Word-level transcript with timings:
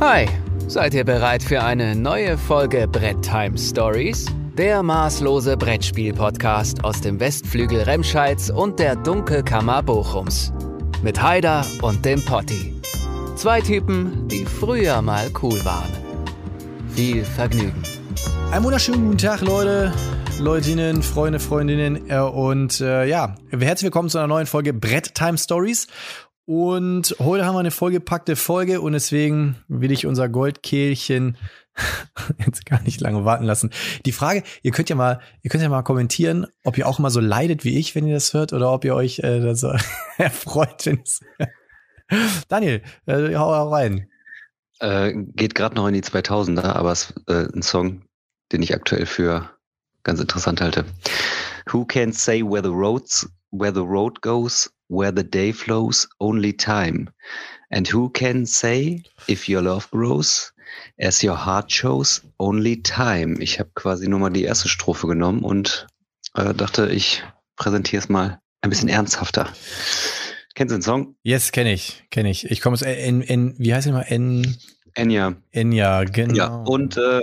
Hi, 0.00 0.26
seid 0.66 0.92
ihr 0.92 1.04
bereit 1.04 1.40
für 1.40 1.62
eine 1.62 1.94
neue 1.94 2.36
Folge 2.36 2.88
Brett 2.88 3.22
Time 3.22 3.56
Stories? 3.56 4.26
Der 4.58 4.82
maßlose 4.82 5.56
Brettspiel-Podcast 5.56 6.84
aus 6.84 7.00
dem 7.00 7.20
Westflügel 7.20 7.82
Remscheids 7.82 8.50
und 8.50 8.80
der 8.80 8.96
Dunkelkammer 8.96 9.84
Bochums. 9.84 10.52
Mit 11.02 11.22
Haider 11.22 11.64
und 11.80 12.04
dem 12.04 12.20
Potti. 12.24 12.74
Zwei 13.36 13.60
Typen, 13.60 14.26
die 14.26 14.44
früher 14.44 15.00
mal 15.00 15.30
cool 15.42 15.64
waren. 15.64 15.92
Viel 16.90 17.24
Vergnügen. 17.24 17.82
Einen 18.50 18.64
wunderschönen 18.64 19.04
guten 19.04 19.18
Tag, 19.18 19.42
Leute, 19.42 19.92
Leutinnen, 20.40 21.02
Freunde, 21.04 21.38
Freundinnen 21.38 22.10
äh, 22.10 22.18
und 22.18 22.80
äh, 22.80 23.06
ja, 23.06 23.36
herzlich 23.50 23.84
willkommen 23.84 24.08
zu 24.08 24.18
einer 24.18 24.26
neuen 24.26 24.46
Folge 24.46 24.74
Brett 24.74 25.14
Time 25.14 25.38
Stories. 25.38 25.86
Und 26.46 27.16
heute 27.20 27.46
haben 27.46 27.54
wir 27.54 27.60
eine 27.60 27.70
vollgepackte 27.70 28.36
Folge 28.36 28.82
und 28.82 28.92
deswegen 28.92 29.56
will 29.66 29.90
ich 29.90 30.04
unser 30.04 30.28
Goldkehlchen 30.28 31.38
jetzt 32.44 32.66
gar 32.66 32.82
nicht 32.82 33.00
lange 33.00 33.24
warten 33.24 33.44
lassen. 33.44 33.70
Die 34.04 34.12
Frage, 34.12 34.42
ihr 34.62 34.70
könnt 34.70 34.90
ja 34.90 34.96
mal, 34.96 35.20
ihr 35.42 35.50
könnt 35.50 35.62
ja 35.62 35.70
mal 35.70 35.82
kommentieren, 35.82 36.46
ob 36.62 36.76
ihr 36.76 36.86
auch 36.86 36.98
mal 36.98 37.10
so 37.10 37.20
leidet 37.20 37.64
wie 37.64 37.78
ich, 37.78 37.94
wenn 37.94 38.06
ihr 38.06 38.14
das 38.14 38.34
hört, 38.34 38.52
oder 38.52 38.70
ob 38.72 38.84
ihr 38.84 38.94
euch 38.94 39.20
äh, 39.20 39.40
das 39.40 39.60
so 39.60 39.72
erfreut. 40.18 40.84
Daniel, 42.48 42.82
äh, 43.06 43.34
hau, 43.34 43.70
rein. 43.70 44.08
Äh, 44.80 45.14
geht 45.14 45.54
gerade 45.54 45.74
noch 45.76 45.88
in 45.88 45.94
die 45.94 46.02
2000er, 46.02 46.74
aber 46.74 46.92
es 46.92 47.10
ist 47.10 47.28
äh, 47.28 47.48
ein 47.54 47.62
Song, 47.62 48.02
den 48.52 48.62
ich 48.62 48.74
aktuell 48.74 49.06
für 49.06 49.50
ganz 50.02 50.20
interessant 50.20 50.60
halte. 50.60 50.84
Who 51.70 51.86
can 51.86 52.12
say 52.12 52.42
where 52.42 52.62
the 52.62 52.68
roads, 52.68 53.26
where 53.50 53.72
the 53.72 53.80
road 53.80 54.20
goes, 54.20 54.70
where 54.94 55.12
the 55.14 55.24
day 55.24 55.52
flows, 55.52 56.08
only 56.20 56.52
time. 56.52 57.10
And 57.70 57.86
who 57.88 58.10
can 58.10 58.46
say 58.46 59.02
if 59.28 59.48
your 59.48 59.62
love 59.62 59.90
grows, 59.90 60.52
as 60.98 61.22
your 61.22 61.36
heart 61.36 61.70
shows, 61.70 62.22
only 62.38 62.82
time. 62.82 63.40
Ich 63.40 63.58
habe 63.58 63.70
quasi 63.74 64.08
nur 64.08 64.20
mal 64.20 64.30
die 64.30 64.44
erste 64.44 64.68
Strophe 64.68 65.06
genommen 65.06 65.42
und 65.42 65.86
äh, 66.34 66.54
dachte, 66.54 66.88
ich 66.90 67.22
präsentiere 67.56 68.02
es 68.02 68.08
mal 68.08 68.40
ein 68.60 68.70
bisschen 68.70 68.88
ernsthafter. 68.88 69.52
Kennst 70.54 70.72
du 70.72 70.78
den 70.78 70.82
Song? 70.82 71.16
Yes, 71.22 71.52
kenne 71.52 71.72
ich, 71.72 72.04
kenne 72.10 72.30
ich. 72.30 72.50
Ich 72.50 72.60
komme 72.60 72.74
aus 72.74 72.82
N, 72.82 73.22
N, 73.22 73.54
wie 73.58 73.74
heißt 73.74 73.86
der 73.86 73.92
mal? 73.92 74.02
N. 74.02 74.56
Enya. 74.94 75.34
Enya, 75.50 76.04
genau. 76.04 76.34
Ja, 76.34 76.54
und 76.54 76.96
äh, 76.96 77.22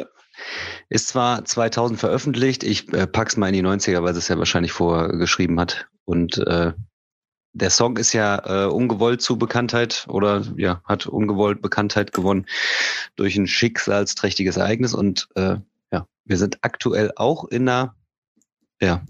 ist 0.89 1.07
zwar 1.07 1.45
2000 1.45 1.99
veröffentlicht, 1.99 2.63
ich 2.63 2.91
äh, 2.93 3.07
pack's 3.07 3.37
mal 3.37 3.47
in 3.47 3.53
die 3.53 3.63
90er, 3.63 4.03
weil 4.03 4.15
es 4.15 4.27
ja 4.27 4.37
wahrscheinlich 4.37 4.73
vorgeschrieben 4.73 5.59
hat. 5.59 5.87
Und 6.03 6.37
äh, 6.39 6.73
der 7.53 7.69
Song 7.69 7.97
ist 7.97 8.13
ja 8.13 8.65
äh, 8.65 8.67
ungewollt 8.67 9.21
zu 9.21 9.37
Bekanntheit 9.37 10.05
oder 10.07 10.43
ja, 10.55 10.81
hat 10.85 11.05
ungewollt 11.07 11.61
Bekanntheit 11.61 12.13
gewonnen 12.13 12.45
durch 13.15 13.35
ein 13.35 13.47
schicksalsträchtiges 13.47 14.57
Ereignis. 14.57 14.93
Und 14.93 15.27
äh, 15.35 15.57
ja, 15.91 16.07
wir 16.25 16.37
sind 16.37 16.59
aktuell 16.61 17.11
auch 17.15 17.45
in 17.45 17.67
einer 17.67 17.95
ja, 18.81 19.03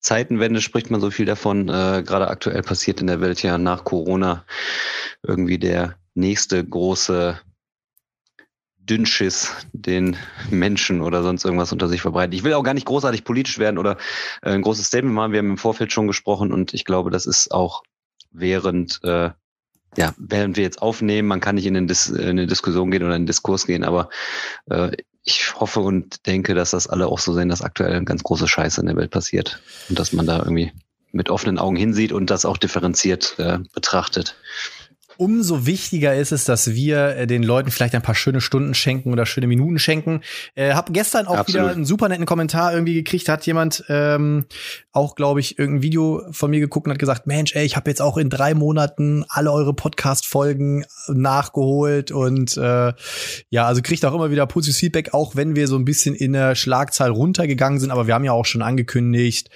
Zeitenwende, 0.00 0.60
spricht 0.60 0.90
man 0.90 1.00
so 1.00 1.10
viel 1.10 1.26
davon. 1.26 1.68
Äh, 1.68 2.02
Gerade 2.06 2.28
aktuell 2.28 2.62
passiert 2.62 3.00
in 3.00 3.08
der 3.08 3.20
Welt 3.20 3.42
ja 3.42 3.58
nach 3.58 3.84
Corona 3.84 4.44
irgendwie 5.22 5.58
der 5.58 5.96
nächste 6.14 6.64
große 6.64 7.38
Dünnschiss 8.90 9.52
den 9.72 10.16
Menschen 10.50 11.00
oder 11.00 11.22
sonst 11.22 11.44
irgendwas 11.44 11.72
unter 11.72 11.88
sich 11.88 12.02
verbreiten. 12.02 12.34
Ich 12.34 12.42
will 12.42 12.54
auch 12.54 12.64
gar 12.64 12.74
nicht 12.74 12.86
großartig 12.86 13.22
politisch 13.22 13.58
werden 13.58 13.78
oder 13.78 13.96
äh, 14.42 14.50
ein 14.50 14.62
großes 14.62 14.86
Statement 14.86 15.14
machen. 15.14 15.32
Wir 15.32 15.38
haben 15.38 15.50
im 15.50 15.58
Vorfeld 15.58 15.92
schon 15.92 16.08
gesprochen 16.08 16.52
und 16.52 16.74
ich 16.74 16.84
glaube, 16.84 17.10
das 17.10 17.24
ist 17.24 17.52
auch 17.52 17.82
während, 18.32 19.00
äh, 19.04 19.30
ja, 19.96 20.14
während 20.18 20.56
wir 20.56 20.64
jetzt 20.64 20.82
aufnehmen, 20.82 21.28
man 21.28 21.40
kann 21.40 21.54
nicht 21.54 21.66
in, 21.66 21.86
Dis 21.86 22.08
in 22.08 22.28
eine 22.30 22.46
Diskussion 22.48 22.90
gehen 22.90 23.02
oder 23.02 23.12
in 23.12 23.20
einen 23.20 23.26
Diskurs 23.26 23.66
gehen, 23.66 23.84
aber 23.84 24.10
äh, 24.68 24.90
ich 25.22 25.54
hoffe 25.54 25.80
und 25.80 26.26
denke, 26.26 26.54
dass 26.54 26.70
das 26.70 26.88
alle 26.88 27.06
auch 27.06 27.18
so 27.18 27.32
sehen, 27.32 27.48
dass 27.48 27.62
aktuell 27.62 27.94
ein 27.94 28.04
ganz 28.04 28.22
große 28.24 28.48
Scheiße 28.48 28.80
in 28.80 28.86
der 28.88 28.96
Welt 28.96 29.10
passiert 29.10 29.62
und 29.88 29.98
dass 29.98 30.12
man 30.12 30.26
da 30.26 30.38
irgendwie 30.38 30.72
mit 31.12 31.30
offenen 31.30 31.58
Augen 31.58 31.76
hinsieht 31.76 32.12
und 32.12 32.30
das 32.30 32.44
auch 32.44 32.56
differenziert 32.56 33.34
äh, 33.38 33.58
betrachtet 33.72 34.36
umso 35.20 35.66
wichtiger 35.66 36.14
ist 36.14 36.32
es, 36.32 36.46
dass 36.46 36.72
wir 36.72 37.14
äh, 37.14 37.26
den 37.26 37.42
Leuten 37.42 37.70
vielleicht 37.70 37.94
ein 37.94 38.00
paar 38.00 38.14
schöne 38.14 38.40
Stunden 38.40 38.72
schenken 38.72 39.12
oder 39.12 39.26
schöne 39.26 39.46
Minuten 39.46 39.78
schenken. 39.78 40.22
Äh, 40.54 40.72
hab 40.72 40.94
gestern 40.94 41.26
auch 41.26 41.36
Absolut. 41.36 41.62
wieder 41.62 41.74
einen 41.74 41.84
super 41.84 42.08
netten 42.08 42.24
Kommentar 42.24 42.72
irgendwie 42.72 42.94
gekriegt. 42.94 43.28
Hat 43.28 43.44
jemand 43.44 43.84
ähm, 43.90 44.46
auch, 44.92 45.16
glaube 45.16 45.40
ich, 45.40 45.58
irgendein 45.58 45.82
Video 45.82 46.22
von 46.30 46.50
mir 46.50 46.60
geguckt 46.60 46.86
und 46.86 46.92
hat 46.92 46.98
gesagt, 46.98 47.26
Mensch, 47.26 47.54
ey, 47.54 47.66
ich 47.66 47.76
habe 47.76 47.90
jetzt 47.90 48.00
auch 48.00 48.16
in 48.16 48.30
drei 48.30 48.54
Monaten 48.54 49.26
alle 49.28 49.52
eure 49.52 49.74
Podcast-Folgen 49.74 50.86
nachgeholt 51.08 52.12
und 52.12 52.56
äh, 52.56 52.94
ja, 53.50 53.66
also 53.66 53.82
kriegt 53.82 54.02
auch 54.06 54.14
immer 54.14 54.30
wieder 54.30 54.46
positives 54.46 54.80
Feedback, 54.80 55.12
auch 55.12 55.36
wenn 55.36 55.54
wir 55.54 55.68
so 55.68 55.76
ein 55.76 55.84
bisschen 55.84 56.14
in 56.14 56.32
der 56.32 56.54
Schlagzahl 56.54 57.10
runtergegangen 57.10 57.78
sind. 57.78 57.90
Aber 57.90 58.06
wir 58.06 58.14
haben 58.14 58.24
ja 58.24 58.32
auch 58.32 58.46
schon 58.46 58.62
angekündigt, 58.62 59.50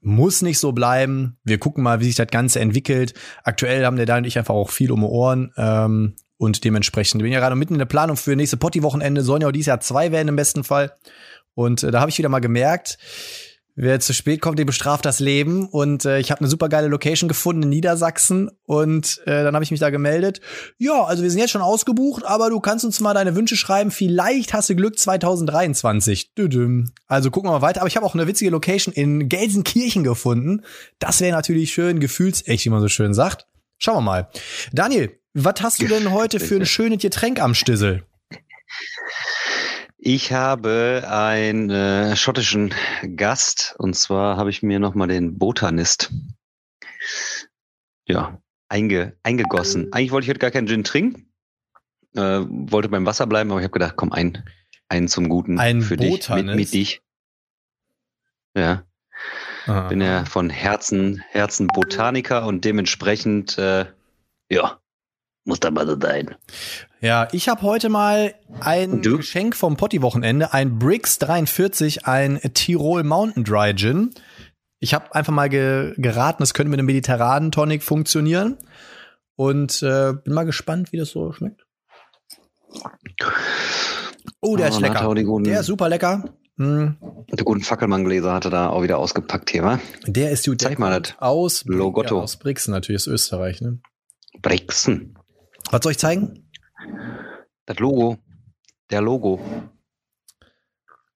muss 0.00 0.42
nicht 0.42 0.58
so 0.58 0.72
bleiben. 0.72 1.38
Wir 1.44 1.58
gucken 1.58 1.82
mal, 1.82 2.00
wie 2.00 2.04
sich 2.04 2.14
das 2.14 2.28
Ganze 2.28 2.60
entwickelt. 2.60 3.14
Aktuell 3.44 3.84
haben 3.84 3.96
der 3.96 4.06
da 4.06 4.16
und 4.16 4.26
ich 4.26 4.38
einfach 4.38 4.54
auch 4.54 4.70
viel 4.70 4.92
um 4.92 5.00
die 5.00 5.06
Ohren. 5.06 5.52
Ähm, 5.56 6.14
und 6.36 6.64
dementsprechend 6.64 7.20
bin 7.20 7.28
ich 7.28 7.34
ja 7.34 7.40
gerade 7.40 7.56
mitten 7.56 7.74
in 7.74 7.78
der 7.78 7.86
Planung 7.86 8.16
für 8.16 8.34
nächste 8.36 8.56
Potti-Wochenende. 8.56 9.22
Sollen 9.22 9.42
ja 9.42 9.48
auch 9.48 9.52
dieses 9.52 9.66
Jahr 9.66 9.80
zwei 9.80 10.12
werden 10.12 10.28
im 10.28 10.36
besten 10.36 10.64
Fall. 10.64 10.92
Und 11.54 11.82
äh, 11.82 11.90
da 11.90 12.00
habe 12.00 12.10
ich 12.10 12.18
wieder 12.18 12.28
mal 12.28 12.40
gemerkt, 12.40 12.98
Wer 13.74 14.00
zu 14.00 14.12
spät 14.12 14.42
kommt, 14.42 14.58
dem 14.58 14.66
bestraft 14.66 15.06
das 15.06 15.18
Leben. 15.18 15.66
Und 15.66 16.04
äh, 16.04 16.18
ich 16.18 16.30
habe 16.30 16.40
eine 16.40 16.48
super 16.48 16.68
geile 16.68 16.88
Location 16.88 17.26
gefunden 17.26 17.62
in 17.62 17.68
Niedersachsen. 17.70 18.50
Und 18.64 19.22
äh, 19.24 19.44
dann 19.44 19.54
habe 19.54 19.64
ich 19.64 19.70
mich 19.70 19.80
da 19.80 19.88
gemeldet. 19.88 20.40
Ja, 20.76 21.04
also 21.04 21.22
wir 21.22 21.30
sind 21.30 21.40
jetzt 21.40 21.52
schon 21.52 21.62
ausgebucht, 21.62 22.24
aber 22.24 22.50
du 22.50 22.60
kannst 22.60 22.84
uns 22.84 23.00
mal 23.00 23.14
deine 23.14 23.34
Wünsche 23.34 23.56
schreiben. 23.56 23.90
Vielleicht 23.90 24.52
hast 24.52 24.68
du 24.68 24.76
Glück 24.76 24.98
2023. 24.98 26.32
Also 27.06 27.30
gucken 27.30 27.48
wir 27.48 27.54
mal 27.54 27.62
weiter. 27.62 27.80
Aber 27.80 27.88
ich 27.88 27.96
habe 27.96 28.04
auch 28.04 28.14
eine 28.14 28.26
witzige 28.26 28.50
Location 28.50 28.94
in 28.94 29.30
Gelsenkirchen 29.30 30.04
gefunden. 30.04 30.62
Das 30.98 31.20
wäre 31.20 31.34
natürlich 31.34 31.72
schön, 31.72 31.98
gefühlsecht, 31.98 32.66
wie 32.66 32.70
man 32.70 32.82
so 32.82 32.88
schön 32.88 33.14
sagt. 33.14 33.46
Schauen 33.78 33.96
wir 33.96 34.02
mal. 34.02 34.28
Daniel, 34.72 35.18
was 35.32 35.62
hast 35.62 35.80
du 35.80 35.88
denn 35.88 36.12
heute 36.12 36.40
für 36.40 36.56
ein 36.56 36.66
schönes 36.66 37.00
Getränk 37.00 37.40
am 37.40 37.54
Stissel? 37.54 38.04
Ich 40.04 40.32
habe 40.32 41.04
einen 41.06 41.70
äh, 41.70 42.16
schottischen 42.16 42.74
Gast 43.14 43.76
und 43.78 43.94
zwar 43.94 44.36
habe 44.36 44.50
ich 44.50 44.60
mir 44.60 44.80
nochmal 44.80 45.06
den 45.06 45.38
Botanist 45.38 46.12
ja, 48.08 48.42
einge, 48.68 49.16
eingegossen. 49.22 49.92
Eigentlich 49.92 50.10
wollte 50.10 50.24
ich 50.24 50.30
heute 50.30 50.40
gar 50.40 50.50
keinen 50.50 50.66
Gin 50.66 50.82
trinken, 50.82 51.30
äh, 52.16 52.40
wollte 52.48 52.88
beim 52.88 53.06
Wasser 53.06 53.28
bleiben, 53.28 53.52
aber 53.52 53.60
ich 53.60 53.64
habe 53.64 53.74
gedacht, 53.74 53.94
komm, 53.94 54.10
ein, 54.10 54.42
einen 54.88 55.06
zum 55.06 55.28
Guten 55.28 55.60
ein 55.60 55.82
für 55.82 55.96
Botanist? 55.96 56.28
dich, 56.28 56.46
mit, 56.46 56.56
mit 56.56 56.74
dich. 56.74 57.02
Ja. 58.56 58.84
Aha. 59.66 59.86
Bin 59.86 60.00
ja 60.00 60.24
von 60.24 60.50
Herzen, 60.50 61.22
Herzen 61.28 61.68
Botaniker 61.68 62.44
und 62.44 62.64
dementsprechend, 62.64 63.56
äh, 63.56 63.86
ja, 64.50 64.81
muss 65.44 65.60
da 65.60 65.70
mal 65.70 65.86
so 65.86 65.98
sein. 66.00 66.34
Ja, 67.00 67.28
ich 67.32 67.48
habe 67.48 67.62
heute 67.62 67.88
mal 67.88 68.34
ein 68.60 69.02
Geschenk 69.02 69.56
vom 69.56 69.76
Potti-Wochenende, 69.76 70.52
ein 70.52 70.78
Brix 70.78 71.18
43, 71.18 72.06
ein 72.06 72.40
Tirol 72.54 73.02
Mountain 73.02 73.44
Dry 73.44 73.74
Gin. 73.74 74.10
Ich 74.78 74.94
habe 74.94 75.14
einfach 75.14 75.32
mal 75.32 75.48
ge 75.48 75.94
geraten, 75.96 76.42
es 76.42 76.54
könnte 76.54 76.70
mit 76.70 76.78
einem 76.78 76.86
mediterranen 76.86 77.50
Tonic 77.52 77.82
funktionieren. 77.82 78.58
Und 79.34 79.82
äh, 79.82 80.12
bin 80.12 80.34
mal 80.34 80.44
gespannt, 80.44 80.92
wie 80.92 80.98
das 80.98 81.10
so 81.10 81.32
schmeckt. 81.32 81.64
Oh, 84.40 84.56
der 84.56 84.66
oh, 84.66 84.68
ist 84.70 84.80
lecker. 84.80 85.14
Der 85.14 85.60
ist 85.60 85.66
super 85.66 85.88
lecker. 85.88 86.24
Hm. 86.58 86.96
Der 87.32 87.44
guten 87.44 87.62
Fackelmann-Gläser 87.62 88.32
hatte 88.32 88.50
da 88.50 88.68
auch 88.68 88.82
wieder 88.82 88.98
ausgepackt 88.98 89.50
hier, 89.50 89.62
wa? 89.64 89.80
Der 90.06 90.30
ist 90.30 90.46
die 90.46 90.56
Zeig 90.56 90.78
mal 90.78 91.00
das. 91.00 91.14
Aus, 91.18 91.64
Logotto. 91.64 92.16
Ja, 92.16 92.22
aus 92.22 92.36
Brixen 92.36 92.72
natürlich, 92.72 93.02
ist 93.02 93.06
Österreich, 93.06 93.60
ne? 93.60 93.80
Brixen. 94.42 95.18
Was 95.72 95.80
soll 95.82 95.92
ich 95.92 95.98
zeigen? 95.98 96.46
Das 97.64 97.78
Logo. 97.78 98.18
Der 98.90 99.00
Logo. 99.00 99.40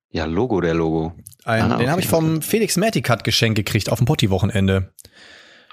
Ja, 0.09 0.25
Logo, 0.25 0.63
der 0.63 0.73
Logo. 0.73 1.13
Ein, 1.45 1.73
ah, 1.73 1.77
den 1.77 1.91
habe 1.91 2.01
ich 2.01 2.09
vom 2.09 2.41
Felix 2.41 2.79
Mertikat 2.79 3.23
geschenkt 3.23 3.57
gekriegt 3.57 3.93
auf 3.93 3.99
dem 3.99 4.07
Potti-Wochenende. 4.07 4.95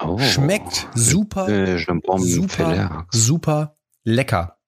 Oh. 0.00 0.18
Schmeckt 0.18 0.86
super, 0.94 1.48
äh, 1.48 1.78
super, 2.18 3.06
super 3.10 3.76
lecker. 4.02 4.58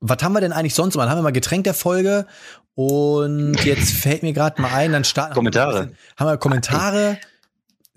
Was 0.00 0.22
haben 0.22 0.34
wir 0.34 0.40
denn 0.40 0.52
eigentlich 0.52 0.74
sonst 0.74 0.96
mal? 0.96 1.08
Haben 1.08 1.18
wir 1.18 1.22
mal 1.22 1.32
Getränk 1.32 1.64
der 1.64 1.72
Folge 1.72 2.26
und 2.74 3.64
jetzt 3.64 3.92
fällt 3.94 4.22
mir 4.22 4.34
gerade 4.34 4.60
mal 4.60 4.72
ein, 4.72 4.92
dann 4.92 5.04
starten 5.04 5.32
Kommentare. 5.32 5.92
Haben 6.18 6.28
wir, 6.28 6.36
Kommentare. 6.36 7.18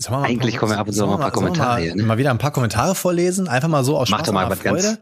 Mal 0.10 0.24
Eigentlich 0.24 0.58
kommen 0.58 0.72
wir 0.72 0.80
ab 0.80 0.88
und 0.88 0.94
zu 0.94 1.06
mal 1.06 1.16
ein 1.16 1.20
paar 1.20 1.32
Kommentare. 1.32 1.82
Mal, 1.82 1.96
ne? 1.96 2.04
mal 2.04 2.18
wieder 2.18 2.32
ein 2.32 2.38
paar 2.38 2.52
Kommentare 2.52 2.96
vorlesen, 2.96 3.50
einfach 3.50 3.68
mal 3.68 3.84
so 3.84 3.98
aus 3.98 4.08
Spaß 4.08 4.20
Mach 4.20 4.26
doch 4.26 4.34
mal 4.34 4.50
was 4.50 4.60
Freude. 4.60 4.82
Ganz 4.82 5.00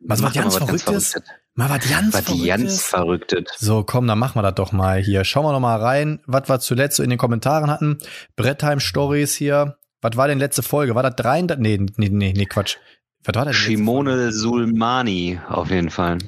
was 0.00 0.22
was 0.22 0.32
ganz 0.32 0.56
Verrücktes? 0.56 1.14
Mal 1.54 1.70
was 1.70 1.88
ganz 1.88 2.14
was 2.14 2.24
Verrücktes? 2.24 2.46
ganz 2.46 2.82
Verrücktes. 2.82 3.44
So, 3.58 3.84
komm, 3.84 4.06
dann 4.06 4.18
machen 4.18 4.36
wir 4.36 4.42
das 4.42 4.54
doch 4.54 4.72
mal 4.72 5.00
hier. 5.00 5.24
Schauen 5.24 5.44
wir 5.44 5.52
noch 5.52 5.60
mal 5.60 5.80
rein, 5.80 6.20
was 6.26 6.48
wir 6.48 6.60
zuletzt 6.60 6.96
so 6.96 7.02
in 7.02 7.10
den 7.10 7.18
Kommentaren 7.18 7.70
hatten. 7.70 7.98
Brettheim 8.36 8.80
Stories 8.80 9.34
hier. 9.34 9.78
Was 10.00 10.16
war 10.16 10.28
denn 10.28 10.38
letzte 10.38 10.62
Folge? 10.62 10.94
War 10.94 11.02
das 11.02 11.16
drei? 11.16 11.42
Nee, 11.42 11.56
nee, 11.96 12.08
nee, 12.08 12.32
nee, 12.36 12.46
Quatsch. 12.46 12.76
Was 13.24 13.34
war 13.34 13.44
das? 13.44 13.54
Shimone 13.56 14.32
Sulmani, 14.32 15.40
auf 15.48 15.70
jeden 15.70 15.90
Fall. 15.90 16.18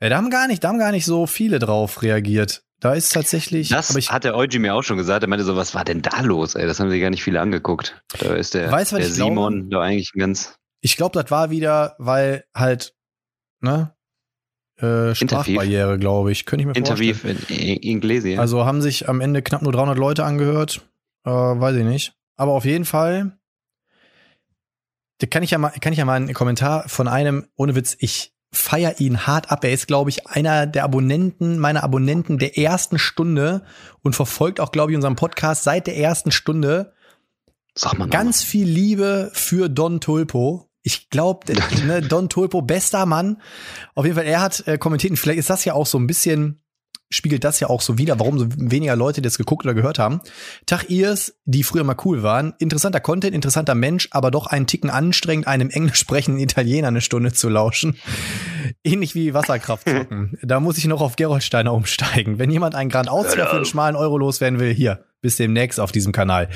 Ja, 0.00 0.08
da 0.08 0.16
haben 0.16 0.30
gar 0.30 0.46
nicht, 0.46 0.64
da 0.64 0.68
haben 0.68 0.78
gar 0.78 0.92
nicht 0.92 1.04
so 1.04 1.26
viele 1.26 1.58
drauf 1.58 2.02
reagiert. 2.02 2.62
Da 2.80 2.92
ist 2.92 3.12
tatsächlich. 3.12 3.70
Das 3.70 3.94
ich, 3.96 4.12
hat 4.12 4.24
der 4.24 4.36
Eugi 4.36 4.58
mir 4.58 4.74
auch 4.74 4.82
schon 4.82 4.98
gesagt. 4.98 5.22
Er 5.22 5.28
meinte 5.28 5.44
so, 5.44 5.56
was 5.56 5.74
war 5.74 5.84
denn 5.84 6.02
da 6.02 6.20
los? 6.20 6.54
Ey, 6.54 6.66
das 6.66 6.78
haben 6.78 6.90
sich 6.90 7.00
gar 7.00 7.10
nicht 7.10 7.22
viele 7.22 7.40
angeguckt. 7.40 8.02
Da 8.18 8.34
ist 8.34 8.54
der, 8.54 8.70
Weißt 8.70 8.92
der 8.92 9.04
Simon 9.04 9.70
da 9.70 9.80
eigentlich 9.80 10.12
ein 10.14 10.18
ganz. 10.20 10.56
Ich 10.86 10.96
glaube, 10.96 11.20
das 11.20 11.32
war 11.32 11.50
wieder, 11.50 11.96
weil 11.98 12.44
halt, 12.54 12.94
ne? 13.60 13.92
Äh, 14.76 15.16
Sprachbarriere, 15.16 15.98
glaube 15.98 16.30
ich. 16.30 16.46
Könnte 16.46 16.60
ich 16.62 16.66
mir 16.68 16.76
Interview 16.76 17.12
vorstellen. 17.12 17.44
in, 17.48 17.56
in 17.56 17.76
Inglesi. 17.78 18.36
Also 18.36 18.64
haben 18.64 18.80
sich 18.82 19.08
am 19.08 19.20
Ende 19.20 19.42
knapp 19.42 19.62
nur 19.62 19.72
300 19.72 19.98
Leute 19.98 20.24
angehört. 20.24 20.82
Äh, 21.24 21.30
weiß 21.30 21.74
ich 21.74 21.84
nicht. 21.84 22.14
Aber 22.36 22.52
auf 22.52 22.64
jeden 22.64 22.84
Fall. 22.84 23.36
Da 25.18 25.26
kann 25.26 25.42
ich 25.42 25.50
ja 25.50 25.58
mal, 25.58 25.70
kann 25.70 25.92
ich 25.92 25.98
ja 25.98 26.04
mal 26.04 26.14
einen 26.14 26.34
Kommentar 26.34 26.88
von 26.88 27.08
einem, 27.08 27.48
ohne 27.56 27.74
Witz, 27.74 27.96
ich 27.98 28.32
feier 28.52 29.00
ihn 29.00 29.26
hart 29.26 29.50
ab. 29.50 29.64
Er 29.64 29.72
ist, 29.72 29.88
glaube 29.88 30.10
ich, 30.10 30.28
einer 30.28 30.68
der 30.68 30.84
Abonnenten, 30.84 31.58
meiner 31.58 31.82
Abonnenten 31.82 32.38
der 32.38 32.56
ersten 32.56 33.00
Stunde 33.00 33.62
und 34.02 34.14
verfolgt 34.14 34.60
auch, 34.60 34.70
glaube 34.70 34.92
ich, 34.92 34.96
unseren 34.96 35.16
Podcast 35.16 35.64
seit 35.64 35.88
der 35.88 35.96
ersten 35.96 36.30
Stunde. 36.30 36.92
Sag 37.74 37.98
mal 37.98 38.08
Ganz 38.08 38.44
viel 38.44 38.68
Liebe 38.68 39.30
für 39.32 39.68
Don 39.68 40.00
Tulpo. 40.00 40.70
Ich 40.86 41.10
glaube, 41.10 41.52
ne, 41.86 42.00
Don 42.00 42.28
Tulpo, 42.28 42.62
bester 42.62 43.06
Mann. 43.06 43.42
Auf 43.96 44.04
jeden 44.04 44.14
Fall, 44.16 44.24
er 44.24 44.40
hat 44.40 44.68
äh, 44.68 44.78
kommentiert, 44.78 45.10
und 45.10 45.16
vielleicht 45.16 45.40
ist 45.40 45.50
das 45.50 45.64
ja 45.64 45.74
auch 45.74 45.84
so 45.84 45.98
ein 45.98 46.06
bisschen, 46.06 46.62
spiegelt 47.10 47.44
das 47.44 47.60
ja 47.60 47.68
auch 47.68 47.80
so 47.80 47.98
wieder, 47.98 48.18
warum 48.18 48.38
so 48.38 48.46
weniger 48.56 48.96
Leute 48.96 49.22
das 49.22 49.38
geguckt 49.38 49.64
oder 49.64 49.74
gehört 49.74 49.98
haben. 49.98 50.20
Tag 50.66 50.90
Irs, 50.90 51.34
die 51.44 51.62
früher 51.62 51.84
mal 51.84 51.96
cool 52.04 52.22
waren. 52.22 52.54
Interessanter 52.58 53.00
Content, 53.00 53.34
interessanter 53.34 53.74
Mensch, 53.74 54.08
aber 54.10 54.30
doch 54.30 54.46
einen 54.46 54.66
Ticken 54.66 54.90
anstrengend, 54.90 55.46
einem 55.46 55.70
englisch 55.70 55.98
sprechenden 55.98 56.42
Italiener 56.42 56.88
eine 56.88 57.00
Stunde 57.00 57.32
zu 57.32 57.48
lauschen. 57.48 57.96
Ähnlich 58.82 59.14
wie 59.14 59.34
Wasserkraft 59.34 59.88
zocken. 59.88 60.38
da 60.42 60.60
muss 60.60 60.78
ich 60.78 60.86
noch 60.86 61.00
auf 61.00 61.16
Gerolsteiner 61.16 61.72
umsteigen. 61.72 62.38
Wenn 62.38 62.50
jemand 62.50 62.74
einen 62.74 62.90
Grand 62.90 63.08
Ausfall 63.08 63.46
für 63.46 63.56
einen 63.56 63.64
schmalen 63.64 63.96
Euro 63.96 64.18
loswerden 64.18 64.58
will, 64.58 64.74
hier, 64.74 65.04
bis 65.20 65.36
demnächst 65.36 65.80
auf 65.80 65.92
diesem 65.92 66.12
Kanal. 66.12 66.48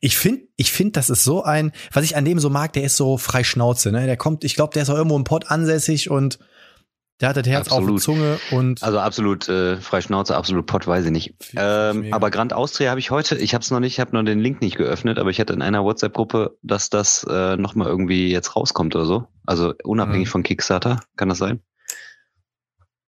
Ich 0.00 0.16
finde, 0.16 0.42
ich 0.56 0.72
finde, 0.72 0.92
das 0.92 1.10
ist 1.10 1.24
so 1.24 1.44
ein, 1.44 1.72
was 1.92 2.04
ich 2.04 2.16
an 2.16 2.24
dem 2.24 2.38
so 2.38 2.50
mag, 2.50 2.72
der 2.72 2.84
ist 2.84 2.96
so 2.96 3.18
frei 3.18 3.44
Schnauze, 3.44 3.92
ne? 3.92 4.06
Der 4.06 4.16
kommt, 4.16 4.44
ich 4.44 4.54
glaube, 4.54 4.72
der 4.74 4.82
ist 4.82 4.90
auch 4.90 4.96
irgendwo 4.96 5.16
im 5.16 5.24
Pott 5.24 5.50
ansässig 5.50 6.10
und 6.10 6.38
der 7.20 7.30
hat 7.30 7.36
das 7.36 7.46
Herz 7.46 7.68
auf 7.68 7.78
der 7.84 7.94
Absolut. 7.94 8.02
Zunge 8.02 8.38
und 8.50 8.82
Also 8.82 8.98
absolut 9.00 9.48
äh, 9.48 9.76
Freischnauze, 9.78 10.36
absolut 10.36 10.66
Pott, 10.66 10.86
weiß 10.86 11.04
ich 11.06 11.10
nicht. 11.10 11.34
Ähm, 11.56 12.12
aber 12.12 12.30
Grand 12.30 12.52
Austria 12.52 12.90
habe 12.90 13.00
ich 13.00 13.10
heute, 13.10 13.36
ich 13.36 13.54
habe 13.54 13.62
es 13.62 13.70
noch 13.70 13.80
nicht, 13.80 13.94
ich 13.94 14.00
habe 14.00 14.12
noch 14.16 14.22
den 14.22 14.38
Link 14.40 14.60
nicht 14.60 14.76
geöffnet, 14.76 15.18
aber 15.18 15.30
ich 15.30 15.40
hatte 15.40 15.52
in 15.52 15.62
einer 15.62 15.82
WhatsApp-Gruppe, 15.84 16.56
dass 16.62 16.90
das 16.90 17.24
äh, 17.28 17.56
nochmal 17.56 17.88
irgendwie 17.88 18.30
jetzt 18.30 18.54
rauskommt 18.54 18.94
oder 18.94 19.06
so. 19.06 19.26
Also 19.46 19.74
unabhängig 19.82 20.28
Mhm. 20.28 20.32
von 20.32 20.42
Kickstarter, 20.44 21.00
kann 21.16 21.28
das 21.28 21.38
sein? 21.38 21.60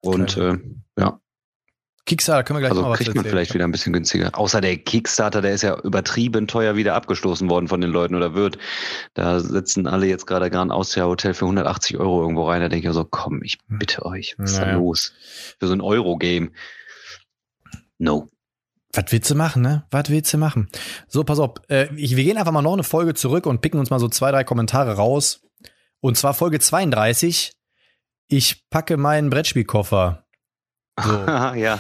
Und 0.02 0.38
äh, 0.38 0.58
ja, 1.00 1.20
Kickstarter 2.06 2.44
können 2.44 2.58
wir 2.58 2.62
gleich 2.62 2.72
also 2.72 2.84
noch 2.84 2.92
was 2.92 3.00
kriegt 3.00 3.10
man 3.10 3.18
erzählen. 3.18 3.32
vielleicht 3.32 3.54
wieder 3.56 3.66
ein 3.66 3.72
bisschen 3.72 3.92
günstiger. 3.92 4.30
Außer 4.38 4.62
der 4.62 4.78
Kickstarter, 4.78 5.42
der 5.42 5.54
ist 5.54 5.64
ja 5.64 5.80
übertrieben 5.82 6.48
teuer 6.48 6.76
wieder 6.76 6.94
abgestoßen 6.94 7.50
worden 7.50 7.68
von 7.68 7.82
den 7.82 7.90
Leuten 7.90 8.14
oder 8.14 8.36
wird. 8.36 8.60
Da 9.16 9.40
sitzen 9.40 9.88
alle 9.88 10.06
jetzt 10.06 10.28
gerade 10.28 10.52
Grand 10.52 10.72
Austria 10.72 11.06
Hotel 11.06 11.34
für 11.34 11.46
180 11.46 11.98
Euro 11.98 12.22
irgendwo 12.22 12.48
rein. 12.48 12.62
Da 12.62 12.70
denke 12.70 12.88
ich 12.88 12.94
so, 12.94 13.06
komm, 13.06 13.42
ich 13.42 13.58
bitte 13.68 14.06
euch, 14.06 14.36
was 14.38 14.52
ist 14.52 14.60
da 14.60 14.74
los? 14.74 15.14
Für 15.60 15.68
so 15.68 15.74
ein 15.74 15.82
Euro-Game. 15.82 16.52
No. 17.98 18.30
Was 18.94 19.06
willst 19.12 19.30
du 19.30 19.36
machen, 19.36 19.64
ne? 19.64 19.86
Was 19.90 20.10
willst 20.10 20.32
du 20.32 20.38
machen? 20.38 20.70
So, 21.08 21.24
pass 21.24 21.40
auf. 21.40 21.56
Äh, 21.70 21.94
ich, 21.96 22.16
wir 22.16 22.24
gehen 22.24 22.38
einfach 22.38 22.52
mal 22.52 22.62
noch 22.62 22.74
eine 22.74 22.84
Folge 22.84 23.16
zurück 23.16 23.48
und 23.48 23.62
picken 23.62 23.80
uns 23.80 23.90
mal 23.90 24.00
so 24.00 24.10
zwei, 24.10 24.32
drei 24.32 24.44
Kommentare 24.44 24.96
raus. 24.96 25.42
Und 26.02 26.18
zwar 26.18 26.36
Folge 26.36 26.60
32. 26.60 27.54
Ich 28.28 28.70
packe 28.70 28.98
meinen 28.98 29.30
Brettspielkoffer. 29.30 30.25
So. 31.02 31.12
ja, 31.56 31.80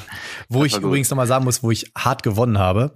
Wo 0.49 0.65
ich 0.65 0.75
übrigens 0.77 1.09
nochmal 1.09 1.27
sagen 1.27 1.45
muss, 1.45 1.63
wo 1.63 1.71
ich 1.71 1.91
hart 1.97 2.23
gewonnen 2.23 2.57
habe. 2.59 2.93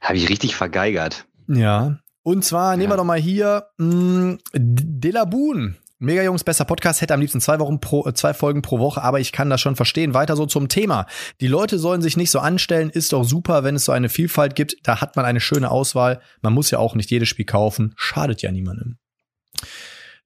habe 0.00 0.16
ich 0.18 0.28
richtig 0.28 0.54
vergeigert. 0.56 1.26
Ja. 1.48 1.98
Und 2.22 2.44
zwar 2.44 2.76
nehmen 2.76 2.90
wir 2.90 2.94
Ja. 2.94 2.96
doch 2.98 3.04
mal 3.04 3.18
hier 3.18 3.66
mh, 3.78 4.36
Delabun. 4.54 5.76
Mega 6.00 6.22
Jungs, 6.22 6.44
besser 6.44 6.64
Podcast, 6.64 7.00
hätte 7.00 7.14
am 7.14 7.20
liebsten 7.20 7.40
zwei 7.40 7.58
Wochen 7.58 7.80
pro, 7.80 8.06
äh, 8.06 8.14
zwei 8.14 8.32
Folgen 8.32 8.62
pro 8.62 8.78
Woche, 8.78 9.02
aber 9.02 9.18
ich 9.18 9.32
kann 9.32 9.50
das 9.50 9.60
schon 9.60 9.74
verstehen. 9.74 10.14
Weiter 10.14 10.36
so 10.36 10.46
zum 10.46 10.68
Thema. 10.68 11.06
Die 11.40 11.48
Leute 11.48 11.76
sollen 11.78 12.02
sich 12.02 12.16
nicht 12.16 12.30
so 12.30 12.38
anstellen, 12.38 12.88
ist 12.90 13.12
doch 13.12 13.24
super, 13.24 13.64
wenn 13.64 13.74
es 13.74 13.84
so 13.86 13.90
eine 13.92 14.08
Vielfalt 14.08 14.54
gibt. 14.54 14.76
Da 14.84 15.00
hat 15.00 15.16
man 15.16 15.24
eine 15.24 15.40
schöne 15.40 15.70
Auswahl. 15.72 16.20
Man 16.40 16.52
muss 16.52 16.70
ja 16.70 16.78
auch 16.78 16.94
nicht 16.94 17.10
jedes 17.10 17.28
Spiel 17.28 17.46
kaufen. 17.46 17.94
Schadet 17.96 18.42
ja 18.42 18.52
niemandem. 18.52 18.98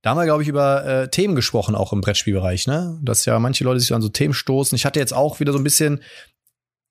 Da 0.02 0.10
haben 0.10 0.19
wir, 0.19 0.25
glaube 0.25 0.43
ich, 0.43 0.49
über 0.49 0.84
äh, 0.84 1.08
Themen 1.08 1.34
gesprochen, 1.34 1.75
auch 1.75 1.93
im 1.93 2.00
Brettspielbereich, 2.00 2.66
ne? 2.66 2.99
Dass 3.02 3.25
ja 3.25 3.38
manche 3.38 3.64
Leute 3.64 3.81
sich 3.81 3.94
an 3.94 4.02
so 4.02 4.08
Themen 4.08 4.34
stoßen. 4.34 4.75
Ich 4.76 4.84
hatte 4.84 5.00
jetzt 5.00 5.14
auch 5.14 5.40
wieder 5.40 5.52
so 5.52 5.58
ein 5.58 5.64
bisschen 5.64 6.02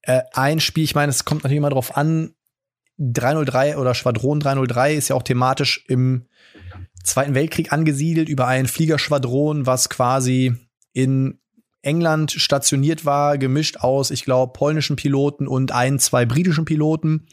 äh, 0.03 0.21
ein 0.33 0.59
Spiel, 0.59 0.83
ich 0.83 0.95
meine, 0.95 1.09
es 1.09 1.25
kommt 1.25 1.43
natürlich 1.43 1.57
immer 1.57 1.69
drauf 1.69 1.95
an, 1.95 2.33
303 2.97 3.77
oder 3.77 3.93
Schwadron 3.95 4.39
303 4.39 4.93
ist 4.93 5.09
ja 5.09 5.15
auch 5.15 5.23
thematisch 5.23 5.85
im 5.87 6.27
Zweiten 7.03 7.33
Weltkrieg 7.33 7.73
angesiedelt 7.73 8.29
über 8.29 8.47
ein 8.47 8.67
Fliegerschwadron, 8.67 9.65
was 9.65 9.89
quasi 9.89 10.53
in 10.93 11.39
England 11.81 12.31
stationiert 12.31 13.05
war, 13.05 13.39
gemischt 13.39 13.77
aus, 13.77 14.11
ich 14.11 14.23
glaube, 14.23 14.53
polnischen 14.53 14.97
Piloten 14.97 15.47
und 15.47 15.71
ein, 15.71 15.97
zwei 15.97 16.25
britischen 16.25 16.65
Piloten. 16.65 17.25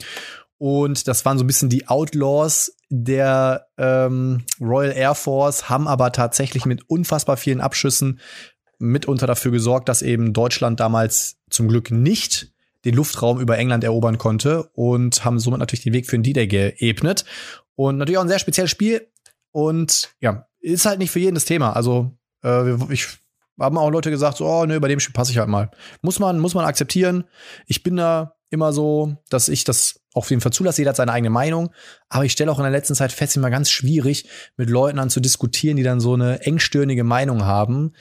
Und 0.58 1.06
das 1.06 1.24
waren 1.24 1.38
so 1.38 1.44
ein 1.44 1.46
bisschen 1.46 1.68
die 1.68 1.88
Outlaws 1.88 2.74
der 2.90 3.68
ähm, 3.78 4.44
Royal 4.60 4.92
Air 4.92 5.14
Force, 5.14 5.68
haben 5.68 5.86
aber 5.86 6.10
tatsächlich 6.12 6.66
mit 6.66 6.88
unfassbar 6.90 7.36
vielen 7.36 7.60
Abschüssen 7.60 8.20
mitunter 8.78 9.26
dafür 9.26 9.52
gesorgt, 9.52 9.88
dass 9.88 10.02
eben 10.02 10.32
Deutschland 10.32 10.80
damals 10.80 11.38
zum 11.50 11.68
Glück 11.68 11.90
nicht 11.90 12.52
den 12.84 12.94
Luftraum 12.94 13.40
über 13.40 13.58
England 13.58 13.84
erobern 13.84 14.18
konnte 14.18 14.64
und 14.72 15.24
haben 15.24 15.38
somit 15.38 15.60
natürlich 15.60 15.82
den 15.82 15.92
Weg 15.92 16.06
für 16.06 16.16
den 16.16 16.22
D-Day 16.22 16.46
geebnet. 16.46 17.24
Und 17.74 17.98
natürlich 17.98 18.18
auch 18.18 18.22
ein 18.22 18.28
sehr 18.28 18.38
spezielles 18.38 18.70
Spiel. 18.70 19.08
Und 19.50 20.14
ja, 20.20 20.46
ist 20.60 20.86
halt 20.86 20.98
nicht 20.98 21.10
für 21.10 21.20
jeden 21.20 21.34
das 21.34 21.44
Thema. 21.44 21.72
Also, 21.74 22.16
äh, 22.44 22.74
ich 22.92 23.06
haben 23.58 23.78
auch 23.78 23.90
Leute 23.90 24.10
gesagt, 24.10 24.36
so, 24.36 24.46
oh, 24.46 24.66
ne, 24.66 24.80
bei 24.80 24.88
dem 24.88 25.00
Spiel 25.00 25.12
passe 25.12 25.32
ich 25.32 25.38
halt 25.38 25.48
mal. 25.48 25.70
Muss 26.02 26.18
man, 26.18 26.38
muss 26.38 26.54
man 26.54 26.64
akzeptieren. 26.64 27.24
Ich 27.66 27.82
bin 27.82 27.96
da 27.96 28.36
immer 28.50 28.72
so, 28.72 29.16
dass 29.28 29.48
ich 29.48 29.64
das 29.64 30.00
auf 30.14 30.30
jeden 30.30 30.40
Fall 30.40 30.52
zulasse. 30.52 30.80
Jeder 30.80 30.90
hat 30.90 30.96
seine 30.96 31.12
eigene 31.12 31.30
Meinung. 31.30 31.70
Aber 32.08 32.24
ich 32.24 32.32
stelle 32.32 32.50
auch 32.50 32.58
in 32.58 32.64
der 32.64 32.72
letzten 32.72 32.94
Zeit 32.94 33.12
fest, 33.12 33.36
immer 33.36 33.50
ganz 33.50 33.70
schwierig, 33.70 34.28
mit 34.56 34.70
Leuten 34.70 34.98
an 34.98 35.10
zu 35.10 35.20
diskutieren, 35.20 35.76
die 35.76 35.82
dann 35.82 36.00
so 36.00 36.14
eine 36.14 36.40
engstirnige 36.42 37.04
Meinung 37.04 37.44
haben. 37.44 37.92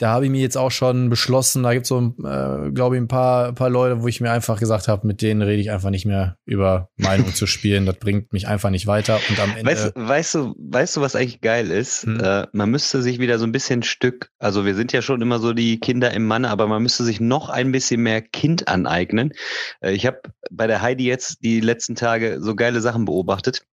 Da 0.00 0.12
habe 0.12 0.24
ich 0.24 0.30
mir 0.30 0.40
jetzt 0.40 0.56
auch 0.56 0.70
schon 0.70 1.10
beschlossen, 1.10 1.62
da 1.62 1.74
gibt 1.74 1.84
es 1.84 1.90
so, 1.90 1.98
äh, 1.98 2.70
glaube 2.72 2.96
ich, 2.96 3.02
ein 3.02 3.06
paar, 3.06 3.48
ein 3.48 3.54
paar 3.54 3.68
Leute, 3.68 4.02
wo 4.02 4.08
ich 4.08 4.22
mir 4.22 4.30
einfach 4.30 4.58
gesagt 4.58 4.88
habe, 4.88 5.06
mit 5.06 5.20
denen 5.20 5.42
rede 5.42 5.60
ich 5.60 5.70
einfach 5.70 5.90
nicht 5.90 6.06
mehr 6.06 6.38
über 6.46 6.88
Meinung 6.96 7.34
zu 7.34 7.46
spielen. 7.46 7.84
Das 7.84 7.96
bringt 7.96 8.32
mich 8.32 8.48
einfach 8.48 8.70
nicht 8.70 8.86
weiter. 8.86 9.20
Und 9.28 9.38
am 9.38 9.50
Ende. 9.54 9.70
Weißt, 9.70 9.92
weißt 9.94 10.34
du, 10.36 10.54
weißt 10.58 10.96
du, 10.96 11.00
was 11.02 11.14
eigentlich 11.14 11.42
geil 11.42 11.70
ist? 11.70 12.04
Hm. 12.04 12.18
Äh, 12.18 12.46
man 12.52 12.70
müsste 12.70 13.02
sich 13.02 13.18
wieder 13.18 13.38
so 13.38 13.44
ein 13.44 13.52
bisschen 13.52 13.82
Stück, 13.82 14.30
also 14.38 14.64
wir 14.64 14.74
sind 14.74 14.92
ja 14.94 15.02
schon 15.02 15.20
immer 15.20 15.38
so 15.38 15.52
die 15.52 15.78
Kinder 15.78 16.12
im 16.12 16.26
Manne, 16.26 16.48
aber 16.48 16.66
man 16.66 16.82
müsste 16.82 17.04
sich 17.04 17.20
noch 17.20 17.50
ein 17.50 17.70
bisschen 17.70 18.00
mehr 18.00 18.22
Kind 18.22 18.68
aneignen. 18.68 19.34
Äh, 19.82 19.92
ich 19.92 20.06
habe 20.06 20.20
bei 20.50 20.66
der 20.66 20.80
Heidi 20.80 21.04
jetzt 21.04 21.44
die 21.44 21.60
letzten 21.60 21.94
Tage 21.94 22.38
so 22.40 22.54
geile 22.54 22.80
Sachen 22.80 23.04
beobachtet. 23.04 23.66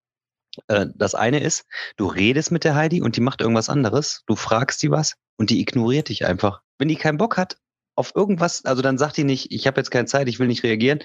Äh, 0.69 0.87
das 0.95 1.15
eine 1.15 1.41
ist, 1.41 1.67
du 1.97 2.07
redest 2.07 2.51
mit 2.51 2.65
der 2.65 2.75
Heidi 2.75 3.03
und 3.03 3.17
die 3.17 3.21
macht 3.21 3.41
irgendwas 3.41 3.69
anderes. 3.69 4.23
Du 4.27 4.37
fragst 4.37 4.83
die 4.83 4.91
was 4.91 5.17
und 5.37 5.51
die 5.51 5.61
ignoriert 5.61 6.09
dich 6.09 6.27
einfach. 6.27 6.63
Wenn 6.79 6.89
die 6.89 6.97
keinen 6.97 7.19
Bock 7.19 7.37
hat 7.37 7.59
auf 7.95 8.15
irgendwas, 8.15 8.65
also 8.65 8.83
dann 8.83 8.99
sagt 8.99 9.17
die 9.17 9.25
nicht, 9.25 9.53
ich 9.53 9.67
habe 9.67 9.81
jetzt 9.81 9.91
keine 9.91 10.07
Zeit, 10.07 10.29
ich 10.29 10.39
will 10.39 10.47
nicht 10.47 10.63
reagieren, 10.63 11.01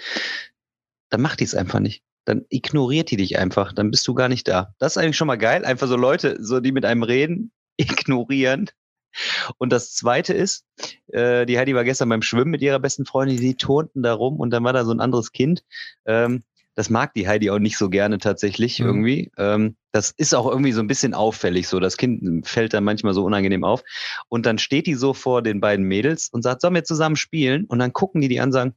dann 1.09 1.21
macht 1.21 1.39
die 1.39 1.45
es 1.45 1.55
einfach 1.55 1.79
nicht. 1.79 2.03
Dann 2.25 2.45
ignoriert 2.49 3.09
die 3.11 3.17
dich 3.17 3.37
einfach, 3.39 3.73
dann 3.73 3.91
bist 3.91 4.07
du 4.07 4.13
gar 4.13 4.29
nicht 4.29 4.47
da. 4.47 4.75
Das 4.77 4.93
ist 4.93 4.97
eigentlich 4.97 5.17
schon 5.17 5.27
mal 5.27 5.37
geil, 5.37 5.65
einfach 5.65 5.87
so 5.87 5.95
Leute, 5.95 6.37
so 6.39 6.59
die 6.59 6.71
mit 6.71 6.85
einem 6.85 7.03
reden, 7.03 7.51
ignorieren. 7.77 8.69
Und 9.57 9.73
das 9.73 9.93
zweite 9.93 10.33
ist, 10.33 10.65
äh, 11.07 11.45
die 11.45 11.57
Heidi 11.57 11.75
war 11.75 11.83
gestern 11.83 12.09
beim 12.09 12.21
Schwimmen 12.21 12.51
mit 12.51 12.61
ihrer 12.61 12.79
besten 12.79 13.05
Freundin, 13.05 13.37
die 13.37 13.55
turnten 13.55 14.03
da 14.03 14.13
rum 14.13 14.39
und 14.39 14.51
dann 14.51 14.63
war 14.63 14.73
da 14.73 14.85
so 14.85 14.91
ein 14.91 15.01
anderes 15.01 15.31
Kind. 15.31 15.63
Ähm, 16.05 16.43
das 16.75 16.89
mag 16.89 17.13
die 17.13 17.27
Heidi 17.27 17.49
auch 17.49 17.59
nicht 17.59 17.77
so 17.77 17.89
gerne 17.89 18.17
tatsächlich 18.17 18.79
Mhm. 18.79 18.85
irgendwie. 18.85 19.31
Ähm, 19.37 19.75
das 19.91 20.11
ist 20.11 20.33
auch 20.33 20.47
irgendwie 20.49 20.71
so 20.71 20.79
ein 20.81 20.87
bisschen 20.87 21.13
auffällig 21.13 21.67
so. 21.67 21.79
Das 21.79 21.97
Kind 21.97 22.47
fällt 22.47 22.73
dann 22.73 22.83
manchmal 22.85 23.13
so 23.13 23.25
unangenehm 23.25 23.63
auf. 23.63 23.83
Und 24.29 24.45
dann 24.45 24.57
steht 24.57 24.87
die 24.87 24.95
so 24.95 25.13
vor 25.13 25.41
den 25.41 25.59
beiden 25.59 25.85
Mädels 25.85 26.29
und 26.29 26.43
sagt, 26.43 26.61
sollen 26.61 26.75
wir 26.75 26.83
zusammen 26.85 27.17
spielen? 27.17 27.65
Und 27.65 27.79
dann 27.79 27.91
gucken 27.91 28.21
die 28.21 28.29
die 28.29 28.39
an 28.39 28.49
und 28.49 28.53
sagen, 28.53 28.75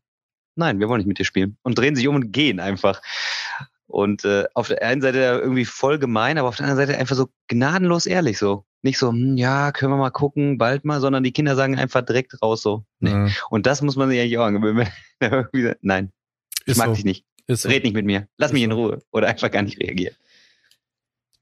nein, 0.57 0.81
wir 0.81 0.89
wollen 0.89 0.99
nicht 0.99 1.07
mit 1.09 1.19
dir 1.19 1.25
spielen. 1.25 1.57
Und 1.63 1.79
drehen 1.79 1.95
sich 1.95 2.09
um 2.09 2.17
und 2.17 2.33
gehen 2.33 2.59
einfach. 2.59 3.01
Und 3.87 4.25
äh, 4.25 4.45
auf 4.55 4.67
der 4.69 4.83
einen 4.83 5.03
Seite 5.03 5.19
irgendwie 5.19 5.65
voll 5.65 5.99
gemein, 6.01 6.37
aber 6.39 6.49
auf 6.49 6.57
der 6.57 6.67
anderen 6.67 6.87
Seite 6.89 6.99
einfach 6.99 7.15
so 7.17 7.29
gnadenlos 7.49 8.07
ehrlich 8.07 8.39
so. 8.39 8.65
Nicht 8.83 8.99
so, 8.99 9.11
hm, 9.11 9.37
ja, 9.37 9.71
können 9.73 9.93
wir 9.93 9.97
mal 9.97 10.11
gucken, 10.11 10.59
bald 10.59 10.85
mal, 10.85 11.01
sondern 11.01 11.23
die 11.23 11.33
Kinder 11.33 11.55
sagen 11.55 11.79
einfach 11.79 12.03
direkt 12.03 12.43
raus 12.43 12.61
so. 12.63 12.85
Nee. 12.99 13.15
Mhm. 13.15 13.31
Und 13.51 13.67
das 13.67 13.83
muss 13.83 13.95
man 13.97 14.09
sich 14.09 14.19
eigentlich 14.21 14.37
auch 14.39 14.45
angewöhnen. 14.45 14.89
Nein, 15.81 16.13
ich 16.65 16.73
Ist 16.73 16.79
mag 16.79 16.89
so. 16.89 16.95
dich 16.95 17.05
nicht. 17.05 17.25
Ist. 17.47 17.67
Red 17.67 17.85
nicht 17.85 17.95
mit 17.95 18.07
mir. 18.07 18.29
Lass 18.39 18.51
Ist 18.51 18.55
mich 18.55 18.63
in. 18.63 18.73
Ruhe. 18.73 19.01
Oder 19.13 19.29
einfach 19.29 19.51
gar 19.51 19.63
nicht 19.63 19.81
reagieren. 19.81 20.15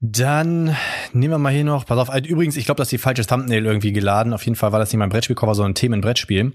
Dann 0.05 0.75
nehmen 1.13 1.33
wir 1.33 1.37
mal 1.37 1.53
hier 1.53 1.63
noch, 1.63 1.85
pass 1.85 1.97
auf, 1.97 2.09
also 2.09 2.27
übrigens, 2.27 2.57
ich 2.57 2.65
glaube, 2.65 2.79
dass 2.79 2.89
die 2.89 2.97
falsche 2.97 3.25
Thumbnail 3.25 3.65
irgendwie 3.65 3.93
geladen. 3.93 4.33
Auf 4.33 4.43
jeden 4.43 4.57
Fall 4.57 4.73
war 4.73 4.79
das 4.79 4.91
nicht 4.91 4.99
mein 4.99 5.07
Brettspielcover, 5.07 5.55
sondern 5.55 5.71
ein 5.71 5.75
Themenbrettspiel. 5.75 6.51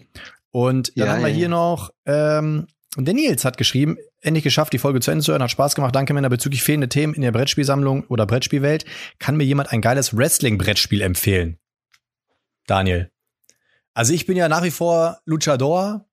Und 0.50 0.92
dann 0.96 1.06
ja, 1.06 1.12
haben 1.14 1.22
wir 1.22 1.28
ja, 1.28 1.34
hier 1.34 1.48
noch, 1.48 1.90
ähm, 2.04 2.66
der 2.96 3.14
Nils 3.14 3.46
hat 3.46 3.56
geschrieben, 3.56 3.96
endlich 4.20 4.44
geschafft, 4.44 4.74
die 4.74 4.78
Folge 4.78 5.00
zu 5.00 5.10
Ende 5.10 5.24
zu 5.24 5.32
hören, 5.32 5.42
hat 5.42 5.50
Spaß 5.50 5.74
gemacht. 5.74 5.94
Danke, 5.94 6.12
Männer. 6.12 6.28
Bezüglich 6.28 6.62
fehlende 6.62 6.90
Themen 6.90 7.14
in 7.14 7.22
der 7.22 7.32
Brettspielsammlung 7.32 8.04
oder 8.08 8.26
Brettspielwelt, 8.26 8.84
kann 9.18 9.36
mir 9.36 9.44
jemand 9.44 9.72
ein 9.72 9.80
geiles 9.80 10.14
Wrestling-Brettspiel 10.14 11.00
empfehlen? 11.00 11.58
Daniel. 12.66 13.10
Also 13.94 14.12
ich 14.12 14.26
bin 14.26 14.36
ja 14.36 14.48
nach 14.48 14.62
wie 14.62 14.70
vor 14.70 15.20
Luchador. 15.24 16.07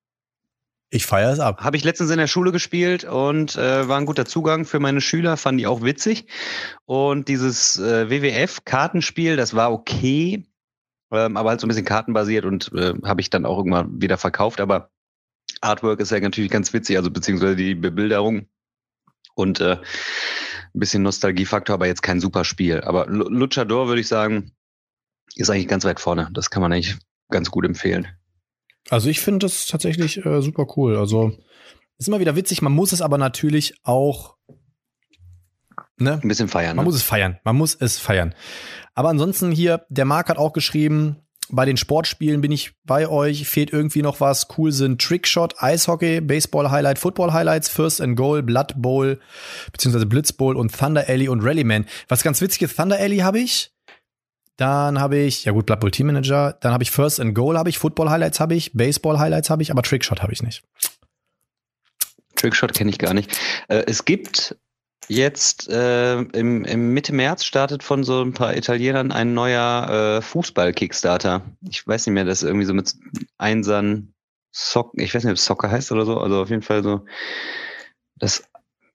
Ich 0.90 1.04
feiere 1.04 1.32
es 1.32 1.40
ab. 1.40 1.62
Habe 1.62 1.76
ich 1.76 1.84
letztens 1.84 2.10
in 2.10 2.18
der 2.18 2.28
Schule 2.28 2.52
gespielt 2.52 3.04
und 3.04 3.56
äh, 3.56 3.88
war 3.88 3.98
ein 3.98 4.06
guter 4.06 4.24
Zugang 4.24 4.64
für 4.64 4.78
meine 4.78 5.00
Schüler, 5.00 5.36
fanden 5.36 5.58
die 5.58 5.66
auch 5.66 5.82
witzig. 5.82 6.26
Und 6.84 7.28
dieses 7.28 7.78
äh, 7.78 8.08
WWF-Kartenspiel, 8.08 9.36
das 9.36 9.54
war 9.54 9.72
okay, 9.72 10.46
ähm, 11.10 11.36
aber 11.36 11.50
halt 11.50 11.60
so 11.60 11.66
ein 11.66 11.68
bisschen 11.68 11.84
kartenbasiert 11.84 12.44
und 12.44 12.72
äh, 12.72 12.94
habe 13.04 13.20
ich 13.20 13.30
dann 13.30 13.46
auch 13.46 13.58
irgendwann 13.58 14.00
wieder 14.00 14.16
verkauft. 14.16 14.60
Aber 14.60 14.90
Artwork 15.60 15.98
ist 16.00 16.12
ja 16.12 16.20
natürlich 16.20 16.50
ganz 16.50 16.72
witzig, 16.72 16.96
also 16.96 17.10
beziehungsweise 17.10 17.56
die 17.56 17.74
Bebilderung 17.74 18.46
und 19.34 19.60
äh, 19.60 19.76
ein 19.76 20.80
bisschen 20.80 21.02
Nostalgiefaktor, 21.02 21.74
aber 21.74 21.86
jetzt 21.86 22.02
kein 22.02 22.20
super 22.20 22.44
Spiel. 22.44 22.82
Aber 22.82 23.06
Luchador 23.06 23.88
würde 23.88 24.00
ich 24.00 24.08
sagen, 24.08 24.52
ist 25.34 25.50
eigentlich 25.50 25.68
ganz 25.68 25.84
weit 25.84 25.98
vorne. 25.98 26.30
Das 26.32 26.50
kann 26.50 26.62
man 26.62 26.72
eigentlich 26.72 26.96
ganz 27.28 27.50
gut 27.50 27.64
empfehlen. 27.64 28.06
Also 28.90 29.08
ich 29.08 29.20
finde 29.20 29.46
das 29.46 29.66
tatsächlich 29.66 30.24
äh, 30.24 30.42
super 30.42 30.66
cool. 30.76 30.96
Also 30.96 31.32
ist 31.98 32.08
immer 32.08 32.20
wieder 32.20 32.36
witzig, 32.36 32.62
man 32.62 32.72
muss 32.72 32.92
es 32.92 33.02
aber 33.02 33.18
natürlich 33.18 33.74
auch 33.82 34.36
ne? 35.98 36.20
ein 36.22 36.28
bisschen 36.28 36.48
feiern. 36.48 36.76
Man 36.76 36.84
ne? 36.84 36.88
muss 36.88 36.96
es 36.96 37.02
feiern. 37.02 37.38
Man 37.44 37.56
muss 37.56 37.74
es 37.74 37.98
feiern. 37.98 38.34
Aber 38.94 39.08
ansonsten 39.08 39.50
hier, 39.50 39.84
der 39.88 40.04
Marc 40.04 40.28
hat 40.28 40.38
auch 40.38 40.52
geschrieben, 40.52 41.16
bei 41.48 41.64
den 41.64 41.76
Sportspielen 41.76 42.40
bin 42.40 42.50
ich 42.50 42.72
bei 42.84 43.08
euch, 43.08 43.48
fehlt 43.48 43.72
irgendwie 43.72 44.02
noch 44.02 44.20
was. 44.20 44.48
Cool 44.56 44.72
sind 44.72 45.00
Trickshot, 45.00 45.62
Eishockey, 45.62 46.20
Baseball 46.20 46.70
Highlight, 46.70 46.98
Football 46.98 47.32
Highlights, 47.32 47.68
First 47.68 48.00
and 48.00 48.16
Goal, 48.16 48.42
Blood 48.42 48.74
Bowl, 48.76 49.20
beziehungsweise 49.70 50.06
Blitz 50.06 50.32
Bowl 50.32 50.56
und 50.56 50.76
Thunder 50.76 51.08
Alley 51.08 51.28
und 51.28 51.42
Rallyman. 51.42 51.86
Was 52.08 52.22
ganz 52.22 52.40
witzig 52.40 52.62
ist, 52.62 52.76
Thunder 52.76 52.98
Alley 52.98 53.18
habe 53.18 53.38
ich. 53.38 53.70
Dann 54.56 55.00
habe 55.00 55.18
ich, 55.18 55.44
ja 55.44 55.52
gut, 55.52 55.66
Blood 55.66 55.80
Bowl 55.80 55.90
Team 55.90 56.06
Manager. 56.06 56.56
Dann 56.60 56.72
habe 56.72 56.82
ich 56.82 56.90
First 56.90 57.20
and 57.20 57.34
Goal 57.34 57.58
habe 57.58 57.68
ich, 57.68 57.78
Football 57.78 58.10
Highlights 58.10 58.40
habe 58.40 58.54
ich, 58.54 58.72
Baseball 58.72 59.18
Highlights 59.18 59.50
habe 59.50 59.62
ich, 59.62 59.70
aber 59.70 59.82
Trickshot 59.82 60.22
habe 60.22 60.32
ich 60.32 60.42
nicht. 60.42 60.62
Trickshot 62.36 62.74
kenne 62.74 62.90
ich 62.90 62.98
gar 62.98 63.14
nicht. 63.14 63.38
Äh, 63.68 63.84
es 63.86 64.04
gibt 64.04 64.56
jetzt 65.08 65.68
äh, 65.68 66.20
im, 66.20 66.64
im, 66.64 66.94
Mitte 66.94 67.12
März 67.12 67.44
startet 67.44 67.82
von 67.82 68.02
so 68.02 68.22
ein 68.22 68.32
paar 68.32 68.56
Italienern 68.56 69.12
ein 69.12 69.34
neuer 69.34 70.18
äh, 70.18 70.22
Fußball-Kickstarter. 70.22 71.42
Ich 71.68 71.86
weiß 71.86 72.06
nicht 72.06 72.14
mehr, 72.14 72.24
das 72.24 72.42
ist 72.42 72.48
irgendwie 72.48 72.66
so 72.66 72.74
mit 72.74 72.94
Einsern 73.38 74.14
Socken, 74.52 75.00
ich 75.00 75.14
weiß 75.14 75.24
nicht, 75.24 75.32
ob 75.32 75.36
es 75.36 75.44
Soccer 75.44 75.70
heißt 75.70 75.92
oder 75.92 76.06
so, 76.06 76.18
also 76.18 76.40
auf 76.40 76.48
jeden 76.48 76.62
Fall 76.62 76.82
so. 76.82 77.04
Das 78.18 78.42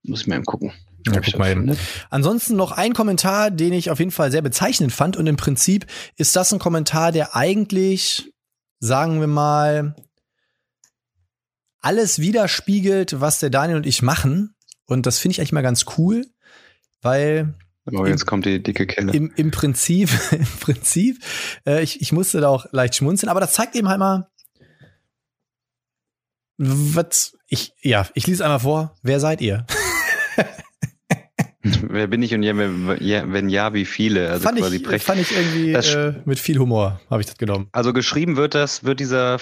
muss 0.02 0.22
ich 0.22 0.28
mal 0.28 0.36
eben 0.36 0.46
gucken. 0.46 0.74
Ja, 1.08 1.20
guck 1.20 1.38
mal 1.38 1.52
eben. 1.52 1.78
Ansonsten 2.10 2.56
noch 2.56 2.72
ein 2.72 2.94
Kommentar, 2.94 3.52
den 3.52 3.74
ich 3.74 3.90
auf 3.90 4.00
jeden 4.00 4.12
Fall 4.12 4.32
sehr 4.32 4.42
bezeichnend 4.42 4.94
fand. 4.94 5.18
Und 5.18 5.28
im 5.28 5.38
Prinzip 5.38 5.86
ist 6.18 6.36
das 6.36 6.54
ein 6.54 6.60
Kommentar, 6.60 7.12
der 7.12 7.36
eigentlich, 7.36 8.32
sagen 8.80 9.20
wir 9.20 9.28
mal, 9.28 9.96
alles 11.80 12.20
widerspiegelt, 12.20 13.20
was 13.20 13.40
der 13.40 13.50
Daniel 13.50 13.78
und 13.78 13.86
ich 13.86 14.02
machen. 14.02 14.56
Und 14.86 15.06
das 15.06 15.18
finde 15.18 15.34
ich 15.34 15.40
eigentlich 15.40 15.54
mal 15.54 15.62
ganz 15.62 15.86
cool, 15.98 16.26
weil 17.02 17.56
Oh, 17.92 18.06
jetzt 18.06 18.22
Im, 18.22 18.28
kommt 18.28 18.46
die 18.46 18.62
dicke 18.62 18.86
Kelle. 18.86 19.12
Im, 19.12 19.32
im 19.36 19.50
Prinzip, 19.50 20.10
im 20.32 20.46
Prinzip, 20.60 21.18
äh, 21.66 21.82
ich, 21.82 22.02
ich 22.02 22.12
musste 22.12 22.40
da 22.40 22.50
auch 22.50 22.68
leicht 22.72 22.96
schmunzeln, 22.96 23.30
aber 23.30 23.40
das 23.40 23.54
zeigt 23.54 23.76
eben 23.76 23.90
halt 23.90 24.00
mal, 24.00 24.30
was, 26.58 27.36
ich, 27.48 27.74
ja, 27.82 28.08
ich 28.14 28.28
lese 28.28 28.44
einmal 28.44 28.60
vor, 28.60 28.96
wer 29.02 29.20
seid 29.20 29.42
ihr? 29.42 29.66
Wer 31.64 32.08
bin 32.08 32.24
ich 32.24 32.34
und 32.34 32.42
ja, 32.42 32.58
wenn 32.58 33.50
ja, 33.50 33.74
wie 33.74 33.86
viele? 33.86 34.32
Also 34.32 34.44
fand, 34.44 34.58
quasi 34.58 34.78
ich, 34.78 35.04
fand 35.04 35.20
ich 35.20 35.32
irgendwie 35.32 35.74
äh, 35.74 36.16
mit 36.26 36.40
viel 36.40 36.58
Humor, 36.58 37.00
habe 37.10 37.22
ich 37.22 37.28
das 37.28 37.38
genommen. 37.38 37.68
Also 37.72 37.94
geschrieben 37.94 38.36
wird 38.36 38.56
das, 38.56 38.84
wird 38.84 39.00
dieser, 39.00 39.38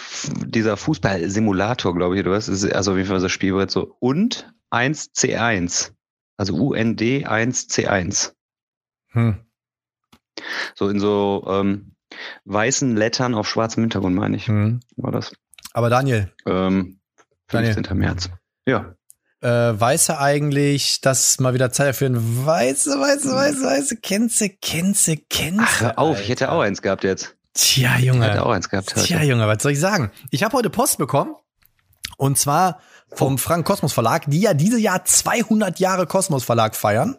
dieser 0.46 0.76
Fußball-Simulator, 0.76 1.96
glaube 1.96 2.18
ich, 2.18 2.24
du 2.24 2.34
hast, 2.34 2.50
also 2.50 2.92
auf 2.92 2.98
jeden 2.98 3.08
Fall 3.08 3.20
das 3.22 3.32
Spielbrett 3.32 3.72
so 3.72 3.96
und 4.00 4.52
1C1. 4.72 5.92
Also 6.36 6.56
UND 6.56 7.02
1C1. 7.02 8.34
Hm. 9.12 9.38
So 10.76 10.90
in 10.90 11.00
so 11.00 11.46
ähm, 11.48 11.94
weißen 12.44 12.98
Lettern 12.98 13.34
auf 13.34 13.48
schwarzem 13.48 13.84
Hintergrund, 13.84 14.16
meine 14.16 14.36
ich. 14.36 14.48
Hm. 14.48 14.82
War 14.98 15.12
das. 15.12 15.34
Aber 15.74 15.90
Daniel. 15.90 16.32
Ähm, 16.46 17.00
15. 17.48 17.84
Daniel. 17.84 17.96
März. 17.96 18.30
Ja 18.68 18.96
äh, 19.42 19.48
weiß 19.48 20.10
er 20.10 20.22
eigentlich, 20.22 21.02
dass 21.02 21.40
mal 21.40 21.54
wieder 21.54 21.72
Zeit 21.72 21.96
für 21.96 22.06
ein 22.06 22.46
weiße, 22.46 23.00
weiße, 23.00 23.34
weiße, 23.34 23.64
weiße 23.64 23.98
Kenze, 23.98 24.50
Kenze, 24.50 25.18
Kenze. 25.18 25.64
Ach, 25.66 25.82
hör 25.82 26.00
auf, 26.00 26.22
ich 26.22 26.30
hätte 26.30 26.52
auch 26.52 26.62
eins 26.62 26.82
gehabt 26.82 27.04
jetzt. 27.04 27.36
Tja, 27.54 27.98
Junge. 27.98 28.26
Ich 28.26 28.32
hätte 28.32 28.46
auch 28.46 28.52
eins 28.52 28.70
gehabt 28.70 28.96
heute. 28.96 29.06
Tja, 29.06 29.24
Junge, 29.24 29.48
was 29.48 29.64
soll 29.64 29.72
ich 29.72 29.80
sagen? 29.80 30.12
Ich 30.32 30.44
habe 30.44 30.56
heute 30.58 30.70
Post 30.70 30.98
bekommen. 30.98 31.36
Und 32.18 32.38
zwar 32.38 32.80
vom 33.12 33.38
Frank 33.38 33.66
Kosmos 33.66 33.94
Verlag, 33.94 34.26
die 34.28 34.42
ja 34.42 34.54
dieses 34.54 34.82
Jahr 34.82 35.06
200 35.06 35.80
Jahre 35.80 36.06
Kosmos 36.06 36.44
Verlag 36.44 36.76
feiern. 36.76 37.18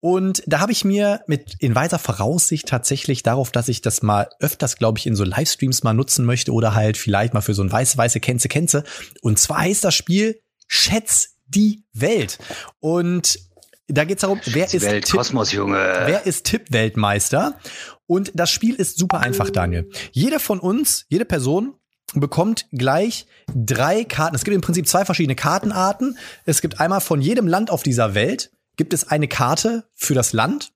Und 0.00 0.42
da 0.46 0.60
habe 0.60 0.72
ich 0.72 0.84
mir 0.84 1.20
mit 1.26 1.56
in 1.58 1.74
weiter 1.74 1.98
Voraussicht 1.98 2.66
tatsächlich 2.66 3.22
darauf, 3.22 3.50
dass 3.50 3.68
ich 3.68 3.82
das 3.82 4.02
mal 4.02 4.28
öfters, 4.40 4.76
glaube 4.76 4.98
ich, 4.98 5.06
in 5.06 5.14
so 5.14 5.24
Livestreams 5.24 5.82
mal 5.82 5.92
nutzen 5.92 6.24
möchte 6.24 6.52
oder 6.52 6.74
halt 6.74 6.96
vielleicht 6.96 7.34
mal 7.34 7.42
für 7.42 7.54
so 7.54 7.62
ein 7.62 7.70
weiße, 7.70 7.98
weiße 7.98 8.18
Kenze, 8.18 8.48
Kenze. 8.48 8.82
Und 9.20 9.38
zwar 9.38 9.58
heißt 9.58 9.84
das 9.84 9.94
Spiel 9.94 10.40
Schätz 10.72 11.34
die 11.48 11.82
Welt. 11.92 12.38
Und 12.78 13.40
da 13.88 14.04
geht 14.04 14.18
es 14.18 14.20
darum, 14.20 14.40
wer 14.44 14.72
ist, 14.72 14.82
Welt, 14.82 15.04
Tipp, 15.04 15.16
Kosmos, 15.16 15.50
Junge. 15.50 15.76
wer 16.06 16.26
ist 16.26 16.46
Tippweltmeister? 16.46 17.58
Und 18.06 18.30
das 18.34 18.50
Spiel 18.50 18.76
ist 18.76 18.96
super 18.96 19.18
einfach, 19.18 19.50
Daniel. 19.50 19.90
Jeder 20.12 20.38
von 20.38 20.60
uns, 20.60 21.06
jede 21.08 21.24
Person 21.24 21.74
bekommt 22.14 22.66
gleich 22.70 23.26
drei 23.52 24.04
Karten. 24.04 24.36
Es 24.36 24.44
gibt 24.44 24.54
im 24.54 24.60
Prinzip 24.60 24.86
zwei 24.86 25.04
verschiedene 25.04 25.34
Kartenarten. 25.34 26.16
Es 26.44 26.60
gibt 26.60 26.78
einmal 26.78 27.00
von 27.00 27.20
jedem 27.20 27.48
Land 27.48 27.70
auf 27.70 27.82
dieser 27.82 28.14
Welt 28.14 28.52
gibt 28.76 28.94
es 28.94 29.08
eine 29.08 29.28
Karte 29.28 29.84
für 29.94 30.14
das 30.14 30.32
Land 30.32 30.72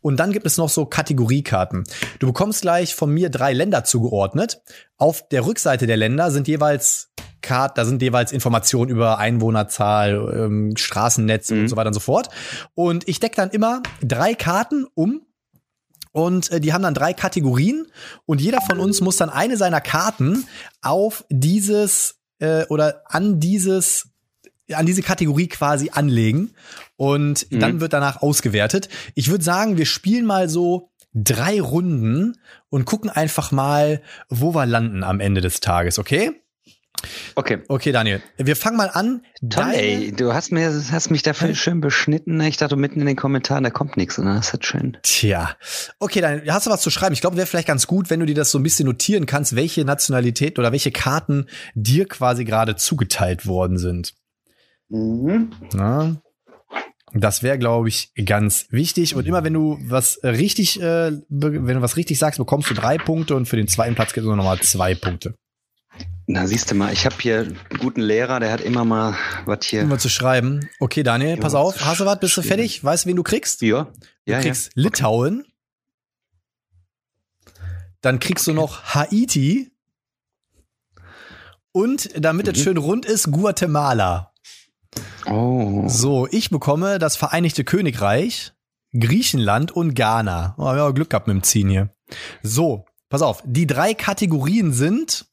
und 0.00 0.18
dann 0.18 0.32
gibt 0.32 0.46
es 0.46 0.56
noch 0.56 0.68
so 0.68 0.86
Kategoriekarten. 0.86 1.84
Du 2.18 2.26
bekommst 2.26 2.62
gleich 2.62 2.94
von 2.94 3.10
mir 3.10 3.30
drei 3.30 3.52
Länder 3.52 3.84
zugeordnet. 3.84 4.60
Auf 4.96 5.28
der 5.28 5.46
Rückseite 5.46 5.86
der 5.86 5.96
Länder 5.96 6.30
sind 6.30 6.48
jeweils 6.48 7.12
Karten, 7.44 7.74
da 7.76 7.84
sind 7.84 8.02
jeweils 8.02 8.32
Informationen 8.32 8.90
über 8.90 9.18
Einwohnerzahl, 9.18 10.32
ähm, 10.34 10.76
Straßennetz 10.76 11.50
mhm. 11.50 11.60
und 11.60 11.68
so 11.68 11.76
weiter 11.76 11.88
und 11.88 11.94
so 11.94 12.00
fort. 12.00 12.28
Und 12.74 13.08
ich 13.08 13.20
decke 13.20 13.36
dann 13.36 13.50
immer 13.50 13.82
drei 14.02 14.34
Karten 14.34 14.86
um 14.94 15.22
und 16.12 16.50
äh, 16.50 16.60
die 16.60 16.72
haben 16.72 16.82
dann 16.82 16.94
drei 16.94 17.12
Kategorien 17.12 17.86
und 18.26 18.40
jeder 18.40 18.60
von 18.60 18.80
uns 18.80 19.00
muss 19.00 19.16
dann 19.16 19.30
eine 19.30 19.56
seiner 19.56 19.80
Karten 19.80 20.46
auf 20.80 21.24
dieses 21.28 22.16
äh, 22.38 22.64
oder 22.66 23.02
an 23.06 23.40
dieses 23.40 24.08
an 24.72 24.86
diese 24.86 25.02
Kategorie 25.02 25.48
quasi 25.48 25.90
anlegen 25.92 26.54
und 26.96 27.50
mhm. 27.50 27.60
dann 27.60 27.80
wird 27.80 27.92
danach 27.92 28.22
ausgewertet. 28.22 28.88
Ich 29.14 29.30
würde 29.30 29.44
sagen, 29.44 29.76
wir 29.76 29.84
spielen 29.84 30.24
mal 30.24 30.48
so 30.48 30.90
drei 31.12 31.60
Runden 31.60 32.38
und 32.70 32.86
gucken 32.86 33.10
einfach 33.10 33.52
mal, 33.52 34.00
wo 34.28 34.54
wir 34.54 34.66
landen 34.66 35.04
am 35.04 35.20
Ende 35.20 35.40
des 35.40 35.60
Tages, 35.60 35.98
okay? 35.98 36.43
Okay. 37.34 37.58
Okay, 37.68 37.92
Daniel. 37.92 38.22
Wir 38.36 38.56
fangen 38.56 38.76
mal 38.76 38.90
an. 38.90 39.22
Toll, 39.48 39.72
ey, 39.72 40.12
du 40.12 40.32
hast 40.34 40.52
mir, 40.52 40.72
hast 40.90 41.10
mich 41.10 41.22
dafür 41.22 41.48
hm? 41.48 41.54
schön 41.54 41.80
beschnitten. 41.80 42.40
Ich 42.40 42.56
dachte 42.56 42.76
mitten 42.76 43.00
in 43.00 43.06
den 43.06 43.16
Kommentaren, 43.16 43.64
da 43.64 43.70
kommt 43.70 43.96
nichts. 43.96 44.18
Und 44.18 44.26
das 44.26 44.52
ist 44.52 44.64
schön. 44.64 44.96
Tja. 45.02 45.56
Okay, 45.98 46.20
dann 46.20 46.42
hast 46.48 46.66
du 46.66 46.70
was 46.70 46.82
zu 46.82 46.90
schreiben. 46.90 47.12
Ich 47.12 47.20
glaube, 47.20 47.36
wäre 47.36 47.46
vielleicht 47.46 47.68
ganz 47.68 47.86
gut, 47.86 48.10
wenn 48.10 48.20
du 48.20 48.26
dir 48.26 48.34
das 48.34 48.50
so 48.50 48.58
ein 48.58 48.62
bisschen 48.62 48.86
notieren 48.86 49.26
kannst, 49.26 49.56
welche 49.56 49.84
Nationalität 49.84 50.58
oder 50.58 50.72
welche 50.72 50.92
Karten 50.92 51.46
dir 51.74 52.06
quasi 52.06 52.44
gerade 52.44 52.76
zugeteilt 52.76 53.46
worden 53.46 53.78
sind. 53.78 54.14
Mhm. 54.88 55.50
Na, 55.72 56.16
das 57.14 57.44
wäre, 57.44 57.58
glaube 57.58 57.88
ich, 57.88 58.12
ganz 58.26 58.66
wichtig. 58.70 59.14
Und 59.14 59.26
immer 59.26 59.44
wenn 59.44 59.52
du 59.52 59.78
was 59.82 60.18
richtig, 60.24 60.80
äh, 60.80 61.12
wenn 61.28 61.66
du 61.66 61.80
was 61.80 61.96
richtig 61.96 62.18
sagst, 62.18 62.38
bekommst 62.38 62.68
du 62.70 62.74
drei 62.74 62.98
Punkte 62.98 63.36
und 63.36 63.46
für 63.46 63.56
den 63.56 63.68
zweiten 63.68 63.94
Platz 63.94 64.12
gibt 64.12 64.24
es 64.24 64.26
nur 64.26 64.36
noch 64.36 64.44
mal 64.44 64.58
zwei 64.60 64.96
Punkte. 64.96 65.34
Na, 66.26 66.46
siehst 66.46 66.70
du 66.70 66.74
mal, 66.74 66.92
ich 66.92 67.04
habe 67.04 67.16
hier 67.20 67.40
einen 67.40 67.58
guten 67.80 68.00
Lehrer, 68.00 68.40
der 68.40 68.50
hat 68.50 68.62
immer 68.62 68.84
mal 68.86 69.14
was 69.44 69.58
hier. 69.66 69.82
Immer 69.82 69.98
zu 69.98 70.08
schreiben. 70.08 70.68
Okay, 70.80 71.02
Daniel, 71.02 71.36
pass 71.36 71.54
auf. 71.54 71.84
Hast 71.84 72.00
du 72.00 72.06
was? 72.06 72.18
Bist 72.18 72.36
du 72.36 72.42
fertig? 72.42 72.82
Weißt 72.82 73.04
du, 73.04 73.10
wen 73.10 73.16
du 73.16 73.22
kriegst? 73.22 73.60
Ja. 73.60 73.92
Du 74.24 74.32
ja, 74.32 74.40
kriegst 74.40 74.72
ja. 74.74 74.82
Litauen. 74.82 75.44
Dann 78.00 78.20
kriegst 78.20 78.48
okay. 78.48 78.54
du 78.54 78.60
noch 78.60 78.94
Haiti. 78.94 79.70
Und 81.72 82.08
damit 82.16 82.46
mhm. 82.46 82.52
es 82.52 82.60
schön 82.60 82.78
rund 82.78 83.04
ist, 83.04 83.30
Guatemala. 83.30 84.32
Oh. 85.26 85.86
So, 85.88 86.26
ich 86.30 86.48
bekomme 86.48 86.98
das 86.98 87.16
Vereinigte 87.16 87.64
Königreich, 87.64 88.52
Griechenland 88.98 89.72
und 89.72 89.94
Ghana. 89.94 90.54
Oh, 90.56 90.72
wir 90.74 90.82
haben 90.82 90.94
Glück 90.94 91.10
gehabt 91.10 91.26
mit 91.26 91.34
dem 91.34 91.42
Ziehen 91.42 91.68
hier. 91.68 91.90
So, 92.42 92.86
pass 93.10 93.20
auf. 93.20 93.42
Die 93.44 93.66
drei 93.66 93.92
Kategorien 93.92 94.72
sind 94.72 95.26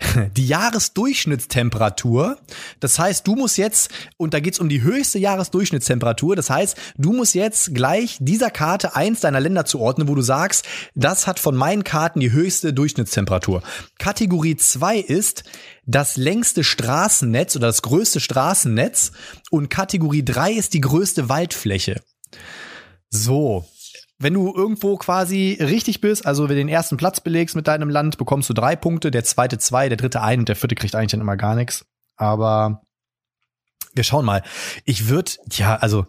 die 0.36 0.46
Jahresdurchschnittstemperatur. 0.46 2.38
Das 2.80 2.98
heißt, 2.98 3.26
du 3.26 3.34
musst 3.34 3.58
jetzt, 3.58 3.90
und 4.16 4.34
da 4.34 4.40
geht's 4.40 4.58
um 4.58 4.68
die 4.68 4.82
höchste 4.82 5.18
Jahresdurchschnittstemperatur, 5.18 6.36
das 6.36 6.50
heißt, 6.50 6.76
du 6.96 7.12
musst 7.12 7.34
jetzt 7.34 7.74
gleich 7.74 8.18
dieser 8.20 8.50
Karte 8.50 8.96
eins 8.96 9.20
deiner 9.20 9.40
Länder 9.40 9.64
zuordnen, 9.64 10.08
wo 10.08 10.14
du 10.14 10.22
sagst, 10.22 10.66
das 10.94 11.26
hat 11.26 11.38
von 11.38 11.56
meinen 11.56 11.84
Karten 11.84 12.20
die 12.20 12.32
höchste 12.32 12.72
Durchschnittstemperatur. 12.72 13.62
Kategorie 13.98 14.56
zwei 14.56 14.98
ist 14.98 15.44
das 15.86 16.16
längste 16.16 16.64
Straßennetz 16.64 17.56
oder 17.56 17.66
das 17.66 17.82
größte 17.82 18.20
Straßennetz 18.20 19.12
und 19.50 19.70
Kategorie 19.70 20.24
drei 20.24 20.52
ist 20.52 20.74
die 20.74 20.80
größte 20.80 21.28
Waldfläche. 21.28 22.00
So, 23.10 23.66
wenn 24.20 24.34
du 24.34 24.54
irgendwo 24.54 24.96
quasi 24.98 25.56
richtig 25.60 26.02
bist, 26.02 26.26
also 26.26 26.44
wenn 26.44 26.56
du 26.56 26.60
den 26.60 26.68
ersten 26.68 26.98
Platz 26.98 27.20
belegst 27.20 27.56
mit 27.56 27.66
deinem 27.66 27.88
Land, 27.88 28.18
bekommst 28.18 28.50
du 28.50 28.54
drei 28.54 28.76
Punkte, 28.76 29.10
der 29.10 29.24
zweite 29.24 29.56
zwei, 29.56 29.88
der 29.88 29.96
dritte 29.96 30.20
ein 30.20 30.40
und 30.40 30.48
der 30.48 30.56
vierte 30.56 30.74
kriegt 30.74 30.94
eigentlich 30.94 31.12
dann 31.12 31.22
immer 31.22 31.38
gar 31.38 31.54
nichts. 31.54 31.86
Aber 32.16 32.82
wir 33.94 34.04
schauen 34.04 34.26
mal. 34.26 34.42
Ich 34.84 35.08
würde, 35.08 35.32
ja, 35.52 35.76
also 35.76 36.06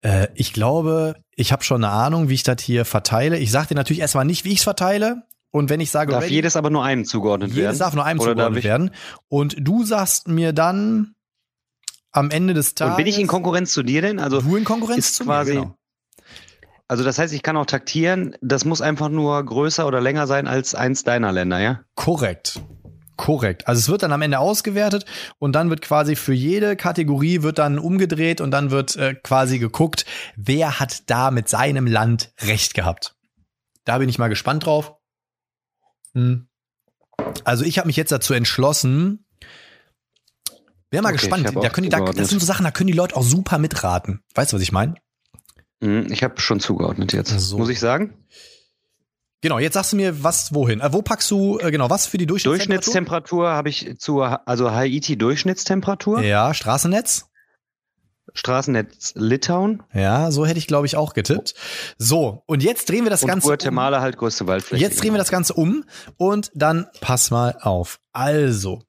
äh, 0.00 0.28
ich 0.34 0.54
glaube, 0.54 1.16
ich 1.36 1.52
habe 1.52 1.62
schon 1.64 1.84
eine 1.84 1.92
Ahnung, 1.92 2.30
wie 2.30 2.34
ich 2.34 2.44
das 2.44 2.62
hier 2.62 2.86
verteile. 2.86 3.38
Ich 3.38 3.50
sage 3.50 3.68
dir 3.68 3.74
natürlich 3.74 4.00
erstmal 4.00 4.24
nicht, 4.24 4.46
wie 4.46 4.52
ich 4.52 4.58
es 4.58 4.64
verteile. 4.64 5.24
Und 5.50 5.68
wenn 5.68 5.80
ich 5.80 5.90
sage, 5.90 6.12
darf 6.12 6.24
ready, 6.24 6.34
jedes 6.34 6.56
aber 6.56 6.70
nur 6.70 6.82
einem 6.82 7.04
zugeordnet 7.04 7.50
jedes 7.50 7.58
werden. 7.58 7.66
Jedes 7.72 7.78
darf 7.78 7.94
nur 7.94 8.04
einem 8.06 8.20
Oder 8.20 8.32
zugeordnet 8.32 8.64
werden. 8.64 8.90
Und 9.28 9.54
du 9.58 9.84
sagst 9.84 10.28
mir 10.28 10.54
dann 10.54 11.14
am 12.10 12.30
Ende 12.30 12.54
des 12.54 12.74
Tages. 12.74 12.92
Und 12.92 12.96
bin 12.96 13.06
ich 13.06 13.20
in 13.20 13.26
Konkurrenz 13.26 13.72
zu 13.72 13.82
dir 13.82 14.00
denn? 14.00 14.18
Also 14.18 14.40
du 14.40 14.56
in 14.56 14.64
Konkurrenz 14.64 15.12
zu 15.12 15.24
quasi, 15.24 15.54
mir, 15.54 15.60
genau. 15.60 15.76
Also 16.86 17.02
das 17.02 17.18
heißt, 17.18 17.32
ich 17.32 17.42
kann 17.42 17.56
auch 17.56 17.66
taktieren. 17.66 18.36
Das 18.42 18.64
muss 18.64 18.82
einfach 18.82 19.08
nur 19.08 19.44
größer 19.44 19.86
oder 19.86 20.00
länger 20.00 20.26
sein 20.26 20.46
als 20.46 20.74
eins 20.74 21.02
deiner 21.02 21.32
Länder, 21.32 21.58
ja? 21.58 21.80
Korrekt. 21.94 22.60
Korrekt. 23.16 23.68
Also 23.68 23.78
es 23.78 23.88
wird 23.88 24.02
dann 24.02 24.12
am 24.12 24.22
Ende 24.22 24.38
ausgewertet 24.38 25.04
und 25.38 25.52
dann 25.52 25.70
wird 25.70 25.82
quasi 25.82 26.16
für 26.16 26.34
jede 26.34 26.76
Kategorie 26.76 27.42
wird 27.42 27.58
dann 27.58 27.78
umgedreht 27.78 28.40
und 28.40 28.50
dann 28.50 28.70
wird 28.70 28.96
äh, 28.96 29.14
quasi 29.14 29.58
geguckt, 29.58 30.04
wer 30.36 30.80
hat 30.80 31.08
da 31.08 31.30
mit 31.30 31.48
seinem 31.48 31.86
Land 31.86 32.32
recht 32.40 32.74
gehabt. 32.74 33.14
Da 33.84 33.98
bin 33.98 34.08
ich 34.08 34.18
mal 34.18 34.28
gespannt 34.28 34.66
drauf. 34.66 34.94
Hm. 36.12 36.48
Also 37.44 37.64
ich 37.64 37.78
habe 37.78 37.86
mich 37.86 37.96
jetzt 37.96 38.12
dazu 38.12 38.34
entschlossen. 38.34 39.24
Wäre 40.90 41.02
mal 41.02 41.10
okay, 41.10 41.18
gespannt. 41.18 41.46
Da 41.46 41.68
können 41.70 41.84
die, 41.84 41.90
da, 41.90 42.00
das 42.00 42.28
sind 42.28 42.40
so 42.40 42.46
Sachen, 42.46 42.64
da 42.64 42.72
können 42.72 42.88
die 42.88 42.92
Leute 42.92 43.16
auch 43.16 43.22
super 43.22 43.58
mitraten. 43.58 44.22
Weißt 44.34 44.52
du, 44.52 44.56
was 44.56 44.62
ich 44.62 44.72
meine? 44.72 44.94
Hm, 45.82 46.10
ich 46.10 46.22
habe 46.22 46.40
schon 46.40 46.60
zugeordnet 46.60 47.12
jetzt. 47.12 47.30
So. 47.38 47.58
Muss 47.58 47.68
ich 47.68 47.80
sagen? 47.80 48.14
Genau, 49.44 49.58
jetzt 49.58 49.74
sagst 49.74 49.92
du 49.92 49.96
mir, 49.96 50.24
was 50.24 50.54
wohin? 50.54 50.80
Äh, 50.80 50.92
wo 50.94 51.02
packst 51.02 51.30
du, 51.30 51.58
äh, 51.58 51.70
genau, 51.70 51.90
was 51.90 52.06
für 52.06 52.16
die 52.16 52.24
Durchschnittstemperatur? 52.24 53.42
Durchschnittstemperatur 53.44 53.50
habe 53.50 53.68
ich 53.68 53.98
zu, 53.98 54.22
also 54.22 54.70
Haiti 54.70 55.18
Durchschnittstemperatur. 55.18 56.22
Ja, 56.22 56.54
Straßennetz. 56.54 57.26
Straßennetz 58.32 59.12
Litauen. 59.16 59.82
Ja, 59.92 60.30
so 60.30 60.46
hätte 60.46 60.58
ich, 60.58 60.66
glaube 60.66 60.86
ich, 60.86 60.96
auch 60.96 61.12
getippt. 61.12 61.54
So, 61.98 62.42
und 62.46 62.62
jetzt 62.62 62.88
drehen 62.88 63.04
wir 63.04 63.10
das 63.10 63.22
und 63.22 63.28
Ganze 63.28 63.48
Guatemala 63.48 63.98
um. 63.98 64.02
halt 64.02 64.16
größte 64.16 64.46
Waldfläche. 64.46 64.82
Jetzt 64.82 65.02
drehen 65.02 65.12
wir 65.12 65.18
das 65.18 65.30
Ganze 65.30 65.52
um 65.52 65.84
und 66.16 66.50
dann 66.54 66.86
pass 67.02 67.30
mal 67.30 67.58
auf. 67.60 68.00
Also, 68.12 68.82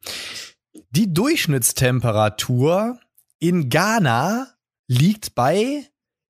die 0.91 1.13
Durchschnittstemperatur 1.13 2.97
in 3.39 3.69
Ghana 3.69 4.47
liegt 4.87 5.35
bei 5.35 5.85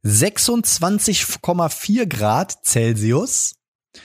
26,4 0.05 2.05
Grad 2.05 2.63
Celsius. 2.63 3.55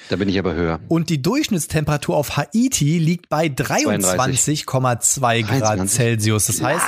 Da 0.08 0.16
bin 0.16 0.28
ich 0.28 0.38
aber 0.38 0.54
höher. 0.54 0.78
Und 0.88 1.10
die 1.10 1.20
Durchschnittstemperatur 1.20 2.16
auf 2.16 2.36
Haiti 2.36 2.98
liegt 2.98 3.28
bei 3.28 3.46
23,2 3.46 5.42
Grad 5.42 5.88
Celsius. 5.88 6.46
Das 6.46 6.62
heißt, 6.62 6.84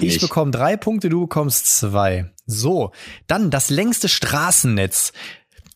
ich 0.00 0.20
bekomme 0.20 0.52
drei 0.52 0.76
Punkte, 0.76 1.08
du 1.10 1.22
bekommst 1.22 1.66
zwei. 1.66 2.30
So, 2.46 2.92
dann 3.26 3.50
das 3.50 3.70
längste 3.70 4.08
Straßennetz. 4.08 5.12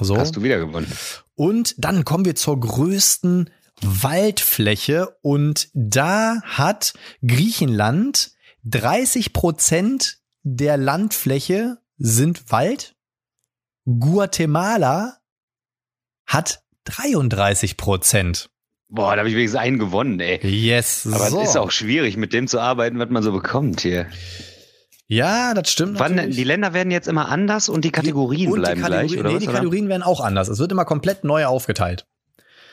So. 0.00 0.16
Hast 0.16 0.36
du 0.36 0.42
wieder 0.42 0.58
gewonnen. 0.58 0.90
Und 1.34 1.74
dann 1.78 2.04
kommen 2.04 2.24
wir 2.24 2.34
zur 2.34 2.58
größten 2.58 3.50
Waldfläche 3.82 5.16
und 5.22 5.70
da 5.74 6.40
hat 6.42 6.94
Griechenland 7.26 8.32
30 8.64 9.32
Prozent 9.32 10.18
der 10.42 10.76
Landfläche 10.76 11.78
sind 11.96 12.50
Wald. 12.50 12.94
Guatemala 13.86 15.18
hat 16.26 16.62
33 16.84 17.76
Prozent. 17.76 18.50
Boah, 18.88 19.14
da 19.14 19.20
habe 19.20 19.28
ich 19.28 19.36
wenigstens 19.36 19.60
einen 19.60 19.78
gewonnen, 19.78 20.18
ey. 20.20 20.44
Yes. 20.46 21.06
Aber 21.06 21.30
so. 21.30 21.40
es 21.40 21.50
ist 21.50 21.56
auch 21.56 21.70
schwierig, 21.70 22.16
mit 22.16 22.32
dem 22.32 22.48
zu 22.48 22.58
arbeiten, 22.58 22.98
was 22.98 23.08
man 23.08 23.22
so 23.22 23.32
bekommt 23.32 23.82
hier. 23.82 24.06
Ja, 25.10 25.54
das 25.54 25.68
stimmt. 25.72 25.98
Wann, 25.98 26.30
die 26.30 26.44
Länder 26.44 26.72
werden 26.72 26.92
jetzt 26.92 27.08
immer 27.08 27.28
anders 27.28 27.68
und 27.68 27.84
die 27.84 27.90
Kategorien 27.90 28.52
und 28.52 28.60
bleiben 28.60 28.76
die 28.76 28.82
Kategorien, 28.82 29.08
gleich, 29.08 29.20
oder 29.20 29.28
nee, 29.30 29.34
was, 29.34 29.40
die 29.40 29.46
Kategorien 29.48 29.88
werden 29.88 30.02
auch 30.04 30.20
anders. 30.20 30.48
Es 30.48 30.60
wird 30.60 30.70
immer 30.70 30.84
komplett 30.84 31.24
neu 31.24 31.46
aufgeteilt. 31.46 32.06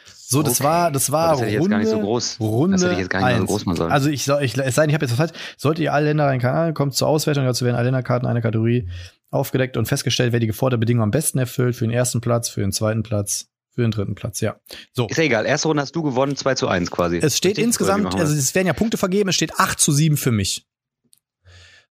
So, 0.06 0.43
das 0.43 0.60
okay. 0.60 0.63
war, 0.65 0.91
das 0.91 1.12
war 1.12 1.32
das 1.32 1.39
Runde, 1.39 1.52
jetzt 1.54 1.69
gar 1.69 1.78
nicht 1.80 1.89
so 1.89 2.00
groß. 2.00 2.39
Runde 2.39 2.76
das 2.76 2.84
hätte 2.84 2.93
ich 2.93 3.00
jetzt 3.00 3.10
gar 3.10 3.19
nicht 3.21 3.28
eins. 3.30 3.39
so 3.39 3.45
groß 3.47 3.65
machen 3.65 3.78
sollen. 3.78 3.91
Also 3.91 4.10
ich, 4.10 4.28
ich, 4.28 4.56
es 4.56 4.76
sei 4.76 4.84
denn, 4.84 4.89
ich 4.91 4.93
habe 4.93 5.06
jetzt 5.06 5.17
was 5.17 5.17
falsch. 5.17 5.32
Solltet 5.58 5.84
ihr 5.84 5.93
alle 5.93 6.06
Länder 6.06 6.28
einen 6.28 6.39
Kanal, 6.39 6.73
kommt 6.73 6.93
zur 6.93 7.08
Auswertung, 7.08 7.43
dazu 7.43 7.65
werden 7.65 7.76
alle 7.76 7.86
Länderkarten 7.86 8.28
einer 8.28 8.41
Kategorie 8.41 8.88
aufgedeckt 9.32 9.76
und 9.76 9.88
festgestellt, 9.88 10.32
wer 10.32 10.39
die 10.39 10.45
geforderte 10.47 10.80
Bedingung 10.80 11.02
am 11.02 11.12
besten 11.12 11.39
erfüllt, 11.39 11.76
für 11.76 11.86
den 11.86 11.91
ersten 11.91 12.21
Platz, 12.21 12.50
für 12.50 12.62
den 12.62 12.71
zweiten 12.71 13.02
Platz, 13.02 13.47
für 13.73 13.82
den 13.82 13.89
dritten 13.89 14.13
Platz, 14.13 14.41
ja. 14.41 14.58
So. 14.93 15.08
Ist 15.08 15.17
ja 15.17 15.23
egal, 15.23 15.47
erste 15.47 15.69
Runde 15.69 15.82
hast 15.82 15.95
du 15.95 16.04
gewonnen, 16.04 16.36
2 16.36 16.54
zu 16.54 16.67
1 16.67 16.91
quasi. 16.91 17.17
Es 17.17 17.36
steht 17.36 17.52
Richtig? 17.52 17.63
insgesamt, 17.63 18.13
also 18.13 18.32
es 18.32 18.54
werden 18.54 18.67
ja 18.67 18.73
Punkte 18.73 18.97
vergeben, 18.97 19.30
es 19.30 19.36
steht 19.36 19.60
8 19.60 19.80
zu 19.80 19.91
7 19.91 20.17
für 20.17 20.32
mich. 20.32 20.67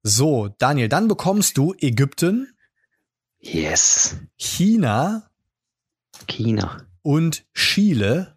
So, 0.06 0.48
Daniel, 0.58 0.90
dann 0.90 1.08
bekommst 1.08 1.56
du 1.56 1.74
Ägypten. 1.80 2.52
Yes. 3.40 4.16
China. 4.36 5.30
China. 6.28 6.86
Und 7.00 7.46
Chile. 7.54 8.36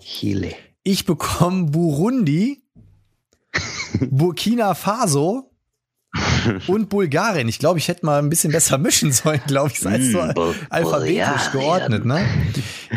Chile. 0.00 0.54
Ich 0.82 1.04
bekomme 1.04 1.66
Burundi, 1.66 2.62
Burkina 4.10 4.72
Faso 4.72 5.50
und 6.66 6.88
Bulgarien. 6.88 7.46
Ich 7.48 7.58
glaube, 7.58 7.78
ich 7.78 7.88
hätte 7.88 8.06
mal 8.06 8.18
ein 8.18 8.30
bisschen 8.30 8.50
besser 8.50 8.78
mischen 8.78 9.12
sollen, 9.12 9.42
glaube 9.46 9.70
ich. 9.70 9.80
Sei 9.80 10.00
so 10.00 10.22
mm, 10.22 10.54
alphabetisch 10.70 11.52
geordnet, 11.52 12.06
ne? 12.06 12.26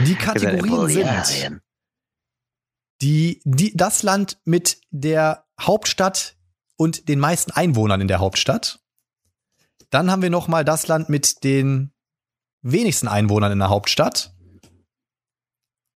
Die 0.06 0.16
Kategorien 0.16 1.24
sind 1.26 1.62
die, 3.02 3.42
die, 3.44 3.76
das 3.76 4.04
Land 4.04 4.38
mit 4.46 4.80
der 4.92 5.46
Hauptstadt 5.60 6.37
und 6.78 7.10
den 7.10 7.20
meisten 7.20 7.52
Einwohnern 7.52 8.02
in 8.02 8.08
der 8.08 8.20
Hauptstadt. 8.20 8.80
Dann 9.90 10.10
haben 10.12 10.22
wir 10.22 10.30
noch 10.30 10.48
mal 10.48 10.64
das 10.64 10.88
Land 10.88 11.10
mit 11.10 11.44
den 11.44 11.92
wenigsten 12.62 13.08
Einwohnern 13.08 13.52
in 13.52 13.60
der 13.60 13.70
Hauptstadt. 13.70 14.34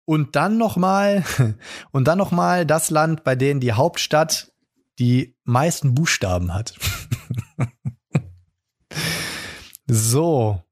Und 0.05 0.35
dann 0.35 0.57
noch 0.57 0.75
mal 0.75 1.23
und 1.91 2.07
dann 2.07 2.17
noch 2.17 2.31
mal 2.31 2.65
das 2.65 2.89
Land, 2.89 3.23
bei 3.23 3.35
dem 3.35 3.59
die 3.59 3.73
Hauptstadt 3.73 4.51
die 4.97 5.35
meisten 5.43 5.93
Buchstaben 5.93 6.53
hat. 6.53 6.73
so. 9.87 10.63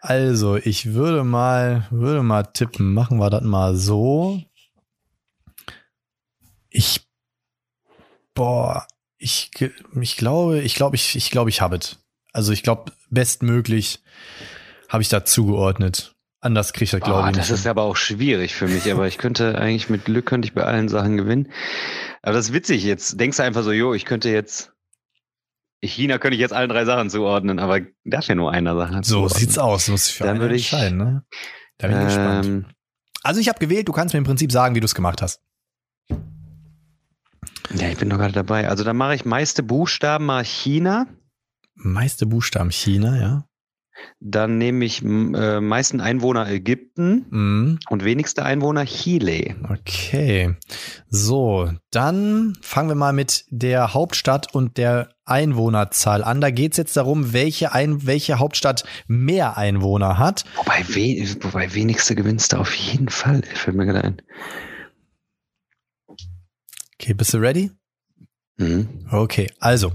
Also, 0.00 0.56
ich 0.56 0.92
würde 0.92 1.24
mal 1.24 1.86
würde 1.90 2.22
mal 2.22 2.42
tippen, 2.42 2.92
machen 2.92 3.18
wir 3.18 3.30
das 3.30 3.42
mal 3.42 3.74
so. 3.74 4.42
Ich 6.68 7.06
boah, 8.34 8.86
ich, 9.24 9.50
ich 10.00 10.16
glaube, 10.18 10.60
ich 10.60 10.74
glaube, 10.74 10.96
ich, 10.96 11.16
ich 11.16 11.30
glaube, 11.30 11.48
ich 11.48 11.62
habe 11.62 11.76
es. 11.76 11.98
Also 12.34 12.52
ich 12.52 12.62
glaube, 12.62 12.92
bestmöglich 13.08 14.02
habe 14.90 15.02
ich 15.02 15.08
da 15.08 15.24
zugeordnet. 15.24 16.14
Anders 16.40 16.74
kriege 16.74 16.84
ich 16.84 16.90
das, 16.90 17.00
glaube 17.00 17.30
ich, 17.30 17.36
nicht. 17.36 17.38
Das 17.38 17.50
ist 17.50 17.66
aber 17.66 17.84
auch 17.84 17.96
schwierig 17.96 18.54
für 18.54 18.68
mich, 18.68 18.92
aber 18.92 19.06
ich 19.06 19.16
könnte 19.16 19.56
eigentlich 19.56 19.88
mit 19.88 20.04
Glück 20.04 20.26
könnte 20.26 20.46
ich 20.46 20.52
bei 20.52 20.64
allen 20.64 20.90
Sachen 20.90 21.16
gewinnen. 21.16 21.50
Aber 22.20 22.34
das 22.34 22.48
ist 22.48 22.52
witzig, 22.52 22.84
jetzt 22.84 23.18
denkst 23.18 23.38
du 23.38 23.42
einfach 23.42 23.62
so, 23.62 23.72
jo, 23.72 23.94
ich 23.94 24.04
könnte 24.04 24.28
jetzt 24.28 24.72
China 25.80 26.18
könnte 26.18 26.34
ich 26.34 26.40
jetzt 26.40 26.52
allen 26.52 26.68
drei 26.68 26.84
Sachen 26.84 27.08
zuordnen, 27.08 27.58
aber 27.58 27.80
darf 28.04 28.26
ja 28.26 28.34
nur 28.34 28.52
einer 28.52 28.76
Sache. 28.76 29.00
So 29.04 29.20
zuordnen. 29.20 29.38
sieht's 29.38 29.58
aus, 29.58 29.88
muss 29.88 30.08
ich 30.08 30.14
für 30.16 30.24
Dann 30.24 30.40
würde 30.40 30.54
ich 30.54 30.70
entscheiden, 30.70 30.98
ne? 30.98 31.24
Da 31.78 31.88
bin 31.88 31.96
ich 31.96 32.02
ähm, 32.02 32.08
gespannt. 32.08 32.66
Also 33.22 33.40
ich 33.40 33.48
habe 33.48 33.58
gewählt, 33.58 33.88
du 33.88 33.92
kannst 33.92 34.12
mir 34.12 34.18
im 34.18 34.24
Prinzip 34.24 34.52
sagen, 34.52 34.74
wie 34.74 34.80
du 34.80 34.86
es 34.86 34.94
gemacht 34.94 35.22
hast. 35.22 35.40
Ja, 37.72 37.88
ich 37.88 37.96
bin 37.96 38.08
noch 38.08 38.18
gerade 38.18 38.32
dabei. 38.34 38.68
Also 38.68 38.84
da 38.84 38.92
mache 38.92 39.14
ich 39.14 39.24
meiste 39.24 39.62
Buchstaben 39.62 40.26
mal 40.26 40.44
China. 40.44 41.06
Meiste 41.74 42.26
Buchstaben 42.26 42.70
China, 42.70 43.18
ja. 43.20 43.44
Dann 44.20 44.58
nehme 44.58 44.84
ich 44.84 45.02
äh, 45.02 45.60
meisten 45.60 46.00
Einwohner 46.00 46.48
Ägypten 46.48 47.26
Mhm. 47.30 47.78
und 47.88 48.04
wenigste 48.04 48.44
Einwohner 48.44 48.84
Chile. 48.86 49.54
Okay. 49.70 50.56
So, 51.08 51.70
dann 51.92 52.54
fangen 52.60 52.88
wir 52.88 52.96
mal 52.96 53.12
mit 53.12 53.44
der 53.50 53.94
Hauptstadt 53.94 54.52
und 54.54 54.78
der 54.78 55.10
Einwohnerzahl 55.24 56.24
an. 56.24 56.40
Da 56.40 56.50
geht's 56.50 56.76
jetzt 56.76 56.96
darum, 56.96 57.32
welche, 57.32 57.72
Ein 57.72 58.04
welche 58.04 58.38
Hauptstadt 58.40 58.84
mehr 59.06 59.56
Einwohner 59.56 60.18
hat. 60.18 60.44
Wobei, 60.56 60.84
we 60.88 61.36
wobei 61.44 61.72
wenigste 61.74 62.14
gewinnst 62.16 62.52
du 62.52 62.56
auf 62.58 62.74
jeden 62.74 63.08
Fall. 63.08 63.42
Fällt 63.54 63.76
mir 63.76 63.86
gerade 63.86 64.04
ein. 64.04 64.22
Okay, 67.04 67.12
bist 67.12 67.34
du 67.34 67.38
ready? 67.38 67.70
Mhm. 68.56 69.06
Okay, 69.10 69.52
also 69.60 69.92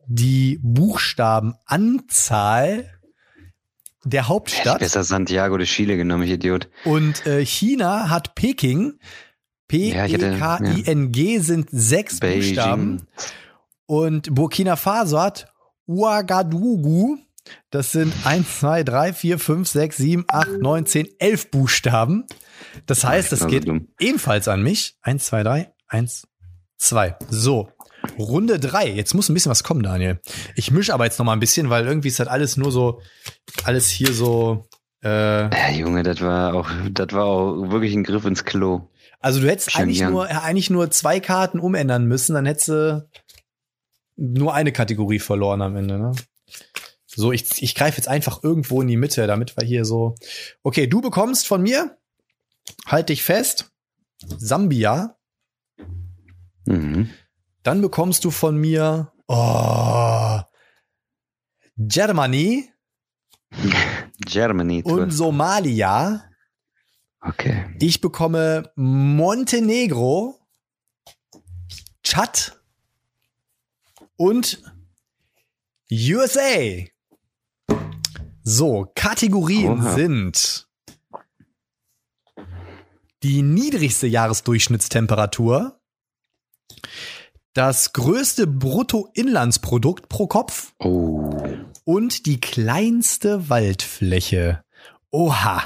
die 0.05 0.59
Buchstabenanzahl 0.61 2.91
der 4.03 4.27
Hauptstadt. 4.27 4.79
besser 4.79 5.03
Santiago 5.03 5.57
de 5.57 5.67
Chile 5.67 5.95
genommen, 5.95 6.23
ich 6.23 6.31
Idiot. 6.31 6.69
Und 6.85 7.23
äh, 7.25 7.45
China 7.45 8.09
hat 8.09 8.35
Peking. 8.35 8.99
Ja, 9.71 10.05
P-E-K-I-N-G 10.05 11.39
sind 11.39 11.69
sechs 11.71 12.19
Buchstaben. 12.19 13.07
Und 13.85 14.35
Burkina 14.35 14.75
Faso 14.75 15.21
hat 15.21 15.49
Ouagadougou. 15.87 17.17
Das 17.69 17.93
sind 17.93 18.13
1, 18.25 18.59
2, 18.59 18.83
3, 18.83 19.13
4, 19.13 19.39
5, 19.39 19.69
6, 19.69 19.97
7, 19.97 20.25
8, 20.27 20.49
9, 20.59 20.85
10, 20.85 21.07
11 21.19 21.51
Buchstaben. 21.51 22.25
Das 22.85 23.05
heißt, 23.05 23.29
so 23.29 23.47
geht 23.47 23.65
ebenfalls 23.99 24.49
an 24.49 24.61
mich. 24.61 24.97
1, 25.03 25.25
2, 25.25 25.43
3, 25.43 25.71
1, 25.87 26.27
2. 26.81 27.15
So, 27.29 27.69
Runde 28.17 28.59
3. 28.59 28.89
Jetzt 28.89 29.13
muss 29.13 29.29
ein 29.29 29.33
bisschen 29.33 29.51
was 29.51 29.63
kommen, 29.63 29.83
Daniel. 29.83 30.19
Ich 30.55 30.71
mische 30.71 30.93
aber 30.93 31.05
jetzt 31.05 31.19
noch 31.19 31.25
mal 31.25 31.33
ein 31.33 31.39
bisschen, 31.39 31.69
weil 31.69 31.85
irgendwie 31.85 32.07
ist 32.07 32.19
das 32.19 32.27
alles 32.27 32.57
nur 32.57 32.71
so, 32.71 33.01
alles 33.63 33.87
hier 33.87 34.13
so. 34.13 34.67
Äh, 35.03 35.43
Ja, 35.55 35.71
Junge, 35.71 36.03
das 36.03 36.21
war 36.21 36.53
auch, 36.55 36.69
das 36.91 37.13
war 37.13 37.25
auch 37.25 37.69
wirklich 37.69 37.93
ein 37.93 38.03
Griff 38.03 38.25
ins 38.25 38.45
Klo. 38.45 38.89
also 39.19 39.39
du 39.41 39.47
hättest 39.47 39.71
Schön 39.71 39.83
eigentlich 39.83 40.01
nur, 40.01 40.25
eigentlich 40.25 40.69
nur 40.69 40.89
zwei 40.91 41.19
Karten 41.19 41.59
umändern 41.59 42.05
müssen, 42.05 42.33
dann 42.33 42.45
hättest 42.45 42.69
du 42.69 43.07
nur 44.17 44.53
eine 44.53 44.71
Kategorie 44.71 45.19
verloren 45.19 45.61
am 45.61 45.75
Ende. 45.75 45.99
Ne? 45.99 46.11
So, 47.05 47.31
ich, 47.31 47.61
ich 47.61 47.75
greife 47.75 47.97
jetzt 47.97 48.07
einfach 48.07 48.43
irgendwo 48.43 48.81
in 48.81 48.87
die 48.87 48.97
Mitte, 48.97 49.27
damit 49.27 49.55
wir 49.57 49.65
hier 49.65 49.85
so. 49.85 50.15
Okay, 50.63 50.87
du 50.87 51.01
bekommst 51.01 51.47
von 51.47 51.61
mir, 51.61 51.97
halt 52.85 53.09
dich 53.09 53.23
fest, 53.23 53.71
Sambia. 54.37 55.17
Mhm. 56.65 57.09
Dann 57.63 57.81
bekommst 57.81 58.25
du 58.25 58.31
von 58.31 58.57
mir 58.57 59.11
oh, 59.27 60.39
Germany 61.77 62.71
Germany. 64.25 64.83
und 64.83 65.11
Somalia. 65.11 66.23
Okay. 67.21 67.75
Ich 67.79 68.01
bekomme 68.01 68.71
Montenegro, 68.75 70.39
Tschad 72.03 72.59
und 74.17 74.63
USA. 75.91 76.85
So, 78.43 78.91
Kategorien 78.95 79.79
Oha. 79.81 79.93
sind 79.93 80.67
die 83.21 83.43
niedrigste 83.43 84.07
Jahresdurchschnittstemperatur, 84.07 85.79
das 87.53 87.93
größte 87.93 88.47
Bruttoinlandsprodukt 88.47 90.07
pro 90.09 90.27
Kopf 90.27 90.73
Oh. 90.79 91.29
und 91.83 92.25
die 92.25 92.39
kleinste 92.39 93.49
Waldfläche. 93.49 94.63
Oha. 95.11 95.63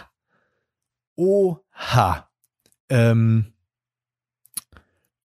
Oha. 1.16 2.30
Ähm. 2.90 3.54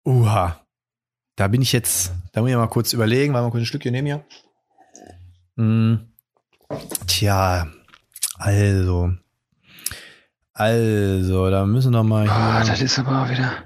Oha. 0.05 0.61
Da 1.37 1.49
bin 1.49 1.61
ich 1.61 1.73
jetzt, 1.73 2.13
da 2.33 2.41
muss 2.41 2.51
ich 2.51 2.57
mal 2.57 2.67
kurz 2.69 2.93
überlegen, 2.95 3.35
weil 3.35 3.43
wir 3.43 3.51
kurz 3.51 3.63
ein 3.63 3.67
Stückchen 3.67 3.93
nehmen 3.93 4.07
hier. 4.07 4.25
Hm. 5.57 6.13
Tja, 7.07 7.69
also. 8.39 9.13
Also, 10.55 11.51
da 11.51 11.67
müssen 11.67 11.93
wir 11.93 12.03
mal 12.03 12.27
Ah, 12.29 12.63
hier. 12.63 12.71
das 12.71 12.81
ist 12.81 12.99
aber 12.99 13.23
auch 13.25 13.29
wieder. 13.29 13.66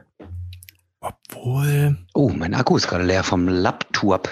Obwohl. 1.01 1.97
Oh, 2.15 2.29
mein 2.31 2.55
Akku 2.55 2.77
ist 2.77 2.89
gerade 2.89 3.05
leer 3.05 3.25
vom 3.25 3.49
Laptop. 3.49 4.29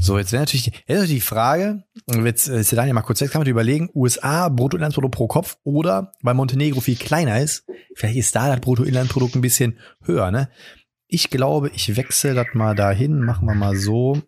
So, 0.00 0.18
jetzt 0.18 0.32
wäre 0.32 0.42
natürlich, 0.42 0.64
die- 0.64 0.70
jetzt 0.70 0.82
ist 0.88 0.94
natürlich 0.96 1.14
die 1.14 1.20
Frage, 1.20 1.84
jetzt 2.24 2.48
äh, 2.48 2.60
ist 2.60 2.70
der 2.72 2.76
Daniel 2.76 2.94
mal 2.94 3.02
kurz 3.02 3.20
weg, 3.20 3.30
kann 3.30 3.40
man 3.40 3.48
überlegen, 3.48 3.90
USA 3.94 4.48
Bruttoinlandsprodukt 4.48 5.14
pro 5.14 5.26
Kopf 5.26 5.56
oder 5.64 6.12
weil 6.22 6.34
Montenegro 6.34 6.80
viel 6.80 6.96
kleiner 6.96 7.40
ist, 7.40 7.64
vielleicht 7.94 8.16
ist 8.16 8.36
da 8.36 8.48
das 8.50 8.60
Bruttoinlandsprodukt 8.60 9.34
ein 9.34 9.40
bisschen 9.40 9.78
höher, 10.04 10.30
ne? 10.30 10.50
Ich 11.08 11.30
glaube, 11.30 11.70
ich 11.74 11.96
wechsle 11.96 12.34
das 12.34 12.48
mal 12.52 12.74
dahin, 12.74 13.20
machen 13.20 13.46
wir 13.48 13.54
mal 13.54 13.76
so, 13.76 14.20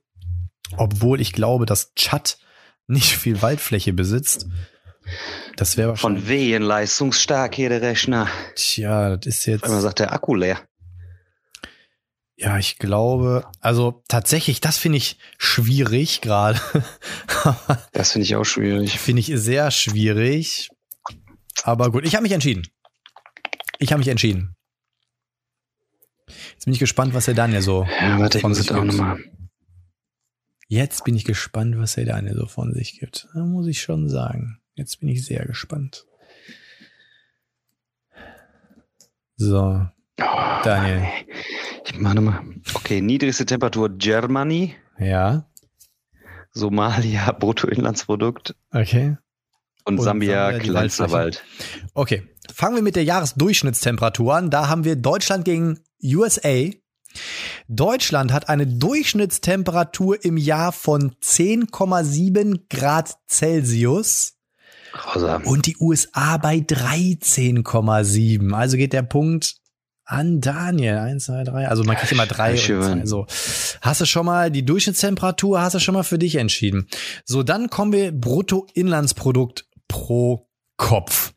obwohl 0.76 1.20
ich 1.20 1.32
glaube, 1.32 1.66
dass 1.66 1.92
Tschad 1.94 2.38
nicht 2.87 3.16
viel 3.16 3.42
Waldfläche 3.42 3.92
besitzt. 3.92 4.46
Das 5.56 5.76
wäre 5.76 5.90
wahrscheinlich, 5.90 6.22
Von 6.22 6.28
wehen 6.28 6.62
leistungsstark 6.62 7.54
hier 7.54 7.68
der 7.68 7.82
Rechner. 7.82 8.28
tja, 8.54 9.16
das 9.16 9.26
ist 9.26 9.46
jetzt, 9.46 9.64
Einmal 9.64 9.80
sagt 9.80 9.98
der 9.98 10.12
Akku 10.12 10.34
leer. 10.34 10.58
Ja, 12.40 12.57
ich 12.57 12.79
glaube, 12.79 13.51
also 13.61 14.03
tatsächlich, 14.09 14.61
das 14.61 14.79
finde 14.79 14.98
ich 14.98 15.18
schwierig 15.38 16.20
gerade. 16.20 16.61
Das 17.92 18.12
finde 18.12 18.24
ich 18.24 18.37
auch 18.37 18.44
schwierig. 18.44 18.98
Finde 18.98 19.20
ich 19.20 19.27
sehr 19.35 19.70
schwierig. 19.70 20.68
Aber 21.62 21.90
gut, 21.90 22.05
ich 22.05 22.14
habe 22.14 22.22
mich 22.22 22.33
entschieden. 22.33 22.66
Ich 23.79 23.92
habe 23.92 23.98
mich 23.98 24.09
entschieden. 24.09 24.55
Jetzt 26.53 26.64
bin 26.64 26.74
ich 26.74 26.81
gespannt, 26.81 27.14
was 27.14 27.27
der 27.27 27.35
Daniel 27.35 27.62
so. 27.62 27.85
Ja, 28.01 28.18
warte, 28.18 28.38
ich 28.38 28.42
von 28.42 28.51
muss 28.51 28.59
sich 28.59 28.66
das 28.68 28.77
auch 28.77 28.83
gibt. 28.83 28.94
nochmal. 28.94 29.18
Jetzt 30.68 31.05
bin 31.05 31.14
ich 31.16 31.24
gespannt, 31.24 31.79
was 31.79 31.94
der 31.94 32.05
Daniel 32.05 32.35
so 32.35 32.46
von 32.46 32.72
sich 32.74 32.98
gibt. 33.01 33.29
Da 33.35 33.40
muss 33.40 33.66
ich 33.66 33.81
schon 33.81 34.09
sagen. 34.09 34.61
Jetzt 34.74 35.01
bin 35.01 35.09
ich 35.09 35.24
sehr 35.24 35.44
gespannt. 35.46 36.07
So, 39.37 39.87
Oh, 40.20 40.61
Daniel. 40.64 41.07
Ich 41.90 41.98
nochmal. 41.98 42.40
Okay, 42.74 43.01
niedrigste 43.01 43.46
Temperatur 43.46 43.88
Germany. 43.90 44.74
Ja. 44.98 45.48
Somalia 46.53 47.33
Bruttoinlandsprodukt. 47.38 48.55
Okay. 48.72 49.16
Und, 49.85 49.98
und 49.98 50.05
Sambia 50.05 50.59
kleinster 50.59 51.11
Wald. 51.11 51.42
Okay, 51.94 52.29
fangen 52.53 52.77
wir 52.77 52.83
mit 52.83 52.96
der 52.96 53.05
Jahresdurchschnittstemperatur 53.05 54.35
an. 54.35 54.51
Da 54.51 54.68
haben 54.68 54.85
wir 54.85 54.96
Deutschland 54.96 55.44
gegen 55.46 55.81
USA. 56.03 56.70
Deutschland 57.68 58.33
hat 58.33 58.51
eine 58.51 58.66
Durchschnittstemperatur 58.66 60.22
im 60.24 60.37
Jahr 60.37 60.72
von 60.72 61.12
10,7 61.22 62.64
Grad 62.68 63.16
Celsius. 63.29 64.35
Grausam. 64.92 65.44
Und 65.46 65.66
die 65.66 65.77
USA 65.81 66.37
bei 66.37 66.57
13,7. 66.57 68.53
Also 68.53 68.77
geht 68.77 68.92
der 68.92 69.03
Punkt 69.03 69.58
an 70.09 70.40
Daniel. 70.40 70.99
Eins, 70.99 71.27
zwei, 71.27 71.44
drei. 71.44 71.68
Also 71.68 71.85
man 71.85 71.94
kriegt 71.97 72.11
immer 72.12 72.27
drei. 72.27 72.57
Schön. 72.57 72.83
Und 72.83 73.01
zwei, 73.01 73.07
so. 73.07 73.27
Hast 73.81 74.01
du 74.01 74.07
schon 74.07 74.27
mal 74.27 74.51
die 74.51 74.64
Durchschnittstemperatur, 74.64 75.61
hast 75.61 75.75
du 75.75 75.79
schon 75.79 75.94
mal 75.94 76.03
für 76.03 76.18
dich 76.18 76.35
entschieden. 76.37 76.88
So, 77.25 77.42
dann 77.42 77.68
kommen 77.71 77.92
wir 77.92 78.12
Bruttoinlandsprodukt 78.12 79.66
pro 79.87 80.49
Kopf. 80.77 81.35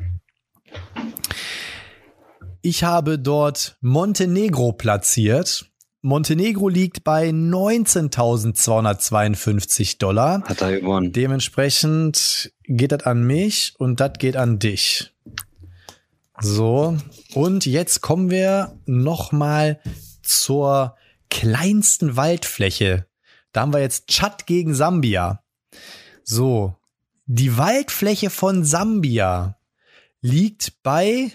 Ich 2.62 2.84
habe 2.84 3.18
dort 3.20 3.78
Montenegro 3.82 4.74
platziert. 4.74 5.72
Montenegro 6.06 6.70
liegt 6.70 7.04
bei 7.04 7.30
19.252 7.30 9.98
Dollar. 9.98 10.44
Hat 10.44 10.62
er 10.62 10.80
gewonnen. 10.80 11.12
Dementsprechend 11.12 12.54
geht 12.66 12.92
das 12.92 13.08
an 13.08 13.24
mich 13.24 13.74
und 13.80 14.00
das 14.00 14.14
geht 14.20 14.38
an 14.38 14.60
dich. 14.60 15.12
So, 16.40 16.96
und 17.34 17.66
jetzt 17.66 18.02
kommen 18.02 18.30
wir 18.30 18.78
noch 18.86 19.32
mal 19.32 19.82
zur 20.22 20.96
kleinsten 21.32 22.16
Waldfläche. 22.16 23.08
Da 23.52 23.62
haben 23.62 23.74
wir 23.74 23.82
jetzt 23.82 24.06
Tschad 24.06 24.46
gegen 24.46 24.76
Sambia. 24.76 25.44
So, 26.24 26.76
die 27.26 27.58
Waldfläche 27.58 28.30
von 28.30 28.64
Sambia 28.64 29.58
liegt 30.22 30.84
bei 30.84 31.32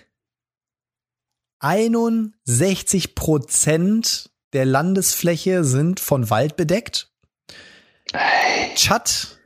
61 1.59 3.17
Prozent 3.17 4.30
der 4.53 4.65
Landesfläche 4.65 5.65
sind 5.65 6.01
von 6.01 6.31
Wald 6.31 6.57
bedeckt. 6.57 7.09
Tschad 8.75 9.39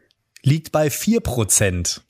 liegt 0.43 0.73
bei 0.73 0.91
4 0.91 1.21
Prozent. 1.21 2.03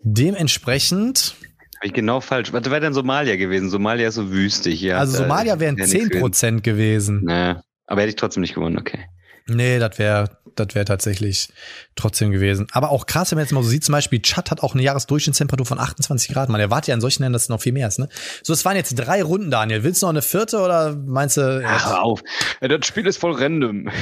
Dementsprechend. 0.00 1.34
Habe 1.76 1.86
ich 1.86 1.92
genau 1.92 2.20
falsch. 2.20 2.52
Was 2.52 2.64
wäre 2.64 2.80
denn 2.80 2.94
Somalia 2.94 3.36
gewesen? 3.36 3.70
Somalia 3.70 4.08
ist 4.08 4.14
so 4.14 4.30
wüstig, 4.30 4.80
ja. 4.80 4.98
Also 4.98 5.18
Somalia 5.18 5.60
wären 5.60 5.76
10 5.76 6.10
Prozent 6.10 6.62
gewesen. 6.62 7.24
Naja, 7.24 7.62
aber 7.86 8.00
hätte 8.00 8.10
ich 8.10 8.16
trotzdem 8.16 8.40
nicht 8.40 8.54
gewonnen, 8.54 8.78
okay. 8.78 9.06
Nee, 9.48 9.78
das 9.78 9.98
wäre 9.98 10.38
das 10.56 10.74
wäre 10.74 10.84
tatsächlich 10.84 11.48
trotzdem 11.94 12.30
gewesen. 12.30 12.66
Aber 12.72 12.90
auch 12.90 13.06
krass, 13.06 13.30
wenn 13.30 13.36
man 13.36 13.44
jetzt 13.44 13.52
mal 13.52 13.62
so 13.62 13.68
sieht, 13.68 13.84
zum 13.84 13.92
Beispiel 13.92 14.20
Tschad 14.20 14.50
hat 14.50 14.62
auch 14.62 14.74
eine 14.74 14.82
Jahresdurchschnittstemperatur 14.82 15.66
von 15.66 15.78
28 15.78 16.32
Grad. 16.32 16.48
Man 16.48 16.60
erwartet 16.60 16.88
ja 16.88 16.94
an 16.94 17.00
solchen 17.00 17.22
Ländern, 17.22 17.34
dass 17.34 17.44
es 17.44 17.48
noch 17.48 17.60
viel 17.60 17.72
mehr 17.72 17.88
ist. 17.88 17.98
Ne? 17.98 18.08
So, 18.42 18.52
es 18.52 18.64
waren 18.64 18.76
jetzt 18.76 18.94
drei 18.94 19.22
Runden, 19.22 19.50
Daniel. 19.50 19.82
Willst 19.82 20.02
du 20.02 20.06
noch 20.06 20.10
eine 20.10 20.22
vierte 20.22 20.58
oder 20.58 20.96
meinst 20.96 21.36
du? 21.36 21.62
Ach, 21.64 21.86
hör 21.86 22.02
auf. 22.02 22.22
Das 22.60 22.86
Spiel 22.86 23.06
ist 23.06 23.18
voll 23.18 23.32
random. 23.32 23.88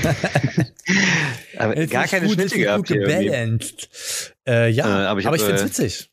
aber 1.58 1.86
gar 1.86 2.06
keine 2.06 2.28
Schnitte 2.28 2.58
gehabt. 2.58 2.88
Gut 2.88 2.98
äh, 4.46 4.68
ja, 4.68 5.04
äh, 5.04 5.06
aber 5.06 5.20
ich, 5.20 5.26
aber 5.26 5.36
ich 5.36 5.42
finde 5.42 5.56
es 5.56 5.62
äh, 5.62 5.66
witzig. 5.66 6.10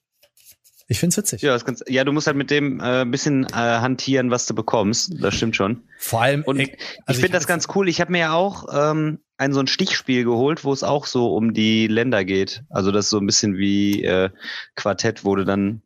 Ich 0.92 1.00
find's 1.00 1.16
witzig. 1.16 1.42
Ja, 1.42 1.58
ganz, 1.58 1.82
ja, 1.88 2.04
du 2.04 2.12
musst 2.12 2.28
halt 2.28 2.36
mit 2.36 2.52
dem 2.52 2.82
äh, 2.82 3.06
bisschen 3.06 3.46
äh, 3.46 3.54
hantieren, 3.54 4.30
was 4.30 4.46
du 4.46 4.54
bekommst. 4.54 5.14
Das 5.24 5.34
stimmt 5.34 5.56
schon. 5.56 5.84
Vor 5.98 6.22
allem. 6.22 6.44
Und 6.44 6.60
ich, 6.60 6.78
also 7.06 7.18
ich 7.18 7.24
finde 7.24 7.38
das 7.38 7.48
ganz 7.48 7.70
cool. 7.74 7.88
Ich 7.88 8.02
habe 8.02 8.12
mir 8.12 8.18
ja 8.18 8.34
auch 8.34 8.66
ähm, 8.74 9.20
ein 9.38 9.54
so 9.54 9.62
ein 9.62 9.68
Stichspiel 9.68 10.26
geholt, 10.26 10.66
wo 10.66 10.74
es 10.74 10.84
auch 10.84 11.06
so 11.06 11.34
um 11.34 11.54
die 11.54 11.88
Länder 11.88 12.26
geht. 12.26 12.66
Also 12.70 12.92
das 12.92 13.06
ist 13.06 13.12
so 13.12 13.20
ein 13.20 13.26
bisschen 13.26 13.58
wie 13.58 14.04
äh, 14.04 14.32
Quartett, 14.76 15.24
wo 15.24 15.34
du 15.38 15.46
dann 15.46 15.82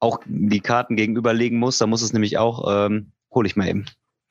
auch 0.00 0.20
die 0.24 0.60
Karten 0.60 0.96
gegenüberlegen 0.96 1.58
musst. 1.58 1.82
Da 1.82 1.86
muss 1.86 2.00
es 2.00 2.14
nämlich 2.14 2.38
auch, 2.38 2.86
ähm, 2.86 3.12
hol 3.30 3.44
ich 3.44 3.56
mal 3.56 3.68
eben. 3.68 3.84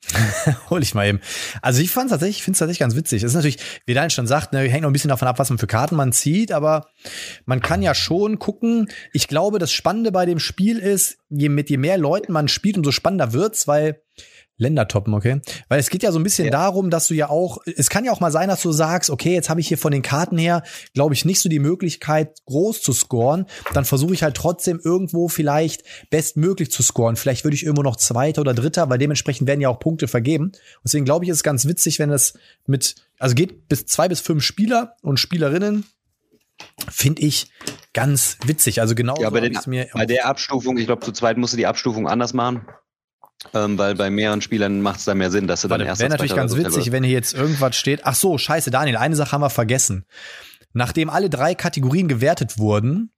Hol 0.70 0.82
ich 0.82 0.94
mal 0.94 1.06
eben. 1.06 1.20
Also 1.62 1.80
ich 1.80 1.90
fand 1.90 2.10
tatsächlich, 2.10 2.38
ich 2.38 2.42
finde 2.44 2.56
es 2.56 2.58
tatsächlich 2.60 2.78
ganz 2.78 2.94
witzig. 2.94 3.22
Es 3.22 3.32
ist 3.32 3.34
natürlich, 3.34 3.58
wie 3.86 3.94
Daniel 3.94 4.10
schon 4.10 4.26
sagt, 4.26 4.52
ne, 4.52 4.60
hängt 4.60 4.82
noch 4.82 4.90
ein 4.90 4.92
bisschen 4.92 5.08
davon 5.08 5.28
ab, 5.28 5.38
was 5.38 5.50
man 5.50 5.58
für 5.58 5.66
Karten 5.66 5.96
man 5.96 6.12
zieht, 6.12 6.52
aber 6.52 6.88
man 7.44 7.60
kann 7.60 7.82
ja 7.82 7.94
schon 7.94 8.38
gucken. 8.38 8.88
Ich 9.12 9.28
glaube, 9.28 9.58
das 9.58 9.72
Spannende 9.72 10.12
bei 10.12 10.26
dem 10.26 10.38
Spiel 10.38 10.78
ist, 10.78 11.18
je 11.28 11.48
mit 11.48 11.70
je 11.70 11.76
mehr 11.76 11.98
Leuten 11.98 12.32
man 12.32 12.48
spielt, 12.48 12.76
umso 12.76 12.92
spannender 12.92 13.32
wird's, 13.32 13.66
weil 13.66 14.02
Länder 14.58 14.88
toppen, 14.88 15.12
okay? 15.14 15.40
Weil 15.68 15.80
es 15.80 15.90
geht 15.90 16.02
ja 16.02 16.12
so 16.12 16.18
ein 16.18 16.22
bisschen 16.22 16.46
ja. 16.46 16.50
darum, 16.50 16.90
dass 16.90 17.08
du 17.08 17.14
ja 17.14 17.28
auch, 17.28 17.58
es 17.64 17.90
kann 17.90 18.04
ja 18.04 18.12
auch 18.12 18.20
mal 18.20 18.32
sein, 18.32 18.48
dass 18.48 18.62
du 18.62 18.72
sagst, 18.72 19.10
okay, 19.10 19.34
jetzt 19.34 19.50
habe 19.50 19.60
ich 19.60 19.68
hier 19.68 19.78
von 19.78 19.92
den 19.92 20.02
Karten 20.02 20.38
her, 20.38 20.62
glaube 20.94 21.14
ich, 21.14 21.24
nicht 21.24 21.40
so 21.40 21.48
die 21.48 21.58
Möglichkeit, 21.58 22.38
groß 22.46 22.80
zu 22.80 22.92
scoren. 22.92 23.46
Dann 23.74 23.84
versuche 23.84 24.14
ich 24.14 24.22
halt 24.22 24.36
trotzdem 24.36 24.80
irgendwo 24.82 25.28
vielleicht 25.28 25.82
bestmöglich 26.10 26.70
zu 26.70 26.82
scoren. 26.82 27.16
Vielleicht 27.16 27.44
würde 27.44 27.54
ich 27.54 27.64
irgendwo 27.64 27.82
noch 27.82 27.96
Zweiter 27.96 28.40
oder 28.40 28.54
Dritter, 28.54 28.88
weil 28.88 28.98
dementsprechend 28.98 29.46
werden 29.46 29.60
ja 29.60 29.68
auch 29.68 29.78
Punkte 29.78 30.08
vergeben. 30.08 30.52
Deswegen 30.84 31.04
glaube 31.04 31.24
ich, 31.24 31.30
ist 31.30 31.38
es 31.38 31.42
ganz 31.42 31.66
witzig, 31.66 31.98
wenn 31.98 32.10
es 32.10 32.34
mit, 32.66 32.94
also 33.18 33.34
geht 33.34 33.68
bis 33.68 33.86
zwei 33.86 34.08
bis 34.08 34.20
fünf 34.20 34.42
Spieler 34.42 34.96
und 35.02 35.20
Spielerinnen 35.20 35.84
Finde 36.88 37.22
ich 37.22 37.50
ganz 37.92 38.38
witzig. 38.44 38.80
Also 38.80 38.94
genau 38.94 39.20
ja, 39.20 39.30
bei, 39.30 39.40
den, 39.40 39.58
bei 39.92 40.06
der 40.06 40.26
Abstufung, 40.26 40.78
ich 40.78 40.86
glaube, 40.86 41.04
zu 41.04 41.12
zweit 41.12 41.36
musst 41.36 41.52
du 41.52 41.56
die 41.56 41.66
Abstufung 41.66 42.08
anders 42.08 42.32
machen. 42.32 42.66
Ähm, 43.54 43.78
weil 43.78 43.94
bei 43.94 44.10
mehreren 44.10 44.40
Spielern 44.40 44.80
macht 44.80 44.98
es 44.98 45.04
da 45.04 45.14
mehr 45.14 45.30
Sinn, 45.30 45.46
dass 45.46 45.62
du 45.62 45.68
dann 45.68 45.80
erst. 45.80 46.00
Wäre 46.00 46.10
natürlich 46.10 46.34
ganz 46.34 46.56
witzig, 46.56 46.90
wenn 46.90 47.04
hier 47.04 47.12
jetzt 47.12 47.34
irgendwas 47.34 47.76
steht. 47.76 48.00
Ach 48.04 48.14
so, 48.14 48.38
scheiße, 48.38 48.70
Daniel, 48.70 48.96
eine 48.96 49.14
Sache 49.14 49.32
haben 49.32 49.42
wir 49.42 49.50
vergessen. 49.50 50.04
Nachdem 50.72 51.10
alle 51.10 51.30
drei 51.30 51.54
Kategorien 51.54 52.08
gewertet 52.08 52.58
wurden, 52.58 53.10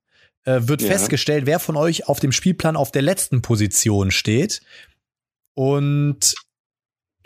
äh, 0.44 0.60
wird 0.62 0.82
ja. 0.82 0.88
festgestellt, 0.88 1.46
wer 1.46 1.58
von 1.58 1.76
euch 1.76 2.08
auf 2.08 2.20
dem 2.20 2.32
Spielplan 2.32 2.76
auf 2.76 2.90
der 2.92 3.02
letzten 3.02 3.42
Position 3.42 4.10
steht. 4.10 4.60
Und 5.54 6.34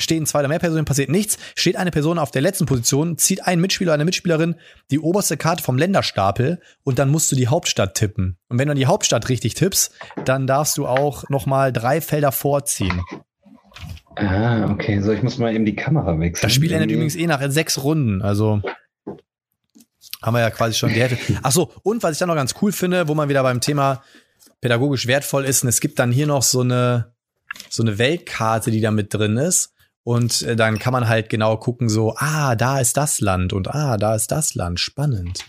stehen 0.02 0.26
zwei 0.26 0.40
oder 0.40 0.48
mehr 0.48 0.58
Personen, 0.58 0.84
passiert 0.84 1.08
nichts. 1.08 1.38
Steht 1.54 1.76
eine 1.76 1.90
Person 1.90 2.18
auf 2.18 2.30
der 2.30 2.42
letzten 2.42 2.66
Position, 2.66 3.18
zieht 3.18 3.46
ein 3.46 3.60
Mitspieler 3.60 3.90
oder 3.90 3.94
eine 3.94 4.04
Mitspielerin 4.04 4.56
die 4.90 4.98
oberste 4.98 5.36
Karte 5.36 5.62
vom 5.62 5.78
Länderstapel 5.78 6.60
und 6.82 6.98
dann 6.98 7.08
musst 7.08 7.30
du 7.32 7.36
die 7.36 7.48
Hauptstadt 7.48 7.94
tippen. 7.94 8.36
Und 8.48 8.58
wenn 8.58 8.68
du 8.68 8.74
die 8.74 8.86
Hauptstadt 8.86 9.28
richtig 9.28 9.54
tippst, 9.54 9.92
dann 10.24 10.46
darfst 10.46 10.76
du 10.76 10.86
auch 10.86 11.28
noch 11.28 11.46
mal 11.46 11.72
drei 11.72 12.00
Felder 12.00 12.32
vorziehen. 12.32 13.00
Ah, 14.16 14.70
okay. 14.70 15.00
So, 15.00 15.12
ich 15.12 15.22
muss 15.22 15.38
mal 15.38 15.54
eben 15.54 15.64
die 15.64 15.76
Kamera 15.76 16.18
wechseln. 16.18 16.42
Das 16.42 16.52
Spiel 16.52 16.72
endet 16.72 16.90
übrigens 16.90 17.16
eh 17.16 17.26
nach 17.26 17.40
sechs 17.50 17.82
Runden. 17.82 18.20
Also 18.20 18.62
haben 20.22 20.34
wir 20.34 20.40
ja 20.40 20.50
quasi 20.50 20.74
schon 20.74 20.90
die 20.90 21.00
Hälfte. 21.00 21.38
Ach 21.42 21.52
so, 21.52 21.72
und 21.82 22.02
was 22.02 22.12
ich 22.12 22.18
dann 22.18 22.28
noch 22.28 22.34
ganz 22.34 22.54
cool 22.60 22.72
finde, 22.72 23.08
wo 23.08 23.14
man 23.14 23.28
wieder 23.28 23.42
beim 23.42 23.60
Thema 23.60 24.02
pädagogisch 24.60 25.06
wertvoll 25.06 25.44
ist, 25.44 25.62
und 25.62 25.68
es 25.68 25.80
gibt 25.80 25.98
dann 25.98 26.12
hier 26.12 26.26
noch 26.26 26.42
so 26.42 26.60
eine 26.60 27.12
so 27.68 27.82
eine 27.82 27.98
Weltkarte, 27.98 28.70
die 28.70 28.80
da 28.80 28.90
mit 28.90 29.12
drin 29.12 29.36
ist. 29.36 29.74
Und 30.04 30.42
äh, 30.42 30.56
dann 30.56 30.78
kann 30.78 30.92
man 30.92 31.08
halt 31.08 31.28
genau 31.28 31.56
gucken, 31.56 31.88
so, 31.88 32.14
ah, 32.16 32.56
da 32.56 32.80
ist 32.80 32.96
das 32.96 33.20
Land 33.20 33.52
und 33.52 33.72
ah, 33.72 33.96
da 33.96 34.14
ist 34.14 34.32
das 34.32 34.54
Land. 34.54 34.80
Spannend. 34.80 35.44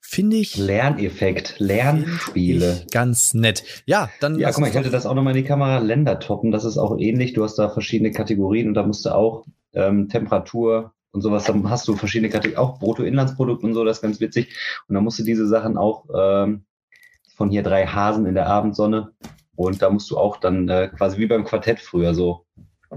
Finde 0.00 0.36
ich. 0.36 0.56
Lerneffekt, 0.56 1.54
Lernspiele. 1.58 2.84
Ganz 2.90 3.32
nett. 3.32 3.62
Ja, 3.86 4.10
dann. 4.20 4.38
Ja, 4.38 4.50
guck 4.50 4.62
mal, 4.62 4.68
ich 4.68 4.74
hätte 4.74 4.90
das 4.90 5.06
auch 5.06 5.14
nochmal 5.14 5.36
in 5.36 5.42
die 5.42 5.48
Kamera 5.48 5.78
Länder 5.78 6.18
toppen. 6.18 6.50
Das 6.50 6.64
ist 6.64 6.78
auch 6.78 6.98
ähnlich. 6.98 7.32
Du 7.32 7.44
hast 7.44 7.56
da 7.56 7.68
verschiedene 7.68 8.10
Kategorien 8.10 8.68
und 8.68 8.74
da 8.74 8.82
musst 8.82 9.06
du 9.06 9.14
auch 9.14 9.46
ähm, 9.72 10.08
Temperatur 10.08 10.92
und 11.12 11.22
sowas, 11.22 11.44
dann 11.44 11.68
hast 11.68 11.88
du 11.88 11.96
verschiedene 11.96 12.30
Kategorien, 12.30 12.58
auch 12.58 12.78
Bruttoinlandsprodukt 12.78 13.64
und 13.64 13.74
so, 13.74 13.84
das 13.84 13.98
ist 13.98 14.02
ganz 14.02 14.20
witzig. 14.20 14.54
Und 14.88 14.94
dann 14.94 15.04
musst 15.04 15.18
du 15.18 15.24
diese 15.24 15.46
Sachen 15.46 15.76
auch 15.76 16.06
ähm, 16.14 16.64
von 17.36 17.50
hier 17.50 17.62
drei 17.62 17.86
Hasen 17.86 18.26
in 18.26 18.34
der 18.34 18.46
Abendsonne. 18.46 19.12
Und 19.56 19.82
da 19.82 19.90
musst 19.90 20.10
du 20.10 20.18
auch 20.18 20.36
dann 20.38 20.68
äh, 20.68 20.88
quasi 20.88 21.18
wie 21.18 21.26
beim 21.26 21.44
Quartett 21.44 21.80
früher 21.80 22.14
so 22.14 22.46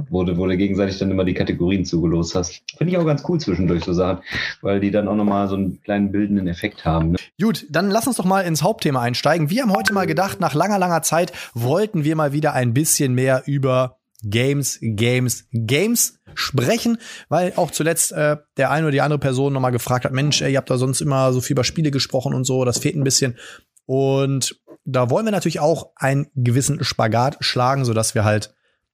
wo 0.10 0.24
du, 0.24 0.38
wo 0.38 0.48
du 0.48 0.58
gegenseitig 0.58 0.98
dann 0.98 1.12
immer 1.12 1.24
die 1.24 1.34
Kategorien 1.34 1.86
zugelost 1.86 2.36
hast. 2.36 2.62
Finde 2.78 2.92
ich 2.92 2.98
auch 2.98 3.06
ganz 3.06 3.24
cool 3.28 3.40
zwischendurch 3.40 3.84
so 3.84 3.94
Sachen, 3.94 4.24
weil 4.62 4.80
die 4.80 4.92
dann 4.92 5.08
auch 5.08 5.16
nochmal 5.16 5.48
so 5.48 5.56
einen 5.56 5.82
kleinen 5.84 6.12
bildenden 6.12 6.48
Effekt 6.48 6.84
haben. 6.84 7.12
Ne? 7.12 7.18
Gut, 7.40 7.66
dann 7.70 7.92
lass 7.92 8.08
uns 8.08 8.18
doch 8.18 8.26
mal 8.26 8.42
ins 8.42 8.64
Hauptthema 8.64 9.02
einsteigen. 9.02 9.50
Wir 9.50 9.62
haben 9.62 9.74
heute 9.74 9.94
mal 9.94 10.08
gedacht, 10.08 10.40
nach 10.40 10.56
langer, 10.56 10.80
langer 10.80 11.04
Zeit 11.04 11.32
wollten 11.54 12.04
wir 12.04 12.16
mal 12.16 12.34
wieder 12.34 12.54
ein 12.54 12.74
bisschen 12.74 13.14
mehr 13.14 13.44
über 13.46 13.98
Games, 14.24 14.80
Games, 14.82 15.48
Games 15.52 16.20
sprechen, 16.34 16.98
weil 17.30 17.54
auch 17.58 17.72
zuletzt 17.72 18.14
äh, 18.14 18.38
der 18.58 18.72
eine 18.72 18.86
oder 18.88 18.92
die 18.92 19.02
andere 19.02 19.20
Person 19.20 19.54
nochmal 19.54 19.72
gefragt 19.72 20.06
hat, 20.06 20.14
Mensch, 20.14 20.42
ey, 20.42 20.54
ihr 20.54 20.58
habt 20.58 20.70
da 20.70 20.78
sonst 20.78 21.02
immer 21.02 21.34
so 21.34 21.42
viel 21.42 21.54
über 21.54 21.64
Spiele 21.64 21.92
gesprochen 21.92 22.34
und 22.34 22.46
so, 22.46 22.66
das 22.66 22.80
fehlt 22.80 22.96
ein 22.96 23.04
bisschen. 23.04 23.38
Und 23.86 24.60
da 24.86 25.10
wollen 25.10 25.26
wir 25.26 25.32
natürlich 25.32 25.60
auch 25.60 25.92
einen 25.96 26.28
gewissen 26.36 26.84
Spagat 26.84 27.38
schlagen, 27.42 27.86
sodass 27.86 28.16
wir 28.16 28.24
halt 28.24 28.54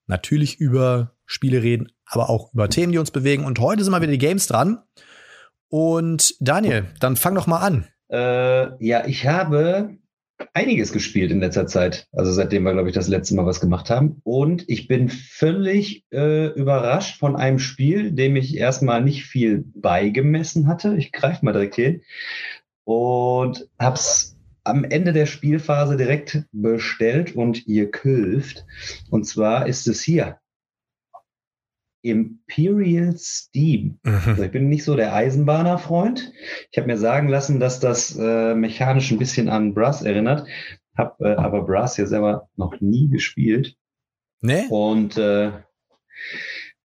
natürlich 0.10 0.60
über 0.60 1.16
Spiele 1.26 1.64
reden, 1.64 1.92
aber 2.06 2.30
auch 2.30 2.54
über 2.54 2.70
Themen, 2.70 2.92
die 2.92 2.98
uns 2.98 3.12
bewegen. 3.12 3.46
Und 3.46 3.60
heute 3.60 3.84
sind 3.84 3.92
mal 3.92 4.02
wieder 4.02 4.12
die 4.12 4.18
Games 4.18 4.48
dran. 4.48 4.80
Und 5.70 6.36
Daniel, 6.40 6.88
dann 7.00 7.16
fang 7.16 7.36
doch 7.36 7.48
mal 7.48 7.60
an. 7.60 7.88
Äh, 8.12 8.86
ja, 8.86 9.06
ich 9.06 9.28
habe 9.28 9.98
einiges 10.54 10.92
gespielt 10.92 11.32
in 11.32 11.42
letzter 11.42 11.68
Zeit. 11.68 12.08
Also 12.12 12.32
seitdem 12.32 12.64
wir, 12.64 12.74
glaube 12.74 12.90
ich, 12.90 12.96
das 12.96 13.08
letzte 13.08 13.36
Mal 13.36 13.46
was 13.46 13.60
gemacht 13.60 13.90
haben. 13.90 14.20
Und 14.24 14.68
ich 14.68 14.88
bin 14.88 15.10
völlig 15.10 16.06
äh, 16.12 16.48
überrascht 16.48 17.20
von 17.20 17.36
einem 17.36 17.60
Spiel, 17.60 18.12
dem 18.12 18.36
ich 18.36 18.58
erstmal 18.58 19.04
nicht 19.04 19.26
viel 19.26 19.66
beigemessen 19.76 20.68
hatte. 20.68 20.96
Ich 20.98 21.12
greife 21.12 21.46
mal 21.46 21.52
direkt 21.52 21.76
hin. 21.76 22.02
Und 22.84 23.68
hab's 23.78 24.39
am 24.64 24.84
Ende 24.84 25.14
der 25.14 25.26
Spielphase 25.26 25.98
direkt 25.98 26.46
bestellt 26.52 27.36
und 27.36 27.68
ihr 27.68 27.92
külft. 27.92 28.66
Und 29.10 29.26
zwar 29.26 29.68
ist 29.68 29.88
es 29.88 30.02
hier. 30.02 30.40
Imperial 32.02 33.18
Steam. 33.18 34.00
Mhm. 34.04 34.22
Also 34.26 34.44
ich 34.44 34.52
bin 34.52 34.70
nicht 34.70 34.84
so 34.84 34.96
der 34.96 35.14
Eisenbahner-Freund. 35.14 36.32
Ich 36.72 36.78
habe 36.78 36.88
mir 36.88 36.98
sagen 36.98 37.28
lassen, 37.28 37.60
dass 37.60 37.80
das 37.80 38.18
äh, 38.18 38.56
mechanisch 38.56 39.12
ein 39.12 39.20
bisschen 39.20 39.50
an 39.50 39.74
Brass 39.74 40.02
erinnert. 40.02 40.48
Habe 40.98 41.26
äh, 41.26 41.36
aber 41.36 41.64
Brass 41.64 41.98
ja 41.98 42.06
selber 42.06 42.50
noch 42.56 42.80
nie 42.80 43.10
gespielt. 43.10 43.76
Nee? 44.42 44.64
Und 44.70 45.18
äh, 45.18 45.52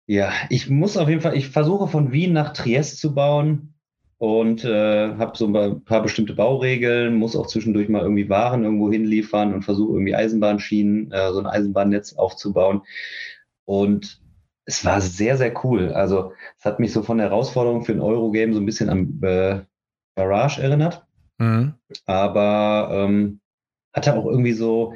ja, 0.06 0.32
ich 0.50 0.68
muss 0.68 0.96
auf 0.96 1.08
jeden 1.08 1.20
Fall, 1.20 1.36
ich 1.36 1.48
versuche 1.48 1.88
von 1.88 2.12
Wien 2.12 2.32
nach 2.32 2.52
Triest 2.52 2.98
zu 2.98 3.14
bauen 3.14 3.73
und 4.18 4.64
äh, 4.64 5.14
habe 5.16 5.36
so 5.36 5.46
ein 5.46 5.84
paar 5.84 6.02
bestimmte 6.02 6.34
Bauregeln, 6.34 7.14
muss 7.14 7.36
auch 7.36 7.46
zwischendurch 7.46 7.88
mal 7.88 8.02
irgendwie 8.02 8.28
Waren 8.28 8.64
irgendwo 8.64 8.90
hinliefern 8.90 9.52
und 9.52 9.62
versuche 9.62 9.94
irgendwie 9.94 10.14
Eisenbahnschienen, 10.14 11.12
äh, 11.12 11.32
so 11.32 11.40
ein 11.40 11.46
Eisenbahnnetz 11.46 12.14
aufzubauen. 12.14 12.82
Und 13.64 14.20
es 14.66 14.84
war 14.84 15.00
sehr, 15.00 15.36
sehr 15.36 15.52
cool. 15.64 15.92
Also 15.92 16.32
es 16.58 16.64
hat 16.64 16.80
mich 16.80 16.92
so 16.92 17.02
von 17.02 17.18
der 17.18 17.28
Herausforderung 17.28 17.84
für 17.84 17.92
ein 17.92 18.00
Eurogame 18.00 18.54
so 18.54 18.60
ein 18.60 18.66
bisschen 18.66 18.88
an 18.88 19.20
äh, 19.22 19.60
Barrage 20.14 20.62
erinnert. 20.62 21.04
Mhm. 21.38 21.74
Aber 22.06 22.88
ähm, 22.92 23.40
hatte 23.92 24.16
auch 24.16 24.26
irgendwie 24.26 24.52
so, 24.52 24.94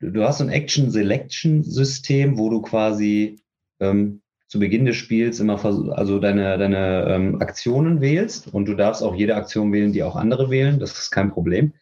du, 0.00 0.22
hast 0.22 0.38
so 0.38 0.44
ein 0.44 0.50
Action-Selection-System, 0.50 2.38
wo 2.38 2.50
du 2.50 2.60
quasi 2.62 3.40
ähm, 3.80 4.20
zu 4.54 4.60
Beginn 4.60 4.84
des 4.84 4.94
Spiels 4.94 5.40
immer 5.40 5.64
also 5.64 6.20
deine, 6.20 6.56
deine 6.58 7.06
ähm, 7.08 7.42
Aktionen 7.42 8.00
wählst 8.00 8.54
und 8.54 8.66
du 8.66 8.74
darfst 8.74 9.02
auch 9.02 9.16
jede 9.16 9.34
Aktion 9.34 9.72
wählen, 9.72 9.92
die 9.92 10.04
auch 10.04 10.14
andere 10.14 10.48
wählen. 10.48 10.78
Das 10.78 10.96
ist 10.96 11.10
kein 11.10 11.32
Problem. 11.32 11.72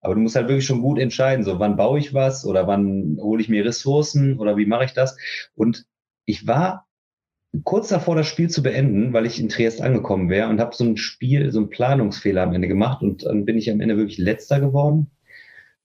Aber 0.00 0.16
du 0.16 0.20
musst 0.20 0.34
halt 0.34 0.48
wirklich 0.48 0.66
schon 0.66 0.82
gut 0.82 0.98
entscheiden, 0.98 1.44
so 1.44 1.60
wann 1.60 1.76
baue 1.76 2.00
ich 2.00 2.14
was 2.14 2.44
oder 2.44 2.66
wann 2.66 3.16
hole 3.20 3.40
ich 3.40 3.48
mir 3.48 3.64
Ressourcen 3.64 4.40
oder 4.40 4.56
wie 4.56 4.66
mache 4.66 4.86
ich 4.86 4.92
das. 4.92 5.16
Und 5.54 5.86
ich 6.24 6.48
war 6.48 6.88
kurz 7.62 7.90
davor, 7.90 8.16
das 8.16 8.26
Spiel 8.26 8.50
zu 8.50 8.60
beenden, 8.60 9.12
weil 9.12 9.24
ich 9.24 9.38
in 9.38 9.48
Triest 9.48 9.80
angekommen 9.80 10.28
wäre 10.28 10.48
und 10.48 10.58
habe 10.58 10.74
so 10.74 10.82
ein 10.82 10.96
Spiel, 10.96 11.52
so 11.52 11.60
einen 11.60 11.70
Planungsfehler 11.70 12.42
am 12.42 12.54
Ende 12.54 12.66
gemacht 12.66 13.02
und 13.02 13.24
dann 13.24 13.44
bin 13.44 13.56
ich 13.56 13.70
am 13.70 13.80
Ende 13.80 13.96
wirklich 13.96 14.18
letzter 14.18 14.58
geworden, 14.58 15.12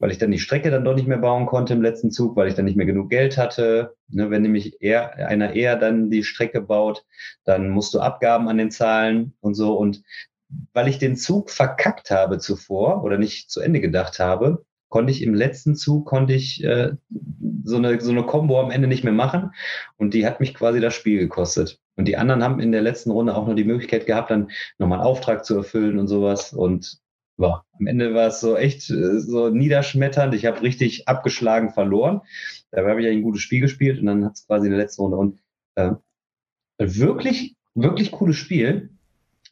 weil 0.01 0.11
ich 0.11 0.17
dann 0.17 0.31
die 0.31 0.39
Strecke 0.39 0.71
dann 0.71 0.83
doch 0.83 0.95
nicht 0.95 1.07
mehr 1.07 1.19
bauen 1.19 1.45
konnte 1.45 1.73
im 1.73 1.81
letzten 1.81 2.09
Zug, 2.09 2.35
weil 2.35 2.47
ich 2.47 2.55
dann 2.55 2.65
nicht 2.65 2.75
mehr 2.75 2.87
genug 2.87 3.11
Geld 3.11 3.37
hatte. 3.37 3.93
Ne, 4.09 4.31
wenn 4.31 4.41
nämlich 4.41 4.81
eher, 4.81 5.15
einer 5.27 5.53
eher 5.53 5.75
dann 5.77 6.09
die 6.09 6.23
Strecke 6.23 6.59
baut, 6.59 7.05
dann 7.45 7.69
musst 7.69 7.93
du 7.93 7.99
Abgaben 7.99 8.49
an 8.49 8.57
den 8.57 8.71
Zahlen 8.71 9.33
und 9.41 9.53
so. 9.53 9.77
Und 9.77 10.01
weil 10.73 10.87
ich 10.87 10.97
den 10.97 11.15
Zug 11.15 11.51
verkackt 11.51 12.09
habe 12.09 12.39
zuvor 12.39 13.03
oder 13.03 13.19
nicht 13.19 13.51
zu 13.51 13.61
Ende 13.61 13.79
gedacht 13.79 14.19
habe, 14.19 14.65
konnte 14.89 15.11
ich 15.11 15.21
im 15.21 15.35
letzten 15.35 15.75
Zug 15.75 16.07
konnte 16.07 16.33
ich 16.33 16.63
äh, 16.63 16.93
so 17.63 17.77
eine 17.77 18.01
so 18.01 18.11
eine 18.11 18.23
Combo 18.23 18.59
am 18.59 18.71
Ende 18.71 18.87
nicht 18.87 19.03
mehr 19.03 19.13
machen 19.13 19.51
und 19.97 20.15
die 20.15 20.25
hat 20.25 20.39
mich 20.39 20.55
quasi 20.55 20.79
das 20.81 20.95
Spiel 20.95 21.19
gekostet. 21.19 21.79
Und 21.95 22.05
die 22.05 22.17
anderen 22.17 22.43
haben 22.43 22.59
in 22.59 22.71
der 22.71 22.81
letzten 22.81 23.11
Runde 23.11 23.35
auch 23.35 23.47
noch 23.47 23.55
die 23.55 23.63
Möglichkeit 23.63 24.07
gehabt, 24.07 24.31
dann 24.31 24.49
nochmal 24.79 24.99
einen 24.99 25.07
Auftrag 25.07 25.45
zu 25.45 25.55
erfüllen 25.55 25.99
und 25.99 26.07
sowas. 26.07 26.51
Und 26.53 26.99
boah, 27.37 27.65
am 27.79 27.87
Ende 27.87 28.13
war 28.13 28.27
es 28.27 28.39
so 28.39 28.57
echt 28.57 28.89
äh, 28.89 29.19
so 29.19 29.49
niederschmetternd. 29.49 30.33
Ich 30.33 30.45
habe 30.45 30.61
richtig 30.61 31.07
abgeschlagen 31.07 31.71
verloren. 31.71 32.21
Dabei 32.71 32.91
habe 32.91 33.01
ich 33.01 33.07
ein 33.07 33.23
gutes 33.23 33.41
Spiel 33.41 33.61
gespielt 33.61 33.99
und 33.99 34.05
dann 34.05 34.25
hat 34.25 34.33
es 34.33 34.45
quasi 34.47 34.67
in 34.67 34.71
der 34.71 34.81
letzten 34.81 35.01
Runde 35.01 35.17
und 35.17 35.39
äh, 35.75 35.93
wirklich 36.77 37.55
wirklich 37.75 38.11
cooles 38.11 38.37
Spiel. 38.37 38.89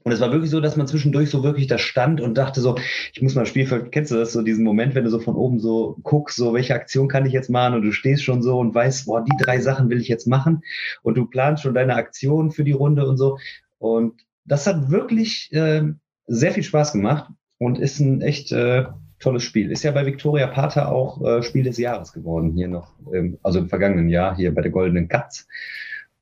Und 0.04 0.14
es 0.14 0.22
war 0.22 0.32
wirklich 0.32 0.50
so, 0.50 0.62
dass 0.62 0.78
man 0.78 0.88
zwischendurch 0.88 1.30
so 1.30 1.44
wirklich 1.44 1.68
da 1.68 1.78
stand 1.78 2.22
und 2.22 2.38
dachte 2.38 2.62
so, 2.62 2.78
ich 3.14 3.22
muss 3.22 3.36
mal 3.36 3.46
Spiel, 3.46 3.68
kennst 3.92 4.12
du 4.12 4.16
das, 4.16 4.32
so 4.32 4.42
diesen 4.42 4.64
Moment, 4.64 4.96
wenn 4.96 5.04
du 5.04 5.10
so 5.10 5.20
von 5.20 5.36
oben 5.36 5.60
so 5.60 5.98
guckst, 6.04 6.38
so 6.38 6.54
welche 6.54 6.74
Aktion 6.74 7.10
kann 7.10 7.26
ich 7.26 7.34
jetzt 7.34 7.50
machen 7.50 7.76
und 7.76 7.82
du 7.82 7.92
stehst 7.92 8.24
schon 8.24 8.42
so 8.42 8.60
und 8.60 8.74
weißt, 8.74 9.08
boah, 9.08 9.24
die 9.24 9.38
drei 9.38 9.60
Sachen 9.60 9.90
will 9.90 10.00
ich 10.00 10.08
jetzt 10.08 10.26
machen 10.26 10.64
und 11.04 11.18
du 11.18 11.26
planst 11.26 11.64
schon 11.64 11.74
deine 11.74 11.96
Aktion 11.96 12.52
für 12.52 12.64
die 12.64 12.72
Runde 12.72 13.08
und 13.08 13.18
so. 13.18 13.40
Und 13.78 14.22
das 14.46 14.68
hat 14.68 14.90
wirklich 14.90 15.52
äh, 15.52 15.84
sehr 16.28 16.54
viel 16.54 16.64
Spaß 16.64 16.94
gemacht 16.94 17.30
und 17.60 17.78
ist 17.78 18.00
ein 18.00 18.22
echt 18.22 18.52
äh, 18.52 18.86
tolles 19.20 19.44
Spiel. 19.44 19.72
Ist 19.72 19.84
ja 19.84 19.92
bei 19.92 20.06
Victoria 20.06 20.48
Pater 20.48 20.92
auch 20.92 21.24
äh, 21.24 21.44
Spiel 21.44 21.64
des 21.64 21.78
Jahres 21.78 22.14
geworden, 22.14 22.54
hier 22.56 22.68
noch, 22.68 22.96
ähm, 23.14 23.38
also 23.44 23.60
im 23.60 23.70
vergangenen 23.70 24.10
Jahr, 24.10 24.36
hier 24.36 24.56
bei 24.56 24.62
der 24.62 24.72
Goldenen 24.72 25.08
Katz. 25.08 25.48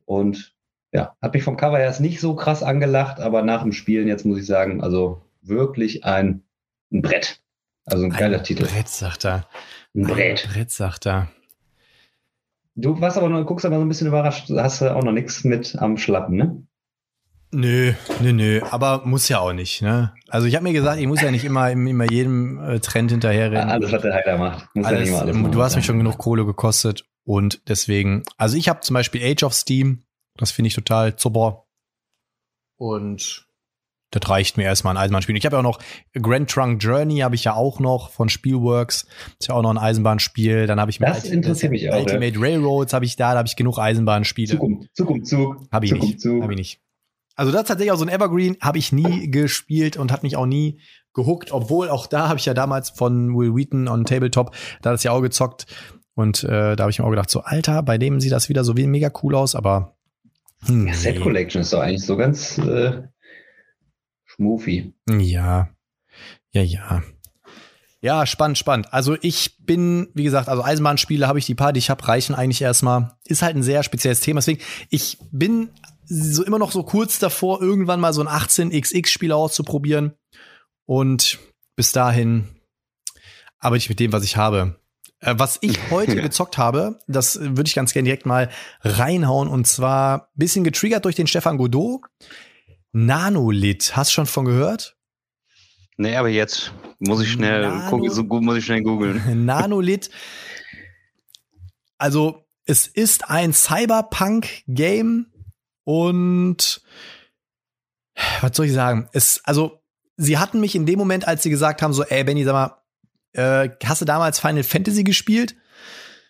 Und 0.06 0.54
ja, 0.92 1.16
hat 1.22 1.34
mich 1.34 1.44
vom 1.44 1.58
Cover 1.58 1.80
erst 1.80 2.02
nicht 2.02 2.20
so 2.20 2.36
krass 2.36 2.64
angelacht, 2.64 3.20
aber 3.20 3.44
nach 3.44 3.64
dem 3.64 3.72
Spielen 3.72 4.08
jetzt 4.08 4.26
muss 4.26 4.40
ich 4.40 4.46
sagen, 4.46 4.82
also 4.82 5.22
wirklich 5.42 6.04
ein, 6.04 6.44
ein 6.92 7.02
Brett. 7.02 7.42
Also 7.86 8.06
ein, 8.06 8.12
ein 8.12 8.18
geiler 8.18 8.44
Titel. 8.44 8.66
Brett, 8.66 8.90
sagt 8.90 9.26
er. 9.26 9.48
Ein 9.96 10.04
Brett. 10.04 10.46
Ein 10.46 10.54
Brett, 10.54 10.72
sagt 10.72 11.06
er. 11.06 11.30
Du 12.76 13.00
warst 13.02 13.18
aber 13.18 13.30
noch, 13.30 13.44
guckst 13.46 13.66
aber 13.66 13.78
so 13.78 13.82
ein 13.82 13.88
bisschen 13.88 14.08
überrascht, 14.08 14.50
hast 14.52 14.82
du 14.82 14.96
auch 14.96 15.04
noch 15.04 15.12
nichts 15.12 15.44
mit 15.44 15.76
am 15.80 15.98
Schlappen, 15.98 16.36
ne? 16.36 16.67
Nö, 17.58 17.94
nö, 18.22 18.34
nö, 18.34 18.62
aber 18.70 19.02
muss 19.04 19.30
ja 19.30 19.40
auch 19.40 19.52
nicht, 19.52 19.82
ne? 19.82 20.14
Also 20.28 20.46
ich 20.46 20.54
habe 20.54 20.62
mir 20.62 20.74
gesagt, 20.74 21.00
ich 21.00 21.08
muss 21.08 21.22
ja 21.22 21.32
nicht 21.32 21.44
immer, 21.44 21.72
immer 21.72 22.08
jedem 22.08 22.64
äh, 22.64 22.80
Trend 22.80 23.10
hinterherrennen. 23.10 23.68
Alles, 23.68 23.92
was 23.92 24.04
der 24.04 24.14
Heiler 24.14 24.38
macht. 24.38 24.70
Muss 24.76 24.86
alles, 24.86 25.10
ja 25.10 25.18
alles 25.18 25.36
machen, 25.36 25.52
du 25.52 25.64
hast 25.64 25.76
mich 25.76 25.84
schon 25.84 25.98
genug 25.98 26.20
Kohle 26.20 26.46
gekostet 26.46 27.06
und 27.24 27.68
deswegen, 27.68 28.22
also 28.38 28.58
ich 28.58 28.70
habe 28.70 28.82
zum 28.82 28.94
Beispiel 28.94 29.24
Age 29.24 29.42
of 29.42 29.56
Steam, 29.56 30.04
das 30.38 30.52
finde 30.52 30.68
ich 30.68 30.76
total 30.76 31.18
super. 31.18 31.66
Und 32.78 33.48
das 34.12 34.30
reicht 34.30 34.58
mir 34.58 34.66
erstmal 34.66 34.96
ein 34.96 35.02
Eisenbahnspiel. 35.02 35.36
Ich 35.36 35.46
habe 35.48 35.56
ja 35.56 35.60
auch 35.60 35.64
noch 35.64 35.80
Grand 36.14 36.52
Trunk 36.52 36.84
Journey, 36.84 37.22
habe 37.22 37.34
ich 37.34 37.46
ja 37.46 37.56
auch 37.56 37.80
noch 37.80 38.12
von 38.12 38.30
Spielworks. 38.30 39.08
Ist 39.40 39.48
ja 39.48 39.56
auch 39.56 39.64
noch 39.64 39.72
ein 39.72 39.80
Eisenbahnspiel. 39.80 40.68
Dann 40.68 40.80
habe 40.80 40.92
ich 40.92 41.00
das 41.00 41.26
interessiert 41.26 41.72
mich 41.72 41.92
auch, 41.92 42.02
Ultimate 42.02 42.36
ja. 42.36 42.40
Railroads 42.40 42.94
habe 42.94 43.06
ich 43.06 43.16
da, 43.16 43.32
da 43.32 43.40
habe 43.40 43.48
ich 43.48 43.56
genug 43.56 43.80
Eisenbahnspiele. 43.80 44.54
Zug 44.54 44.62
um 44.62 44.88
Zug. 44.94 45.10
Um 45.10 45.24
Zug. 45.24 45.58
Habe 45.72 45.86
ich 45.86 45.92
Zug 45.92 46.02
nicht. 46.04 46.24
Um 46.24 46.44
Habe 46.44 46.54
ich 46.54 46.60
nicht. 46.60 46.87
Also 47.38 47.52
das 47.52 47.62
ist 47.62 47.68
tatsächlich 47.68 47.92
auch 47.92 47.98
so 47.98 48.06
ein 48.06 48.10
Evergreen, 48.10 48.58
habe 48.62 48.80
ich 48.80 48.92
nie 48.92 49.30
gespielt 49.32 49.96
und 49.96 50.12
hat 50.12 50.24
mich 50.24 50.36
auch 50.36 50.48
nie 50.48 50.82
gehuckt, 51.14 51.52
obwohl 51.52 51.90
auch 51.90 52.08
da 52.08 52.28
habe 52.28 52.40
ich 52.40 52.46
ja 52.46 52.54
damals 52.54 52.90
von 52.90 53.36
Will 53.38 53.56
Wheaton 53.56 53.88
on 53.88 54.06
Tabletop, 54.06 54.56
da 54.82 54.92
das 54.92 55.04
ja 55.04 55.12
auch 55.12 55.22
gezockt 55.22 55.68
und 56.16 56.44
äh, 56.44 56.76
da 56.76 56.84
habe 56.84 56.92
ich 56.92 56.98
mir 56.98 57.06
auch 57.06 57.12
gedacht, 57.12 57.30
so 57.30 57.42
Alter, 57.42 57.84
bei 57.84 58.00
dem 58.00 58.20
sieht 58.20 58.32
das 58.32 58.50
wieder 58.50 58.64
so 58.64 58.76
wie 58.76 58.88
mega 58.88 59.12
cool 59.22 59.36
aus, 59.36 59.56
aber 59.56 59.96
hm, 60.66 60.88
ja, 60.88 60.94
Set 60.94 61.22
Collection 61.22 61.62
ist 61.62 61.72
doch 61.74 61.80
eigentlich 61.80 62.04
so 62.04 62.18
ganz 62.18 62.58
äh, 62.58 63.04
schmufi. 64.26 64.96
Ja, 65.08 65.70
ja, 66.52 66.62
ja. 66.64 67.04
Ja, 68.02 68.26
spannend, 68.26 68.58
spannend. 68.58 68.94
Also 68.94 69.18
ich 69.22 69.58
bin, 69.60 70.10
wie 70.14 70.24
gesagt, 70.24 70.50
also 70.50 70.64
Eisenbahnspiele 70.64 71.28
habe 71.28 71.40
ich 71.40 71.46
die 71.46 71.56
paar, 71.56 71.74
die 71.74 71.80
ich 71.80 71.90
habe, 71.90 72.08
reichen 72.08 72.36
eigentlich 72.36 72.62
erstmal. 72.62 73.16
Ist 73.26 73.42
halt 73.42 73.56
ein 73.56 73.64
sehr 73.64 73.84
spezielles 73.84 74.20
Thema. 74.20 74.40
Deswegen, 74.40 74.62
ich 74.90 75.18
bin 75.32 75.70
so 76.10 76.44
immer 76.44 76.60
noch 76.60 76.72
so 76.72 76.84
kurz 76.84 77.20
davor, 77.20 77.62
irgendwann 77.62 78.00
mal 78.00 78.14
so 78.14 78.22
ein 78.22 78.28
18xx-Spiel 78.28 79.32
auszuprobieren. 79.32 80.14
Und 80.86 81.40
bis 81.76 81.92
dahin 81.92 82.48
arbeite 83.60 83.84
ich 83.84 83.90
mit 83.90 84.00
dem, 84.00 84.14
was 84.14 84.24
ich 84.24 84.38
habe. 84.38 84.80
Äh, 85.20 85.36
was 85.38 85.58
ich 85.62 85.78
heute 85.92 86.16
gezockt 86.16 86.58
habe, 86.58 87.00
das 87.08 87.40
würde 87.40 87.68
ich 87.68 87.76
ganz 87.76 87.94
gerne 87.94 88.06
direkt 88.06 88.26
mal 88.26 88.50
reinhauen. 88.82 89.50
Und 89.50 89.68
zwar 89.68 90.30
bisschen 90.36 90.64
getriggert 90.64 91.06
durch 91.06 91.16
den 91.16 91.28
Stefan 91.28 91.58
Godot. 91.58 92.02
Nanolith, 92.94 93.96
hast 93.96 94.12
du 94.12 94.14
schon 94.14 94.26
von 94.26 94.46
gehört? 94.46 94.96
Nee, 95.98 96.16
aber 96.16 96.30
jetzt 96.30 96.72
muss 97.00 97.22
ich 97.22 97.32
schnell 97.32 97.62
Nano, 97.62 97.90
gucken, 97.90 98.12
so 98.12 98.24
gut 98.24 98.44
muss 98.44 98.58
ich 98.58 98.66
schnell 98.66 98.84
googeln. 98.84 99.22
Nanolith. 99.46 100.10
Also, 101.98 102.46
es 102.66 102.86
ist 102.86 103.30
ein 103.30 103.54
Cyberpunk-Game 103.54 105.28
und 105.88 106.82
was 108.42 108.58
soll 108.58 108.66
ich 108.66 108.74
sagen? 108.74 109.08
Es, 109.14 109.40
also, 109.46 109.82
sie 110.18 110.38
hatten 110.38 110.60
mich 110.60 110.76
in 110.76 110.86
dem 110.86 111.00
Moment, 111.00 111.26
als 111.26 111.44
sie 111.44 111.50
gesagt 111.50 111.82
haben, 111.82 111.94
so, 111.94 112.04
ey, 112.04 112.26
Benny, 112.26 112.44
sag 112.44 112.52
mal, 112.52 112.82
äh, 113.32 113.70
hast 113.86 114.02
du 114.02 114.06
damals 114.06 114.38
Final 114.38 114.64
Fantasy 114.64 115.06
gespielt? 115.06 115.56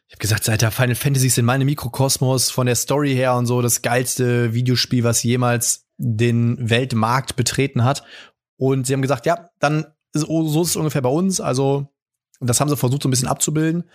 Ich 0.08 0.14
habe 0.14 0.20
gesagt, 0.20 0.62
der 0.62 0.70
Final 0.70 0.94
Fantasy 0.94 1.30
sind 1.30 1.46
meine 1.46 1.66
Mikrokosmos 1.66 2.52
von 2.52 2.68
der 2.68 2.76
Story 2.76 3.16
her 3.16 3.34
und 3.34 3.48
so 3.48 3.64
das 3.64 3.82
geilste 3.82 4.54
Videospiel, 4.54 5.04
was 5.04 5.24
jemals 5.24 5.88
den 5.98 6.70
Weltmarkt 6.70 7.36
betreten 7.36 7.84
hat. 7.84 8.04
Und 8.58 8.86
sie 8.86 8.94
haben 8.94 9.02
gesagt, 9.02 9.26
ja, 9.26 9.50
dann 9.60 9.88
so, 10.14 10.48
so 10.48 10.62
ist 10.62 10.70
es 10.70 10.76
ungefähr 10.76 11.02
bei 11.02 11.10
uns. 11.10 11.42
Also 11.42 11.92
das 12.40 12.62
haben 12.62 12.70
sie 12.70 12.78
versucht 12.78 13.02
so 13.02 13.10
ein 13.10 13.12
bisschen 13.12 13.28
abzubilden. 13.28 13.86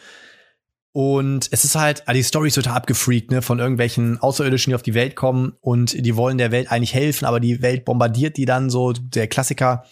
Und 0.92 1.48
es 1.50 1.64
ist 1.64 1.74
halt, 1.74 2.02
ah, 2.06 2.12
die 2.12 2.22
Story 2.22 2.48
ist 2.48 2.54
total 2.54 2.74
abgefreakt, 2.74 3.30
ne, 3.30 3.40
von 3.40 3.58
irgendwelchen 3.58 4.18
Außerirdischen, 4.18 4.70
die 4.70 4.74
auf 4.74 4.82
die 4.82 4.92
Welt 4.92 5.16
kommen 5.16 5.54
und 5.62 6.04
die 6.04 6.16
wollen 6.16 6.36
der 6.36 6.52
Welt 6.52 6.70
eigentlich 6.70 6.92
helfen, 6.92 7.24
aber 7.24 7.40
die 7.40 7.62
Welt 7.62 7.86
bombardiert 7.86 8.36
die 8.36 8.44
dann 8.44 8.68
so, 8.68 8.92
der 8.92 9.26
Klassiker. 9.26 9.84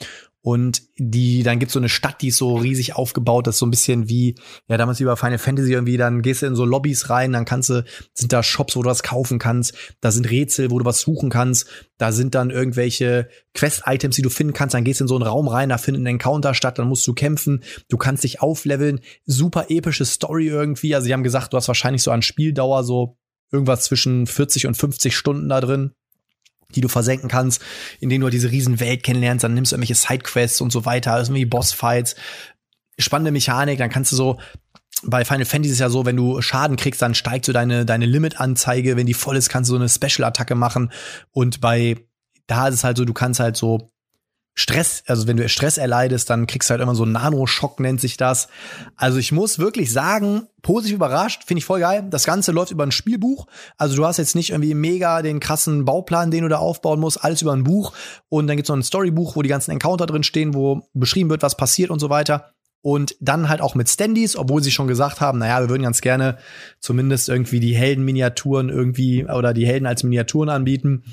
Und 0.42 0.82
die, 0.96 1.42
dann 1.42 1.58
gibt's 1.58 1.74
so 1.74 1.80
eine 1.80 1.90
Stadt, 1.90 2.22
die 2.22 2.28
ist 2.28 2.38
so 2.38 2.56
riesig 2.56 2.96
aufgebaut, 2.96 3.46
das 3.46 3.56
ist 3.56 3.58
so 3.58 3.66
ein 3.66 3.70
bisschen 3.70 4.08
wie, 4.08 4.36
ja, 4.68 4.78
damals 4.78 4.98
wie 4.98 5.04
bei 5.04 5.14
Final 5.14 5.36
Fantasy 5.36 5.72
irgendwie, 5.72 5.98
dann 5.98 6.22
gehst 6.22 6.40
du 6.40 6.46
in 6.46 6.54
so 6.54 6.64
Lobbys 6.64 7.10
rein, 7.10 7.32
dann 7.32 7.44
kannst 7.44 7.68
du, 7.68 7.84
sind 8.14 8.32
da 8.32 8.42
Shops, 8.42 8.74
wo 8.74 8.82
du 8.82 8.88
was 8.88 9.02
kaufen 9.02 9.38
kannst, 9.38 9.74
da 10.00 10.10
sind 10.10 10.30
Rätsel, 10.30 10.70
wo 10.70 10.78
du 10.78 10.86
was 10.86 11.02
suchen 11.02 11.28
kannst, 11.28 11.66
da 11.98 12.10
sind 12.10 12.34
dann 12.34 12.48
irgendwelche 12.48 13.28
Quest-Items, 13.52 14.16
die 14.16 14.22
du 14.22 14.30
finden 14.30 14.54
kannst, 14.54 14.74
dann 14.74 14.84
gehst 14.84 15.00
du 15.00 15.04
in 15.04 15.08
so 15.08 15.16
einen 15.16 15.26
Raum 15.26 15.46
rein, 15.46 15.68
da 15.68 15.76
findet 15.76 16.02
ein 16.04 16.06
Encounter 16.06 16.54
statt, 16.54 16.78
dann 16.78 16.88
musst 16.88 17.06
du 17.06 17.12
kämpfen, 17.12 17.62
du 17.90 17.98
kannst 17.98 18.24
dich 18.24 18.40
aufleveln, 18.40 19.00
super 19.26 19.66
epische 19.68 20.06
Story 20.06 20.46
irgendwie, 20.46 20.94
also 20.94 21.06
die 21.06 21.12
haben 21.12 21.22
gesagt, 21.22 21.52
du 21.52 21.58
hast 21.58 21.68
wahrscheinlich 21.68 22.02
so 22.02 22.12
an 22.12 22.22
Spieldauer 22.22 22.82
so 22.84 23.18
irgendwas 23.52 23.84
zwischen 23.84 24.26
40 24.26 24.68
und 24.68 24.76
50 24.76 25.14
Stunden 25.14 25.50
da 25.50 25.60
drin 25.60 25.92
die 26.74 26.80
du 26.80 26.88
versenken 26.88 27.28
kannst, 27.28 27.62
indem 28.00 28.20
du 28.20 28.26
halt 28.26 28.34
diese 28.34 28.50
riesen 28.50 28.80
Welt 28.80 29.02
kennenlernst, 29.02 29.44
dann 29.44 29.54
nimmst 29.54 29.72
du 29.72 29.76
irgendwelche 29.76 29.94
Sidequests 29.94 30.60
und 30.60 30.70
so 30.72 30.84
weiter, 30.84 31.12
also 31.12 31.32
irgendwie 31.32 31.46
Bossfights, 31.46 32.16
spannende 32.98 33.32
Mechanik, 33.32 33.78
dann 33.78 33.90
kannst 33.90 34.12
du 34.12 34.16
so 34.16 34.38
bei 35.02 35.24
Final 35.24 35.46
Fantasy 35.46 35.72
ist 35.72 35.78
ja 35.78 35.88
so, 35.88 36.04
wenn 36.04 36.16
du 36.16 36.42
Schaden 36.42 36.76
kriegst, 36.76 37.00
dann 37.00 37.14
steigt 37.14 37.46
so 37.46 37.52
deine, 37.52 37.86
deine 37.86 38.06
Limit-Anzeige. 38.06 38.96
Wenn 38.96 39.06
die 39.06 39.14
voll 39.14 39.36
ist, 39.36 39.48
kannst 39.48 39.70
du 39.70 39.74
so 39.74 39.78
eine 39.78 39.88
Special-Attacke 39.88 40.54
machen. 40.54 40.92
Und 41.30 41.60
bei, 41.60 41.96
da 42.46 42.68
ist 42.68 42.74
es 42.74 42.84
halt 42.84 42.96
so, 42.96 43.04
du 43.04 43.14
kannst 43.14 43.40
halt 43.40 43.56
so 43.56 43.90
Stress, 44.60 45.02
also 45.06 45.26
wenn 45.26 45.38
du 45.38 45.48
Stress 45.48 45.78
erleidest, 45.78 46.28
dann 46.28 46.46
kriegst 46.46 46.68
du 46.68 46.72
halt 46.72 46.82
immer 46.82 46.94
so 46.94 47.04
einen 47.04 47.12
Nanoschock, 47.12 47.80
nennt 47.80 47.98
sich 47.98 48.18
das. 48.18 48.48
Also 48.94 49.18
ich 49.18 49.32
muss 49.32 49.58
wirklich 49.58 49.90
sagen, 49.90 50.48
positiv 50.60 50.96
überrascht, 50.96 51.44
finde 51.46 51.60
ich 51.60 51.64
voll 51.64 51.80
geil. 51.80 52.06
Das 52.10 52.24
Ganze 52.24 52.52
läuft 52.52 52.70
über 52.70 52.84
ein 52.84 52.92
Spielbuch. 52.92 53.46
Also 53.78 53.96
du 53.96 54.04
hast 54.04 54.18
jetzt 54.18 54.34
nicht 54.34 54.50
irgendwie 54.50 54.74
mega 54.74 55.22
den 55.22 55.40
krassen 55.40 55.86
Bauplan, 55.86 56.30
den 56.30 56.42
du 56.42 56.48
da 56.48 56.58
aufbauen 56.58 57.00
musst, 57.00 57.24
alles 57.24 57.40
über 57.40 57.52
ein 57.52 57.64
Buch. 57.64 57.94
Und 58.28 58.48
dann 58.48 58.56
gibt's 58.56 58.68
noch 58.68 58.76
ein 58.76 58.82
Storybuch, 58.82 59.34
wo 59.34 59.40
die 59.40 59.48
ganzen 59.48 59.70
Encounter 59.70 60.04
drin 60.04 60.24
stehen, 60.24 60.52
wo 60.52 60.82
beschrieben 60.92 61.30
wird, 61.30 61.42
was 61.42 61.56
passiert 61.56 61.90
und 61.90 61.98
so 61.98 62.10
weiter. 62.10 62.52
Und 62.82 63.16
dann 63.20 63.48
halt 63.48 63.62
auch 63.62 63.74
mit 63.74 63.88
Standys, 63.88 64.36
obwohl 64.36 64.62
sie 64.62 64.70
schon 64.70 64.88
gesagt 64.88 65.22
haben, 65.22 65.38
naja, 65.38 65.60
wir 65.60 65.70
würden 65.70 65.82
ganz 65.82 66.02
gerne 66.02 66.36
zumindest 66.80 67.30
irgendwie 67.30 67.60
die 67.60 67.74
Heldenminiaturen 67.74 68.68
irgendwie 68.68 69.24
oder 69.24 69.54
die 69.54 69.66
Helden 69.66 69.86
als 69.86 70.02
Miniaturen 70.02 70.50
anbieten. 70.50 71.04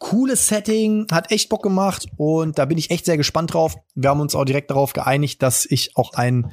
Cooles 0.00 0.48
Setting, 0.48 1.06
hat 1.12 1.30
echt 1.30 1.50
Bock 1.50 1.62
gemacht 1.62 2.06
und 2.16 2.58
da 2.58 2.64
bin 2.64 2.78
ich 2.78 2.90
echt 2.90 3.04
sehr 3.04 3.18
gespannt 3.18 3.52
drauf. 3.52 3.76
Wir 3.94 4.08
haben 4.08 4.20
uns 4.20 4.34
auch 4.34 4.46
direkt 4.46 4.70
darauf 4.70 4.94
geeinigt, 4.94 5.42
dass 5.42 5.66
ich 5.66 5.94
auch 5.94 6.14
ein 6.14 6.52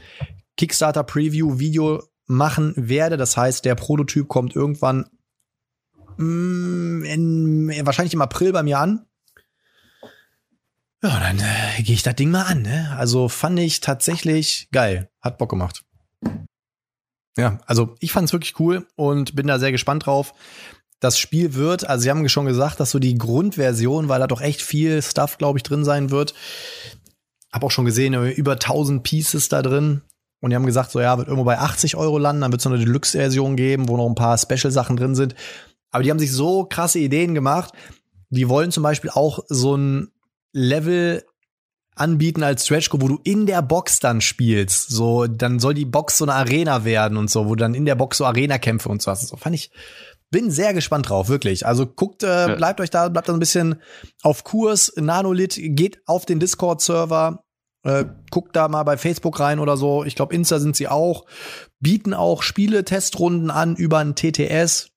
Kickstarter 0.58 1.04
Preview 1.04 1.58
Video 1.58 2.04
machen 2.26 2.74
werde. 2.76 3.16
Das 3.16 3.38
heißt, 3.38 3.64
der 3.64 3.76
Prototyp 3.76 4.28
kommt 4.28 4.54
irgendwann 4.54 5.06
mm, 6.18 7.04
in, 7.06 7.86
wahrscheinlich 7.86 8.14
im 8.14 8.22
April 8.22 8.52
bei 8.52 8.64
mir 8.64 8.80
an. 8.80 9.06
Ja, 11.02 11.18
dann 11.18 11.40
äh, 11.40 11.82
gehe 11.84 11.96
ich 11.96 12.04
das 12.04 12.16
Ding 12.16 12.32
mal 12.32 12.44
an. 12.44 12.64
Ne? 12.64 12.94
Also 12.98 13.30
fand 13.30 13.60
ich 13.60 13.80
tatsächlich 13.80 14.68
geil. 14.74 15.10
Hat 15.22 15.38
Bock 15.38 15.50
gemacht. 15.50 15.86
Ja, 17.38 17.60
also 17.66 17.96
ich 18.00 18.12
fand 18.12 18.26
es 18.28 18.34
wirklich 18.34 18.60
cool 18.60 18.88
und 18.96 19.36
bin 19.36 19.48
da 19.48 19.58
sehr 19.58 19.72
gespannt 19.72 20.06
drauf 20.06 20.34
das 21.00 21.20
Spiel 21.20 21.54
wird, 21.54 21.88
also 21.88 22.04
sie 22.04 22.10
haben 22.10 22.28
schon 22.28 22.46
gesagt, 22.46 22.80
dass 22.80 22.92
so 22.92 23.00
die 23.00 23.18
Grundversion, 23.18 24.10
weil 24.10 24.20
da 24.20 24.28
doch 24.28 24.42
echt 24.42 24.62
viel 24.62 25.02
Stuff, 25.02 25.38
glaube 25.38 25.60
ich, 25.60 25.64
drin 25.64 25.86
sein 25.86 26.10
wird. 26.10 26.34
Hab 27.52 27.64
auch 27.64 27.72
schon 27.72 27.86
gesehen, 27.86 28.14
über 28.32 28.54
1000 28.54 29.04
Pieces 29.04 29.50
da 29.50 29.62
drin. 29.62 30.02
Und 30.40 30.50
die 30.52 30.56
haben 30.56 30.66
gesagt, 30.66 30.92
so 30.92 31.00
ja, 31.00 31.18
wird 31.18 31.28
irgendwo 31.28 31.46
bei 31.46 31.58
80 31.58 31.96
Euro 31.96 32.18
landen, 32.18 32.42
dann 32.42 32.52
wird 32.52 32.60
es 32.60 32.64
so 32.64 32.70
eine 32.70 32.80
Deluxe-Version 32.80 33.56
geben, 33.56 33.90
wo 33.90 33.98
noch 33.98 34.08
ein 34.08 34.16
paar 34.16 34.38
Special-Sachen 34.38 34.98
drin 34.98 35.16
sind. 35.16 35.36
Aber 35.90 36.04
die 36.04 36.12
haben 36.12 36.20
sich 36.20 36.32
so 36.32 36.66
krasse 36.66 37.00
Ideen 37.00 37.34
gemacht. 37.34 37.74
Die 38.30 38.50
wollen 38.50 38.72
zum 38.72 38.84
Beispiel 38.84 39.10
auch 39.10 39.40
so 39.48 39.76
ein 39.76 40.12
Level 40.52 41.24
anbieten 41.96 42.44
als 42.44 42.66
Stretch 42.66 42.90
Goal, 42.90 43.02
wo 43.02 43.08
du 43.08 43.20
in 43.24 43.46
der 43.46 43.62
Box 43.62 44.00
dann 44.00 44.22
spielst. 44.22 44.90
So, 44.90 45.26
dann 45.26 45.60
soll 45.60 45.74
die 45.74 45.86
Box 45.86 46.18
so 46.18 46.26
eine 46.26 46.34
Arena 46.34 46.86
werden 46.86 47.18
und 47.18 47.30
so, 47.30 47.46
wo 47.46 47.56
du 47.56 47.62
dann 47.62 47.74
in 47.74 47.86
der 47.86 47.96
Box 47.96 48.18
so 48.18 48.26
Arena-Kämpfe 48.26 48.90
und 48.90 49.02
so 49.02 49.12
hast. 49.12 49.28
So 49.28 49.38
fand 49.38 49.56
ich, 49.56 49.72
bin 50.30 50.52
sehr 50.52 50.74
gespannt 50.74 51.10
drauf, 51.10 51.30
wirklich. 51.30 51.66
Also 51.66 51.86
guckt, 51.86 52.24
äh, 52.24 52.56
bleibt 52.58 52.82
euch 52.82 52.90
da, 52.90 53.10
bleibt 53.10 53.30
da 53.30 53.34
ein 53.34 53.40
bisschen 53.40 53.82
auf 54.22 54.44
Kurs. 54.44 54.94
Nanolith 54.98 55.58
geht 55.58 56.02
auf 56.06 56.26
den 56.26 56.40
Discord-Server, 56.40 57.44
äh, 57.84 58.06
guckt 58.30 58.56
da 58.56 58.68
mal 58.68 58.84
bei 58.84 58.98
Facebook 58.98 59.40
rein 59.40 59.60
oder 59.60 59.78
so. 59.78 60.04
Ich 60.04 60.16
glaube, 60.16 60.36
Insta 60.36 60.60
sind 60.60 60.76
sie 60.76 60.88
auch. 60.88 61.26
Bieten 61.80 62.14
auch 62.14 62.44
Spiele-Testrunden 62.44 63.52
an 63.52 63.76
über 63.76 64.00
ein 64.00 64.16
TTS. 64.16 64.90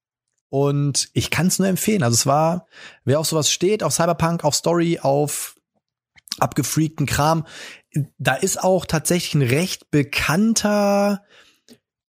Und 0.48 1.10
ich 1.12 1.30
kann 1.30 1.46
es 1.46 1.60
nur 1.60 1.68
empfehlen. 1.68 2.02
Also 2.02 2.14
es 2.14 2.26
war, 2.26 2.66
wer 3.04 3.20
auf 3.20 3.26
sowas 3.26 3.52
steht, 3.52 3.84
auf 3.84 3.92
Cyberpunk, 3.92 4.42
auf 4.42 4.56
Story, 4.56 4.98
auf 5.00 5.54
abgefreakten 6.40 7.06
Kram, 7.06 7.46
da 8.18 8.34
ist 8.34 8.62
auch 8.62 8.84
tatsächlich 8.84 9.34
ein 9.34 9.48
recht 9.48 9.90
bekannter 9.90 11.22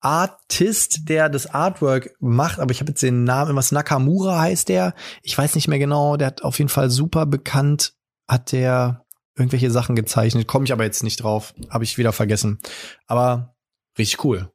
Artist, 0.00 1.08
der 1.08 1.28
das 1.28 1.46
Artwork 1.46 2.14
macht, 2.20 2.58
aber 2.58 2.70
ich 2.72 2.80
habe 2.80 2.90
jetzt 2.90 3.02
den 3.02 3.24
Namen, 3.24 3.56
was 3.56 3.72
Nakamura 3.72 4.40
heißt 4.40 4.68
der. 4.68 4.94
Ich 5.22 5.36
weiß 5.36 5.54
nicht 5.54 5.68
mehr 5.68 5.78
genau, 5.78 6.16
der 6.16 6.28
hat 6.28 6.42
auf 6.42 6.58
jeden 6.58 6.70
Fall 6.70 6.90
super 6.90 7.26
bekannt, 7.26 7.94
hat 8.26 8.52
der 8.52 9.04
irgendwelche 9.36 9.70
Sachen 9.70 9.96
gezeichnet, 9.96 10.46
komme 10.46 10.64
ich 10.64 10.72
aber 10.72 10.84
jetzt 10.84 11.02
nicht 11.02 11.22
drauf, 11.22 11.54
habe 11.70 11.84
ich 11.84 11.98
wieder 11.98 12.12
vergessen. 12.12 12.58
Aber 13.06 13.54
richtig 13.98 14.24
cool. 14.24 14.50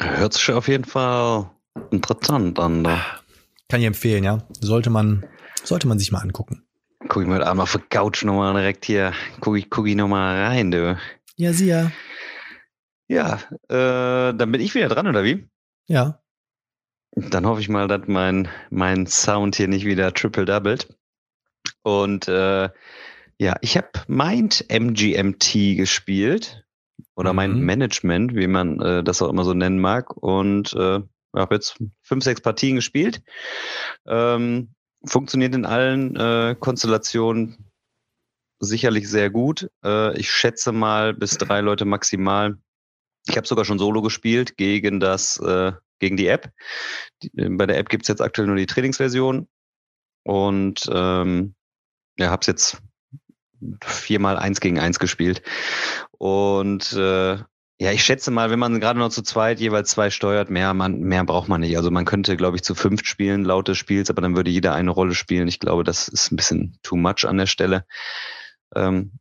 Hört 0.00 0.32
sich 0.32 0.50
auf 0.50 0.68
jeden 0.68 0.84
Fall 0.84 1.50
interessant 1.90 2.58
an. 2.58 2.84
Da. 2.84 3.04
Kann 3.68 3.80
ich 3.80 3.86
empfehlen, 3.86 4.24
ja. 4.24 4.38
Sollte 4.60 4.90
man, 4.90 5.26
sollte 5.62 5.86
man 5.86 5.98
sich 5.98 6.10
mal 6.10 6.20
angucken. 6.20 6.64
Guck 7.08 7.22
ich 7.22 7.28
mir 7.28 7.46
einmal 7.46 7.64
auf 7.64 7.72
der 7.72 7.82
Couch 7.82 8.24
nochmal 8.24 8.54
direkt 8.54 8.84
hier, 8.84 9.12
guck 9.40 9.56
ich, 9.56 9.70
guck 9.70 9.86
ich 9.86 9.96
nochmal 9.96 10.42
rein, 10.42 10.70
du. 10.70 10.98
Ja, 11.36 11.52
sie 11.52 11.68
ja. 11.68 11.90
Ja, 13.10 13.40
äh, 13.68 14.32
dann 14.32 14.52
bin 14.52 14.60
ich 14.60 14.76
wieder 14.76 14.88
dran, 14.88 15.08
oder 15.08 15.24
wie? 15.24 15.48
Ja. 15.88 16.22
Dann 17.16 17.44
hoffe 17.44 17.60
ich 17.60 17.68
mal, 17.68 17.88
dass 17.88 18.02
mein, 18.06 18.48
mein 18.70 19.08
Sound 19.08 19.56
hier 19.56 19.66
nicht 19.66 19.84
wieder 19.84 20.14
triple-doubled. 20.14 20.96
Und 21.82 22.28
äh, 22.28 22.70
ja, 23.38 23.56
ich 23.62 23.76
habe 23.76 23.88
Mind 24.06 24.64
MGMT 24.70 25.76
gespielt. 25.76 26.64
Oder 27.16 27.32
mein 27.32 27.54
mhm. 27.54 27.64
Management, 27.64 28.36
wie 28.36 28.46
man 28.46 28.80
äh, 28.80 29.02
das 29.02 29.20
auch 29.22 29.28
immer 29.28 29.44
so 29.44 29.54
nennen 29.54 29.80
mag. 29.80 30.16
Und 30.16 30.72
äh, 30.74 31.00
habe 31.34 31.54
jetzt 31.56 31.82
fünf, 32.02 32.22
sechs 32.22 32.40
Partien 32.40 32.76
gespielt. 32.76 33.22
Ähm, 34.06 34.72
funktioniert 35.04 35.56
in 35.56 35.66
allen 35.66 36.14
äh, 36.14 36.54
Konstellationen 36.60 37.72
sicherlich 38.60 39.10
sehr 39.10 39.30
gut. 39.30 39.68
Äh, 39.84 40.16
ich 40.16 40.30
schätze 40.30 40.70
mal 40.70 41.12
bis 41.12 41.38
drei 41.38 41.60
Leute 41.60 41.86
maximal 41.86 42.56
ich 43.30 43.36
habe 43.36 43.46
sogar 43.46 43.64
schon 43.64 43.78
Solo 43.78 44.02
gespielt 44.02 44.56
gegen 44.56 45.00
das, 45.00 45.38
äh, 45.38 45.72
gegen 45.98 46.16
die 46.16 46.26
App. 46.26 46.50
Die, 47.22 47.30
äh, 47.36 47.48
bei 47.48 47.66
der 47.66 47.78
App 47.78 47.88
gibt's 47.88 48.08
jetzt 48.08 48.20
aktuell 48.20 48.46
nur 48.46 48.56
die 48.56 48.66
Trainingsversion. 48.66 49.48
Und 50.24 50.88
ähm, 50.92 51.54
ja, 52.18 52.30
habe 52.30 52.40
es 52.40 52.46
jetzt 52.46 52.82
viermal 53.84 54.36
eins 54.36 54.60
gegen 54.60 54.78
eins 54.78 54.98
gespielt. 54.98 55.42
Und 56.18 56.92
äh, 56.92 57.38
ja, 57.80 57.92
ich 57.92 58.04
schätze 58.04 58.30
mal, 58.30 58.50
wenn 58.50 58.58
man 58.58 58.78
gerade 58.78 58.98
noch 58.98 59.08
zu 59.08 59.22
zweit 59.22 59.58
jeweils 59.58 59.90
zwei 59.90 60.10
steuert, 60.10 60.50
mehr, 60.50 60.74
man, 60.74 61.00
mehr 61.00 61.24
braucht 61.24 61.48
man 61.48 61.62
nicht. 61.62 61.78
Also 61.78 61.90
man 61.90 62.04
könnte, 62.04 62.36
glaube 62.36 62.56
ich, 62.56 62.62
zu 62.62 62.74
fünft 62.74 63.06
spielen, 63.06 63.44
laut 63.44 63.68
des 63.68 63.78
Spiels, 63.78 64.10
aber 64.10 64.20
dann 64.20 64.36
würde 64.36 64.50
jeder 64.50 64.74
eine 64.74 64.90
Rolle 64.90 65.14
spielen. 65.14 65.48
Ich 65.48 65.60
glaube, 65.60 65.82
das 65.82 66.08
ist 66.08 66.30
ein 66.30 66.36
bisschen 66.36 66.78
too 66.82 66.96
much 66.96 67.24
an 67.26 67.38
der 67.38 67.46
Stelle. 67.46 67.86
Ähm, 68.76 69.12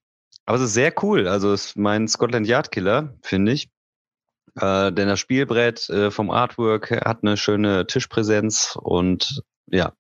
aber 0.45 0.57
es 0.57 0.63
ist 0.63 0.73
sehr 0.73 0.93
cool. 1.03 1.27
Also 1.27 1.53
es 1.53 1.67
ist 1.67 1.77
mein 1.77 2.07
Scotland 2.07 2.47
Yard 2.47 2.71
Killer, 2.71 3.15
finde 3.21 3.53
ich. 3.53 3.69
Äh, 4.55 4.91
denn 4.91 5.07
das 5.07 5.19
Spielbrett 5.19 5.89
äh, 5.89 6.11
vom 6.11 6.29
Artwork 6.29 6.91
hat 6.91 7.19
eine 7.23 7.37
schöne 7.37 7.87
Tischpräsenz 7.87 8.77
und 8.81 9.43
ja, 9.67 9.93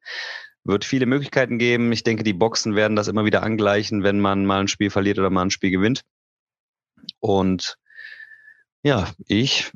wird 0.63 0.85
viele 0.85 1.05
Möglichkeiten 1.05 1.57
geben. 1.57 1.91
Ich 1.91 2.03
denke, 2.03 2.23
die 2.23 2.33
Boxen 2.33 2.75
werden 2.75 2.95
das 2.95 3.07
immer 3.07 3.25
wieder 3.25 3.43
angleichen, 3.43 4.03
wenn 4.03 4.19
man 4.19 4.45
mal 4.45 4.61
ein 4.61 4.67
Spiel 4.67 4.89
verliert 4.89 5.19
oder 5.19 5.29
mal 5.29 5.43
ein 5.43 5.51
Spiel 5.51 5.71
gewinnt. 5.71 6.03
Und 7.19 7.77
ja, 8.83 9.07
ich 9.27 9.71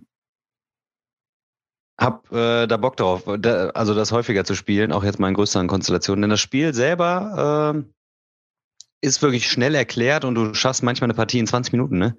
hab 2.00 2.32
äh, 2.32 2.68
da 2.68 2.78
Bock 2.78 2.98
drauf, 2.98 3.24
da, 3.40 3.70
also 3.70 3.94
das 3.94 4.12
häufiger 4.12 4.46
zu 4.46 4.56
spielen, 4.56 4.92
auch 4.92 5.04
jetzt 5.04 5.20
mal 5.20 5.30
in 5.30 5.36
größeren 5.36 5.68
Konstellationen. 5.68 6.24
Denn 6.24 6.30
das 6.32 6.42
Spiel 6.42 6.74
selber 6.74 7.76
äh, 7.76 7.94
ist 9.02 9.22
wirklich 9.22 9.50
schnell 9.50 9.76
erklärt 9.76 10.26
und 10.26 10.36
du 10.36 10.54
schaffst 10.54 10.84
manchmal 10.84 11.08
eine 11.08 11.14
Partie 11.16 11.40
in 11.40 11.48
20 11.48 11.74
Minuten, 11.74 11.98
ne? 11.98 12.18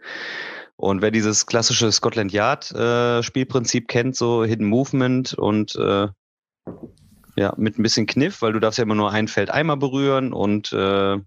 Und 0.77 1.03
wer 1.03 1.11
dieses 1.11 1.47
klassische 1.47 1.91
Scotland 1.93 2.33
Yard 2.33 2.73
äh, 2.73 3.23
Spielprinzip 3.23 3.89
kennt, 3.89 4.17
so 4.17 4.45
Hidden 4.45 4.67
Movement 4.67 5.35
und 5.35 5.77
äh, 5.77 6.09
ja, 7.37 7.55
mit 7.57 7.79
ein 7.79 7.83
bisschen 7.83 8.07
Kniff, 8.07 8.43
weil 8.43 8.53
du 8.53 8.61
darfst 8.61 8.79
ja 8.79 8.85
immer 8.85 8.95
nur 8.95 9.11
ein 9.11 9.29
Feld 9.29 9.51
einmal 9.51 9.77
berühren 9.77 10.33
und 10.33 10.73
äh, 10.73 11.19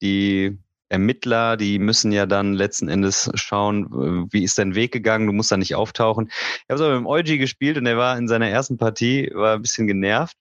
die 0.00 0.58
Ermittler, 0.88 1.56
die 1.56 1.78
müssen 1.78 2.12
ja 2.12 2.26
dann 2.26 2.52
letzten 2.52 2.88
Endes 2.88 3.30
schauen, 3.34 4.28
wie 4.30 4.44
ist 4.44 4.58
dein 4.58 4.74
Weg 4.74 4.92
gegangen, 4.92 5.26
du 5.26 5.32
musst 5.32 5.50
da 5.50 5.56
nicht 5.56 5.74
auftauchen. 5.74 6.28
Ich 6.28 6.64
habe 6.68 6.74
es 6.74 6.80
aber 6.82 6.90
mit 6.90 7.00
dem 7.00 7.06
Eugi 7.06 7.38
gespielt 7.38 7.78
und 7.78 7.86
er 7.86 7.96
war 7.96 8.18
in 8.18 8.28
seiner 8.28 8.48
ersten 8.48 8.76
Partie, 8.76 9.30
war 9.32 9.54
ein 9.54 9.62
bisschen 9.62 9.86
genervt 9.86 10.36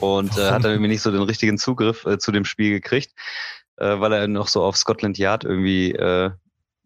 und 0.00 0.36
äh, 0.36 0.50
hat 0.50 0.64
dann 0.64 0.72
irgendwie 0.72 0.88
nicht 0.88 1.02
so 1.02 1.12
den 1.12 1.22
richtigen 1.22 1.58
Zugriff 1.58 2.04
äh, 2.06 2.18
zu 2.18 2.32
dem 2.32 2.44
Spiel 2.44 2.70
gekriegt. 2.70 3.12
äh, 3.76 4.00
weil 4.00 4.12
er 4.12 4.28
noch 4.28 4.48
so 4.48 4.62
auf 4.62 4.76
Scotland 4.76 5.18
Yard 5.18 5.44
irgendwie 5.44 5.92
äh, 5.92 6.30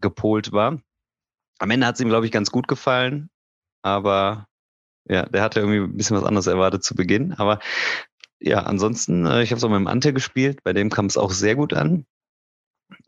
gepolt 0.00 0.52
war. 0.52 0.80
Am 1.58 1.70
Ende 1.70 1.86
hat 1.86 1.96
es 1.96 2.00
ihm, 2.00 2.08
glaube 2.08 2.26
ich, 2.26 2.32
ganz 2.32 2.50
gut 2.50 2.68
gefallen, 2.68 3.30
aber 3.82 4.46
ja, 5.08 5.26
der 5.26 5.42
hatte 5.42 5.60
irgendwie 5.60 5.80
ein 5.80 5.96
bisschen 5.96 6.16
was 6.16 6.24
anderes 6.24 6.46
erwartet 6.46 6.84
zu 6.84 6.94
Beginn. 6.94 7.34
Aber 7.34 7.58
ja, 8.38 8.60
ansonsten, 8.60 9.26
äh, 9.26 9.42
ich 9.42 9.50
habe 9.50 9.58
es 9.58 9.64
auch 9.64 9.68
mit 9.68 9.78
dem 9.78 9.86
Ante 9.86 10.12
gespielt, 10.12 10.62
bei 10.64 10.72
dem 10.72 10.90
kam 10.90 11.06
es 11.06 11.18
auch 11.18 11.32
sehr 11.32 11.56
gut 11.56 11.74
an. 11.74 12.06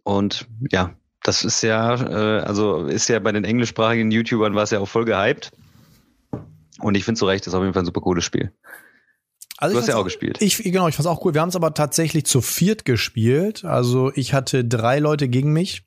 Und 0.04 0.46
ja, 0.70 0.94
das 1.22 1.44
ist 1.44 1.62
ja, 1.62 1.94
äh, 1.94 2.40
also 2.42 2.86
ist 2.86 3.08
ja 3.08 3.18
bei 3.20 3.32
den 3.32 3.44
englischsprachigen 3.44 4.10
YouTubern 4.10 4.54
war 4.54 4.64
es 4.64 4.70
ja 4.70 4.80
auch 4.80 4.88
voll 4.88 5.04
gehypt. 5.04 5.52
Und 6.80 6.96
ich 6.96 7.04
finde 7.04 7.18
zu 7.18 7.26
Recht, 7.26 7.46
das 7.46 7.52
ist 7.52 7.56
auf 7.56 7.62
jeden 7.62 7.74
Fall 7.74 7.82
ein 7.82 7.86
super 7.86 8.00
cooles 8.00 8.24
Spiel. 8.24 8.52
Also 9.58 9.74
du 9.74 9.80
hast 9.80 9.88
ja 9.88 9.96
auch 9.96 10.04
gespielt. 10.04 10.38
Ich, 10.40 10.56
genau, 10.58 10.88
ich 10.88 10.96
fand's 10.96 11.06
auch 11.06 11.24
cool. 11.24 11.34
Wir 11.34 11.40
haben 11.40 11.50
es 11.50 11.56
aber 11.56 11.72
tatsächlich 11.72 12.26
zu 12.26 12.40
viert 12.40 12.84
gespielt. 12.84 13.64
Also 13.64 14.10
ich 14.14 14.34
hatte 14.34 14.64
drei 14.64 14.98
Leute 14.98 15.28
gegen 15.28 15.52
mich. 15.52 15.84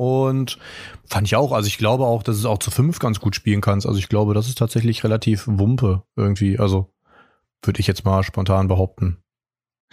Und 0.00 0.56
fand 1.04 1.26
ich 1.26 1.36
auch, 1.36 1.52
also 1.52 1.66
ich 1.66 1.76
glaube 1.76 2.06
auch, 2.06 2.22
dass 2.22 2.38
es 2.38 2.46
auch 2.46 2.56
zu 2.56 2.70
fünf 2.70 3.00
ganz 3.00 3.20
gut 3.20 3.36
spielen 3.36 3.60
kannst. 3.60 3.86
Also 3.86 3.98
ich 3.98 4.08
glaube, 4.08 4.32
das 4.32 4.48
ist 4.48 4.56
tatsächlich 4.56 5.04
relativ 5.04 5.46
Wumpe 5.46 6.04
irgendwie. 6.16 6.58
Also 6.58 6.90
würde 7.62 7.80
ich 7.80 7.86
jetzt 7.86 8.06
mal 8.06 8.22
spontan 8.22 8.66
behaupten. 8.66 9.18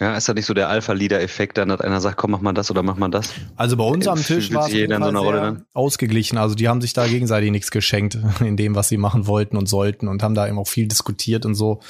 Ja, 0.00 0.16
ist 0.16 0.26
da 0.26 0.32
nicht 0.32 0.46
so 0.46 0.54
der 0.54 0.70
Alpha-Leader-Effekt, 0.70 1.58
dann 1.58 1.70
hat 1.70 1.84
einer 1.84 2.00
sagt, 2.00 2.16
komm, 2.16 2.30
mach 2.30 2.40
mal 2.40 2.54
das 2.54 2.70
oder 2.70 2.82
mach 2.82 2.96
mal 2.96 3.10
das? 3.10 3.34
Also 3.56 3.76
bei 3.76 3.84
uns 3.84 4.08
am 4.08 4.22
Tisch 4.22 4.50
war 4.54 4.66
es 4.66 5.62
ausgeglichen. 5.74 6.38
Also 6.38 6.54
die 6.54 6.68
haben 6.68 6.80
sich 6.80 6.94
da 6.94 7.06
gegenseitig 7.06 7.50
nichts 7.50 7.70
geschenkt 7.70 8.16
in 8.40 8.56
dem, 8.56 8.74
was 8.74 8.88
sie 8.88 8.96
machen 8.96 9.26
wollten 9.26 9.58
und 9.58 9.68
sollten 9.68 10.08
und 10.08 10.22
haben 10.22 10.34
da 10.34 10.48
eben 10.48 10.58
auch 10.58 10.68
viel 10.68 10.88
diskutiert 10.88 11.44
und 11.44 11.54
so. 11.54 11.80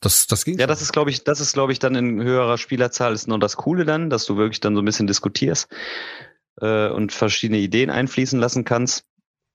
Das, 0.00 0.26
das 0.26 0.44
ging. 0.44 0.58
Ja, 0.58 0.66
das 0.66 0.82
ist, 0.82 0.92
glaube 0.92 1.10
ich, 1.10 1.22
das 1.22 1.40
ist, 1.40 1.52
glaube 1.52 1.70
ich, 1.70 1.78
dann 1.78 1.94
in 1.94 2.20
höherer 2.20 2.58
Spielerzahl 2.58 3.12
ist 3.12 3.28
noch 3.28 3.38
das 3.38 3.56
Coole 3.56 3.84
dann, 3.84 4.10
dass 4.10 4.26
du 4.26 4.36
wirklich 4.36 4.58
dann 4.58 4.74
so 4.74 4.82
ein 4.82 4.84
bisschen 4.84 5.06
diskutierst 5.06 5.68
äh, 6.60 6.88
und 6.88 7.12
verschiedene 7.12 7.58
Ideen 7.58 7.90
einfließen 7.90 8.38
lassen 8.38 8.64
kannst. 8.64 9.04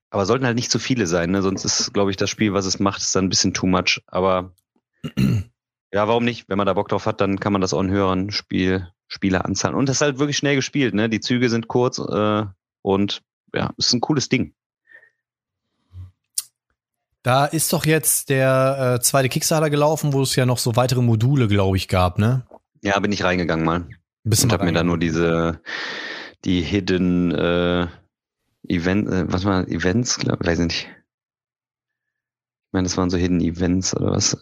Aber 0.10 0.26
sollten 0.26 0.46
halt 0.46 0.56
nicht 0.56 0.72
zu 0.72 0.80
viele 0.80 1.08
sein, 1.08 1.32
ne? 1.32 1.42
Sonst 1.42 1.64
ist, 1.64 1.94
glaube 1.94 2.12
ich, 2.12 2.18
das 2.18 2.30
Spiel, 2.30 2.54
was 2.54 2.66
es 2.66 2.80
macht, 2.80 3.02
ist 3.02 3.16
dann 3.16 3.26
ein 3.26 3.30
bisschen 3.30 3.54
too 3.54 3.68
much. 3.68 4.02
Aber 4.08 4.54
ja, 5.18 6.08
warum 6.08 6.26
nicht? 6.26 6.50
Wenn 6.50 6.58
man 6.58 6.68
da 6.68 6.74
Bock 6.74 6.90
drauf 6.90 7.06
hat, 7.06 7.22
dann 7.22 7.40
kann 7.40 7.54
man 7.54 7.62
das 7.62 7.74
auch 7.74 7.80
in 7.80 7.90
höheren 7.90 8.32
Spiel, 8.32 8.90
Spieler 9.08 9.46
anzahlen. 9.46 9.76
Und 9.76 9.88
das 9.88 9.98
ist 9.98 10.02
halt 10.02 10.20
wirklich 10.20 10.38
schnell 10.38 10.56
gespielt, 10.56 10.94
ne? 10.94 11.08
Die 11.08 11.22
Züge 11.22 11.50
sind 11.50 11.70
kurz 11.70 11.98
äh, 11.98 12.46
und 12.82 13.22
ja, 13.54 13.72
ist 13.78 13.94
ein 13.94 14.02
cooles 14.02 14.28
Ding. 14.28 14.54
Da 17.24 17.46
ist 17.46 17.72
doch 17.72 17.86
jetzt 17.86 18.30
der 18.30 18.96
äh, 18.96 19.02
zweite 19.02 19.30
Kickstarter 19.30 19.70
gelaufen, 19.70 20.12
wo 20.12 20.24
es 20.24 20.36
ja 20.36 20.46
noch 20.46 20.58
so 20.58 20.76
weitere 20.76 21.02
Module, 21.02 21.48
glaube 21.48 21.78
ich, 21.78 21.88
gab, 21.88 22.18
ne? 22.18 22.46
Ja, 22.82 23.00
bin 23.00 23.12
ich 23.12 23.24
reingegangen 23.24 23.64
mal. 23.64 23.88
Bisschen 24.24 24.50
und 24.50 24.54
hab 24.54 24.64
mir 24.64 24.74
da 24.74 24.84
nur 24.84 24.98
diese 24.98 25.62
die 26.46 26.62
Hidden 26.62 27.32
äh, 27.32 27.88
Event, 28.68 29.10
äh, 29.10 29.32
was 29.32 29.46
war 29.46 29.68
Events, 29.68 30.18
glaub, 30.18 30.46
weiß 30.46 30.60
ich 30.60 30.66
nicht. 30.66 30.88
Ich 30.88 32.74
meine, 32.74 32.86
das 32.86 32.98
waren 32.98 33.10
so 33.10 33.18
Hidden 33.18 33.42
Events 33.42 33.96
oder 33.96 34.12
was. 34.12 34.38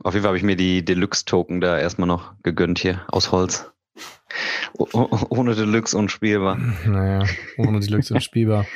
Auf 0.00 0.14
jeden 0.14 0.22
Fall 0.22 0.30
habe 0.30 0.38
ich 0.38 0.42
mir 0.42 0.56
die 0.56 0.84
Deluxe-Token 0.84 1.60
da 1.60 1.78
erstmal 1.78 2.08
noch 2.08 2.34
gegönnt 2.42 2.78
hier 2.78 3.04
aus 3.08 3.32
Holz. 3.32 3.70
O 4.78 4.86
ohne 5.28 5.54
Deluxe 5.54 5.96
unspielbar. 5.96 6.56
Naja, 6.86 7.26
ohne 7.58 7.80
Deluxe 7.80 8.14
unspielbar. 8.14 8.66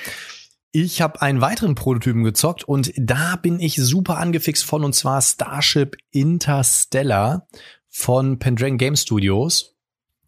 Ich 0.72 1.01
habe 1.01 1.22
einen 1.22 1.41
weiteren 1.41 1.74
Prototypen 1.74 2.22
gezockt 2.22 2.64
und 2.64 2.93
da 2.99 3.37
bin 3.37 3.61
ich 3.61 3.76
super 3.76 4.18
angefixt 4.18 4.64
von 4.64 4.84
und 4.84 4.95
zwar 4.95 5.22
Starship 5.22 5.97
Interstellar 6.11 7.49
von 7.89 8.39
Pendragon 8.39 8.76
Game 8.76 8.97
Studios. 8.97 9.76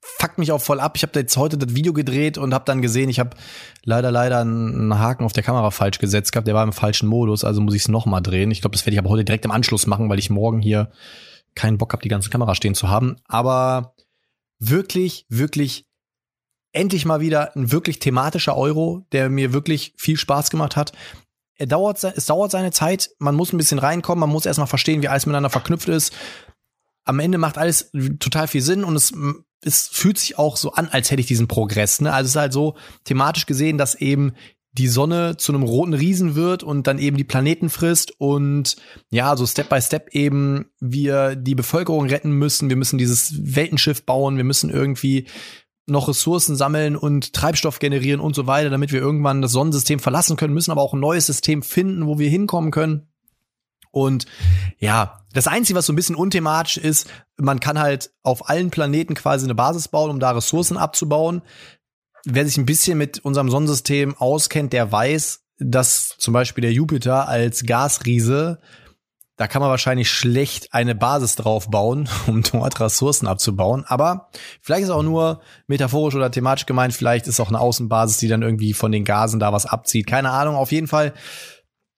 Fuckt 0.01 0.38
mich 0.38 0.53
auch 0.53 0.61
voll 0.61 0.80
ab. 0.80 0.96
Ich 0.96 1.03
habe 1.03 1.18
jetzt 1.18 1.36
heute 1.36 1.59
das 1.59 1.74
Video 1.74 1.92
gedreht 1.92 2.38
und 2.38 2.55
habe 2.55 2.64
dann 2.64 2.82
gesehen, 2.82 3.09
ich 3.09 3.18
habe 3.18 3.30
leider 3.84 4.11
leider 4.11 4.40
einen 4.40 4.99
Haken 4.99 5.24
auf 5.24 5.32
der 5.32 5.42
Kamera 5.42 5.70
falsch 5.70 5.99
gesetzt 5.99 6.32
gehabt. 6.32 6.46
Der 6.46 6.55
war 6.55 6.64
im 6.64 6.72
falschen 6.72 7.09
Modus, 7.09 7.44
also 7.44 7.61
muss 7.61 7.74
ich 7.74 7.82
es 7.82 7.88
nochmal 7.88 8.22
drehen. 8.22 8.51
Ich 8.51 8.61
glaube, 8.61 8.76
das 8.76 8.86
werde 8.86 8.94
ich 8.94 8.99
aber 8.99 9.11
heute 9.11 9.24
direkt 9.24 9.44
im 9.44 9.51
Anschluss 9.51 9.86
machen, 9.86 10.09
weil 10.09 10.18
ich 10.18 10.30
morgen 10.30 10.61
hier 10.61 10.90
keinen 11.55 11.78
Bock 11.78 11.92
habe, 11.92 12.03
die 12.03 12.09
ganze 12.09 12.30
Kamera 12.30 12.55
stehen 12.55 12.74
zu 12.74 12.88
haben. 12.88 13.16
Aber 13.26 13.94
wirklich, 14.59 15.26
wirklich 15.28 15.86
endlich 16.72 17.05
mal 17.05 17.20
wieder 17.20 17.57
ein 17.57 17.72
wirklich 17.72 17.99
thematischer 17.99 18.57
Euro, 18.57 19.07
der 19.12 19.30
mir 19.30 19.53
wirklich 19.53 19.94
viel 19.96 20.16
Spaß 20.16 20.51
gemacht 20.51 20.76
hat. 20.76 20.92
Er 21.57 21.66
dauert, 21.66 22.03
es 22.05 22.26
dauert 22.26 22.53
seine 22.53 22.70
Zeit, 22.70 23.11
man 23.18 23.34
muss 23.34 23.53
ein 23.53 23.59
bisschen 23.59 23.80
reinkommen, 23.80 24.20
man 24.20 24.30
muss 24.30 24.46
erstmal 24.46 24.68
verstehen, 24.68 25.03
wie 25.03 25.09
alles 25.09 25.26
miteinander 25.26 25.51
verknüpft 25.51 25.88
ist. 25.88 26.12
Am 27.05 27.18
Ende 27.18 27.38
macht 27.38 27.59
alles 27.59 27.90
total 28.20 28.46
viel 28.46 28.61
Sinn 28.61 28.84
und 28.84 28.94
es, 28.94 29.12
es 29.62 29.88
fühlt 29.88 30.18
sich 30.18 30.38
auch 30.38 30.56
so 30.56 30.72
an, 30.72 30.88
als 30.88 31.11
hätte 31.11 31.20
ich 31.20 31.26
diesen 31.26 31.48
Progress. 31.48 32.00
Ne? 32.00 32.12
Also 32.12 32.26
es 32.26 32.32
ist 32.32 32.40
halt 32.40 32.52
so 32.52 32.76
thematisch 33.04 33.46
gesehen, 33.46 33.78
dass 33.78 33.94
eben 33.94 34.32
die 34.72 34.88
Sonne 34.88 35.36
zu 35.36 35.52
einem 35.52 35.64
roten 35.64 35.94
Riesen 35.94 36.34
wird 36.34 36.62
und 36.62 36.86
dann 36.86 36.98
eben 36.98 37.16
die 37.16 37.24
Planeten 37.24 37.68
frisst 37.68 38.12
und 38.18 38.76
ja, 39.11 39.36
so 39.36 39.46
Step 39.46 39.68
by 39.68 39.80
Step 39.80 40.11
eben 40.12 40.66
wir 40.78 41.34
die 41.34 41.56
Bevölkerung 41.56 42.06
retten 42.06 42.30
müssen. 42.32 42.68
Wir 42.68 42.76
müssen 42.76 42.98
dieses 42.98 43.34
Weltenschiff 43.56 44.04
bauen. 44.04 44.36
Wir 44.36 44.44
müssen 44.44 44.70
irgendwie 44.70 45.26
noch 45.86 46.09
Ressourcen 46.09 46.54
sammeln 46.54 46.96
und 46.96 47.32
Treibstoff 47.32 47.78
generieren 47.78 48.20
und 48.20 48.36
so 48.36 48.46
weiter, 48.46 48.70
damit 48.70 48.92
wir 48.92 49.00
irgendwann 49.00 49.42
das 49.42 49.52
Sonnensystem 49.52 49.98
verlassen 49.98 50.36
können, 50.36 50.54
müssen 50.54 50.70
aber 50.70 50.82
auch 50.82 50.92
ein 50.92 51.00
neues 51.00 51.26
System 51.26 51.62
finden, 51.62 52.06
wo 52.06 52.18
wir 52.18 52.28
hinkommen 52.28 52.70
können. 52.70 53.09
Und 53.90 54.26
ja, 54.78 55.18
das 55.33 55.47
Einzige, 55.47 55.79
was 55.79 55.87
so 55.87 55.93
ein 55.93 55.97
bisschen 55.97 56.16
unthematisch 56.16 56.76
ist, 56.76 57.09
man 57.37 57.61
kann 57.61 57.79
halt 57.79 58.11
auf 58.22 58.49
allen 58.49 58.70
Planeten 58.70 59.14
quasi 59.14 59.45
eine 59.45 59.55
Basis 59.55 59.89
bauen, 59.89 60.11
um 60.11 60.20
da 60.20 60.31
Ressourcen 60.31 60.76
abzubauen. 60.76 61.43
Wer 62.24 62.47
sich 62.47 62.57
ein 62.57 62.66
bisschen 62.66 62.99
mit 62.99 63.18
unserem 63.20 63.51
Sonnensystem 63.51 64.16
auskennt, 64.16 64.72
der 64.72 64.91
weiß, 64.91 65.45
dass 65.59 66.16
zum 66.18 66.35
Beispiel 66.35 66.62
der 66.62 66.72
Jupiter 66.72 67.29
als 67.29 67.64
Gasriese 67.64 68.61
da 69.39 69.47
kann 69.47 69.62
man 69.62 69.70
wahrscheinlich 69.70 70.11
schlecht 70.11 70.74
eine 70.74 70.97
Basis 70.97 71.37
drauf 71.37 71.70
bauen, 71.70 72.09
um 72.26 72.43
dort 72.43 72.81
Ressourcen 72.81 73.26
abzubauen. 73.26 73.85
Aber 73.87 74.29
vielleicht 74.61 74.83
ist 74.83 74.91
auch 74.91 75.05
nur 75.05 75.41
metaphorisch 75.68 76.16
oder 76.16 76.31
thematisch 76.31 76.66
gemeint, 76.66 76.93
vielleicht 76.93 77.29
ist 77.29 77.41
auch 77.41 77.49
eine 77.49 77.61
Außenbasis, 77.61 78.18
die 78.18 78.29
dann 78.29 78.43
irgendwie 78.43 78.74
von 78.74 78.93
den 78.93 79.05
Gasen 79.05 79.41
da 79.41 79.53
was 79.53 79.64
abzieht. 79.64 80.09
Keine 80.09 80.31
Ahnung. 80.31 80.57
Auf 80.57 80.72
jeden 80.72 80.89
Fall, 80.89 81.14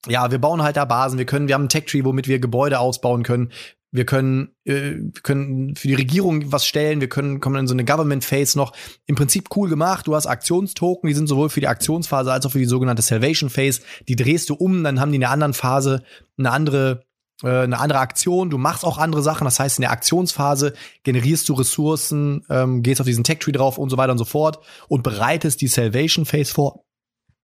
ja, 0.08 0.30
wir 0.30 0.38
bauen 0.38 0.62
halt 0.62 0.76
da 0.76 0.84
Basen. 0.84 1.18
Wir 1.18 1.26
können, 1.26 1.48
wir 1.48 1.54
haben 1.54 1.62
einen 1.62 1.68
Tech-Tree, 1.68 2.04
womit 2.04 2.28
wir 2.28 2.38
Gebäude 2.38 2.78
ausbauen 2.78 3.22
können. 3.22 3.52
Wir 3.92 4.06
können, 4.06 4.54
äh, 4.64 4.94
wir 4.96 5.22
können 5.22 5.74
für 5.74 5.88
die 5.88 5.94
Regierung 5.94 6.52
was 6.52 6.64
stellen. 6.64 7.00
Wir 7.00 7.08
können 7.08 7.40
kommen 7.40 7.56
in 7.56 7.66
so 7.66 7.74
eine 7.74 7.84
Government 7.84 8.24
Phase 8.24 8.56
noch. 8.56 8.72
Im 9.06 9.16
Prinzip 9.16 9.48
cool 9.56 9.68
gemacht. 9.68 10.06
Du 10.06 10.14
hast 10.14 10.26
Aktionstoken, 10.26 11.08
die 11.08 11.14
sind 11.14 11.26
sowohl 11.26 11.50
für 11.50 11.60
die 11.60 11.68
Aktionsphase 11.68 12.32
als 12.32 12.46
auch 12.46 12.52
für 12.52 12.60
die 12.60 12.66
sogenannte 12.66 13.02
Salvation 13.02 13.50
Phase. 13.50 13.82
Die 14.08 14.16
drehst 14.16 14.48
du 14.48 14.54
um, 14.54 14.84
dann 14.84 15.00
haben 15.00 15.10
die 15.10 15.16
in 15.16 15.22
der 15.22 15.30
anderen 15.30 15.54
Phase 15.54 16.02
eine 16.38 16.52
andere 16.52 17.04
äh, 17.42 17.62
eine 17.62 17.78
andere 17.80 17.98
Aktion, 17.98 18.50
du 18.50 18.58
machst 18.58 18.84
auch 18.84 18.98
andere 18.98 19.22
Sachen. 19.22 19.44
Das 19.44 19.58
heißt, 19.58 19.78
in 19.78 19.82
der 19.82 19.90
Aktionsphase 19.90 20.74
generierst 21.02 21.48
du 21.48 21.54
Ressourcen, 21.54 22.44
ähm, 22.48 22.82
gehst 22.82 23.00
auf 23.00 23.06
diesen 23.06 23.24
Tech-Tree 23.24 23.52
drauf 23.52 23.78
und 23.78 23.90
so 23.90 23.96
weiter 23.96 24.12
und 24.12 24.18
so 24.18 24.24
fort 24.24 24.60
und 24.88 25.02
bereitest 25.02 25.60
die 25.60 25.68
Salvation 25.68 26.26
Phase 26.26 26.52
vor. 26.52 26.84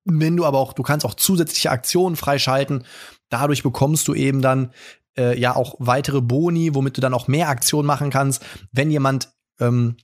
Wenn 0.07 0.37
du 0.37 0.45
aber 0.45 0.59
auch, 0.59 0.73
du 0.73 0.83
kannst 0.83 1.05
auch 1.05 1.15
zusätzliche 1.15 1.71
Aktionen 1.71 2.15
freischalten. 2.15 2.85
Dadurch 3.29 3.65
bekommst 3.65 4.07
du 4.07 4.15
eben 4.15 4.41
dann 4.41 4.73
äh, 5.19 5.39
ja 5.39 5.57
auch 5.57 5.75
weitere 5.81 6.21
Boni, 6.21 6.75
womit 6.75 6.97
du 6.97 7.01
dann 7.01 7.13
auch 7.13 7.27
mehr 7.27 7.49
Aktionen 7.49 7.87
machen 7.87 8.11
kannst. 8.11 8.45
Wenn 8.71 8.91
jemand 8.91 9.33
ähm, 9.59 9.97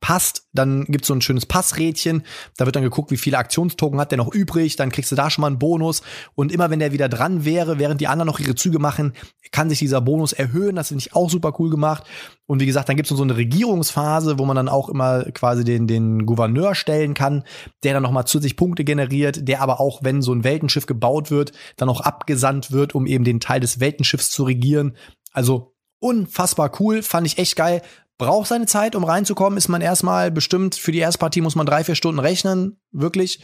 passt, 0.00 0.46
dann 0.52 0.84
gibt's 0.86 1.08
so 1.08 1.14
ein 1.14 1.20
schönes 1.20 1.46
Passrädchen. 1.46 2.24
Da 2.56 2.64
wird 2.66 2.74
dann 2.76 2.82
geguckt, 2.82 3.10
wie 3.10 3.16
viele 3.16 3.38
Aktionstoken 3.38 4.00
hat 4.00 4.10
der 4.10 4.18
noch 4.18 4.32
übrig. 4.32 4.76
Dann 4.76 4.90
kriegst 4.90 5.12
du 5.12 5.16
da 5.16 5.30
schon 5.30 5.42
mal 5.42 5.48
einen 5.48 5.58
Bonus. 5.58 6.02
Und 6.34 6.52
immer 6.52 6.70
wenn 6.70 6.78
der 6.78 6.92
wieder 6.92 7.08
dran 7.08 7.44
wäre, 7.44 7.78
während 7.78 8.00
die 8.00 8.08
anderen 8.08 8.26
noch 8.26 8.40
ihre 8.40 8.54
Züge 8.54 8.78
machen, 8.78 9.12
kann 9.52 9.68
sich 9.68 9.78
dieser 9.78 10.00
Bonus 10.00 10.32
erhöhen. 10.32 10.76
Das 10.76 10.88
finde 10.88 11.02
ich 11.02 11.14
auch 11.14 11.28
super 11.28 11.54
cool 11.58 11.70
gemacht. 11.70 12.04
Und 12.46 12.60
wie 12.60 12.66
gesagt, 12.66 12.88
dann 12.88 12.96
gibt's 12.96 13.10
so 13.10 13.22
eine 13.22 13.36
Regierungsphase, 13.36 14.38
wo 14.38 14.44
man 14.44 14.56
dann 14.56 14.68
auch 14.68 14.88
immer 14.88 15.24
quasi 15.32 15.64
den, 15.64 15.86
den 15.86 16.26
Gouverneur 16.26 16.74
stellen 16.74 17.14
kann, 17.14 17.44
der 17.84 17.94
dann 17.94 18.02
nochmal 18.02 18.26
zusätzlich 18.26 18.56
Punkte 18.56 18.84
generiert, 18.84 19.46
der 19.48 19.60
aber 19.60 19.80
auch, 19.80 20.02
wenn 20.02 20.22
so 20.22 20.32
ein 20.32 20.44
Weltenschiff 20.44 20.86
gebaut 20.86 21.30
wird, 21.30 21.52
dann 21.76 21.88
auch 21.88 22.00
abgesandt 22.00 22.72
wird, 22.72 22.94
um 22.94 23.06
eben 23.06 23.24
den 23.24 23.40
Teil 23.40 23.60
des 23.60 23.80
Weltenschiffs 23.80 24.30
zu 24.30 24.44
regieren. 24.44 24.96
Also 25.32 25.74
unfassbar 26.00 26.72
cool, 26.80 27.02
fand 27.02 27.26
ich 27.26 27.38
echt 27.38 27.56
geil 27.56 27.82
braucht 28.20 28.48
seine 28.48 28.66
Zeit, 28.66 28.94
um 28.94 29.02
reinzukommen. 29.02 29.56
Ist 29.56 29.68
man 29.68 29.80
erstmal 29.80 30.30
bestimmt, 30.30 30.76
für 30.76 30.92
die 30.92 30.98
erste 30.98 31.18
Partie 31.18 31.40
muss 31.40 31.56
man 31.56 31.66
drei, 31.66 31.82
vier 31.82 31.96
Stunden 31.96 32.20
rechnen. 32.20 32.78
Wirklich. 32.92 33.40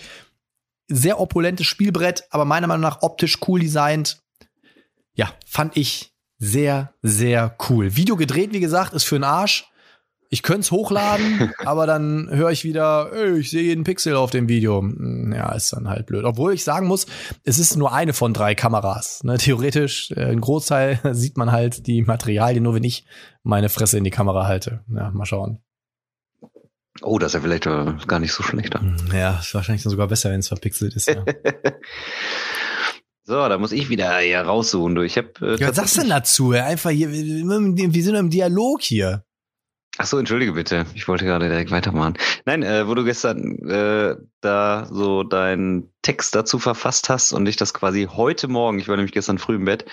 Sehr 0.86 1.18
opulentes 1.18 1.66
Spielbrett, 1.66 2.24
aber 2.30 2.44
meiner 2.44 2.68
Meinung 2.68 2.82
nach 2.82 3.02
optisch 3.02 3.38
cool 3.48 3.58
designt. 3.58 4.22
Ja, 5.14 5.32
fand 5.44 5.76
ich 5.76 6.12
sehr, 6.38 6.94
sehr 7.02 7.56
cool. 7.68 7.96
Video 7.96 8.16
gedreht, 8.16 8.52
wie 8.52 8.60
gesagt, 8.60 8.92
ist 8.92 9.04
für 9.04 9.16
den 9.16 9.24
Arsch. 9.24 9.68
Ich 10.28 10.42
könnte 10.42 10.60
es 10.60 10.70
hochladen, 10.70 11.52
aber 11.64 11.86
dann 11.86 12.28
höre 12.30 12.50
ich 12.50 12.64
wieder, 12.64 13.12
ey, 13.12 13.38
ich 13.38 13.50
sehe 13.50 13.62
jeden 13.62 13.84
Pixel 13.84 14.16
auf 14.16 14.30
dem 14.30 14.48
Video. 14.48 14.80
Hm, 14.80 15.32
ja, 15.34 15.52
ist 15.52 15.72
dann 15.72 15.88
halt 15.88 16.06
blöd. 16.06 16.24
Obwohl 16.24 16.52
ich 16.52 16.64
sagen 16.64 16.86
muss, 16.86 17.06
es 17.44 17.58
ist 17.58 17.76
nur 17.76 17.92
eine 17.92 18.12
von 18.12 18.34
drei 18.34 18.54
Kameras. 18.54 19.22
Ne, 19.24 19.38
theoretisch, 19.38 20.10
äh, 20.12 20.24
ein 20.24 20.40
Großteil 20.40 21.00
sieht 21.12 21.36
man 21.36 21.52
halt 21.52 21.86
die 21.86 22.02
Materialien, 22.02 22.62
nur 22.62 22.74
wenn 22.74 22.84
ich 22.84 23.06
meine 23.42 23.68
Fresse 23.68 23.98
in 23.98 24.04
die 24.04 24.10
Kamera 24.10 24.46
halte. 24.46 24.84
Ja, 24.88 25.10
mal 25.10 25.26
schauen. 25.26 25.60
Oh, 27.02 27.18
das 27.18 27.28
ist 27.28 27.34
ja 27.34 27.40
vielleicht 27.40 28.08
gar 28.08 28.18
nicht 28.18 28.32
so 28.32 28.42
schlecht. 28.42 28.74
Hm, 28.74 28.96
ja, 29.12 29.38
ist 29.38 29.54
wahrscheinlich 29.54 29.82
sogar 29.82 30.08
besser, 30.08 30.30
wenn 30.30 30.40
es 30.40 30.48
verpixelt 30.48 30.96
ist. 30.96 31.08
Ja. 31.08 31.24
so, 33.24 33.34
da 33.34 33.58
muss 33.58 33.72
ich 33.72 33.90
wieder 33.90 34.18
hier 34.18 34.40
raussuchen. 34.40 34.94
Du. 34.94 35.02
Ich 35.02 35.18
hab, 35.18 35.40
äh, 35.42 35.56
ja, 35.56 35.68
was 35.68 35.76
sagst 35.76 35.96
du 35.96 36.00
denn 36.00 36.10
dazu? 36.10 36.52
Einfach 36.52 36.90
hier, 36.90 37.12
wir 37.12 38.02
sind 38.02 38.14
im 38.14 38.30
Dialog 38.30 38.80
hier. 38.80 39.25
Ach 39.98 40.06
so, 40.06 40.18
entschuldige 40.18 40.52
bitte. 40.52 40.84
Ich 40.94 41.08
wollte 41.08 41.24
gerade 41.24 41.48
direkt 41.48 41.70
weitermachen. 41.70 42.18
Nein, 42.44 42.62
äh, 42.62 42.86
wo 42.86 42.94
du 42.94 43.04
gestern 43.04 43.58
äh, 43.66 44.16
da 44.42 44.86
so 44.90 45.22
deinen 45.22 45.90
Text 46.02 46.34
dazu 46.34 46.58
verfasst 46.58 47.08
hast 47.08 47.32
und 47.32 47.46
ich 47.46 47.56
das 47.56 47.72
quasi 47.72 48.06
heute 48.10 48.46
Morgen, 48.46 48.78
ich 48.78 48.88
war 48.88 48.96
nämlich 48.96 49.12
gestern 49.12 49.38
früh 49.38 49.54
im 49.54 49.64
Bett, 49.64 49.86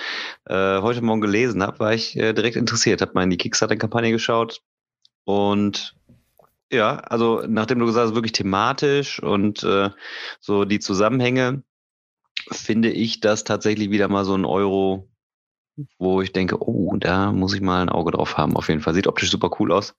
äh, 0.45 0.81
heute 0.81 1.01
Morgen 1.01 1.21
gelesen 1.21 1.63
habe, 1.63 1.79
war 1.79 1.93
ich 1.93 2.17
äh, 2.17 2.33
direkt 2.33 2.57
interessiert, 2.57 3.01
habe 3.01 3.13
mal 3.13 3.23
in 3.23 3.29
die 3.29 3.37
Kickstarter-Kampagne 3.37 4.11
geschaut 4.11 4.61
und 5.23 5.95
ja, 6.69 6.97
also 6.97 7.43
nachdem 7.47 7.79
du 7.79 7.85
gesagt 7.85 8.07
hast, 8.07 8.15
wirklich 8.15 8.33
thematisch 8.33 9.21
und 9.21 9.63
äh, 9.63 9.89
so 10.41 10.65
die 10.65 10.79
Zusammenhänge, 10.79 11.63
finde 12.51 12.89
ich 12.89 13.21
das 13.21 13.45
tatsächlich 13.45 13.89
wieder 13.89 14.09
mal 14.09 14.25
so 14.25 14.35
ein 14.35 14.43
Euro 14.43 15.07
wo 15.97 16.21
ich 16.21 16.31
denke, 16.33 16.61
oh, 16.61 16.95
da 16.97 17.31
muss 17.31 17.53
ich 17.53 17.61
mal 17.61 17.81
ein 17.81 17.89
Auge 17.89 18.11
drauf 18.11 18.37
haben. 18.37 18.55
Auf 18.55 18.69
jeden 18.69 18.81
Fall. 18.81 18.93
Sieht 18.93 19.07
optisch 19.07 19.31
super 19.31 19.49
cool 19.59 19.71
aus. 19.71 19.95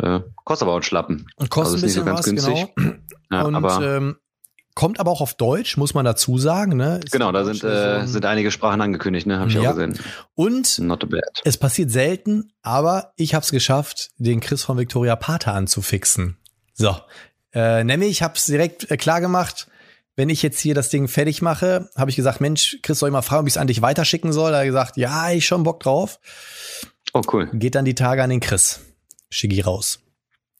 Äh, 0.00 0.20
kostet 0.44 0.68
aber 0.68 0.76
auch 0.76 0.82
Schlappen. 0.82 1.26
Und 1.36 1.50
kostet 1.50 1.82
also 1.82 2.00
ein 2.00 2.04
bisschen 2.04 2.04
so 2.06 2.12
was, 2.12 2.24
günstig. 2.24 2.74
genau. 2.76 2.94
Ja, 3.30 3.42
und 3.42 3.54
aber, 3.56 3.82
ähm, 3.82 4.16
kommt 4.74 5.00
aber 5.00 5.10
auch 5.10 5.20
auf 5.20 5.34
Deutsch, 5.34 5.76
muss 5.76 5.94
man 5.94 6.04
dazu 6.04 6.38
sagen. 6.38 6.76
Ne? 6.76 7.00
Ist 7.02 7.10
genau, 7.10 7.32
da 7.32 7.44
sind, 7.44 7.64
äh, 7.64 8.06
sind 8.06 8.24
einige 8.26 8.50
Sprachen 8.50 8.80
angekündigt, 8.80 9.26
ne? 9.26 9.38
Habe 9.38 9.48
ich 9.48 9.56
ja. 9.56 9.62
auch 9.62 9.74
gesehen. 9.74 9.98
Und 10.34 10.80
es 11.44 11.56
passiert 11.56 11.90
selten, 11.90 12.52
aber 12.62 13.12
ich 13.16 13.34
habe 13.34 13.42
es 13.42 13.50
geschafft, 13.50 14.10
den 14.18 14.40
Chris 14.40 14.62
von 14.62 14.76
Victoria 14.76 15.16
Pater 15.16 15.54
anzufixen. 15.54 16.36
So. 16.74 16.96
Äh, 17.52 17.82
nämlich, 17.84 18.10
ich 18.10 18.22
habe 18.22 18.34
es 18.36 18.46
direkt 18.46 18.90
äh, 18.90 18.96
klar 18.96 19.20
gemacht, 19.20 19.68
wenn 20.16 20.28
ich 20.28 20.42
jetzt 20.42 20.60
hier 20.60 20.74
das 20.74 20.88
Ding 20.90 21.08
fertig 21.08 21.42
mache, 21.42 21.90
habe 21.96 22.10
ich 22.10 22.16
gesagt, 22.16 22.40
Mensch, 22.40 22.78
Chris, 22.82 22.98
soll 22.98 23.08
ich 23.08 23.12
mal 23.12 23.22
fragen, 23.22 23.42
ob 23.42 23.46
ich 23.48 23.54
es 23.54 23.58
an 23.58 23.66
dich 23.66 23.82
weiterschicken 23.82 24.32
soll? 24.32 24.52
Da 24.52 24.58
hat 24.58 24.64
er 24.64 24.66
gesagt, 24.66 24.96
ja, 24.96 25.30
ich 25.30 25.46
schon 25.46 25.64
Bock 25.64 25.80
drauf. 25.80 26.20
Oh, 27.12 27.22
cool. 27.32 27.50
Geht 27.52 27.74
dann 27.74 27.84
die 27.84 27.94
Tage 27.94 28.22
an 28.22 28.30
den 28.30 28.40
Chris. 28.40 28.80
Schicki 29.30 29.60
raus. 29.60 30.00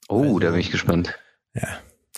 Oh, 0.09 0.23
also, 0.23 0.39
da 0.41 0.51
bin 0.51 0.61
ich 0.61 0.71
gespannt. 0.71 1.15
Ja, 1.55 1.69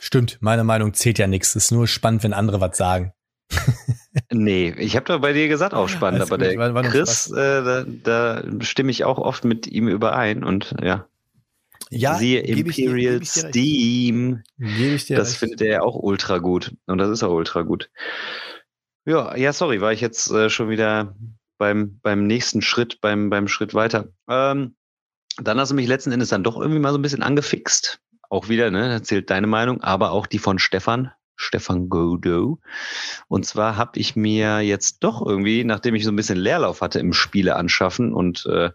stimmt. 0.01 0.39
Meine 0.41 0.65
Meinung 0.65 0.95
zählt 0.95 1.19
ja 1.19 1.27
nichts. 1.27 1.55
Ist 1.55 1.73
nur 1.73 1.87
spannend, 1.87 2.23
wenn 2.23 2.33
andere 2.33 2.61
was 2.61 2.77
sagen. 2.77 3.13
nee, 4.33 4.75
ich 4.79 4.97
habe 4.97 5.07
doch 5.07 5.21
bei 5.21 5.33
dir 5.33 5.49
gesagt, 5.49 5.75
auch 5.75 5.89
spannend, 5.89 6.21
aber 6.21 6.37
gut, 6.39 6.47
der 6.47 6.59
war, 6.59 6.75
war 6.75 6.83
Chris, 6.83 7.31
äh, 7.31 7.63
da, 7.63 7.85
da 7.85 8.43
stimme 8.61 8.91
ich 8.91 9.05
auch 9.05 9.19
oft 9.19 9.45
mit 9.45 9.67
ihm 9.69 9.87
überein 9.89 10.43
und 10.43 10.75
ja. 10.83 11.07
Ja, 11.91 12.17
Siehe 12.17 12.41
Imperial 12.41 13.23
ich 13.23 13.33
dir, 13.33 13.49
Steam. 13.49 14.43
das 14.59 15.09
recht. 15.11 15.37
findet 15.37 15.61
er 15.61 15.69
ja 15.69 15.83
auch 15.83 15.95
ultra 15.95 16.39
gut. 16.39 16.75
Und 16.87 16.99
das 16.99 17.11
ist 17.11 17.23
auch 17.23 17.33
ultra 17.33 17.63
gut. 17.63 17.91
Ja, 19.05 19.37
ja, 19.37 19.53
sorry, 19.53 19.81
war 19.81 19.93
ich 19.93 20.01
jetzt 20.01 20.31
äh, 20.33 20.51
schon 20.51 20.69
wieder 20.69 21.15
beim, 21.59 22.01
beim 22.01 22.27
nächsten 22.27 22.61
Schritt, 22.61 23.01
beim, 23.01 23.31
beim 23.31 23.47
Schritt 23.47 23.73
weiter. 23.73 24.09
Ähm, 24.29 24.75
dann 25.39 25.61
hast 25.61 25.71
du 25.71 25.75
mich 25.75 25.87
letzten 25.87 26.13
Endes 26.13 26.31
dann 26.31 26.43
doch 26.43 26.59
irgendwie 26.59 26.81
mal 26.81 26.93
so 26.93 26.99
ein 26.99 27.03
bisschen 27.03 27.23
angefixt. 27.23 28.01
Auch 28.29 28.49
wieder, 28.49 28.71
ne, 28.71 28.89
erzählt 28.89 29.31
deine 29.31 29.47
Meinung, 29.47 29.81
aber 29.83 30.11
auch 30.11 30.27
die 30.27 30.41
von 30.41 30.59
Stefan, 30.59 31.13
Stefan 31.37 31.89
Godo. 31.89 32.59
Und 33.29 33.47
zwar 33.47 33.77
habe 33.77 34.01
ich 34.01 34.17
mir 34.17 34.61
jetzt 34.61 35.05
doch 35.05 35.25
irgendwie, 35.25 35.63
nachdem 35.63 35.95
ich 35.95 36.05
so 36.05 36.11
ein 36.11 36.17
bisschen 36.17 36.39
Leerlauf 36.39 36.81
hatte 36.81 36.99
im 36.99 37.13
Spiele 37.13 37.55
anschaffen 37.55 38.13
und 38.13 38.45
äh, 38.47 38.71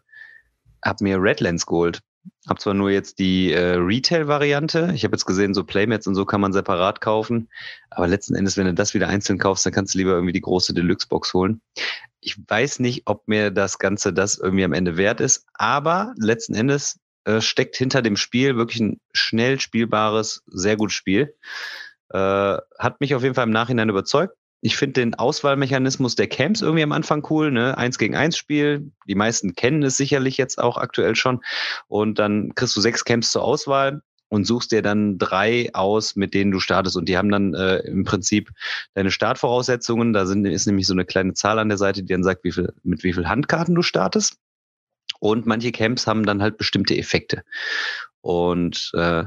habe 0.84 1.04
mir 1.04 1.18
Redlands 1.22 1.66
geholt. 1.66 2.02
Hab 2.48 2.60
zwar 2.60 2.74
nur 2.74 2.90
jetzt 2.92 3.20
die 3.20 3.52
äh, 3.52 3.76
Retail-Variante. 3.76 4.92
Ich 4.94 5.04
habe 5.04 5.16
jetzt 5.16 5.26
gesehen, 5.26 5.54
so 5.54 5.64
Playmats 5.64 6.08
und 6.08 6.16
so 6.16 6.26
kann 6.26 6.42
man 6.42 6.54
separat 6.54 7.02
kaufen. 7.02 7.50
Aber 7.90 8.08
letzten 8.08 8.36
Endes, 8.36 8.58
wenn 8.58 8.66
du 8.66 8.74
das 8.74 8.94
wieder 8.94 9.08
einzeln 9.08 9.38
kaufst, 9.38 9.66
dann 9.66 9.74
kannst 9.74 9.94
du 9.94 10.00
lieber 10.00 10.12
irgendwie 10.12 10.34
die 10.34 10.42
große 10.42 10.74
Deluxe-Box 10.74 11.34
holen. 11.34 11.62
Ich 12.20 12.38
weiß 12.48 12.80
nicht, 12.80 13.04
ob 13.06 13.28
mir 13.28 13.52
das 13.52 13.80
Ganze 13.80 14.14
das 14.14 14.38
irgendwie 14.38 14.64
am 14.64 14.74
Ende 14.74 14.98
wert 14.98 15.22
ist, 15.22 15.46
aber 15.54 16.14
letzten 16.18 16.56
Endes 16.56 17.00
äh, 17.26 17.42
steckt 17.42 17.76
hinter 17.76 18.02
dem 18.02 18.18
Spiel 18.18 18.58
wirklich 18.58 18.82
ein 18.82 19.00
schnell 19.14 19.60
spielbares, 19.60 20.44
sehr 20.48 20.78
gutes 20.78 20.96
Spiel. 20.96 21.36
Äh, 22.10 22.58
hat 22.80 23.00
mich 23.00 23.16
auf 23.16 23.24
jeden 23.24 23.36
Fall 23.36 23.46
im 23.48 23.54
Nachhinein 23.54 23.90
überzeugt 23.90 24.36
ich 24.62 24.78
finde 24.78 25.02
den 25.02 25.16
Auswahlmechanismus 25.16 26.16
der 26.16 26.28
Camps 26.28 26.62
irgendwie 26.62 26.84
am 26.84 26.92
Anfang 26.92 27.26
cool, 27.30 27.52
ne? 27.52 27.78
Eins 27.78 27.98
gegen 27.98 28.16
eins 28.16 28.38
Spiel. 28.38 28.92
Die 29.08 29.16
meisten 29.16 29.56
kennen 29.56 29.82
es 29.82 29.98
sicherlich 29.98 30.38
jetzt 30.38 30.60
auch 30.60 30.78
aktuell 30.78 31.16
schon. 31.16 31.42
Und 31.88 32.20
dann 32.20 32.54
kriegst 32.54 32.76
du 32.76 32.82
sechs 32.82 33.04
Camps 33.04 33.32
zur 33.32 33.44
Auswahl 33.44 34.04
und 34.30 34.46
suchst 34.46 34.72
dir 34.72 34.84
dann 34.84 35.18
drei 35.18 35.72
aus, 35.74 36.16
mit 36.16 36.36
denen 36.36 36.52
du 36.52 36.60
startest. 36.60 36.96
Und 36.96 37.10
die 37.10 37.18
haben 37.18 37.30
dann 37.30 37.56
äh, 37.56 37.80
im 37.80 38.04
Prinzip 38.04 38.52
deine 38.94 39.10
Startvoraussetzungen. 39.10 40.14
Da 40.14 40.28
sind, 40.28 40.46
ist 40.46 40.68
nämlich 40.68 40.86
so 40.86 40.94
eine 40.94 41.06
kleine 41.06 41.34
Zahl 41.34 41.58
an 41.58 41.70
der 41.70 41.80
Seite, 41.80 42.04
die 42.04 42.14
dann 42.14 42.24
sagt, 42.24 42.44
wie 42.44 42.52
viel, 42.52 42.72
mit 42.84 43.04
wie 43.04 43.14
viel 43.14 43.28
Handkarten 43.28 43.74
du 43.74 43.82
startest. 43.82 44.38
Und 45.20 45.48
manche 45.48 45.72
Camps 45.72 46.06
haben 46.06 46.26
dann 46.26 46.42
halt 46.42 46.58
bestimmte 46.58 46.96
Effekte. 46.96 47.44
Und 48.22 48.92
äh, 48.94 49.24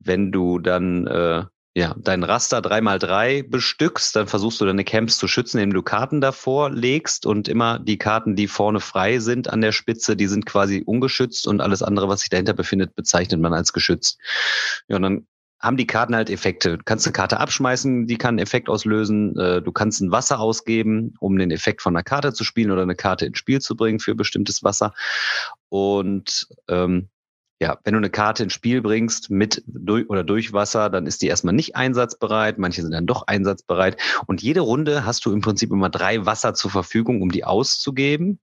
wenn 0.00 0.32
du 0.32 0.58
dann 0.58 1.06
äh, 1.06 1.44
ja, 1.76 1.94
dein 1.98 2.22
Raster 2.22 2.58
3x3 2.60 3.50
bestückst, 3.50 4.14
dann 4.14 4.28
versuchst 4.28 4.60
du 4.60 4.64
deine 4.64 4.84
Camps 4.84 5.18
zu 5.18 5.26
schützen, 5.26 5.58
indem 5.58 5.74
du 5.74 5.82
Karten 5.82 6.20
davor 6.20 6.70
legst 6.70 7.26
und 7.26 7.48
immer 7.48 7.80
die 7.80 7.98
Karten, 7.98 8.36
die 8.36 8.46
vorne 8.46 8.78
frei 8.78 9.18
sind 9.18 9.52
an 9.52 9.60
der 9.60 9.72
Spitze, 9.72 10.14
die 10.14 10.28
sind 10.28 10.46
quasi 10.46 10.84
ungeschützt 10.86 11.48
und 11.48 11.60
alles 11.60 11.82
andere, 11.82 12.08
was 12.08 12.20
sich 12.20 12.30
dahinter 12.30 12.52
befindet, 12.52 12.94
bezeichnet 12.94 13.40
man 13.40 13.52
als 13.52 13.72
geschützt. 13.72 14.20
Ja, 14.86 14.96
und 14.96 15.02
dann 15.02 15.26
haben 15.58 15.76
die 15.76 15.86
Karten 15.86 16.14
halt 16.14 16.30
Effekte. 16.30 16.78
Du 16.78 16.84
kannst 16.84 17.06
eine 17.06 17.12
Karte 17.12 17.40
abschmeißen, 17.40 18.06
die 18.06 18.18
kann 18.18 18.34
einen 18.34 18.38
Effekt 18.38 18.68
auslösen. 18.68 19.36
Äh, 19.36 19.62
du 19.62 19.72
kannst 19.72 20.00
ein 20.00 20.12
Wasser 20.12 20.38
ausgeben, 20.38 21.14
um 21.18 21.36
den 21.38 21.50
Effekt 21.50 21.82
von 21.82 21.96
einer 21.96 22.04
Karte 22.04 22.32
zu 22.34 22.44
spielen 22.44 22.70
oder 22.70 22.82
eine 22.82 22.94
Karte 22.94 23.26
ins 23.26 23.38
Spiel 23.38 23.60
zu 23.60 23.74
bringen 23.74 23.98
für 23.98 24.14
bestimmtes 24.14 24.62
Wasser. 24.62 24.92
Und 25.70 26.46
ähm, 26.68 27.08
ja, 27.60 27.78
wenn 27.84 27.94
du 27.94 27.98
eine 27.98 28.10
Karte 28.10 28.42
ins 28.42 28.52
Spiel 28.52 28.82
bringst 28.82 29.30
mit 29.30 29.62
durch 29.66 30.10
oder 30.10 30.24
durch 30.24 30.52
Wasser, 30.52 30.90
dann 30.90 31.06
ist 31.06 31.22
die 31.22 31.28
erstmal 31.28 31.54
nicht 31.54 31.76
einsatzbereit. 31.76 32.58
Manche 32.58 32.82
sind 32.82 32.90
dann 32.90 33.06
doch 33.06 33.26
einsatzbereit. 33.26 33.96
Und 34.26 34.42
jede 34.42 34.60
Runde 34.60 35.06
hast 35.06 35.24
du 35.24 35.32
im 35.32 35.40
Prinzip 35.40 35.70
immer 35.70 35.88
drei 35.88 36.26
Wasser 36.26 36.54
zur 36.54 36.70
Verfügung, 36.70 37.22
um 37.22 37.30
die 37.30 37.44
auszugeben. 37.44 38.40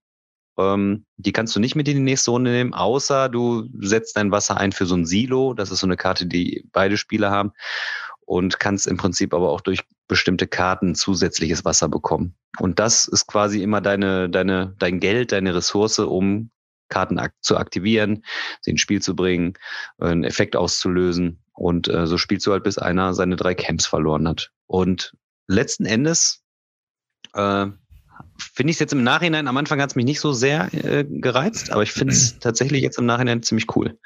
Ähm, 0.58 1.04
die 1.16 1.32
kannst 1.32 1.54
du 1.54 1.60
nicht 1.60 1.76
mit 1.76 1.88
in 1.88 1.96
die 1.96 2.02
nächste 2.02 2.30
Runde 2.30 2.50
nehmen, 2.50 2.74
außer 2.74 3.28
du 3.28 3.68
setzt 3.80 4.16
dein 4.16 4.30
Wasser 4.30 4.56
ein 4.56 4.72
für 4.72 4.86
so 4.86 4.94
ein 4.94 5.06
Silo. 5.06 5.54
Das 5.54 5.70
ist 5.70 5.80
so 5.80 5.86
eine 5.86 5.96
Karte, 5.96 6.26
die 6.26 6.66
beide 6.72 6.96
Spieler 6.96 7.30
haben. 7.30 7.52
Und 8.24 8.60
kannst 8.60 8.86
im 8.86 8.96
Prinzip 8.96 9.34
aber 9.34 9.50
auch 9.50 9.60
durch 9.60 9.80
bestimmte 10.08 10.46
Karten 10.46 10.94
zusätzliches 10.94 11.64
Wasser 11.64 11.88
bekommen. 11.88 12.34
Und 12.58 12.78
das 12.78 13.06
ist 13.08 13.26
quasi 13.26 13.62
immer 13.62 13.80
deine, 13.80 14.30
deine, 14.30 14.74
dein 14.78 15.00
Geld, 15.00 15.32
deine 15.32 15.54
Ressource, 15.54 15.98
um 15.98 16.50
Karten 16.92 17.18
ak 17.18 17.34
zu 17.40 17.56
aktivieren, 17.56 18.24
sie 18.60 18.72
ins 18.72 18.80
Spiel 18.80 19.00
zu 19.00 19.16
bringen, 19.16 19.54
einen 19.98 20.24
Effekt 20.24 20.56
auszulösen. 20.56 21.42
Und 21.52 21.88
äh, 21.88 22.06
so 22.06 22.18
spielst 22.18 22.46
du 22.46 22.52
halt, 22.52 22.64
bis 22.64 22.78
einer 22.78 23.14
seine 23.14 23.36
drei 23.36 23.54
Camps 23.54 23.86
verloren 23.86 24.28
hat. 24.28 24.50
Und 24.66 25.14
letzten 25.46 25.84
Endes 25.84 26.42
äh, 27.34 27.66
finde 28.38 28.70
ich 28.70 28.76
es 28.76 28.80
jetzt 28.80 28.92
im 28.92 29.02
Nachhinein, 29.02 29.48
am 29.48 29.56
Anfang 29.56 29.80
hat 29.80 29.90
es 29.90 29.96
mich 29.96 30.04
nicht 30.04 30.20
so 30.20 30.32
sehr 30.32 30.72
äh, 30.72 31.04
gereizt, 31.04 31.70
aber 31.70 31.82
ich 31.82 31.92
finde 31.92 32.14
es 32.14 32.38
tatsächlich 32.40 32.82
jetzt 32.82 32.98
im 32.98 33.06
Nachhinein 33.06 33.42
ziemlich 33.42 33.74
cool. 33.76 33.98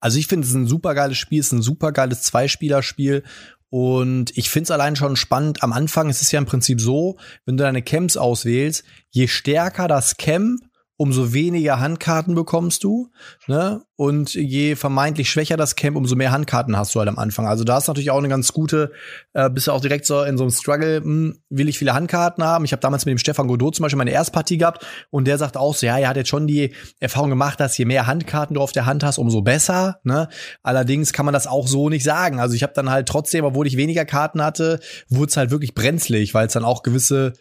Also 0.00 0.18
ich 0.18 0.26
finde 0.26 0.46
es 0.46 0.54
ein 0.54 0.66
super 0.66 0.94
geiles 0.94 1.18
Spiel, 1.18 1.40
es 1.40 1.46
ist 1.46 1.52
ein 1.52 1.62
super 1.62 1.92
geiles 1.92 2.22
Zweispielerspiel 2.22 3.24
und 3.70 4.36
ich 4.36 4.50
finde 4.50 4.64
es 4.64 4.70
allein 4.70 4.96
schon 4.96 5.16
spannend. 5.16 5.62
Am 5.62 5.72
Anfang 5.72 6.08
ist 6.08 6.22
es 6.22 6.30
ja 6.30 6.38
im 6.38 6.46
Prinzip 6.46 6.80
so, 6.80 7.16
wenn 7.44 7.56
du 7.56 7.64
deine 7.64 7.82
Camps 7.82 8.16
auswählst, 8.16 8.84
je 9.10 9.26
stärker 9.26 9.88
das 9.88 10.16
Camp, 10.16 10.60
umso 10.98 11.34
weniger 11.34 11.78
Handkarten 11.78 12.34
bekommst 12.34 12.82
du, 12.82 13.10
ne? 13.46 13.82
Und 13.98 14.34
je 14.34 14.76
vermeintlich 14.76 15.30
schwächer 15.30 15.56
das 15.56 15.74
Camp, 15.74 15.96
umso 15.96 16.16
mehr 16.16 16.30
Handkarten 16.30 16.76
hast 16.76 16.94
du 16.94 16.98
halt 16.98 17.08
am 17.08 17.18
Anfang. 17.18 17.46
Also 17.46 17.64
da 17.64 17.78
ist 17.78 17.88
natürlich 17.88 18.10
auch 18.10 18.18
eine 18.18 18.28
ganz 18.28 18.52
gute, 18.52 18.92
äh, 19.32 19.48
bist 19.48 19.66
du 19.66 19.72
auch 19.72 19.80
direkt 19.80 20.04
so 20.04 20.22
in 20.22 20.36
so 20.36 20.44
einem 20.44 20.50
Struggle, 20.50 20.98
hm, 20.98 21.38
will 21.48 21.68
ich 21.68 21.78
viele 21.78 21.94
Handkarten 21.94 22.44
haben. 22.44 22.66
Ich 22.66 22.72
habe 22.72 22.80
damals 22.80 23.06
mit 23.06 23.12
dem 23.12 23.18
Stefan 23.18 23.48
Godot 23.48 23.74
zum 23.74 23.84
Beispiel 23.84 23.96
meine 23.96 24.10
Erstpartie 24.10 24.58
gehabt 24.58 24.86
und 25.10 25.26
der 25.26 25.38
sagt 25.38 25.56
auch 25.56 25.74
so, 25.74 25.86
ja, 25.86 25.98
er 25.98 26.08
hat 26.08 26.16
jetzt 26.16 26.28
schon 26.28 26.46
die 26.46 26.74
Erfahrung 27.00 27.30
gemacht, 27.30 27.58
dass 27.58 27.76
je 27.78 27.86
mehr 27.86 28.06
Handkarten 28.06 28.54
du 28.54 28.60
auf 28.60 28.72
der 28.72 28.84
Hand 28.84 29.02
hast, 29.02 29.16
umso 29.16 29.40
besser. 29.40 30.00
Ne? 30.04 30.28
Allerdings 30.62 31.14
kann 31.14 31.24
man 31.24 31.32
das 31.32 31.46
auch 31.46 31.66
so 31.66 31.88
nicht 31.88 32.04
sagen. 32.04 32.38
Also 32.38 32.54
ich 32.54 32.62
habe 32.62 32.74
dann 32.74 32.90
halt 32.90 33.08
trotzdem, 33.08 33.44
obwohl 33.46 33.66
ich 33.66 33.78
weniger 33.78 34.04
Karten 34.04 34.42
hatte, 34.42 34.80
wurde 35.08 35.30
es 35.30 35.36
halt 35.38 35.50
wirklich 35.50 35.74
brenzlig, 35.74 36.34
weil 36.34 36.46
es 36.48 36.52
dann 36.52 36.64
auch 36.64 36.82
gewisse 36.82 37.32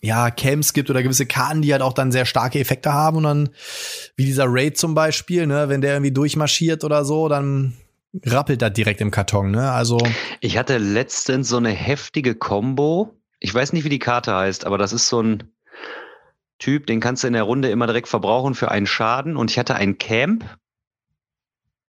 ja, 0.00 0.30
Camps 0.30 0.72
gibt 0.72 0.90
oder 0.90 1.02
gewisse 1.02 1.26
Karten, 1.26 1.62
die 1.62 1.72
halt 1.72 1.82
auch 1.82 1.92
dann 1.92 2.10
sehr 2.10 2.24
starke 2.24 2.58
Effekte 2.58 2.92
haben 2.92 3.18
und 3.18 3.22
dann, 3.24 3.48
wie 4.16 4.24
dieser 4.24 4.46
Raid 4.48 4.78
zum 4.78 4.94
Beispiel, 4.94 5.46
ne, 5.46 5.68
wenn 5.68 5.82
der 5.82 5.92
irgendwie 5.92 6.12
durchmarschiert 6.12 6.84
oder 6.84 7.04
so, 7.04 7.28
dann 7.28 7.74
rappelt 8.24 8.62
das 8.62 8.72
direkt 8.72 9.00
im 9.00 9.10
Karton, 9.10 9.50
ne? 9.50 9.70
Also. 9.70 9.98
Ich 10.40 10.56
hatte 10.56 10.78
letztens 10.78 11.48
so 11.48 11.58
eine 11.58 11.70
heftige 11.70 12.34
Combo. 12.34 13.14
Ich 13.38 13.54
weiß 13.54 13.72
nicht, 13.72 13.84
wie 13.84 13.90
die 13.90 13.98
Karte 13.98 14.34
heißt, 14.34 14.64
aber 14.64 14.78
das 14.78 14.92
ist 14.92 15.08
so 15.08 15.22
ein 15.22 15.44
Typ, 16.58 16.86
den 16.86 17.00
kannst 17.00 17.22
du 17.22 17.26
in 17.26 17.32
der 17.32 17.44
Runde 17.44 17.70
immer 17.70 17.86
direkt 17.86 18.08
verbrauchen 18.08 18.54
für 18.54 18.70
einen 18.70 18.86
Schaden. 18.86 19.36
Und 19.36 19.50
ich 19.50 19.58
hatte 19.58 19.76
ein 19.76 19.96
Camp 19.98 20.44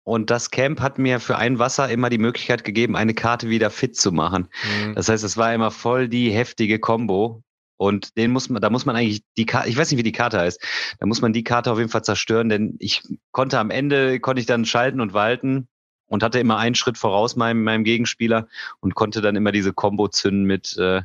Und 0.07 0.29
das 0.29 0.51
Camp 0.51 0.79
hat 0.79 0.99
mir 0.99 1.19
für 1.19 1.37
ein 1.37 1.59
Wasser 1.59 1.89
immer 1.89 2.09
die 2.09 2.17
Möglichkeit 2.17 2.63
gegeben, 2.63 2.95
eine 2.95 3.13
Karte 3.13 3.49
wieder 3.49 3.69
fit 3.69 3.97
zu 3.97 4.13
machen. 4.13 4.47
Mhm. 4.63 4.95
Das 4.95 5.09
heißt, 5.09 5.21
es 5.25 5.35
war 5.35 5.53
immer 5.53 5.69
voll 5.69 6.07
die 6.07 6.31
heftige 6.31 6.79
Combo. 6.79 7.43
Und 7.77 8.17
den 8.17 8.31
muss 8.31 8.49
man, 8.49 8.61
da 8.61 8.69
muss 8.69 8.85
man 8.85 8.95
eigentlich 8.95 9.21
die 9.37 9.45
Karte, 9.45 9.69
ich 9.69 9.77
weiß 9.77 9.91
nicht, 9.91 9.99
wie 9.99 10.03
die 10.03 10.11
Karte 10.11 10.39
heißt, 10.39 10.61
da 10.99 11.05
muss 11.05 11.21
man 11.21 11.31
die 11.31 11.43
Karte 11.43 11.71
auf 11.71 11.77
jeden 11.77 11.91
Fall 11.91 12.03
zerstören, 12.03 12.49
denn 12.49 12.75
ich 12.79 13.03
konnte 13.31 13.59
am 13.59 13.69
Ende, 13.69 14.19
konnte 14.19 14.39
ich 14.39 14.47
dann 14.47 14.65
schalten 14.65 14.99
und 14.99 15.13
walten 15.13 15.67
und 16.07 16.23
hatte 16.23 16.39
immer 16.39 16.57
einen 16.57 16.75
Schritt 16.75 16.97
voraus 16.97 17.35
meinem, 17.35 17.63
meinem 17.63 17.83
Gegenspieler 17.83 18.47
und 18.79 18.95
konnte 18.95 19.21
dann 19.21 19.35
immer 19.35 19.51
diese 19.51 19.73
Combo 19.73 20.07
zünden 20.07 20.45
mit, 20.45 20.75
äh, 20.77 21.03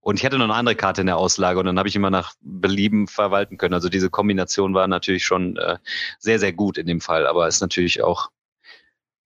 und 0.00 0.18
ich 0.18 0.24
hatte 0.24 0.36
noch 0.36 0.44
eine 0.44 0.54
andere 0.54 0.76
Karte 0.76 1.00
in 1.00 1.06
der 1.06 1.16
Auslage 1.16 1.60
und 1.60 1.66
dann 1.66 1.78
habe 1.78 1.88
ich 1.88 1.96
immer 1.96 2.10
nach 2.10 2.34
Belieben 2.40 3.06
verwalten 3.06 3.56
können. 3.56 3.74
Also 3.74 3.88
diese 3.88 4.10
Kombination 4.10 4.74
war 4.74 4.88
natürlich 4.88 5.24
schon 5.24 5.56
äh, 5.56 5.78
sehr, 6.18 6.40
sehr 6.40 6.52
gut 6.52 6.76
in 6.76 6.86
dem 6.86 7.00
Fall, 7.00 7.26
aber 7.26 7.46
ist 7.46 7.60
natürlich 7.60 8.02
auch 8.02 8.30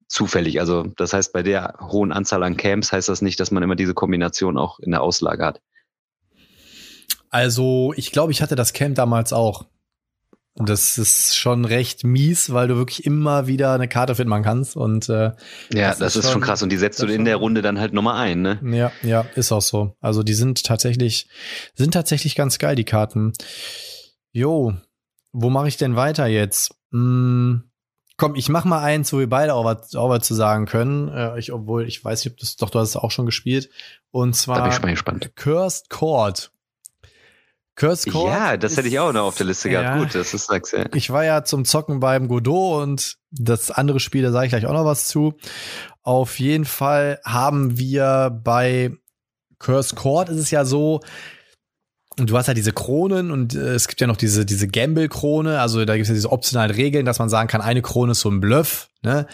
zufällig. 0.07 0.61
Also 0.61 0.85
das 0.97 1.13
heißt, 1.13 1.33
bei 1.33 1.43
der 1.43 1.75
hohen 1.81 2.13
Anzahl 2.13 2.43
an 2.43 2.57
Camps 2.57 2.93
heißt 2.93 3.09
das 3.09 3.23
nicht, 3.23 3.41
dass 3.41 3.51
man 3.51 3.63
immer 3.63 3.75
diese 3.75 3.95
Kombination 3.95 4.59
auch 4.59 4.79
in 4.79 4.91
der 4.91 5.03
Auslage 5.03 5.45
hat. 5.45 5.61
Also 7.37 7.93
ich 7.97 8.13
glaube, 8.13 8.33
ich 8.33 8.41
hatte 8.41 8.57
das 8.57 8.73
Camp 8.73 8.95
damals 8.95 9.35
auch. 9.35 9.67
Und 10.55 10.71
das 10.71 10.97
ist 10.97 11.37
schon 11.37 11.67
recht 11.67 12.03
mies, 12.03 12.55
weil 12.55 12.69
du 12.69 12.77
wirklich 12.77 13.05
immer 13.05 13.47
wieder 13.47 13.75
eine 13.75 13.89
Karte 13.89 14.15
finden 14.15 14.43
kannst. 14.43 14.75
Und 14.75 15.11
äh, 15.11 15.33
ja, 15.71 15.91
das, 15.91 15.99
das 15.99 16.17
ist, 16.17 16.25
schon, 16.25 16.33
schon 16.33 16.41
krass. 16.41 16.63
Und 16.63 16.71
die 16.71 16.79
setzt 16.79 17.03
du 17.03 17.05
in 17.05 17.27
der 17.27 17.37
Runde 17.37 17.61
dann 17.61 17.79
halt 17.79 17.93
nochmal 17.93 18.17
ein, 18.17 18.41
ne? 18.41 18.59
Ja, 18.65 18.91
ja, 19.03 19.27
ist 19.35 19.53
auch 19.53 19.61
so. 19.61 19.95
Also 20.01 20.23
die 20.23 20.33
sind 20.33 20.65
tatsächlich, 20.65 21.29
sind 21.75 21.93
tatsächlich 21.93 22.37
ganz 22.37 22.57
geil, 22.57 22.75
die 22.75 22.85
Karten. 22.85 23.35
Jo, 24.33 24.73
wo 25.33 25.51
mache 25.51 25.69
ich 25.69 25.77
denn 25.77 25.95
weiter 25.95 26.27
jetzt? 26.27 26.75
Hm, 26.91 27.65
Komm, 28.17 28.35
ich 28.35 28.49
mach 28.49 28.65
mal 28.65 28.83
eins, 28.83 29.13
wo 29.13 29.19
wir 29.19 29.29
beide 29.29 29.53
auch 29.53 29.67
was, 29.67 29.95
auch 29.95 30.09
was 30.09 30.27
zu 30.27 30.33
sagen 30.33 30.65
können. 30.65 31.09
Äh, 31.09 31.39
ich, 31.39 31.53
obwohl, 31.53 31.87
ich 31.87 32.03
weiß 32.03 32.25
nicht, 32.25 32.33
ob 32.33 32.39
das, 32.39 32.57
doch, 32.57 32.71
du 32.71 32.79
hast 32.79 32.89
es 32.89 32.97
auch 32.97 33.11
schon 33.11 33.27
gespielt. 33.27 33.69
Und 34.11 34.35
zwar 34.35 34.57
da 34.57 34.63
bin 34.63 34.73
ich 34.73 34.81
mal 34.81 34.91
gespannt. 34.93 35.37
Cursed 35.37 35.91
Court. 35.91 36.51
Cursed 37.77 38.11
Court. 38.13 38.33
Ja, 38.33 38.57
das 38.57 38.73
ist, 38.73 38.79
hätte 38.79 38.89
ich 38.89 38.99
auch 38.99 39.13
noch 39.13 39.25
auf 39.25 39.37
der 39.37 39.47
Liste 39.47 39.71
ja, 39.71 39.83
gehabt. 39.83 40.01
Gut, 40.01 40.15
das 40.15 40.35
ist 40.35 40.47
sag's 40.47 40.73
ja. 40.73 40.87
Ich 40.95 41.11
war 41.11 41.25
ja 41.25 41.45
zum 41.45 41.65
Zocken 41.65 42.01
beim 42.01 42.27
Godot 42.27 42.83
und 42.83 43.17
das 43.31 43.71
andere 43.71 44.01
Spiel, 44.01 44.23
da 44.23 44.33
sage 44.33 44.47
ich 44.47 44.51
gleich 44.51 44.67
auch 44.67 44.73
noch 44.73 44.87
was 44.87 45.07
zu. 45.07 45.35
Auf 46.03 46.39
jeden 46.41 46.65
Fall 46.65 47.21
haben 47.25 47.79
wir 47.79 48.31
bei 48.43 48.93
Cursed 49.59 49.97
Court 49.97 50.29
ist 50.29 50.39
es 50.39 50.51
ja 50.51 50.65
so, 50.65 51.01
und 52.19 52.31
du 52.31 52.37
hast 52.37 52.49
halt 52.49 52.57
diese 52.57 52.73
Kronen 52.73 53.31
und 53.31 53.55
äh, 53.55 53.75
es 53.75 53.89
gibt 53.89 54.01
ja 54.01 54.07
noch 54.07 54.17
diese, 54.17 54.47
diese 54.47 54.69
Gamble-Krone, 54.69 55.61
also 55.61 55.85
da 55.85 55.95
gibt 55.95 56.05
es 56.05 56.09
ja 56.09 56.15
diese 56.15 56.33
optionalen 56.33 56.75
Regeln, 56.75 57.05
dass 57.05 57.19
man 57.19 57.29
sagen 57.29 57.49
kann, 57.49 57.61
eine 57.61 57.83
Krone 57.83 58.13
ist 58.13 58.21
so 58.21 58.31
ein 58.31 58.41
Bluff, 58.41 58.89
ne? 59.03 59.27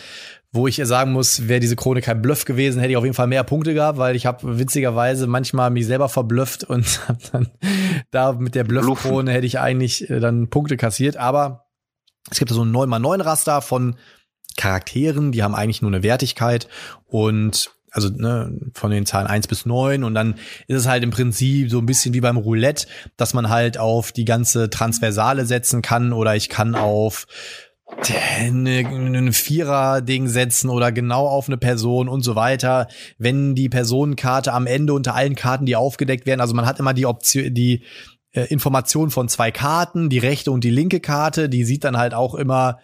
Wo 0.55 0.67
ich 0.67 0.77
sagen 0.77 1.13
muss, 1.13 1.49
wäre 1.49 1.61
diese 1.61 1.77
Krone 1.77 2.03
kein 2.03 2.21
Bluff 2.21 2.45
gewesen, 2.45 2.79
hätte 2.79 2.91
ich 2.91 2.97
auf 2.99 3.05
jeden 3.05 3.15
Fall 3.15 3.27
mehr 3.27 3.43
Punkte 3.43 3.73
gehabt, 3.73 3.97
weil 3.97 4.15
ich 4.15 4.27
habe 4.27 4.59
witzigerweise 4.59 5.27
manchmal 5.27 5.71
mich 5.71 5.87
selber 5.87 6.11
verblufft 6.11 6.65
und 6.69 7.09
hab 7.09 7.19
dann 7.33 7.49
da 8.11 8.33
mit 8.33 8.55
der 8.55 8.65
Bluff-Krone 8.65 9.33
hätte 9.33 9.47
ich 9.47 9.59
eigentlich 9.59 10.11
äh, 10.11 10.21
dann 10.21 10.51
Punkte 10.51 10.77
kassiert. 10.77 11.17
Aber 11.17 11.67
es 12.31 12.39
gibt 12.39 12.51
so 12.51 12.63
ein 12.63 12.73
9x9 12.73 13.25
Raster 13.25 13.63
von 13.63 13.97
Charakteren, 14.57 15.33
die 15.33 15.43
haben 15.43 15.55
eigentlich 15.55 15.81
nur 15.81 15.91
eine 15.91 16.03
Wertigkeit 16.03 16.69
und 17.07 17.71
also 17.91 18.09
ne, 18.09 18.59
von 18.75 18.91
den 18.91 19.07
Zahlen 19.07 19.27
eins 19.27 19.47
bis 19.47 19.67
neun 19.67 20.03
und 20.03 20.15
dann 20.15 20.35
ist 20.67 20.79
es 20.79 20.89
halt 20.89 21.05
im 21.05 21.11
Prinzip 21.11 21.71
so 21.71 21.79
ein 21.79 21.87
bisschen 21.87 22.15
wie 22.15 22.21
beim 22.21 22.39
Roulette, 22.39 22.87
dass 23.17 23.35
man 23.35 23.51
halt 23.51 23.79
auf 23.79 24.13
die 24.13 24.25
ganze 24.25 24.71
Transversale 24.71 25.45
setzen 25.45 25.83
kann 25.83 26.13
oder 26.13 26.35
ich 26.35 26.49
kann 26.49 26.75
auf 26.75 27.27
eine 28.09 29.33
Vierer-Ding 29.33 30.29
setzen 30.29 30.71
oder 30.71 30.93
genau 30.93 31.27
auf 31.27 31.49
eine 31.49 31.59
Person 31.59 32.09
und 32.09 32.23
so 32.23 32.35
weiter. 32.35 32.89
Wenn 33.19 33.55
die 33.55 33.69
Personenkarte 33.69 34.53
am 34.53 34.67
Ende 34.67 34.95
unter 34.95 35.15
allen 35.15 35.35
Karten, 35.35 35.67
die 35.67 35.77
aufgedeckt 35.77 36.27
werden, 36.27 36.41
also 36.41 36.55
man 36.55 36.67
hat 36.67 36.81
immer 36.81 36.95
die 36.95 37.07
Option, 37.07 37.55
die 37.55 37.83
äh, 38.33 38.47
Information 38.47 39.11
von 39.11 39.29
zwei 39.29 39.51
Karten, 39.51 40.09
die 40.09 40.19
rechte 40.19 40.51
und 40.51 40.65
die 40.65 40.71
linke 40.71 41.01
Karte, 41.01 41.49
die 41.49 41.65
sieht 41.65 41.85
dann 41.85 41.97
halt 41.97 42.15
auch 42.15 42.35
immer 42.35 42.79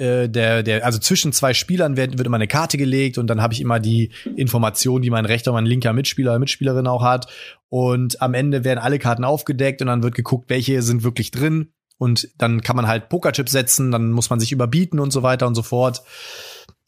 äh, 0.00 0.28
der, 0.28 0.62
der, 0.62 0.84
also 0.84 0.98
zwischen 0.98 1.32
zwei 1.32 1.52
Spielern 1.52 1.96
wird, 1.96 2.16
wird 2.16 2.26
immer 2.26 2.36
eine 2.36 2.48
Karte 2.48 2.78
gelegt 2.78 3.18
und 3.18 3.26
dann 3.26 3.42
habe 3.42 3.52
ich 3.52 3.60
immer 3.60 3.80
die 3.80 4.12
Information, 4.34 5.02
die 5.02 5.10
mein 5.10 5.26
rechter 5.26 5.50
und 5.52 5.56
mein 5.56 5.66
linker 5.66 5.92
Mitspieler 5.92 6.32
oder 6.32 6.38
Mitspielerin 6.38 6.86
auch 6.86 7.02
hat. 7.02 7.26
Und 7.68 8.20
am 8.22 8.34
Ende 8.34 8.64
werden 8.64 8.78
alle 8.78 8.98
Karten 8.98 9.24
aufgedeckt 9.24 9.82
und 9.82 9.88
dann 9.88 10.02
wird 10.02 10.14
geguckt, 10.14 10.48
welche 10.48 10.80
sind 10.82 11.04
wirklich 11.04 11.30
drin. 11.30 11.72
Und 12.00 12.30
dann 12.38 12.62
kann 12.62 12.76
man 12.76 12.86
halt 12.86 13.10
Pokerchips 13.10 13.52
setzen, 13.52 13.90
dann 13.90 14.10
muss 14.10 14.30
man 14.30 14.40
sich 14.40 14.52
überbieten 14.52 14.98
und 15.00 15.10
so 15.10 15.22
weiter 15.22 15.46
und 15.46 15.54
so 15.54 15.62
fort. 15.62 16.02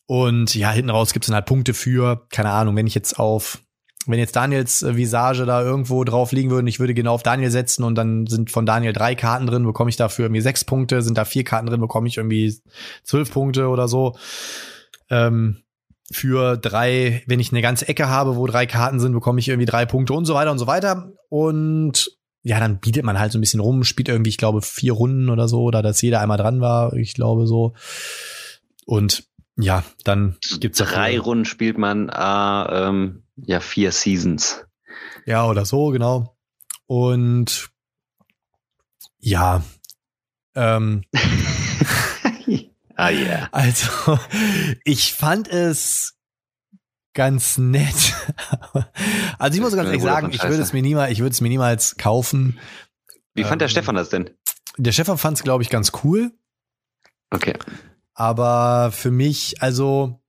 Und 0.06 0.54
ja, 0.54 0.70
hinten 0.70 0.88
raus 0.88 1.12
gibt's 1.12 1.26
dann 1.26 1.34
halt 1.34 1.44
Punkte 1.44 1.74
für, 1.74 2.26
keine 2.30 2.50
Ahnung, 2.50 2.76
wenn 2.76 2.86
ich 2.86 2.94
jetzt 2.94 3.18
auf 3.18 3.58
wenn 4.06 4.18
jetzt 4.18 4.34
Daniels 4.34 4.82
äh, 4.82 4.96
Visage 4.96 5.44
da 5.44 5.62
irgendwo 5.62 6.02
drauf 6.02 6.32
liegen 6.32 6.50
würde, 6.50 6.68
ich 6.68 6.80
würde 6.80 6.94
genau 6.94 7.12
auf 7.12 7.22
Daniel 7.22 7.50
setzen 7.50 7.84
und 7.84 7.94
dann 7.94 8.26
sind 8.26 8.50
von 8.50 8.66
Daniel 8.66 8.92
drei 8.92 9.14
Karten 9.14 9.46
drin, 9.46 9.64
bekomme 9.64 9.90
ich 9.90 9.96
dafür 9.96 10.24
irgendwie 10.24 10.40
sechs 10.40 10.64
Punkte, 10.64 11.02
sind 11.02 11.18
da 11.18 11.24
vier 11.24 11.44
Karten 11.44 11.66
drin, 11.66 11.80
bekomme 11.80 12.08
ich 12.08 12.16
irgendwie 12.16 12.58
zwölf 13.04 13.30
Punkte 13.30 13.68
oder 13.68 13.86
so. 13.88 14.16
Ähm, 15.08 15.62
für 16.10 16.56
drei, 16.56 17.22
wenn 17.26 17.38
ich 17.38 17.52
eine 17.52 17.62
ganze 17.62 17.86
Ecke 17.86 18.08
habe, 18.08 18.36
wo 18.36 18.46
drei 18.46 18.66
Karten 18.66 18.98
sind, 18.98 19.12
bekomme 19.12 19.38
ich 19.38 19.48
irgendwie 19.48 19.66
drei 19.66 19.86
Punkte 19.86 20.14
und 20.14 20.24
so 20.24 20.34
weiter 20.34 20.50
und 20.50 20.58
so 20.58 20.66
weiter. 20.66 21.12
Und 21.28 22.10
ja, 22.42 22.58
dann 22.58 22.78
bietet 22.80 23.04
man 23.04 23.18
halt 23.18 23.32
so 23.32 23.38
ein 23.38 23.40
bisschen 23.40 23.60
rum, 23.60 23.84
spielt 23.84 24.08
irgendwie, 24.08 24.30
ich 24.30 24.38
glaube, 24.38 24.62
vier 24.62 24.92
Runden 24.92 25.28
oder 25.28 25.48
so, 25.48 25.62
oder 25.62 25.82
dass 25.82 26.02
jeder 26.02 26.20
einmal 26.20 26.38
dran 26.38 26.60
war, 26.60 26.92
ich 26.94 27.14
glaube 27.14 27.46
so. 27.46 27.74
Und 28.84 29.24
ja, 29.56 29.84
dann 30.04 30.36
gibt's 30.60 30.78
drei 30.78 31.18
Runden 31.18 31.44
spielt 31.44 31.78
man 31.78 32.08
äh, 32.08 32.88
ähm, 32.88 33.22
ja 33.36 33.60
vier 33.60 33.92
Seasons. 33.92 34.64
Ja, 35.26 35.46
oder 35.46 35.64
so, 35.64 35.90
genau. 35.90 36.36
Und 36.86 37.68
ja, 39.18 39.62
ähm, 40.54 41.04
ah. 42.96 43.10
Yeah. 43.10 43.48
Also, 43.52 44.18
ich 44.84 45.12
fand 45.14 45.48
es 45.48 46.18
ganz 47.14 47.58
nett. 47.58 48.14
also 49.38 49.56
ich 49.56 49.62
muss 49.62 49.74
ganz 49.74 49.86
ehrlich 49.86 50.02
sagen, 50.02 50.30
ich 50.32 50.42
würde 50.42 50.62
es 50.62 50.72
mir 50.72 50.82
niemals, 50.82 51.12
ich 51.12 51.20
würde 51.20 51.32
es 51.32 51.40
mir 51.40 51.48
niemals 51.48 51.96
kaufen. 51.96 52.58
Wie 53.34 53.42
fand 53.42 53.54
ähm, 53.54 53.58
der 53.60 53.68
Stefan 53.68 53.94
das 53.94 54.08
denn? 54.08 54.30
Der 54.78 54.92
Stefan 54.92 55.18
fand 55.18 55.38
es, 55.38 55.44
glaube 55.44 55.62
ich, 55.62 55.70
ganz 55.70 55.92
cool. 56.02 56.32
Okay. 57.30 57.54
Aber 58.14 58.92
für 58.92 59.10
mich, 59.10 59.62
also 59.62 60.22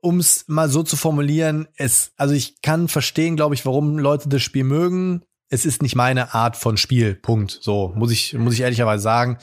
um 0.00 0.18
es 0.18 0.44
mal 0.48 0.68
so 0.68 0.82
zu 0.82 0.96
formulieren, 0.96 1.68
es, 1.76 2.12
also 2.16 2.34
ich 2.34 2.62
kann 2.62 2.88
verstehen, 2.88 3.36
glaube 3.36 3.54
ich, 3.54 3.66
warum 3.66 3.98
Leute 3.98 4.28
das 4.28 4.42
Spiel 4.42 4.64
mögen. 4.64 5.24
Es 5.50 5.66
ist 5.66 5.82
nicht 5.82 5.96
meine 5.96 6.32
Art 6.32 6.56
von 6.56 6.76
Spiel. 6.76 7.14
Punkt. 7.16 7.58
So 7.60 7.92
muss 7.96 8.12
ich 8.12 8.34
muss 8.34 8.54
ich 8.54 8.60
ehrlicherweise 8.60 9.02
sagen. 9.02 9.38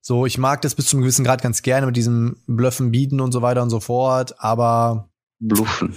So 0.00 0.26
ich 0.26 0.36
mag 0.36 0.60
das 0.62 0.74
bis 0.74 0.86
zum 0.86 1.00
gewissen 1.00 1.24
Grad 1.24 1.40
ganz 1.40 1.62
gerne 1.62 1.86
mit 1.86 1.96
diesem 1.96 2.36
Bluffen, 2.46 2.90
Bieten 2.90 3.20
und 3.20 3.32
so 3.32 3.42
weiter 3.42 3.62
und 3.62 3.70
so 3.70 3.80
fort. 3.80 4.34
Aber 4.40 5.08
Bluffen. 5.38 5.94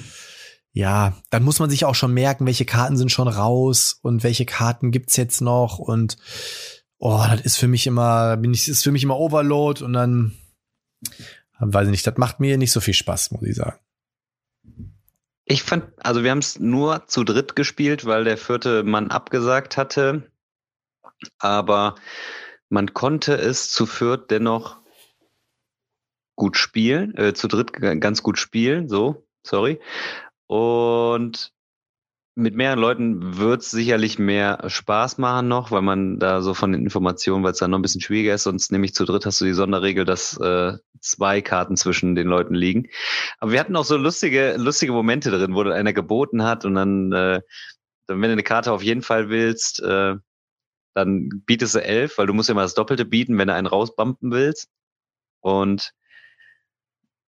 Ja, 0.72 1.14
dann 1.30 1.44
muss 1.44 1.60
man 1.60 1.70
sich 1.70 1.86
auch 1.86 1.96
schon 1.96 2.14
merken, 2.14 2.46
welche 2.46 2.66
Karten 2.66 2.98
sind 2.98 3.10
schon 3.10 3.30
raus 3.30 3.98
und 4.02 4.24
welche 4.24 4.46
Karten 4.46 4.92
gibt's 4.92 5.16
jetzt 5.16 5.42
noch 5.42 5.80
und 5.80 6.18
oh, 6.98 7.24
das 7.30 7.42
ist 7.42 7.58
für 7.58 7.70
mich 7.70 7.88
immer, 7.88 8.36
bin 8.36 8.54
ich, 8.54 8.68
ist 8.68 8.84
für 8.84 8.92
mich 8.92 9.04
immer 9.04 9.18
Overload 9.18 9.84
und 9.84 9.94
dann 9.94 10.34
weiß 11.60 11.86
ich 11.86 11.92
nicht, 11.92 12.06
das 12.06 12.18
macht 12.18 12.40
mir 12.40 12.58
nicht 12.58 12.72
so 12.72 12.82
viel 12.82 12.94
Spaß, 12.94 13.32
muss 13.32 13.44
ich 13.44 13.56
sagen. 13.56 13.80
Ich 15.46 15.62
fand, 15.62 15.86
also 16.04 16.24
wir 16.24 16.32
haben 16.32 16.40
es 16.40 16.60
nur 16.60 17.06
zu 17.08 17.24
dritt 17.24 17.56
gespielt, 17.56 18.06
weil 18.06 18.24
der 18.24 18.38
vierte 18.38 18.84
Mann 18.84 19.12
abgesagt 19.12 19.78
hatte. 19.78 20.32
Aber 21.38 21.96
man 22.70 22.94
konnte 22.94 23.36
es 23.36 23.72
zu 23.72 23.86
viert 23.86 24.32
dennoch 24.32 24.78
gut 26.36 26.58
spielen, 26.58 27.16
äh, 27.16 27.34
zu 27.34 27.48
dritt 27.48 27.74
ganz 27.74 28.24
gut 28.24 28.40
spielen, 28.40 28.90
so, 28.90 29.28
sorry. 29.46 29.80
Und 30.48 31.54
mit 32.36 32.56
mehreren 32.56 32.80
Leuten 32.80 33.38
wird 33.38 33.62
es 33.62 33.72
sicherlich 33.72 34.20
mehr 34.20 34.68
Spaß 34.68 35.20
machen 35.20 35.48
noch, 35.48 35.72
weil 35.72 35.82
man 35.82 36.20
da 36.20 36.42
so 36.42 36.54
von 36.54 36.74
den 36.74 36.84
Informationen, 36.84 37.44
weil 37.44 37.54
es 37.54 37.60
dann 37.60 37.72
noch 37.72 37.80
ein 37.80 37.82
bisschen 37.82 38.02
schwieriger 38.02 38.34
ist, 38.34 38.44
sonst 38.44 38.72
nämlich 38.72 38.94
zu 38.94 39.06
dritt 39.06 39.26
hast 39.26 39.40
du 39.40 39.46
die 39.46 39.54
Sonderregel, 39.54 40.04
dass 40.04 40.38
äh, 40.38 40.74
zwei 41.06 41.42
Karten 41.42 41.78
zwischen 41.78 42.16
den 42.16 42.28
Leuten 42.28 42.56
liegen. 42.56 42.88
Aber 43.40 43.52
wir 43.52 43.60
hatten 43.60 43.76
auch 43.76 43.86
so 43.86 43.98
lustige, 43.98 44.56
lustige 44.58 44.92
Momente 44.92 45.32
drin, 45.32 45.56
wo 45.56 45.64
dann 45.64 45.74
einer 45.74 45.94
geboten 45.94 46.44
hat 46.44 46.66
und 46.66 46.76
dann, 46.76 47.12
äh, 47.12 47.42
dann 48.08 48.22
wenn 48.22 48.30
du 48.30 48.34
eine 48.34 48.44
Karte 48.44 48.72
auf 48.72 48.84
jeden 48.84 49.02
Fall 49.02 49.30
willst, 49.30 49.82
äh, 49.82 50.16
dann 50.94 51.44
bietest 51.46 51.76
du 51.76 51.84
elf, 51.84 52.18
weil 52.18 52.28
du 52.28 52.34
musst 52.34 52.50
ja 52.50 52.56
mal 52.56 52.64
das 52.64 52.74
Doppelte 52.74 53.06
bieten, 53.06 53.38
wenn 53.38 53.48
du 53.48 53.54
einen 53.54 53.68
rausbumpen 53.68 54.32
willst. 54.32 54.70
Und 55.42 55.94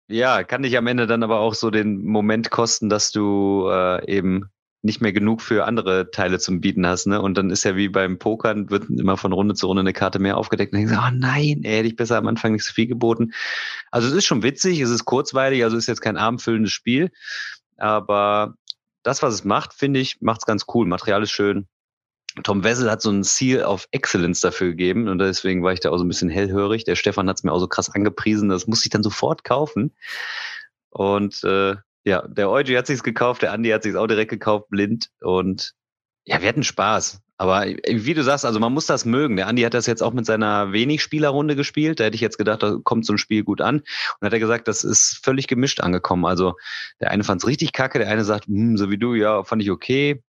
ja, 0.07 0.43
kann 0.43 0.63
dich 0.63 0.77
am 0.77 0.87
Ende 0.87 1.05
dann 1.05 1.23
aber 1.23 1.39
auch 1.39 1.53
so 1.53 1.69
den 1.69 2.05
Moment 2.05 2.49
kosten, 2.49 2.89
dass 2.89 3.11
du 3.11 3.67
äh, 3.69 4.09
eben 4.09 4.49
nicht 4.81 5.01
mehr 5.01 5.11
genug 5.11 5.41
für 5.41 5.65
andere 5.65 6.11
Teile 6.11 6.39
zum 6.39 6.61
Bieten 6.61 6.85
hast, 6.85 7.07
ne? 7.07 7.21
Und 7.21 7.37
dann 7.37 7.49
ist 7.49 7.63
ja 7.63 7.75
wie 7.75 7.89
beim 7.89 8.19
Pokern, 8.19 8.69
wird 8.69 8.89
immer 8.89 9.17
von 9.17 9.33
Runde 9.33 9.55
zu 9.55 9.67
Runde 9.67 9.81
eine 9.81 9.93
Karte 9.93 10.19
mehr 10.19 10.37
aufgedeckt 10.37 10.73
und 10.73 10.79
denkst, 10.79 10.95
oh 10.95 11.11
nein, 11.13 11.61
ey, 11.63 11.77
hätte 11.77 11.87
ich 11.87 11.95
besser 11.95 12.17
am 12.17 12.27
Anfang 12.27 12.53
nicht 12.53 12.63
so 12.63 12.73
viel 12.73 12.87
geboten. 12.87 13.33
Also 13.91 14.07
es 14.07 14.13
ist 14.13 14.25
schon 14.25 14.43
witzig, 14.43 14.79
es 14.79 14.89
ist 14.89 15.05
kurzweilig, 15.05 15.63
also 15.63 15.77
ist 15.77 15.87
jetzt 15.87 16.01
kein 16.01 16.17
abendfüllendes 16.17 16.71
Spiel, 16.71 17.11
aber 17.77 18.55
das, 19.03 19.23
was 19.23 19.33
es 19.33 19.43
macht, 19.45 19.73
finde 19.73 19.99
ich, 19.99 20.21
macht 20.21 20.41
es 20.41 20.45
ganz 20.45 20.65
cool. 20.73 20.85
Material 20.85 21.23
ist 21.23 21.31
schön. 21.31 21.67
Tom 22.43 22.63
Wessel 22.63 22.91
hat 22.91 23.01
so 23.01 23.09
ein 23.09 23.23
Seal 23.23 23.63
of 23.63 23.87
Excellence 23.91 24.41
dafür 24.41 24.67
gegeben 24.67 25.07
und 25.07 25.17
deswegen 25.17 25.63
war 25.63 25.73
ich 25.73 25.79
da 25.79 25.89
auch 25.89 25.97
so 25.97 26.03
ein 26.03 26.07
bisschen 26.07 26.29
hellhörig. 26.29 26.83
Der 26.83 26.95
Stefan 26.95 27.27
hat 27.27 27.37
es 27.37 27.43
mir 27.43 27.51
auch 27.51 27.59
so 27.59 27.67
krass 27.67 27.89
angepriesen, 27.89 28.49
das 28.49 28.67
muss 28.67 28.85
ich 28.85 28.91
dann 28.91 29.01
sofort 29.01 29.43
kaufen. 29.43 29.95
Und 30.89 31.43
äh, 31.43 31.77
ja, 32.07 32.25
der 32.25 32.49
Eugi 32.49 32.73
hat 32.75 32.87
sich's 32.87 33.03
gekauft, 33.03 33.41
der 33.41 33.51
Andi 33.51 33.69
hat 33.69 33.83
sich's 33.83 33.97
auch 33.97 34.07
direkt 34.07 34.31
gekauft, 34.31 34.69
blind. 34.69 35.09
Und 35.19 35.73
ja, 36.23 36.41
wir 36.41 36.47
hatten 36.47 36.63
Spaß. 36.63 37.21
Aber 37.37 37.65
wie 37.65 38.13
du 38.13 38.23
sagst, 38.23 38.45
also 38.45 38.59
man 38.59 38.73
muss 38.73 38.87
das 38.87 39.05
mögen. 39.05 39.35
Der 39.35 39.47
Andi 39.47 39.61
hat 39.61 39.75
das 39.75 39.85
jetzt 39.85 40.01
auch 40.01 40.13
mit 40.13 40.25
seiner 40.25 40.71
wenig 40.71 41.03
Spielerrunde 41.03 41.55
gespielt. 41.55 41.99
Da 41.99 42.05
hätte 42.05 42.15
ich 42.15 42.21
jetzt 42.21 42.37
gedacht, 42.37 42.63
da 42.63 42.77
kommt 42.83 43.05
so 43.05 43.13
ein 43.13 43.19
Spiel 43.19 43.43
gut 43.43 43.61
an. 43.61 43.77
Und 43.77 44.25
hat 44.25 44.33
er 44.33 44.39
gesagt, 44.39 44.67
das 44.67 44.83
ist 44.83 45.19
völlig 45.23 45.47
gemischt 45.47 45.79
angekommen. 45.79 46.25
Also 46.25 46.55
der 46.99 47.11
eine 47.11 47.23
fand's 47.23 47.45
richtig 47.45 47.73
kacke, 47.73 47.99
der 47.99 48.09
eine 48.09 48.23
sagt, 48.23 48.47
hm, 48.47 48.77
so 48.77 48.89
wie 48.89 48.97
du, 48.97 49.13
ja, 49.13 49.43
fand 49.43 49.61
ich 49.61 49.69
okay. 49.69 50.23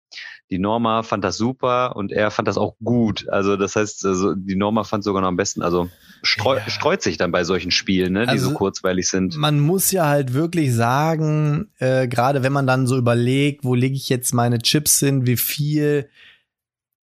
Die 0.51 0.59
Norma 0.59 1.03
fand 1.03 1.25
das 1.25 1.37
super 1.37 1.95
und 1.97 2.11
er 2.11 2.31
fand 2.31 2.49
das 2.49 2.57
auch 2.57 2.75
gut. 2.83 3.29
Also 3.29 3.57
das 3.57 3.77
heißt, 3.77 4.07
also 4.07 4.35
die 4.35 4.57
Norma 4.57 4.85
fand 4.85 5.05
sogar 5.05 5.21
noch 5.21 5.29
am 5.29 5.37
besten. 5.37 5.61
Also 5.61 5.91
streu 6.23 6.57
ja. 6.57 6.71
streut 6.71 7.03
sich 7.03 7.19
dann 7.19 7.33
bei 7.33 7.45
solchen 7.45 7.71
Spielen, 7.71 8.15
ne, 8.15 8.25
die 8.25 8.31
also, 8.31 8.51
so 8.51 8.55
kurzweilig 8.55 9.09
sind. 9.09 9.37
Man 9.37 9.61
muss 9.61 9.91
ja 9.91 10.07
halt 10.07 10.33
wirklich 10.33 10.75
sagen, 10.75 11.69
äh, 11.79 12.09
gerade 12.09 12.43
wenn 12.43 12.53
man 12.53 12.67
dann 12.67 12.87
so 12.87 12.97
überlegt, 12.97 13.65
wo 13.65 13.75
lege 13.75 13.95
ich 13.95 14.09
jetzt 14.09 14.33
meine 14.33 14.59
Chips 14.59 15.01
hin, 15.01 15.27
wie 15.27 15.37
viel. 15.37 16.09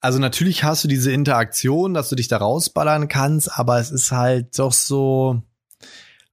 Also 0.02 0.20
natürlich 0.20 0.64
hast 0.64 0.84
du 0.84 0.88
diese 0.88 1.12
Interaktion, 1.12 1.94
dass 1.94 2.10
du 2.10 2.16
dich 2.16 2.28
da 2.28 2.38
rausballern 2.38 3.08
kannst, 3.08 3.58
aber 3.58 3.80
es 3.80 3.92
ist 3.92 4.12
halt 4.12 4.58
doch 4.60 4.74
so, 4.74 5.42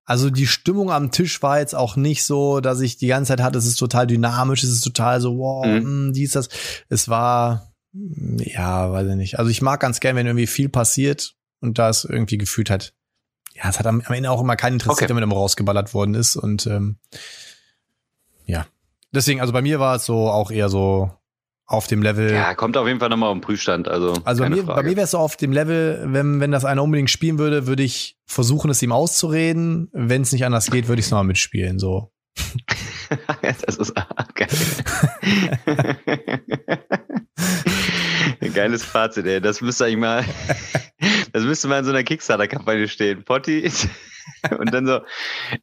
also 0.05 0.31
die 0.31 0.47
Stimmung 0.47 0.91
am 0.91 1.11
Tisch 1.11 1.43
war 1.43 1.59
jetzt 1.59 1.75
auch 1.75 1.97
nicht 1.97 2.25
so, 2.25 2.61
dass 2.61 2.81
ich 2.81 2.99
die 2.99 3.07
ganze 3.07 3.29
Zeit 3.29 3.41
hatte, 3.41 3.59
es 3.59 3.67
ist 3.67 3.77
total 3.77 4.07
dynamisch, 4.07 4.63
es 4.63 4.71
ist 4.71 4.83
total 4.83 5.21
so, 5.21 5.39
wow, 5.39 5.65
mhm. 5.65 5.73
mh, 5.73 5.81
hm, 5.81 6.13
dies, 6.13 6.33
das. 6.33 6.49
Es 6.89 7.09
war, 7.09 7.73
ja, 7.93 8.93
weiß 8.93 9.09
ich 9.09 9.17
nicht. 9.17 9.39
Also 9.39 9.51
ich 9.51 9.63
mag 9.63 9.81
ganz 9.81 10.01
gern, 10.01 10.17
wenn 10.17 10.27
irgendwie 10.27 10.47
viel 10.47 10.69
passiert 10.69 11.35
und 11.61 11.79
da 11.79 11.89
es 11.89 12.05
irgendwie 12.05 12.39
gefühlt 12.39 12.69
hat. 12.69 12.95
Ja, 13.55 13.69
es 13.69 13.79
hat 13.79 13.87
am, 13.87 14.03
am 14.05 14.15
Ende 14.15 14.31
auch 14.31 14.41
immer 14.41 14.57
keinen 14.57 14.75
interessiert, 14.75 15.03
okay. 15.03 15.09
wenn 15.09 15.17
man 15.17 15.25
immer 15.25 15.37
rausgeballert 15.37 15.95
worden 15.95 16.15
ist 16.15 16.37
und 16.37 16.67
ähm, 16.67 16.97
ja. 18.45 18.67
Deswegen, 19.13 19.41
also 19.41 19.53
bei 19.53 19.63
mir 19.63 19.79
war 19.79 19.97
es 19.97 20.07
so 20.07 20.29
auch 20.31 20.51
eher 20.51 20.69
so 20.69 21.11
auf 21.67 21.87
dem 21.87 22.03
Level. 22.03 22.33
Ja, 22.33 22.55
kommt 22.55 22.77
auf 22.77 22.87
jeden 22.87 23.01
Fall 23.01 23.09
nochmal 23.09 23.31
auf 23.31 23.37
den 23.37 23.41
Prüfstand. 23.41 23.89
Also, 23.89 24.15
also 24.25 24.43
bei 24.43 24.51
mir, 24.51 24.63
bei 24.65 24.83
mir 24.83 24.97
wäre 24.97 25.05
es 25.05 25.13
so 25.13 25.19
auf 25.19 25.37
dem 25.37 25.53
Level, 25.53 26.03
wenn, 26.07 26.41
wenn 26.41 26.51
das 26.51 26.65
einer 26.65 26.83
unbedingt 26.83 27.11
spielen 27.11 27.39
würde, 27.39 27.67
würde 27.67 27.83
ich 27.83 28.19
versuchen, 28.27 28.71
es 28.71 28.83
ihm 28.83 28.93
auszureden. 28.93 29.89
Wenn 29.93 30.23
es 30.23 30.33
nicht 30.33 30.45
anders 30.45 30.71
geht, 30.71 30.89
würde 30.89 31.01
ich 31.01 31.07
es 31.07 31.11
nochmal 31.11 31.25
mitspielen. 31.25 31.79
So. 31.79 32.13
das 33.43 33.77
ist 33.77 33.95
geil. 34.35 34.49
Geiles 38.55 38.85
Fazit, 38.85 39.27
ey. 39.27 39.41
Das 39.41 39.61
müsste 39.61 39.87
eigentlich 39.87 39.99
mal, 39.99 40.25
das 41.33 41.45
müsste 41.45 41.69
mal 41.69 41.79
in 41.79 41.85
so 41.85 41.91
einer 41.91 42.05
Kickstarter-Kampagne 42.05 42.89
stehen. 42.89 43.25
Potti 43.25 43.71
und 44.59 44.73
dann 44.73 44.87
so, 44.87 45.01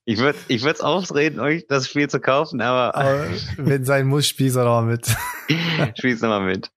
ich 0.06 0.20
würde 0.20 0.38
ich 0.48 0.64
es 0.64 0.82
ausreden, 0.82 1.40
euch 1.40 1.66
das 1.68 1.88
Spiel 1.88 2.10
zu 2.10 2.20
kaufen, 2.20 2.62
aber, 2.62 2.96
aber 2.96 3.28
wenn 3.58 3.86
sein 3.86 4.08
muss, 4.08 4.28
spielst 4.28 4.56
du 4.56 4.62
noch 4.62 4.82
mit. 4.84 5.16
spielst 5.98 6.24
du 6.24 6.28
mal 6.28 6.42
mit. 6.42 6.70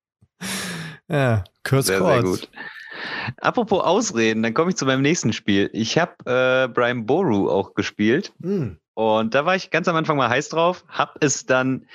Ja, 1.09 1.45
kurz 1.65 1.87
sehr, 1.87 2.03
sehr 2.03 2.23
gut. 2.23 2.49
Apropos 3.41 3.83
Ausreden, 3.83 4.43
dann 4.43 4.55
komme 4.55 4.71
ich 4.71 4.77
zu 4.77 4.87
meinem 4.87 5.03
nächsten 5.03 5.33
Spiel. 5.33 5.71
Ich 5.73 5.99
habe 5.99 6.13
äh, 6.25 6.69
Brian 6.69 7.07
Boru 7.07 7.51
auch 7.51 7.75
gespielt. 7.75 8.33
Mm. 8.39 8.73
Und 8.95 9.35
da 9.35 9.47
war 9.47 9.57
ich 9.57 9.71
ganz 9.71 9.89
am 9.89 9.97
Anfang 9.97 10.17
mal 10.17 10.29
heiß 10.29 10.51
drauf, 10.51 10.85
hab 10.89 11.17
es 11.25 11.47
dann 11.47 11.87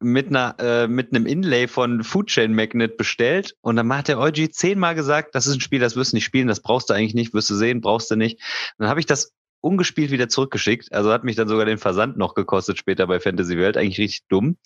mit 0.00 0.28
einer 0.28 0.56
äh, 0.58 0.88
mit 0.88 1.14
einem 1.14 1.26
Inlay 1.26 1.68
von 1.68 2.02
Food 2.02 2.28
Chain 2.28 2.54
Magnet 2.54 2.96
bestellt 2.96 3.56
und 3.60 3.76
dann 3.76 3.94
hat 3.94 4.08
der 4.08 4.18
Eugi 4.18 4.50
zehnmal 4.50 4.94
gesagt, 4.94 5.34
das 5.34 5.46
ist 5.46 5.54
ein 5.54 5.60
Spiel, 5.60 5.78
das 5.78 5.94
wirst 5.94 6.12
du 6.12 6.16
nicht 6.16 6.24
spielen, 6.24 6.48
das 6.48 6.60
brauchst 6.60 6.88
du 6.88 6.94
eigentlich 6.94 7.14
nicht, 7.14 7.34
wirst 7.34 7.50
du 7.50 7.54
sehen, 7.54 7.82
brauchst 7.82 8.10
du 8.10 8.16
nicht. 8.16 8.40
Dann 8.78 8.88
habe 8.88 9.00
ich 9.00 9.06
das 9.06 9.34
ungespielt 9.60 10.10
wieder 10.10 10.28
zurückgeschickt, 10.30 10.92
also 10.92 11.12
hat 11.12 11.22
mich 11.22 11.36
dann 11.36 11.48
sogar 11.48 11.66
den 11.66 11.76
Versand 11.76 12.16
noch 12.16 12.34
gekostet 12.34 12.78
später 12.78 13.06
bei 13.06 13.20
Fantasy 13.20 13.58
Welt, 13.58 13.76
eigentlich 13.76 13.98
richtig 13.98 14.26
dumm, 14.28 14.56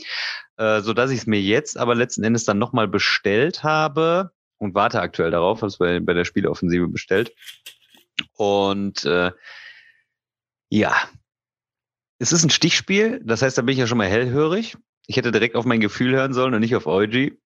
äh, 0.56 0.80
so 0.82 0.92
dass 0.92 1.10
ich 1.10 1.18
es 1.18 1.26
mir 1.26 1.40
jetzt 1.40 1.76
aber 1.76 1.96
letzten 1.96 2.22
Endes 2.22 2.44
dann 2.44 2.58
nochmal 2.58 2.86
bestellt 2.86 3.64
habe 3.64 4.30
und 4.58 4.76
warte 4.76 5.00
aktuell 5.00 5.32
darauf, 5.32 5.58
habe 5.58 5.66
es 5.66 5.78
bei, 5.78 5.98
bei 5.98 6.14
der 6.14 6.24
Spieleoffensive 6.24 6.86
bestellt 6.86 7.34
und 8.34 9.04
äh, 9.04 9.32
ja, 10.70 10.94
es 12.20 12.30
ist 12.30 12.44
ein 12.44 12.50
Stichspiel, 12.50 13.20
das 13.24 13.42
heißt, 13.42 13.58
da 13.58 13.62
bin 13.62 13.72
ich 13.72 13.80
ja 13.80 13.88
schon 13.88 13.98
mal 13.98 14.06
hellhörig 14.06 14.76
ich 15.06 15.16
hätte 15.16 15.32
direkt 15.32 15.56
auf 15.56 15.64
mein 15.64 15.80
Gefühl 15.80 16.14
hören 16.14 16.32
sollen 16.32 16.54
und 16.54 16.60
nicht 16.60 16.76
auf 16.76 16.86
Eugi. 16.86 17.38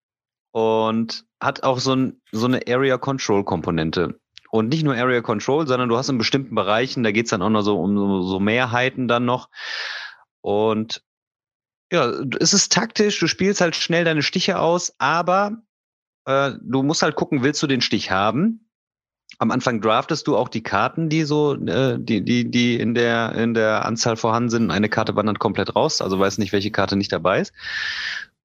Und 0.52 1.26
hat 1.40 1.62
auch 1.62 1.78
so, 1.78 1.94
ein, 1.94 2.20
so 2.32 2.46
eine 2.46 2.62
Area 2.66 2.98
Control 2.98 3.44
Komponente. 3.44 4.18
Und 4.50 4.68
nicht 4.68 4.82
nur 4.82 4.94
Area 4.94 5.20
Control, 5.20 5.66
sondern 5.66 5.88
du 5.88 5.96
hast 5.96 6.08
in 6.08 6.18
bestimmten 6.18 6.54
Bereichen, 6.54 7.04
da 7.04 7.12
geht's 7.12 7.30
dann 7.30 7.42
auch 7.42 7.50
noch 7.50 7.62
so 7.62 7.78
um 7.80 7.96
so, 7.96 8.22
so 8.22 8.40
Mehrheiten 8.40 9.06
dann 9.06 9.26
noch. 9.26 9.50
Und 10.40 11.02
ja, 11.92 12.10
es 12.40 12.54
ist 12.54 12.72
taktisch, 12.72 13.18
du 13.18 13.26
spielst 13.26 13.60
halt 13.60 13.76
schnell 13.76 14.04
deine 14.04 14.22
Stiche 14.22 14.58
aus, 14.58 14.94
aber 14.98 15.62
äh, 16.24 16.52
du 16.62 16.82
musst 16.82 17.02
halt 17.02 17.14
gucken, 17.14 17.42
willst 17.42 17.62
du 17.62 17.66
den 17.66 17.80
Stich 17.80 18.10
haben? 18.10 18.67
Am 19.38 19.52
Anfang 19.52 19.80
draftest 19.80 20.26
du 20.26 20.36
auch 20.36 20.48
die 20.48 20.62
Karten, 20.62 21.08
die 21.08 21.24
so, 21.24 21.54
äh, 21.54 21.96
die, 21.98 22.24
die, 22.24 22.50
die 22.50 22.78
in 22.78 22.94
der, 22.94 23.34
in 23.36 23.54
der 23.54 23.84
Anzahl 23.84 24.16
vorhanden 24.16 24.50
sind. 24.50 24.70
Eine 24.70 24.88
Karte 24.88 25.14
wandert 25.14 25.38
komplett 25.38 25.76
raus, 25.76 26.00
also 26.00 26.18
weiß 26.18 26.38
nicht, 26.38 26.52
welche 26.52 26.72
Karte 26.72 26.96
nicht 26.96 27.12
dabei 27.12 27.40
ist. 27.40 27.52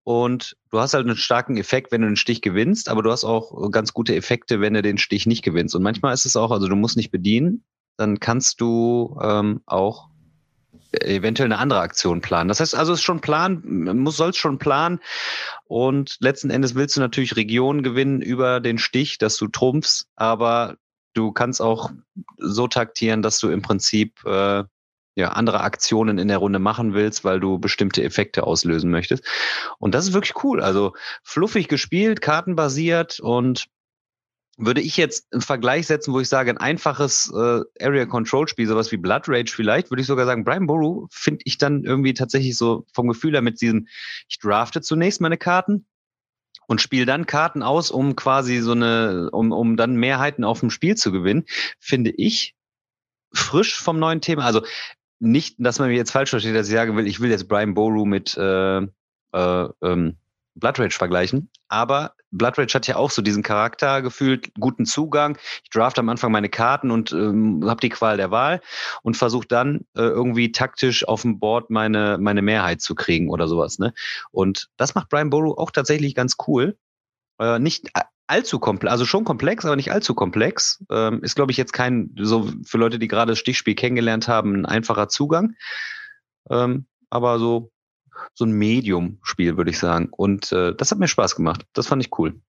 Und 0.03 0.57
du 0.69 0.79
hast 0.79 0.93
halt 0.93 1.07
einen 1.07 1.15
starken 1.15 1.57
Effekt, 1.57 1.91
wenn 1.91 2.01
du 2.01 2.07
den 2.07 2.17
Stich 2.17 2.41
gewinnst, 2.41 2.89
aber 2.89 3.01
du 3.01 3.11
hast 3.11 3.23
auch 3.23 3.71
ganz 3.71 3.93
gute 3.93 4.15
Effekte, 4.15 4.61
wenn 4.61 4.73
du 4.73 4.81
den 4.81 4.97
Stich 4.97 5.25
nicht 5.25 5.43
gewinnst. 5.43 5.75
Und 5.75 5.81
manchmal 5.81 6.13
ist 6.13 6.25
es 6.25 6.35
auch, 6.35 6.51
also 6.51 6.67
du 6.67 6.75
musst 6.75 6.97
nicht 6.97 7.09
bedienen, 7.09 7.63
dann 7.97 8.19
kannst 8.19 8.61
du 8.61 9.17
ähm, 9.21 9.61
auch 9.65 10.09
eventuell 10.91 11.47
eine 11.47 11.57
andere 11.57 11.79
Aktion 11.79 12.21
planen. 12.21 12.49
Das 12.49 12.59
heißt 12.59 12.75
also, 12.75 12.93
es 12.93 12.99
ist 12.99 13.03
schon 13.03 13.21
plan, 13.21 13.63
muss 13.65 14.17
sollst 14.17 14.37
schon 14.37 14.59
planen 14.59 14.99
und 15.65 16.17
letzten 16.19 16.49
Endes 16.51 16.75
willst 16.75 16.97
du 16.97 17.01
natürlich 17.01 17.35
Regionen 17.35 17.81
gewinnen 17.81 18.21
über 18.21 18.59
den 18.59 18.77
Stich, 18.77 19.17
dass 19.17 19.37
du 19.37 19.47
trumpfst, 19.47 20.07
aber 20.15 20.75
du 21.13 21.31
kannst 21.31 21.61
auch 21.61 21.91
so 22.37 22.67
taktieren, 22.67 23.21
dass 23.21 23.39
du 23.39 23.49
im 23.49 23.61
Prinzip 23.61 24.23
äh, 24.25 24.63
ja, 25.15 25.29
andere 25.29 25.61
Aktionen 25.61 26.17
in 26.17 26.27
der 26.27 26.39
Runde 26.39 26.59
machen 26.59 26.93
willst, 26.93 27.23
weil 27.23 27.39
du 27.39 27.59
bestimmte 27.59 28.03
Effekte 28.03 28.43
auslösen 28.43 28.89
möchtest. 28.89 29.23
Und 29.77 29.93
das 29.93 30.07
ist 30.07 30.13
wirklich 30.13 30.43
cool. 30.43 30.61
Also 30.61 30.93
fluffig 31.23 31.67
gespielt, 31.67 32.21
kartenbasiert 32.21 33.19
und 33.19 33.67
würde 34.57 34.81
ich 34.81 34.97
jetzt 34.97 35.31
einen 35.31 35.41
Vergleich 35.41 35.87
setzen, 35.87 36.13
wo 36.13 36.19
ich 36.19 36.29
sage, 36.29 36.51
ein 36.51 36.57
einfaches 36.57 37.31
äh, 37.33 37.61
Area 37.81 38.05
Control 38.05 38.47
Spiel, 38.47 38.67
sowas 38.67 38.91
wie 38.91 38.97
Blood 38.97 39.23
Rage 39.27 39.51
vielleicht, 39.51 39.89
würde 39.89 40.01
ich 40.01 40.07
sogar 40.07 40.25
sagen, 40.25 40.43
Brian 40.43 40.67
Boru 40.67 41.07
finde 41.11 41.41
ich 41.45 41.57
dann 41.57 41.83
irgendwie 41.83 42.13
tatsächlich 42.13 42.55
so 42.55 42.85
vom 42.93 43.07
Gefühl 43.07 43.33
her 43.33 43.41
mit 43.41 43.61
diesem, 43.61 43.87
ich 44.29 44.39
drafte 44.39 44.81
zunächst 44.81 45.21
meine 45.21 45.37
Karten, 45.37 45.87
und 46.67 46.81
spiele 46.81 47.05
dann 47.05 47.25
Karten 47.25 47.63
aus, 47.63 47.91
um 47.91 48.15
quasi 48.15 48.59
so 48.59 48.71
eine, 48.71 49.29
um, 49.31 49.51
um 49.51 49.77
dann 49.77 49.95
Mehrheiten 49.95 50.43
auf 50.43 50.59
dem 50.59 50.69
Spiel 50.69 50.95
zu 50.95 51.11
gewinnen, 51.11 51.45
finde 51.79 52.11
ich 52.11 52.55
frisch 53.33 53.75
vom 53.75 53.99
neuen 53.99 54.21
Thema. 54.21 54.45
Also 54.45 54.63
nicht, 55.19 55.55
dass 55.59 55.79
man 55.79 55.89
mir 55.89 55.95
jetzt 55.95 56.11
falsch 56.11 56.29
versteht, 56.29 56.55
dass 56.55 56.67
ich 56.67 56.73
sagen 56.73 56.95
will, 56.95 57.07
ich 57.07 57.19
will 57.19 57.31
jetzt 57.31 57.47
Brian 57.47 57.73
Boru 57.73 58.05
mit 58.05 58.35
äh, 58.37 58.79
äh, 58.79 59.69
ähm, 59.81 60.17
Blood 60.55 60.79
Rage 60.79 60.97
vergleichen, 60.97 61.49
aber 61.67 62.13
Blood 62.33 62.57
Rage 62.57 62.73
hat 62.73 62.87
ja 62.87 62.95
auch 62.95 63.11
so 63.11 63.21
diesen 63.21 63.43
Charakter 63.43 64.01
gefühlt, 64.01 64.53
guten 64.59 64.85
Zugang. 64.85 65.37
Ich 65.63 65.69
draft 65.69 65.97
am 65.99 66.09
Anfang 66.09 66.31
meine 66.31 66.49
Karten 66.49 66.91
und 66.91 67.11
ähm, 67.11 67.63
habe 67.67 67.79
die 67.79 67.89
Qual 67.89 68.17
der 68.17 68.31
Wahl 68.31 68.61
und 69.03 69.15
versuche 69.15 69.47
dann 69.47 69.81
äh, 69.95 70.01
irgendwie 70.01 70.51
taktisch 70.51 71.07
auf 71.07 71.21
dem 71.21 71.39
Board 71.39 71.69
meine, 71.69 72.17
meine 72.19 72.41
Mehrheit 72.41 72.81
zu 72.81 72.95
kriegen 72.95 73.29
oder 73.29 73.47
sowas. 73.47 73.79
Ne? 73.79 73.93
Und 74.31 74.69
das 74.77 74.95
macht 74.95 75.09
Brian 75.09 75.29
Boru 75.29 75.53
auch 75.53 75.71
tatsächlich 75.71 76.15
ganz 76.15 76.37
cool. 76.47 76.77
Äh, 77.39 77.59
nicht 77.59 77.91
allzu 78.27 78.59
komplex, 78.59 78.91
also 78.91 79.05
schon 79.05 79.25
komplex, 79.25 79.65
aber 79.65 79.75
nicht 79.75 79.91
allzu 79.91 80.15
komplex. 80.15 80.83
Ähm, 80.89 81.21
ist, 81.23 81.35
glaube 81.35 81.51
ich, 81.51 81.57
jetzt 81.57 81.73
kein, 81.73 82.15
so 82.17 82.49
für 82.63 82.77
Leute, 82.77 82.99
die 82.99 83.07
gerade 83.07 83.33
das 83.33 83.39
Stichspiel 83.39 83.75
kennengelernt 83.75 84.27
haben, 84.27 84.55
ein 84.55 84.65
einfacher 84.65 85.09
Zugang. 85.09 85.55
Ähm, 86.49 86.85
aber 87.09 87.37
so 87.39 87.72
so 88.33 88.45
ein 88.45 88.51
Medium-Spiel, 88.51 89.57
würde 89.57 89.71
ich 89.71 89.79
sagen. 89.79 90.09
Und 90.11 90.51
äh, 90.51 90.73
das 90.75 90.91
hat 90.91 90.99
mir 90.99 91.07
Spaß 91.07 91.35
gemacht. 91.35 91.65
Das 91.73 91.87
fand 91.87 92.03
ich 92.03 92.17
cool. 92.17 92.41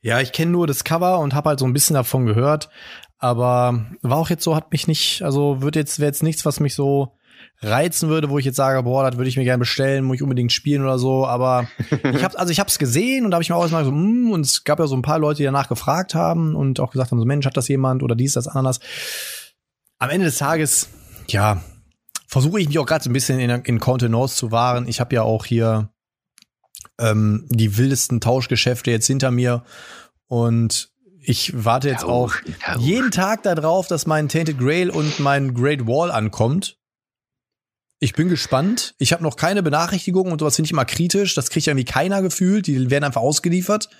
Ja, 0.00 0.20
ich 0.20 0.32
kenne 0.32 0.52
nur 0.52 0.66
das 0.66 0.84
Cover 0.84 1.18
und 1.20 1.34
habe 1.34 1.48
halt 1.48 1.58
so 1.58 1.64
ein 1.64 1.72
bisschen 1.72 1.94
davon 1.94 2.26
gehört, 2.26 2.68
aber 3.18 3.86
war 4.02 4.18
auch 4.18 4.28
jetzt 4.28 4.44
so, 4.44 4.54
hat 4.54 4.70
mich 4.70 4.86
nicht, 4.86 5.22
also 5.22 5.62
wird 5.62 5.76
jetzt 5.76 5.98
wäre 5.98 6.08
jetzt 6.08 6.22
nichts, 6.22 6.44
was 6.44 6.60
mich 6.60 6.74
so 6.74 7.16
reizen 7.60 8.10
würde, 8.10 8.28
wo 8.28 8.38
ich 8.38 8.44
jetzt 8.44 8.56
sage, 8.56 8.82
boah, 8.82 9.08
das 9.08 9.16
würde 9.16 9.28
ich 9.28 9.38
mir 9.38 9.44
gerne 9.44 9.60
bestellen, 9.60 10.04
muss 10.04 10.16
ich 10.16 10.22
unbedingt 10.22 10.52
spielen 10.52 10.82
oder 10.82 10.98
so. 10.98 11.26
Aber 11.26 11.68
ich 11.90 12.22
habe 12.22 12.38
also 12.38 12.50
ich 12.50 12.60
habe 12.60 12.68
es 12.68 12.78
gesehen 12.78 13.24
und 13.24 13.30
da 13.30 13.36
habe 13.36 13.42
ich 13.42 13.48
mir 13.48 13.56
auch 13.56 13.62
erstmal 13.62 13.84
so, 13.84 13.92
mm, 13.92 14.30
und 14.30 14.44
es 14.44 14.64
gab 14.64 14.78
ja 14.78 14.86
so 14.86 14.94
ein 14.94 15.02
paar 15.02 15.18
Leute, 15.18 15.38
die 15.38 15.44
danach 15.44 15.68
gefragt 15.68 16.14
haben 16.14 16.54
und 16.54 16.80
auch 16.80 16.90
gesagt 16.90 17.10
haben, 17.10 17.18
so 17.18 17.24
Mensch, 17.24 17.46
hat 17.46 17.56
das 17.56 17.68
jemand 17.68 18.02
oder 18.02 18.14
dies, 18.14 18.34
das, 18.34 18.46
anderes. 18.46 18.80
Am 19.98 20.10
Ende 20.10 20.26
des 20.26 20.36
Tages, 20.36 20.90
ja, 21.28 21.62
versuche 22.34 22.60
ich 22.60 22.66
mich 22.66 22.80
auch 22.80 22.86
gerade 22.86 23.04
so 23.04 23.10
ein 23.10 23.12
bisschen 23.12 23.38
in, 23.38 23.48
in 23.48 23.78
Contenance 23.78 24.34
zu 24.34 24.50
wahren. 24.50 24.88
Ich 24.88 24.98
habe 24.98 25.14
ja 25.14 25.22
auch 25.22 25.44
hier 25.44 25.90
ähm, 26.98 27.46
die 27.48 27.76
wildesten 27.76 28.20
Tauschgeschäfte 28.20 28.90
jetzt 28.90 29.06
hinter 29.06 29.30
mir 29.30 29.62
und 30.26 30.90
ich 31.20 31.64
warte 31.64 31.88
jetzt 31.88 32.04
auch 32.04 32.34
jeden 32.76 33.12
Tag 33.12 33.44
darauf, 33.44 33.86
dass 33.86 34.08
mein 34.08 34.28
Tainted 34.28 34.58
Grail 34.58 34.90
und 34.90 35.20
mein 35.20 35.54
Great 35.54 35.86
Wall 35.86 36.10
ankommt. 36.10 36.80
Ich 38.00 38.14
bin 38.14 38.28
gespannt. 38.28 38.96
Ich 38.98 39.12
habe 39.12 39.22
noch 39.22 39.36
keine 39.36 39.62
Benachrichtigungen 39.62 40.32
und 40.32 40.40
sowas 40.40 40.56
finde 40.56 40.66
ich 40.66 40.72
immer 40.72 40.84
kritisch. 40.84 41.34
Das 41.36 41.50
kriegt 41.50 41.66
ja 41.66 41.70
irgendwie 41.70 41.84
keiner 41.84 42.20
gefühlt. 42.20 42.66
Die 42.66 42.90
werden 42.90 43.04
einfach 43.04 43.20
ausgeliefert. 43.20 43.90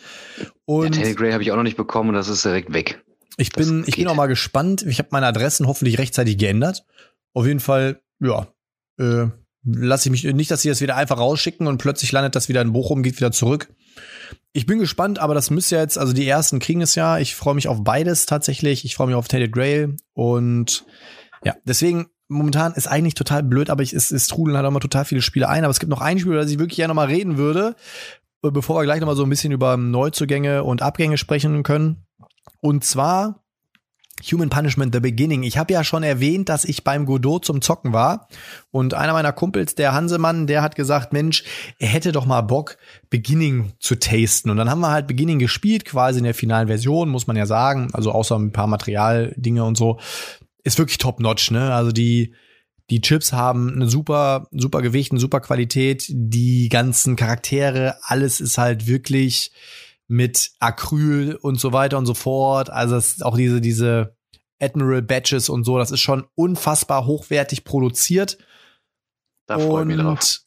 Und 0.65 0.97
ja, 0.97 1.03
Tainted 1.03 1.17
Grail 1.17 1.33
habe 1.35 1.45
ich 1.45 1.53
auch 1.53 1.57
noch 1.57 1.63
nicht 1.63 1.77
bekommen 1.77 2.09
und 2.09 2.17
das 2.17 2.27
ist 2.27 2.45
direkt 2.45 2.73
weg. 2.73 3.01
Ich 3.37 3.53
bin, 3.53 3.85
ich 3.87 3.95
bin 3.95 4.09
auch 4.09 4.17
mal 4.17 4.27
gespannt. 4.27 4.83
Ich 4.83 4.99
habe 4.99 5.11
meine 5.13 5.27
Adressen 5.27 5.69
hoffentlich 5.69 5.99
rechtzeitig 5.99 6.37
geändert. 6.37 6.85
Auf 7.33 7.47
jeden 7.47 7.61
Fall, 7.61 8.01
ja, 8.21 8.49
äh, 8.99 9.29
lasse 9.65 10.09
ich 10.09 10.11
mich 10.11 10.35
nicht, 10.35 10.51
dass 10.51 10.63
sie 10.63 10.69
das 10.69 10.81
wieder 10.81 10.97
einfach 10.97 11.19
rausschicken 11.19 11.67
und 11.67 11.79
plötzlich 11.79 12.13
landet 12.13 12.37
das 12.37 12.49
wieder 12.49 12.63
in 12.63 12.73
Bochum, 12.73 13.03
geht 13.03 13.17
wieder 13.17 13.33
zurück. 13.33 13.73
Ich 14.53 14.67
bin 14.67 14.79
gespannt, 14.79 15.19
aber 15.19 15.35
das 15.35 15.51
müsste 15.51 15.77
jetzt, 15.77 15.99
also 15.99 16.13
die 16.13 16.29
ersten 16.29 16.59
kriegen 16.59 16.81
es 16.81 16.95
ja. 16.95 17.19
Ich 17.19 17.35
freue 17.35 17.55
mich 17.55 17.69
auf 17.69 17.83
beides 17.83 18.27
tatsächlich. 18.27 18.85
Ich 18.85 18.95
freue 18.95 19.09
mich 19.09 19.17
auf 19.17 19.29
Tainted 19.29 19.53
Grail 19.53 19.97
und 20.13 20.85
ja, 21.45 21.57
deswegen 21.65 22.07
momentan 22.29 22.73
ist 22.75 22.87
eigentlich 22.87 23.15
total 23.15 23.43
blöd, 23.43 23.71
aber 23.71 23.83
ich, 23.83 23.93
es, 23.93 24.11
es 24.11 24.27
trudeln 24.27 24.57
halt 24.57 24.67
auch 24.67 24.71
mal 24.71 24.81
total 24.81 25.05
viele 25.05 25.23
Spiele 25.23 25.49
ein. 25.49 25.65
Aber 25.65 25.71
es 25.71 25.81
gibt 25.81 25.91
noch 25.91 26.01
ein 26.01 26.19
Spiel, 26.19 26.33
über 26.33 26.43
das 26.43 26.51
ich 26.51 26.59
wirklich 26.59 26.77
gerne 26.77 26.89
noch 26.89 26.97
mal 26.97 27.07
reden 27.07 27.37
würde, 27.37 27.77
bevor 28.43 28.81
wir 28.81 28.85
gleich 28.85 29.01
noch 29.01 29.07
mal 29.07 29.17
so 29.17 29.25
ein 29.25 29.31
bisschen 29.31 29.53
über 29.53 29.77
Neuzugänge 29.77 30.65
und 30.65 30.83
Abgänge 30.83 31.19
sprechen 31.19 31.63
können. 31.63 32.07
Und 32.61 32.85
zwar 32.85 33.44
Human 34.23 34.49
Punishment 34.49 34.95
The 34.95 35.01
Beginning. 35.01 35.43
Ich 35.43 35.59
habe 35.59 35.73
ja 35.73 35.83
schon 35.83 36.03
erwähnt, 36.03 36.49
dass 36.49 36.65
ich 36.65 36.85
beim 36.85 37.05
Godot 37.05 37.45
zum 37.45 37.61
Zocken 37.61 37.93
war 37.93 38.29
und 38.71 38.95
einer 38.95 39.13
meiner 39.13 39.33
Kumpels, 39.33 39.75
der 39.75 39.93
Hansemann, 39.93 40.47
der 40.47 40.63
hat 40.63 40.77
gesagt, 40.77 41.13
Mensch, 41.13 41.45
er 41.79 41.89
hätte 41.89 42.13
doch 42.13 42.25
mal 42.25 42.43
Bock, 42.43 42.79
Beginning 43.11 43.73
zu 43.81 43.97
tasten. 43.97 44.51
Und 44.51 44.57
dann 44.57 44.71
haben 44.71 44.81
wir 44.81 44.91
halt 44.91 45.07
Beginning 45.07 45.39
gespielt, 45.39 45.85
quasi 45.85 46.19
in 46.19 46.25
der 46.25 46.35
finalen 46.35 46.69
Version, 46.69 47.09
muss 47.09 47.27
man 47.27 47.37
ja 47.37 47.47
sagen. 47.47 47.89
Also 47.93 48.13
außer 48.13 48.39
ein 48.39 48.53
paar 48.53 48.69
Materialdinge 48.69 49.65
und 49.65 49.77
so. 49.77 49.99
Ist 50.63 50.79
wirklich 50.79 50.99
top-notch, 50.99 51.51
ne? 51.51 51.75
Also 51.75 51.91
die, 51.93 52.35
die 52.91 53.01
Chips 53.01 53.33
haben 53.33 53.75
eine 53.75 53.89
super, 53.89 54.47
super 54.53 54.81
Gewicht, 54.81 55.11
eine 55.11 55.21
super 55.21 55.41
Qualität. 55.41 56.07
Die 56.09 56.69
ganzen 56.69 57.17
Charaktere, 57.17 57.97
alles 58.03 58.41
ist 58.41 58.59
halt 58.59 58.87
wirklich 58.87 59.51
mit 60.07 60.53
Acryl 60.61 61.37
und 61.37 61.61
so 61.61 61.73
weiter 61.73 61.99
und 61.99 62.07
so 62.07 62.15
fort. 62.15 62.71
Also 62.71 62.97
es 62.97 63.15
ist 63.15 63.25
auch 63.25 63.37
diese, 63.37 63.61
diese 63.61 64.17
Admiral 64.61 65.03
Badges 65.03 65.49
und 65.49 65.65
so, 65.65 65.79
das 65.79 65.91
ist 65.91 66.01
schon 66.01 66.27
unfassbar 66.35 67.07
hochwertig 67.07 67.65
produziert. 67.65 68.39
Da 69.47 69.59
freue 69.59 69.83
ich 69.83 69.89
mich 69.89 69.97
drauf. 69.99 70.41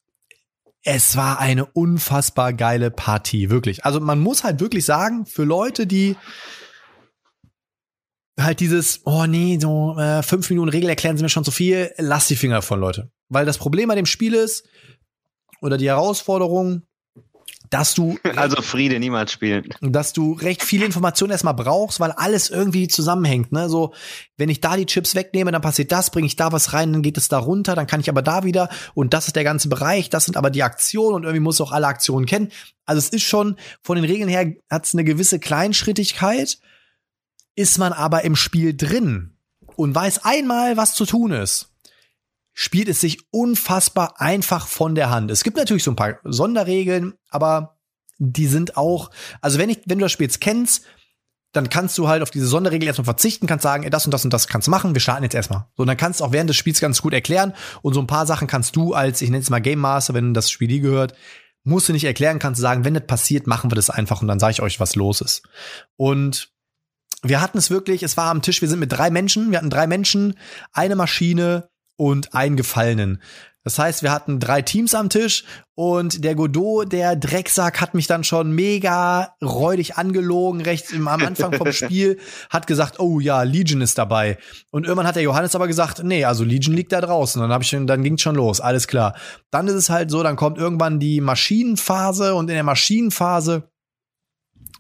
Es 0.84 1.18
war 1.18 1.40
eine 1.40 1.66
unfassbar 1.66 2.54
geile 2.54 2.92
Partie, 2.92 3.50
wirklich. 3.50 3.84
Also 3.84 4.00
man 4.00 4.20
muss 4.20 4.44
halt 4.44 4.62
wirklich 4.62 4.86
sagen, 4.86 5.26
für 5.26 5.44
Leute, 5.44 5.86
die 5.86 6.16
halt 8.40 8.60
dieses, 8.60 9.02
oh 9.06 9.26
nee, 9.26 9.58
so 9.60 9.98
äh, 9.98 10.24
fünf 10.24 10.50
Minuten 10.50 10.70
Regel 10.70 10.90
erklären 10.90 11.18
sie 11.18 11.24
mir 11.24 11.30
schon 11.30 11.44
zu 11.44 11.52
viel, 11.52 11.92
lass 11.98 12.28
die 12.28 12.36
Finger 12.36 12.62
von, 12.62 12.80
Leute. 12.80 13.12
Weil 13.28 13.46
das 13.46 13.58
Problem 13.58 13.90
bei 13.90 13.96
dem 13.96 14.06
Spiel 14.06 14.34
ist, 14.34 14.66
oder 15.62 15.78
die 15.78 15.88
Herausforderung, 15.88 16.87
dass 17.70 17.94
du 17.94 18.18
also 18.36 18.62
Friede 18.62 19.00
niemals 19.00 19.32
spielen, 19.32 19.70
dass 19.82 20.14
du 20.14 20.34
recht 20.34 20.64
viele 20.64 20.86
Informationen 20.86 21.32
erstmal 21.32 21.54
brauchst, 21.54 22.00
weil 22.00 22.12
alles 22.12 22.50
irgendwie 22.50 22.88
zusammenhängt. 22.88 23.52
Ne, 23.52 23.70
so 23.70 23.94
wenn 24.38 24.50
ich 24.50 24.62
da 24.62 24.78
die 24.78 24.86
Chips 24.86 25.16
wegnehme, 25.16 25.52
dann 25.52 25.62
passiert 25.62 25.92
das, 25.92 26.10
bringe 26.10 26.28
ich 26.28 26.36
da 26.36 26.52
was 26.52 26.74
rein, 26.74 26.94
dann 26.94 27.02
geht 27.02 27.18
es 27.18 27.28
da 27.28 27.40
runter, 27.40 27.76
dann 27.76 27.88
kann 27.88 28.00
ich 28.00 28.10
aber 28.10 28.22
da 28.22 28.44
wieder 28.44 28.70
und 28.94 29.14
das 29.14 29.28
ist 29.28 29.36
der 29.36 29.44
ganze 29.44 29.70
Bereich, 29.70 30.10
das 30.10 30.26
sind 30.26 30.38
aber 30.38 30.50
die 30.50 30.64
Aktionen 30.64 31.16
und 31.16 31.24
irgendwie 31.24 31.42
muss 31.42 31.62
auch 31.62 31.72
alle 31.72 31.88
Aktionen 31.88 32.26
kennen. 32.26 32.52
Also 32.86 33.00
es 33.00 33.10
ist 33.10 33.24
schon 33.24 33.58
von 33.82 33.96
den 33.96 34.06
Regeln 34.06 34.30
her 34.30 34.54
hat 34.70 34.86
es 34.86 34.94
eine 34.94 35.04
gewisse 35.04 35.40
Kleinschrittigkeit, 35.40 36.60
ist 37.56 37.78
man 37.78 37.94
aber 37.94 38.24
im 38.24 38.36
Spiel 38.36 38.76
drin 38.76 39.34
und 39.76 39.94
weiß 39.94 40.26
einmal, 40.26 40.78
was 40.78 40.94
zu 40.94 41.06
tun 41.06 41.32
ist 41.32 41.72
spielt 42.60 42.88
es 42.88 43.00
sich 43.00 43.20
unfassbar 43.30 44.20
einfach 44.20 44.68
von 44.68 44.96
der 44.96 45.12
Hand. 45.12 45.30
Es 45.30 45.44
gibt 45.44 45.58
natürlich 45.58 45.84
so 45.84 45.92
ein 45.92 45.96
paar 45.96 46.18
Sonderregeln, 46.24 47.14
aber 47.30 47.78
die 48.18 48.48
sind 48.48 48.78
auch, 48.78 49.12
also 49.42 49.60
wenn 49.60 49.70
ich, 49.70 49.82
wenn 49.86 50.00
du 50.00 50.06
das 50.06 50.12
Spiel 50.12 50.26
jetzt 50.26 50.42
kennst, 50.42 50.84
dann 51.54 51.70
kannst 51.70 51.96
du 52.00 52.08
halt 52.08 52.24
auf 52.24 52.32
diese 52.32 52.48
Sonderregel 52.48 52.88
erstmal 52.88 53.06
verzichten, 53.06 53.46
kannst 53.46 53.62
sagen, 53.62 53.84
ey, 53.84 53.92
das 53.92 54.06
und 54.06 54.12
das 54.12 54.26
und 54.26 54.34
das 54.34 54.48
kannst 54.48 54.66
du 54.66 54.72
machen, 54.72 54.96
wir 54.96 55.02
starten 55.02 55.22
jetzt 55.22 55.36
erstmal. 55.36 55.68
So, 55.78 55.86
dann 55.86 55.98
kannst 55.98 56.20
du 56.20 56.24
auch 56.24 56.32
während 56.32 56.50
des 56.50 56.58
Spiels 56.58 56.80
ganz 56.80 57.00
gut 57.04 57.14
erklären 57.14 57.54
und 57.84 57.94
so 57.94 58.00
ein 58.00 58.08
paar 58.08 58.26
Sachen 58.26 58.48
kannst 58.48 58.76
du 58.76 58.96
als, 58.96 59.22
ich 59.22 59.30
nenne 59.30 59.44
es 59.44 59.52
mal 59.52 59.62
Game 59.62 59.80
Master, 59.80 60.16
wenn 60.16 60.34
das 60.34 60.50
Spiel 60.50 60.68
dir 60.68 60.80
gehört, 60.80 61.14
musst 61.64 61.90
du 61.90 61.94
nicht 61.94 62.06
erklären, 62.06 62.40
kannst 62.40 62.58
du 62.58 62.64
sagen, 62.64 62.86
wenn 62.86 62.96
das 62.96 63.06
passiert, 63.06 63.46
machen 63.46 63.70
wir 63.70 63.76
das 63.76 63.92
einfach 63.92 64.24
und 64.24 64.28
dann 64.28 64.40
sage 64.40 64.54
ich 64.54 64.62
euch, 64.64 64.80
was 64.80 64.96
los 64.96 65.22
ist. 65.22 65.44
Und 65.96 66.50
wir 67.22 67.40
hatten 67.40 67.60
es 67.60 67.70
wirklich, 67.70 68.02
es 68.02 68.18
war 68.18 68.32
am 68.32 68.42
Tisch, 68.42 68.62
wir 68.62 68.68
sind 68.68 68.80
mit 68.80 68.92
drei 68.92 69.12
Menschen, 69.12 69.52
wir 69.52 69.60
hatten 69.60 69.70
drei 69.70 69.86
Menschen, 69.86 70.40
eine 70.74 70.96
Maschine, 70.96 71.70
und 71.98 72.34
einen 72.34 72.56
Gefallenen. 72.56 73.22
Das 73.68 73.78
heißt, 73.78 74.02
wir 74.02 74.14
hatten 74.14 74.40
drei 74.40 74.62
Teams 74.62 74.96
am 74.96 75.10
Tisch 75.10 75.44
und 75.76 76.24
der 76.24 76.36
Godot, 76.36 76.90
der 76.90 77.18
Drecksack, 77.18 77.82
hat 77.82 77.96
mich 77.96 78.08
dann 78.08 78.24
schon 78.24 78.54
mega 78.54 79.36
räudig 79.44 79.98
angelogen, 79.98 80.62
rechts 80.62 80.94
am 80.94 81.10
Anfang 81.10 81.52
vom 81.52 81.72
Spiel, 81.74 82.18
hat 82.50 82.66
gesagt, 82.66 83.02
oh 83.02 83.20
ja, 83.20 83.44
Legion 83.44 83.82
ist 83.82 83.98
dabei. 83.98 84.38
Und 84.70 84.86
irgendwann 84.86 85.06
hat 85.06 85.18
der 85.18 85.24
Johannes 85.24 85.54
aber 85.54 85.68
gesagt, 85.68 86.02
nee, 86.02 86.24
also 86.24 86.46
Legion 86.46 86.78
liegt 86.78 86.94
da 86.94 87.02
draußen. 87.02 87.42
Und 87.42 87.50
dann, 87.50 87.54
hab 87.54 87.62
ich, 87.62 87.72
dann 87.72 88.04
ging's 88.04 88.22
schon 88.22 88.36
los, 88.36 88.62
alles 88.62 88.88
klar. 88.88 89.18
Dann 89.52 89.68
ist 89.68 89.74
es 89.74 89.90
halt 89.90 90.12
so, 90.12 90.24
dann 90.24 90.38
kommt 90.38 90.58
irgendwann 90.58 91.02
die 91.02 91.20
Maschinenphase 91.20 92.36
und 92.36 92.48
in 92.48 92.56
der 92.56 92.64
Maschinenphase 92.64 93.70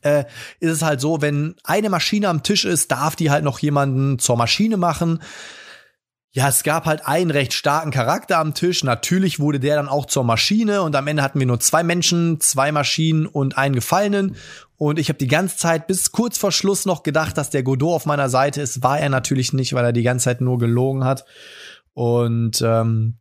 äh, 0.02 0.24
ist 0.62 0.72
es 0.72 0.82
halt 0.82 1.02
so, 1.02 1.22
wenn 1.22 1.56
eine 1.66 1.90
Maschine 1.90 2.30
am 2.30 2.42
Tisch 2.42 2.64
ist, 2.64 2.90
darf 2.90 3.18
die 3.18 3.32
halt 3.32 3.44
noch 3.44 3.60
jemanden 3.60 4.18
zur 4.18 4.38
Maschine 4.38 4.78
machen 4.78 5.20
ja, 6.38 6.50
es 6.50 6.62
gab 6.62 6.86
halt 6.86 7.08
einen 7.08 7.32
recht 7.32 7.52
starken 7.52 7.90
Charakter 7.90 8.38
am 8.38 8.54
Tisch. 8.54 8.84
Natürlich 8.84 9.40
wurde 9.40 9.60
der 9.60 9.76
dann 9.76 9.90
auch 9.90 10.06
zur 10.06 10.24
Maschine 10.24 10.84
und 10.84 10.96
am 10.96 11.08
Ende 11.08 11.24
hatten 11.24 11.40
wir 11.40 11.48
nur 11.48 11.60
zwei 11.60 11.82
Menschen, 11.82 12.40
zwei 12.40 12.72
Maschinen 12.72 13.26
und 13.26 13.58
einen 13.58 13.74
Gefallenen. 13.74 14.36
Und 14.76 15.00
ich 15.00 15.10
habe 15.10 15.18
die 15.18 15.26
ganze 15.26 15.58
Zeit 15.58 15.88
bis 15.88 16.12
kurz 16.12 16.38
vor 16.38 16.52
Schluss 16.52 16.86
noch 16.86 17.02
gedacht, 17.02 17.40
dass 17.40 17.50
der 17.50 17.64
Godot 17.64 17.96
auf 17.96 18.06
meiner 18.06 18.30
Seite 18.30 18.62
ist. 18.62 18.84
War 18.84 19.00
er 19.00 19.10
natürlich 19.10 19.52
nicht, 19.52 19.74
weil 19.74 19.84
er 19.84 19.94
die 19.94 20.04
ganze 20.04 20.26
Zeit 20.26 20.40
nur 20.40 20.60
gelogen 20.60 21.06
hat. 21.06 21.26
Und 21.96 22.62
ähm, 22.64 23.18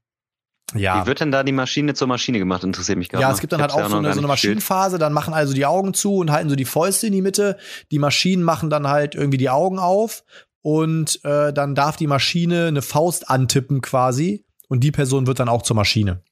ja. 0.75 1.01
Wie 1.01 1.07
wird 1.07 1.21
denn 1.21 1.33
da 1.33 1.43
die 1.43 1.53
Maschine 1.53 1.95
zur 1.95 2.09
Maschine 2.09 2.39
gemacht? 2.39 2.64
Interessiert 2.64 2.99
mich 2.99 3.09
gerade. 3.09 3.23
Ja, 3.23 3.33
es 3.33 3.41
gibt 3.41 3.55
dann 3.55 3.62
halt 3.62 3.73
auch 3.73 3.89
so 3.89 3.97
eine, 3.97 4.12
so 4.12 4.19
eine 4.19 4.27
Maschinenphase, 4.27 4.99
dann 4.99 5.14
machen 5.14 5.33
also 5.33 5.55
die 5.55 5.64
Augen 5.64 5.95
zu 5.95 6.17
und 6.17 6.31
halten 6.31 6.51
so 6.51 6.57
die 6.57 6.67
Fäuste 6.67 7.07
in 7.07 7.14
die 7.14 7.23
Mitte. 7.23 7.57
Die 7.91 7.99
Maschinen 7.99 8.43
machen 8.43 8.69
dann 8.69 8.89
halt 8.89 9.14
irgendwie 9.14 9.39
die 9.39 9.49
Augen 9.49 9.79
auf 9.79 10.23
und 10.67 11.25
äh, 11.25 11.53
dann 11.53 11.77
darf 11.77 11.95
die 11.95 12.09
Maschine 12.09 12.67
eine 12.67 12.83
Faust 12.83 13.31
antippen 13.31 13.83
quasi 13.83 14.45
und 14.67 14.83
die 14.83 14.91
Person 14.91 15.29
wird 15.29 15.39
dann 15.39 15.49
auch 15.49 15.62
zur 15.62 15.77
Maschine. 15.77 16.23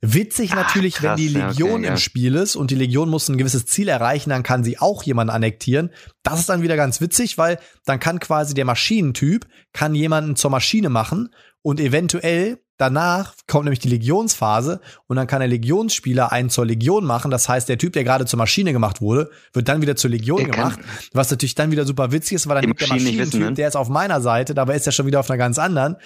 Witzig 0.00 0.52
Ach, 0.52 0.56
natürlich, 0.56 0.94
krass, 0.94 1.10
wenn 1.10 1.16
die 1.16 1.28
Legion 1.28 1.72
okay, 1.72 1.88
im 1.88 1.92
ja. 1.92 1.96
Spiel 1.98 2.36
ist 2.36 2.56
und 2.56 2.70
die 2.70 2.74
Legion 2.74 3.10
muss 3.10 3.28
ein 3.28 3.36
gewisses 3.36 3.66
Ziel 3.66 3.88
erreichen, 3.88 4.30
dann 4.30 4.44
kann 4.44 4.64
sie 4.64 4.78
auch 4.78 5.02
jemanden 5.02 5.34
annektieren. 5.34 5.90
Das 6.22 6.40
ist 6.40 6.48
dann 6.48 6.62
wieder 6.62 6.76
ganz 6.76 7.02
witzig, 7.02 7.36
weil 7.36 7.58
dann 7.84 8.00
kann 8.00 8.18
quasi 8.18 8.54
der 8.54 8.64
Maschinentyp 8.64 9.46
kann 9.74 9.94
jemanden 9.94 10.34
zur 10.34 10.50
Maschine 10.50 10.88
machen 10.88 11.28
und 11.68 11.80
eventuell 11.80 12.58
Danach 12.78 13.34
kommt 13.48 13.64
nämlich 13.64 13.80
die 13.80 13.88
Legionsphase 13.88 14.80
und 15.08 15.16
dann 15.16 15.26
kann 15.26 15.40
der 15.40 15.48
Legionsspieler 15.48 16.30
einen 16.30 16.48
zur 16.48 16.64
Legion 16.64 17.04
machen. 17.04 17.32
Das 17.32 17.48
heißt, 17.48 17.68
der 17.68 17.76
Typ, 17.76 17.92
der 17.92 18.04
gerade 18.04 18.24
zur 18.24 18.36
Maschine 18.36 18.72
gemacht 18.72 19.00
wurde, 19.00 19.30
wird 19.52 19.66
dann 19.66 19.82
wieder 19.82 19.96
zur 19.96 20.10
Legion 20.10 20.44
der 20.44 20.50
gemacht. 20.50 20.78
Was 21.12 21.28
natürlich 21.28 21.56
dann 21.56 21.72
wieder 21.72 21.84
super 21.84 22.12
witzig 22.12 22.36
ist, 22.36 22.48
weil 22.48 22.62
dann 22.62 22.72
der 22.72 22.88
Maschinentyp, 22.88 23.40
ne? 23.40 23.52
der 23.52 23.66
ist 23.66 23.74
auf 23.74 23.88
meiner 23.88 24.20
Seite, 24.20 24.54
dabei 24.54 24.76
ist 24.76 24.86
er 24.86 24.92
schon 24.92 25.06
wieder 25.06 25.18
auf 25.18 25.28
einer 25.28 25.38
ganz 25.38 25.58
anderen. 25.58 25.96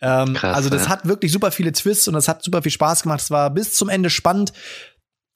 Ähm, 0.00 0.34
Krass, 0.34 0.54
also 0.56 0.70
das 0.70 0.84
ja. 0.84 0.90
hat 0.90 1.08
wirklich 1.08 1.32
super 1.32 1.50
viele 1.50 1.72
Twists 1.72 2.06
und 2.06 2.14
das 2.14 2.28
hat 2.28 2.44
super 2.44 2.62
viel 2.62 2.70
Spaß 2.70 3.02
gemacht. 3.02 3.22
Es 3.22 3.32
war 3.32 3.50
bis 3.50 3.74
zum 3.74 3.88
Ende 3.88 4.08
spannend. 4.08 4.52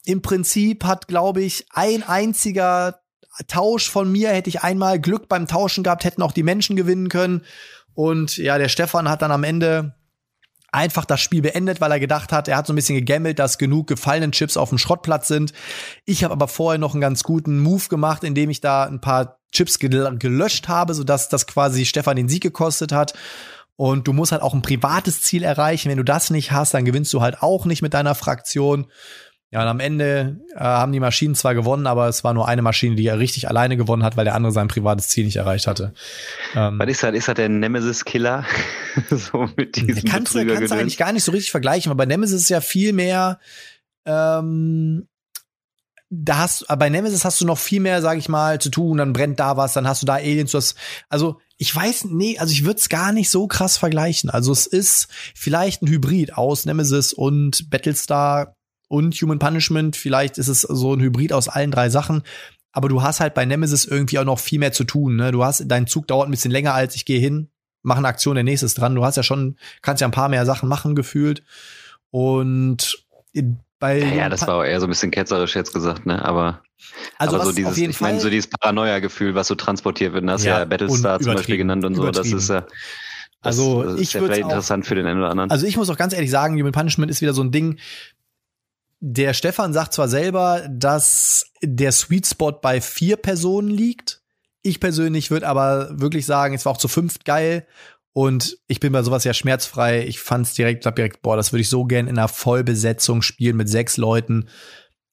Im 0.05 0.23
Prinzip 0.23 0.85
hat, 0.85 1.09
glaube 1.09 1.43
ich, 1.43 1.67
ein 1.73 2.05
einziger 2.05 3.01
Tausch 3.49 3.91
von 3.91 4.13
mir, 4.13 4.29
hätte 4.29 4.49
ich 4.49 4.63
einmal 4.63 5.01
Glück 5.01 5.29
beim 5.29 5.49
Tauschen 5.49 5.83
gehabt, 5.83 6.05
hätten 6.05 6.23
auch 6.23 6.31
die 6.31 6.45
Menschen 6.45 6.77
gewinnen 6.77 7.09
können. 7.09 7.43
Und 7.95 8.37
ja, 8.37 8.59
der 8.59 8.69
Stefan 8.69 9.09
hat 9.09 9.23
dann 9.23 9.33
am 9.33 9.45
Ende 9.45 9.95
einfach 10.75 11.05
das 11.05 11.21
Spiel 11.21 11.41
beendet, 11.41 11.81
weil 11.81 11.93
er 11.93 12.01
gedacht 12.01 12.33
hat, 12.33 12.49
er 12.49 12.57
hat 12.57 12.67
so 12.67 12.73
ein 12.73 12.77
bisschen 12.77 12.97
gegammelt, 12.97 13.39
dass 13.39 13.59
genug 13.59 13.87
gefallenen 13.87 14.33
Chips 14.33 14.57
auf 14.57 14.71
dem 14.71 14.79
Schrottplatz 14.79 15.29
sind. 15.29 15.53
Ich 16.05 16.25
habe 16.25 16.33
aber 16.33 16.49
vorher 16.49 16.79
noch 16.79 16.95
einen 16.95 17.01
ganz 17.01 17.23
guten 17.23 17.61
Move 17.61 17.89
gemacht, 17.89 18.25
indem 18.25 18.51
ich 18.51 18.61
da 18.61 18.85
ein 18.85 19.01
paar 19.01 19.39
Chips 19.53 19.79
gelöscht 19.79 20.69
habe, 20.69 20.95
sodass 20.95 21.29
das 21.29 21.47
quasi 21.47 21.87
Stefan 21.87 22.17
den 22.17 22.29
Sieg 22.29 22.43
gekostet 22.43 22.91
hat. 22.91 23.15
Und 23.77 24.07
du 24.07 24.13
musst 24.13 24.33
halt 24.33 24.43
auch 24.43 24.55
ein 24.55 24.63
privates 24.63 25.21
Ziel 25.21 25.43
erreichen. 25.43 25.91
Wenn 25.91 25.97
du 25.97 26.05
das 26.05 26.31
nicht 26.31 26.53
hast, 26.53 26.75
dann 26.75 26.85
gewinnst 26.85 27.13
du 27.13 27.21
halt 27.21 27.43
auch 27.43 27.65
nicht 27.65 27.83
mit 27.83 27.95
deiner 27.95 28.15
Fraktion. 28.15 28.87
Ja, 29.55 29.63
und 29.63 29.69
am 29.69 29.79
Ende 29.79 30.41
äh, 30.57 30.59
haben 30.59 30.91
die 30.91 30.99
Maschinen 30.99 31.37
zwar 31.37 31.55
gewonnen, 31.55 31.87
aber 31.87 32.09
es 32.09 32.25
war 32.25 32.35
nur 32.35 32.49
eine 32.49 32.61
Maschine, 32.61 32.97
die 32.97 33.07
er 33.07 33.21
richtig 33.21 33.49
alleine 33.49 33.77
gewonnen 33.77 34.03
hat, 34.03 34.17
weil 34.17 34.25
der 34.25 34.35
andere 34.35 34.51
sein 34.51 34.67
privates 34.67 35.11
Ziel 35.11 35.27
nicht 35.27 35.37
erreicht 35.37 35.69
hatte. 35.69 35.95
Ähm, 36.57 36.77
Was 36.81 36.89
ist 36.89 37.05
das? 37.05 37.15
Ist 37.15 37.29
das 37.29 37.37
der 37.37 37.49
Nemesis-Killer? 37.49 38.45
so 39.11 39.49
mit 39.55 39.77
diesem 39.77 40.11
kannst, 40.11 40.35
du, 40.35 40.45
kannst 40.45 40.73
du 40.73 40.77
eigentlich 40.77 40.97
gar 40.97 41.13
nicht 41.13 41.23
so 41.23 41.31
richtig 41.31 41.53
vergleichen, 41.53 41.89
weil 41.89 41.97
bei 41.97 42.05
Nemesis 42.05 42.43
ist 42.43 42.49
ja 42.49 42.61
viel 42.61 42.93
mehr 42.93 43.39
ähm, 44.07 45.07
da 46.11 46.39
hast 46.39 46.67
bei 46.79 46.89
Nemesis 46.89 47.25
hast 47.25 47.41
du 47.41 47.47
noch 47.47 47.59
viel 47.59 47.81
mehr, 47.81 48.03
sag 48.03 48.19
ich 48.19 48.29
mal, 48.29 48.61
zu 48.61 48.71
tun, 48.71 48.99
dann 48.99 49.13
brennt 49.13 49.41
da 49.41 49.57
was, 49.57 49.73
dann 49.73 49.87
hast 49.89 50.03
du 50.03 50.07
da 50.07 50.15
Aliens, 50.15 50.51
du 50.51 50.59
hast, 50.59 50.77
also 51.09 51.41
ich 51.57 51.75
weiß, 51.75 52.07
nee, 52.07 52.39
also 52.39 52.53
ich 52.53 52.65
würde 52.65 52.79
es 52.79 52.89
gar 52.89 53.13
nicht 53.13 53.31
so 53.31 53.47
krass 53.47 53.77
vergleichen. 53.77 54.31
Also 54.31 54.53
es 54.53 54.67
ist 54.67 55.09
vielleicht 55.35 55.83
ein 55.83 55.89
Hybrid 55.89 56.37
aus 56.37 56.67
Nemesis 56.67 57.13
und 57.13 57.71
Battlestar 57.71 58.54
und 58.95 59.13
Human 59.15 59.41
Punishment. 59.41 59.97
Vielleicht 59.97 60.39
ist 60.39 60.47
es 60.47 60.61
so 60.61 60.95
ein 60.95 61.01
Hybrid 61.01 61.33
aus 61.33 61.49
allen 61.49 61.73
drei 61.73 61.91
Sachen. 61.91 62.23
Aber 62.71 62.89
du 62.89 63.03
hast 63.03 63.19
halt 63.19 63.35
bei 63.35 63.45
Nemesis 63.45 63.85
irgendwie 63.85 64.21
auch 64.21 64.25
noch 64.25 64.39
viel 64.39 64.61
mehr 64.61 64.73
zu 64.73 64.85
tun. 64.85 65.17
Ne? 65.17 65.33
Du 65.33 65.45
hast, 65.45 65.65
dein 65.67 65.89
Zug 65.89 66.07
dauert 66.07 66.29
ein 66.29 66.31
bisschen 66.31 66.53
länger 66.53 66.75
als 66.75 66.95
ich 66.95 67.05
gehe 67.05 67.19
hin, 67.19 67.49
mache 67.83 67.99
eine 67.99 68.07
Aktion, 68.07 68.37
der 68.37 68.45
nächste 68.45 68.67
ist 68.67 68.75
dran. 68.75 68.95
Du 68.95 69.05
hast 69.05 69.17
ja 69.17 69.25
schon, 69.25 69.57
kannst 69.83 70.01
ja 70.01 70.07
ein 70.07 70.13
paar 70.13 70.29
mehr 70.29 70.47
Sachen 70.47 70.69
machen 70.69 70.95
gefühlt. 70.95 71.43
Und 72.11 73.05
bei 73.81 73.99
ja, 73.99 74.29
das 74.29 74.47
war 74.47 74.55
auch 74.57 74.65
eher 74.65 74.79
so 74.79 74.87
ein 74.87 74.91
bisschen 74.91 75.11
ketzerisch 75.11 75.57
jetzt 75.57 75.75
gesagt, 75.75 76.07
ne? 76.07 76.25
Aber, 76.25 76.63
also 77.19 77.35
aber 77.35 77.47
so 77.47 77.53
dieses, 77.53 77.77
ich 77.77 78.01
meine, 78.01 78.21
so 78.21 78.31
dieses 78.31 78.49
Paranoia-Gefühl, 78.49 79.35
was 79.35 79.49
so 79.49 79.57
transportiert 79.57 80.13
wird, 80.13 80.29
das 80.29 80.45
ja, 80.45 80.61
ja 80.61 80.65
Battlestar 80.65 81.19
zum 81.19 81.35
Beispiel 81.35 81.57
genannt 81.57 81.85
und 81.85 81.97
so, 81.97 82.09
das 82.13 82.29
ist 82.29 82.49
ja. 82.49 82.61
Das, 83.43 83.59
also 83.59 83.83
das 83.83 84.01
ich 84.01 84.15
würde 84.15 84.37
interessant 84.37 84.87
für 84.87 84.95
den 84.95 85.05
einen 85.05 85.19
oder 85.19 85.31
anderen. 85.31 85.51
Also 85.51 85.67
ich 85.67 85.77
muss 85.77 85.91
auch 85.91 85.99
ganz 85.99 86.15
ehrlich 86.15 86.31
sagen, 86.31 86.59
Human 86.59 86.73
Punishment 86.73 87.11
ist 87.11 87.21
wieder 87.21 87.35
so 87.35 87.43
ein 87.43 87.51
Ding. 87.51 87.79
Der 89.07 89.35
Stefan 89.35 89.75
sagt 89.75 89.93
zwar 89.93 90.09
selber, 90.09 90.67
dass 90.67 91.51
der 91.61 91.93
Sweet 91.93 92.27
Spot 92.27 92.53
bei 92.53 92.81
vier 92.81 93.19
Personen 93.19 93.69
liegt. 93.69 94.23
Ich 94.63 94.81
persönlich 94.81 95.31
würde 95.31 95.47
aber 95.47 95.91
wirklich 96.01 96.25
sagen, 96.25 96.55
es 96.55 96.65
war 96.65 96.73
auch 96.73 96.79
zu 96.79 96.89
fünft 96.89 97.27
geil. 97.27 97.67
Und 98.15 98.57
ich 98.67 98.81
bin 98.81 98.95
bei 98.95 99.03
sowas 99.03 99.25
ja 99.25 99.35
schmerzfrei. 99.35 100.07
Ich 100.07 100.21
fand's 100.21 100.55
direkt, 100.55 100.85
glaub 100.85 100.97
direkt, 100.97 101.21
boah, 101.21 101.37
das 101.37 101.53
würde 101.53 101.61
ich 101.61 101.69
so 101.69 101.85
gern 101.85 102.09
in 102.09 102.17
einer 102.17 102.29
Vollbesetzung 102.29 103.21
spielen 103.21 103.59
mit 103.59 103.69
sechs 103.69 103.99
Leuten. 103.99 104.49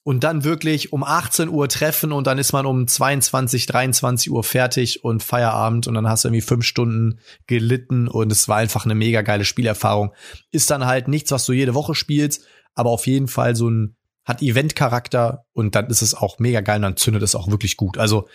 Und 0.03 0.23
dann 0.23 0.45
wirklich 0.45 0.93
um 0.93 1.03
18 1.03 1.49
Uhr 1.49 1.67
treffen 1.67 2.13
und 2.13 2.27
dann 2.27 2.37
ist 2.37 2.53
man 2.53 2.65
um 2.65 2.87
22, 2.87 3.65
23 3.65 4.31
Uhr 4.31 4.45
fertig 4.45 5.03
und 5.03 5.21
Feierabend 5.21 5.87
und 5.87 5.95
dann 5.95 6.07
hast 6.07 6.23
du 6.23 6.29
irgendwie 6.29 6.41
fünf 6.41 6.65
Stunden 6.65 7.19
gelitten 7.45 8.07
und 8.07 8.31
es 8.31 8.47
war 8.47 8.57
einfach 8.57 8.85
eine 8.85 8.95
mega 8.95 9.21
geile 9.21 9.43
Spielerfahrung. 9.43 10.13
Ist 10.49 10.71
dann 10.71 10.85
halt 10.85 11.09
nichts, 11.09 11.31
was 11.31 11.45
du 11.45 11.51
jede 11.51 11.75
Woche 11.75 11.93
spielst, 11.93 12.45
aber 12.73 12.89
auf 12.89 13.07
jeden 13.07 13.27
Fall 13.27 13.55
so 13.55 13.69
ein, 13.69 13.95
hat 14.23 14.41
Event-Charakter 14.41 15.45
und 15.53 15.75
dann 15.75 15.87
ist 15.87 16.01
es 16.01 16.13
auch 16.13 16.39
mega 16.39 16.61
geil 16.61 16.77
und 16.77 16.83
dann 16.83 16.97
zündet 16.97 17.23
es 17.23 17.35
auch 17.35 17.49
wirklich 17.49 17.75
gut. 17.75 17.97
Also 17.97 18.27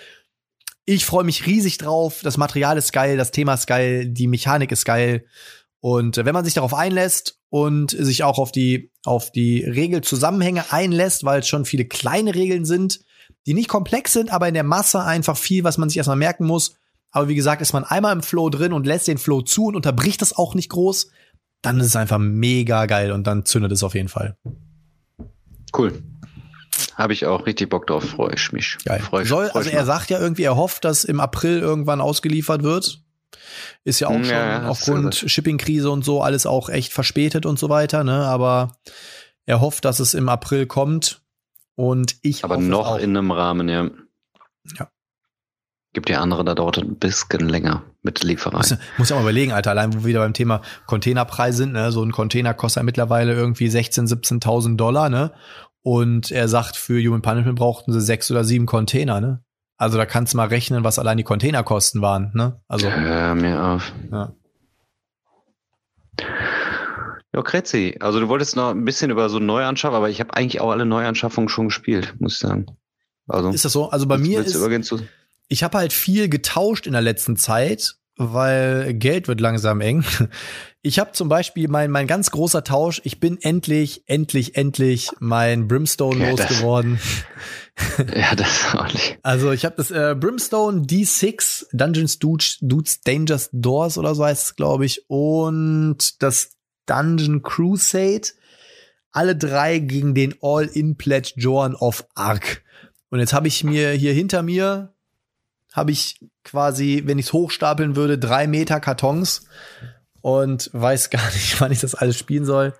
ich 0.84 1.04
freue 1.04 1.24
mich 1.24 1.46
riesig 1.46 1.78
drauf. 1.78 2.20
Das 2.22 2.36
Material 2.36 2.78
ist 2.78 2.92
geil, 2.92 3.16
das 3.16 3.30
Thema 3.30 3.54
ist 3.54 3.66
geil, 3.66 4.08
die 4.08 4.28
Mechanik 4.28 4.72
ist 4.72 4.84
geil. 4.84 5.26
Und 5.80 6.16
wenn 6.16 6.34
man 6.34 6.44
sich 6.44 6.54
darauf 6.54 6.74
einlässt 6.74 7.38
und 7.50 7.90
sich 7.90 8.24
auch 8.24 8.38
auf 8.38 8.50
die, 8.50 8.90
auf 9.04 9.30
die 9.30 9.62
Regelzusammenhänge 9.64 10.72
einlässt, 10.72 11.24
weil 11.24 11.40
es 11.40 11.48
schon 11.48 11.64
viele 11.64 11.84
kleine 11.84 12.34
Regeln 12.34 12.64
sind, 12.64 13.00
die 13.46 13.54
nicht 13.54 13.68
komplex 13.68 14.12
sind, 14.12 14.32
aber 14.32 14.48
in 14.48 14.54
der 14.54 14.64
Masse 14.64 15.02
einfach 15.02 15.36
viel, 15.36 15.64
was 15.64 15.78
man 15.78 15.88
sich 15.88 15.98
erstmal 15.98 16.16
merken 16.16 16.46
muss. 16.46 16.74
Aber 17.10 17.28
wie 17.28 17.34
gesagt, 17.34 17.62
ist 17.62 17.72
man 17.72 17.84
einmal 17.84 18.12
im 18.12 18.22
Flow 18.22 18.50
drin 18.50 18.72
und 18.72 18.86
lässt 18.86 19.08
den 19.08 19.18
Flow 19.18 19.42
zu 19.42 19.66
und 19.66 19.76
unterbricht 19.76 20.20
das 20.22 20.36
auch 20.36 20.54
nicht 20.54 20.70
groß, 20.70 21.10
dann 21.62 21.80
ist 21.80 21.86
es 21.86 21.96
einfach 21.96 22.18
mega 22.18 22.86
geil 22.86 23.12
und 23.12 23.26
dann 23.26 23.44
zündet 23.44 23.72
es 23.72 23.82
auf 23.82 23.94
jeden 23.94 24.08
Fall. 24.08 24.36
Cool. 25.76 26.02
Habe 26.94 27.12
ich 27.12 27.26
auch 27.26 27.46
richtig 27.46 27.68
Bock 27.68 27.86
drauf, 27.86 28.04
freue 28.04 28.34
ich 28.34 28.52
mich. 28.52 28.78
Geil. 28.84 29.00
Freu, 29.00 29.24
Soll, 29.24 29.48
freu 29.48 29.58
also 29.58 29.70
er 29.70 29.84
sagt 29.84 30.10
ja 30.10 30.18
irgendwie, 30.18 30.44
er 30.44 30.56
hofft, 30.56 30.84
dass 30.84 31.04
im 31.04 31.20
April 31.20 31.58
irgendwann 31.58 32.00
ausgeliefert 32.00 32.62
wird. 32.62 33.02
Ist 33.84 34.00
ja 34.00 34.08
auch 34.08 34.14
hm, 34.14 34.24
schon 34.24 34.34
ja, 34.34 34.68
aufgrund 34.68 35.14
Shipping-Krise 35.14 35.90
und 35.90 36.04
so 36.04 36.22
alles 36.22 36.46
auch 36.46 36.68
echt 36.68 36.92
verspätet 36.92 37.46
und 37.46 37.58
so 37.58 37.68
weiter, 37.68 38.04
ne? 38.04 38.26
Aber 38.26 38.76
er 39.44 39.60
hofft, 39.60 39.84
dass 39.84 40.00
es 40.00 40.14
im 40.14 40.28
April 40.28 40.66
kommt. 40.66 41.22
Und 41.74 42.16
ich 42.22 42.42
Aber 42.42 42.56
noch 42.56 42.96
in 42.96 43.16
einem 43.16 43.30
Rahmen, 43.30 43.68
ja. 43.68 43.90
Ja. 44.78 44.90
Gibt 45.92 46.08
ja 46.08 46.20
andere, 46.20 46.44
da 46.44 46.54
dauert 46.54 46.78
ein 46.78 46.96
bisschen 46.96 47.48
länger 47.48 47.84
mit 48.06 48.22
Lieferei. 48.24 48.56
Muss, 48.56 48.74
muss 48.96 49.10
ja 49.10 49.16
mal 49.16 49.22
überlegen, 49.22 49.52
Alter, 49.52 49.72
allein 49.72 49.92
wo 49.92 49.98
wir 49.98 50.06
wieder 50.06 50.20
beim 50.20 50.32
Thema 50.32 50.62
Containerpreis 50.86 51.56
sind, 51.56 51.72
ne? 51.72 51.92
So 51.92 52.02
ein 52.02 52.12
Container 52.12 52.54
kostet 52.54 52.80
ja 52.80 52.84
mittlerweile 52.84 53.34
irgendwie 53.34 53.68
16.000, 53.68 54.40
17.000 54.40 54.76
Dollar, 54.76 55.10
ne? 55.10 55.32
Und 55.82 56.30
er 56.30 56.48
sagt, 56.48 56.76
für 56.76 56.98
Human 57.00 57.22
Punishment 57.22 57.58
brauchten 57.58 57.92
sie 57.92 58.00
sechs 58.00 58.30
oder 58.30 58.44
sieben 58.44 58.64
Container, 58.64 59.20
ne? 59.20 59.42
Also 59.76 59.98
da 59.98 60.06
kannst 60.06 60.32
du 60.32 60.38
mal 60.38 60.48
rechnen, 60.48 60.84
was 60.84 60.98
allein 60.98 61.18
die 61.18 61.22
Containerkosten 61.22 62.00
waren, 62.00 62.30
ne? 62.32 62.60
Also. 62.66 62.90
Hör 62.90 63.34
mir 63.34 63.62
auf. 63.62 63.92
Ja. 64.10 64.32
Ja, 67.34 67.42
Kretzi, 67.42 67.98
also 68.00 68.18
du 68.18 68.28
wolltest 68.28 68.56
noch 68.56 68.70
ein 68.70 68.86
bisschen 68.86 69.10
über 69.10 69.28
so 69.28 69.38
Neuanschaffung, 69.38 69.96
aber 69.96 70.08
ich 70.08 70.20
habe 70.20 70.32
eigentlich 70.32 70.62
auch 70.62 70.70
alle 70.70 70.86
Neuanschaffungen 70.86 71.50
schon 71.50 71.66
gespielt, 71.66 72.14
muss 72.18 72.34
ich 72.34 72.38
sagen. 72.38 72.64
Also, 73.28 73.50
ist 73.50 73.64
das 73.64 73.72
so? 73.72 73.90
Also 73.90 74.06
bei 74.06 74.16
mir 74.16 74.40
ist, 74.40 74.56
ich 75.48 75.62
habe 75.62 75.78
halt 75.78 75.92
viel 75.92 76.28
getauscht 76.28 76.86
in 76.86 76.92
der 76.92 77.02
letzten 77.02 77.36
Zeit, 77.36 77.96
weil 78.16 78.94
Geld 78.94 79.28
wird 79.28 79.40
langsam 79.40 79.80
eng. 79.80 80.04
Ich 80.82 81.00
habe 81.00 81.10
zum 81.10 81.28
Beispiel 81.28 81.66
mein, 81.66 81.90
mein 81.90 82.06
ganz 82.06 82.30
großer 82.30 82.62
Tausch, 82.62 83.00
ich 83.02 83.18
bin 83.18 83.38
endlich, 83.42 84.04
endlich, 84.06 84.56
endlich 84.56 85.10
mein 85.18 85.66
Brimstone 85.66 86.22
ja, 86.22 86.30
losgeworden. 86.30 87.00
ja, 88.14 88.36
das 88.36 88.72
auch 88.72 88.92
nicht. 88.92 89.18
Also 89.24 89.50
ich 89.50 89.64
habe 89.64 89.74
das 89.76 89.90
äh, 89.90 90.14
Brimstone 90.16 90.82
D6, 90.82 91.66
Dungeons 91.72 92.20
Dudes, 92.20 92.58
Dudes 92.60 93.00
Dangers 93.00 93.50
Doors 93.52 93.98
oder 93.98 94.14
so 94.14 94.24
heißt 94.24 94.44
es, 94.44 94.54
glaube 94.54 94.86
ich, 94.86 95.10
und 95.10 96.22
das 96.22 96.52
Dungeon 96.86 97.42
Crusade. 97.42 98.28
Alle 99.10 99.34
drei 99.34 99.80
gegen 99.80 100.14
den 100.14 100.36
All-In-Pledge 100.40 101.32
Joan 101.36 101.74
of 101.74 102.06
Arc. 102.14 102.62
Und 103.10 103.18
jetzt 103.18 103.32
habe 103.32 103.48
ich 103.48 103.64
mir 103.64 103.90
hier 103.90 104.12
hinter 104.12 104.42
mir, 104.42 104.94
habe 105.76 105.92
ich 105.92 106.18
quasi, 106.42 107.02
wenn 107.04 107.18
ich 107.18 107.26
es 107.26 107.32
hochstapeln 107.32 107.94
würde, 107.94 108.18
drei 108.18 108.46
Meter 108.46 108.80
Kartons 108.80 109.46
und 110.22 110.70
weiß 110.72 111.10
gar 111.10 111.26
nicht, 111.26 111.60
wann 111.60 111.70
ich 111.70 111.80
das 111.80 111.94
alles 111.94 112.18
spielen 112.18 112.46
soll. 112.46 112.74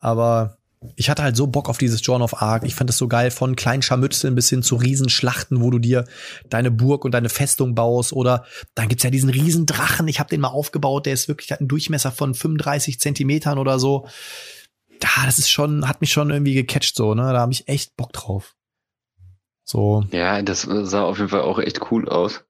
Aber 0.00 0.56
ich 0.96 1.10
hatte 1.10 1.22
halt 1.22 1.36
so 1.36 1.46
Bock 1.46 1.68
auf 1.68 1.78
dieses 1.78 2.04
Joan 2.04 2.22
of 2.22 2.42
Arc. 2.42 2.64
Ich 2.64 2.74
fand 2.74 2.90
das 2.90 2.96
so 2.96 3.06
geil, 3.06 3.30
von 3.30 3.54
kleinen 3.54 3.82
Scharmützeln 3.82 4.34
bis 4.34 4.48
hin 4.48 4.62
zu 4.62 4.76
Riesenschlachten, 4.76 5.60
wo 5.60 5.70
du 5.70 5.78
dir 5.78 6.06
deine 6.48 6.70
Burg 6.70 7.04
und 7.04 7.12
deine 7.12 7.28
Festung 7.28 7.74
baust. 7.74 8.12
Oder 8.12 8.44
dann 8.74 8.88
gibt's 8.88 9.04
ja 9.04 9.10
diesen 9.10 9.30
Riesendrachen. 9.30 10.08
Ich 10.08 10.18
habe 10.18 10.30
den 10.30 10.40
mal 10.40 10.48
aufgebaut. 10.48 11.06
Der 11.06 11.12
ist 11.12 11.28
wirklich, 11.28 11.52
hat 11.52 11.60
einen 11.60 11.68
Durchmesser 11.68 12.10
von 12.10 12.34
35 12.34 12.98
Zentimetern 12.98 13.58
oder 13.58 13.78
so. 13.78 14.08
Da, 14.98 15.08
das 15.24 15.38
ist 15.38 15.50
schon, 15.50 15.88
hat 15.88 16.00
mich 16.00 16.12
schon 16.12 16.30
irgendwie 16.30 16.54
gecatcht 16.54 16.96
so, 16.96 17.14
ne? 17.14 17.32
Da 17.32 17.40
habe 17.40 17.52
ich 17.52 17.68
echt 17.68 17.94
Bock 17.96 18.12
drauf. 18.12 18.54
So. 19.64 20.04
Ja, 20.10 20.42
das 20.42 20.62
sah 20.62 21.04
auf 21.04 21.18
jeden 21.18 21.30
Fall 21.30 21.42
auch 21.42 21.58
echt 21.58 21.90
cool 21.90 22.08
aus. 22.08 22.44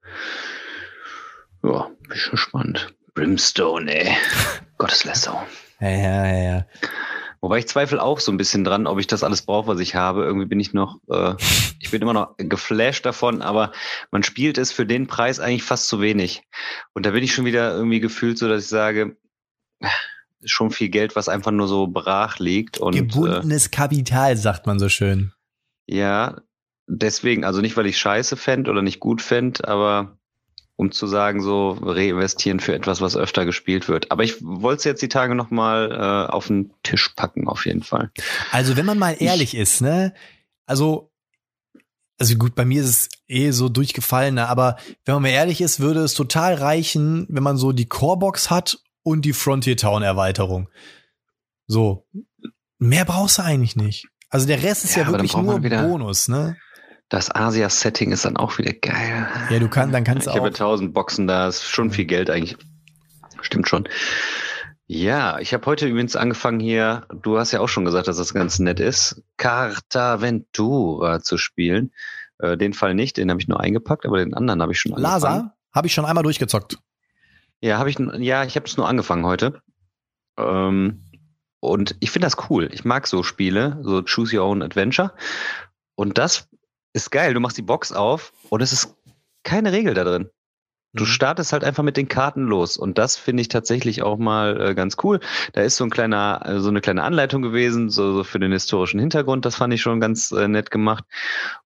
Ja, 1.63 1.91
bin 2.09 2.17
schon 2.17 2.39
spannend. 2.39 2.95
Brimstone, 3.15 3.95
ey. 3.95 4.17
Gotteslästerung. 4.79 5.43
Ja, 5.81 5.91
ja, 5.91 6.27
ja, 6.27 6.43
ja. 6.43 6.67
Wobei 7.41 7.59
ich 7.59 7.67
zweifle 7.67 8.01
auch 8.01 8.21
so 8.21 8.31
ein 8.31 8.37
bisschen 8.37 8.63
dran, 8.63 8.87
ob 8.87 9.01
ich 9.01 9.09
das 9.09 9.25
alles 9.25 9.43
brauche, 9.43 9.67
was 9.67 9.81
ich 9.81 9.97
habe. 9.97 10.25
Irgendwie 10.25 10.47
bin 10.47 10.61
ich 10.61 10.73
noch, 10.73 11.01
äh, 11.11 11.35
ich 11.81 11.91
bin 11.91 12.01
immer 12.01 12.13
noch 12.13 12.37
geflasht 12.39 13.05
davon, 13.05 13.43
aber 13.43 13.73
man 14.13 14.23
spielt 14.23 14.59
es 14.59 14.71
für 14.71 14.87
den 14.87 15.09
Preis 15.09 15.41
eigentlich 15.41 15.65
fast 15.65 15.89
zu 15.89 16.01
wenig. 16.01 16.45
Und 16.95 17.05
da 17.05 17.11
bin 17.11 17.25
ich 17.25 17.35
schon 17.35 17.45
wieder 17.45 17.75
irgendwie 17.75 17.99
gefühlt 17.99 18.39
so, 18.39 18.49
dass 18.49 18.63
ich 18.63 18.69
sage, 18.69 19.17
schon 20.45 20.71
viel 20.71 20.89
Geld, 20.89 21.17
was 21.17 21.29
einfach 21.29 21.51
nur 21.51 21.67
so 21.67 21.89
brach 21.89 22.39
liegt. 22.39 22.79
Und, 22.79 22.95
Gebundenes 22.95 23.67
äh, 23.67 23.71
Kapital, 23.71 24.37
sagt 24.37 24.67
man 24.69 24.79
so 24.79 24.89
schön. 24.89 25.33
Ja, 25.87 26.41
deswegen, 26.93 27.45
also 27.45 27.61
nicht, 27.61 27.77
weil 27.77 27.87
ich 27.87 27.99
scheiße 27.99 28.37
fände 28.37 28.71
oder 28.71 28.83
nicht 28.83 29.01
gut 29.01 29.23
fände, 29.23 29.67
aber 29.67 30.19
um 30.77 30.91
zu 30.91 31.07
sagen, 31.07 31.43
so 31.43 31.73
reinvestieren 31.73 32.61
für 32.61 32.75
etwas, 32.75 33.01
was 33.01 33.17
öfter 33.17 33.45
gespielt 33.45 33.89
wird. 33.89 34.11
Aber 34.11 34.25
ich 34.25 34.43
wollte 34.43 34.79
es 34.79 34.85
jetzt 34.85 35.03
die 35.03 35.09
Tage 35.09 35.35
noch 35.35 35.51
mal 35.51 35.91
äh, 35.93 36.33
auf 36.33 36.49
den 36.49 36.73
Tisch 36.83 37.11
packen, 37.11 37.47
auf 37.47 37.67
jeden 37.67 37.83
Fall. 37.83 38.11
Also 38.51 38.77
wenn 38.77 38.87
man 38.87 38.99
mal 38.99 39.17
ehrlich 39.19 39.55
ich, 39.55 39.61
ist, 39.61 39.81
ne? 39.81 40.15
Also, 40.67 41.13
also 42.19 42.37
gut, 42.37 42.55
bei 42.55 42.65
mir 42.65 42.83
ist 42.83 42.89
es 42.89 43.09
eh 43.29 43.51
so 43.51 43.69
durchgefallen, 43.69 44.35
ne? 44.35 44.49
aber 44.49 44.77
wenn 45.05 45.15
man 45.15 45.23
mal 45.23 45.29
ehrlich 45.29 45.61
ist, 45.61 45.81
würde 45.81 46.01
es 46.01 46.15
total 46.15 46.55
reichen, 46.55 47.27
wenn 47.29 47.43
man 47.43 47.57
so 47.57 47.73
die 47.73 47.87
Corebox 47.87 48.51
hat 48.51 48.79
und 49.03 49.25
die 49.25 49.33
Frontier 49.33 49.77
Town 49.77 50.03
Erweiterung. 50.03 50.69
So. 51.67 52.07
Mehr 52.79 53.05
brauchst 53.05 53.39
du 53.39 53.43
eigentlich 53.43 53.77
nicht. 53.77 54.09
Also 54.31 54.47
der 54.47 54.63
Rest 54.63 54.85
ist 54.85 54.97
ja, 54.97 55.03
ja 55.03 55.13
wirklich 55.13 55.37
nur 55.37 55.61
Bonus, 55.61 56.27
ne? 56.27 56.57
Das 57.13 57.31
Asia-Setting 57.31 58.11
ist 58.11 58.25
dann 58.25 58.39
auch 58.39 58.57
wieder 58.57 58.73
geil. 58.73 59.29
Ja, 59.51 59.59
du 59.59 59.69
kannst, 59.69 59.95
dann 59.95 60.03
kannst 60.03 60.27
du 60.27 60.31
auch. 60.31 60.35
Ich 60.35 60.41
habe 60.41 60.51
tausend 60.51 60.95
Boxen 60.95 61.27
da, 61.27 61.47
ist 61.47 61.63
schon 61.63 61.91
viel 61.91 62.07
Geld 62.07 62.31
eigentlich. 62.31 62.57
Stimmt 63.43 63.69
schon. 63.69 63.87
Ja, 64.87 65.39
ich 65.39 65.53
habe 65.53 65.67
heute 65.67 65.87
übrigens 65.87 66.17
angefangen 66.17 66.59
hier, 66.59 67.07
du 67.13 67.39
hast 67.39 67.53
ja 67.53 67.61
auch 67.61 67.69
schon 67.69 67.85
gesagt, 67.85 68.09
dass 68.09 68.17
das 68.17 68.33
ganz 68.33 68.61
nett 68.61 68.81
ist, 68.81 69.23
Carta 69.37 70.23
Ventura 70.23 71.21
zu 71.21 71.37
spielen. 71.37 71.93
Äh, 72.39 72.57
den 72.57 72.73
Fall 72.73 72.95
nicht, 72.95 73.19
den 73.19 73.29
habe 73.29 73.43
ich 73.43 73.47
nur 73.47 73.61
eingepackt, 73.61 74.07
aber 74.07 74.17
den 74.17 74.33
anderen 74.33 74.63
habe 74.63 74.73
ich 74.73 74.81
schon 74.81 74.95
angefangen. 74.95 75.23
Lasa 75.23 75.55
habe 75.75 75.89
ich 75.89 75.93
schon 75.93 76.07
einmal 76.07 76.25
durchgezockt. 76.25 76.79
Ja, 77.61 77.77
habe 77.77 77.91
ich 77.91 77.99
ja, 77.99 78.45
ich 78.45 78.57
habe 78.57 78.65
es 78.65 78.79
nur 78.79 78.89
angefangen 78.89 79.27
heute. 79.27 79.61
Ähm, 80.39 81.05
und 81.61 81.95
ich 82.01 82.11
finde 82.11 82.25
das 82.25 82.49
cool. 82.49 82.71
Ich 82.73 82.87
mag 82.87 83.07
so 83.07 83.23
Spiele, 83.23 83.81
so 83.83 84.01
Choose 84.01 84.39
Your 84.39 84.47
Own 84.47 84.63
Adventure. 84.63 85.13
Und 85.95 86.17
das 86.17 86.49
ist 86.93 87.11
geil. 87.11 87.35
Du 87.35 87.41
machst 87.41 87.59
die 87.59 87.63
Box 87.63 87.93
auf 87.93 88.33
und 88.51 88.61
es 88.61 88.73
ist 88.73 88.97
keine 89.45 89.73
Regel 89.73 89.95
da 89.95 90.05
drin. 90.05 90.31
Du 90.95 91.05
mhm. 91.05 91.09
startest 91.09 91.53
halt 91.53 91.65
einfach 91.65 91.83
mit 91.83 91.97
den 91.97 92.09
Karten 92.09 92.43
los 92.43 92.77
und 92.77 92.99
das 92.99 93.17
finde 93.17 93.41
ich 93.41 93.49
tatsächlich 93.49 94.03
auch 94.03 94.19
mal 94.19 94.61
äh, 94.61 94.75
ganz 94.75 94.97
cool. 95.03 95.21
Da 95.55 95.63
ist 95.63 95.77
so 95.77 95.85
ein 95.85 95.91
kleiner, 95.91 96.43
äh, 96.45 96.61
so 96.61 96.69
eine 96.69 96.83
kleine 96.83 97.03
Anleitung 97.03 97.41
gewesen, 97.41 97.89
so, 97.89 98.13
so 98.13 98.25
für 98.25 98.39
den 98.39 98.53
historischen 98.53 99.01
Hintergrund. 99.01 99.45
Das 99.47 99.57
fand 99.57 99.73
ich 99.73 99.81
schon 99.81 100.01
ganz 100.01 100.33
äh, 100.33 100.49
nett 100.49 100.71
gemacht 100.71 101.05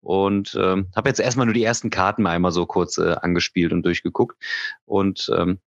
und 0.01 0.57
ähm, 0.61 0.89
habe 0.95 1.09
jetzt 1.09 1.21
erstmal 1.21 1.47
nur 1.47 1.55
die 1.55 1.65
ersten 1.65 1.91
Karten 1.91 2.23
mal 2.23 2.31
einmal 2.31 2.53
so 2.53 2.67
kurz 2.67 2.99
äh, 2.99 3.17
angespielt 3.21 3.73
und 3.73 3.83
durchgeguckt 3.83 4.41
und 4.85 5.31
ähm, 5.37 5.59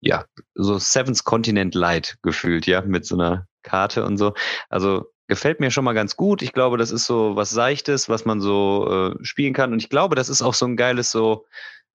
ja, 0.00 0.24
so 0.54 0.78
Seventh 0.78 1.24
Continent 1.24 1.74
Light 1.74 2.18
gefühlt, 2.22 2.66
ja, 2.66 2.80
mit 2.80 3.06
so 3.06 3.14
einer 3.14 3.46
Karte 3.62 4.04
und 4.04 4.16
so. 4.16 4.34
Also 4.68 5.12
gefällt 5.32 5.60
mir 5.60 5.70
schon 5.70 5.84
mal 5.84 5.94
ganz 5.94 6.14
gut. 6.14 6.42
Ich 6.42 6.52
glaube, 6.52 6.76
das 6.76 6.90
ist 6.90 7.06
so 7.06 7.36
was 7.36 7.48
Seichtes, 7.48 8.10
was 8.10 8.26
man 8.26 8.42
so 8.42 9.14
äh, 9.18 9.24
spielen 9.24 9.54
kann. 9.54 9.72
Und 9.72 9.78
ich 9.78 9.88
glaube, 9.88 10.14
das 10.14 10.28
ist 10.28 10.42
auch 10.42 10.52
so 10.52 10.66
ein 10.66 10.76
geiles 10.76 11.10
so 11.10 11.46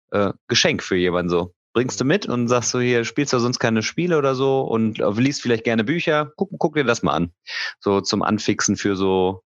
äh, 0.09 0.33
Geschenk 0.47 0.81
für 0.81 0.95
jemanden 0.95 1.29
so. 1.29 1.53
Bringst 1.73 2.01
du 2.01 2.05
mit 2.05 2.25
und 2.25 2.47
sagst 2.47 2.71
so 2.71 2.79
hier, 2.79 3.05
spielst 3.05 3.33
du 3.33 3.37
sonst 3.37 3.59
keine 3.59 3.83
Spiele 3.83 4.17
oder 4.17 4.33
so 4.33 4.61
und 4.61 4.99
äh, 4.99 5.07
liest 5.11 5.43
vielleicht 5.43 5.65
gerne 5.65 5.83
Bücher, 5.83 6.31
guck, 6.35 6.49
guck 6.57 6.73
dir 6.73 6.83
das 6.83 7.03
mal 7.03 7.13
an. 7.13 7.31
So 7.79 8.01
zum 8.01 8.23
Anfixen 8.23 8.75
für 8.75 8.95
so, 8.95 9.43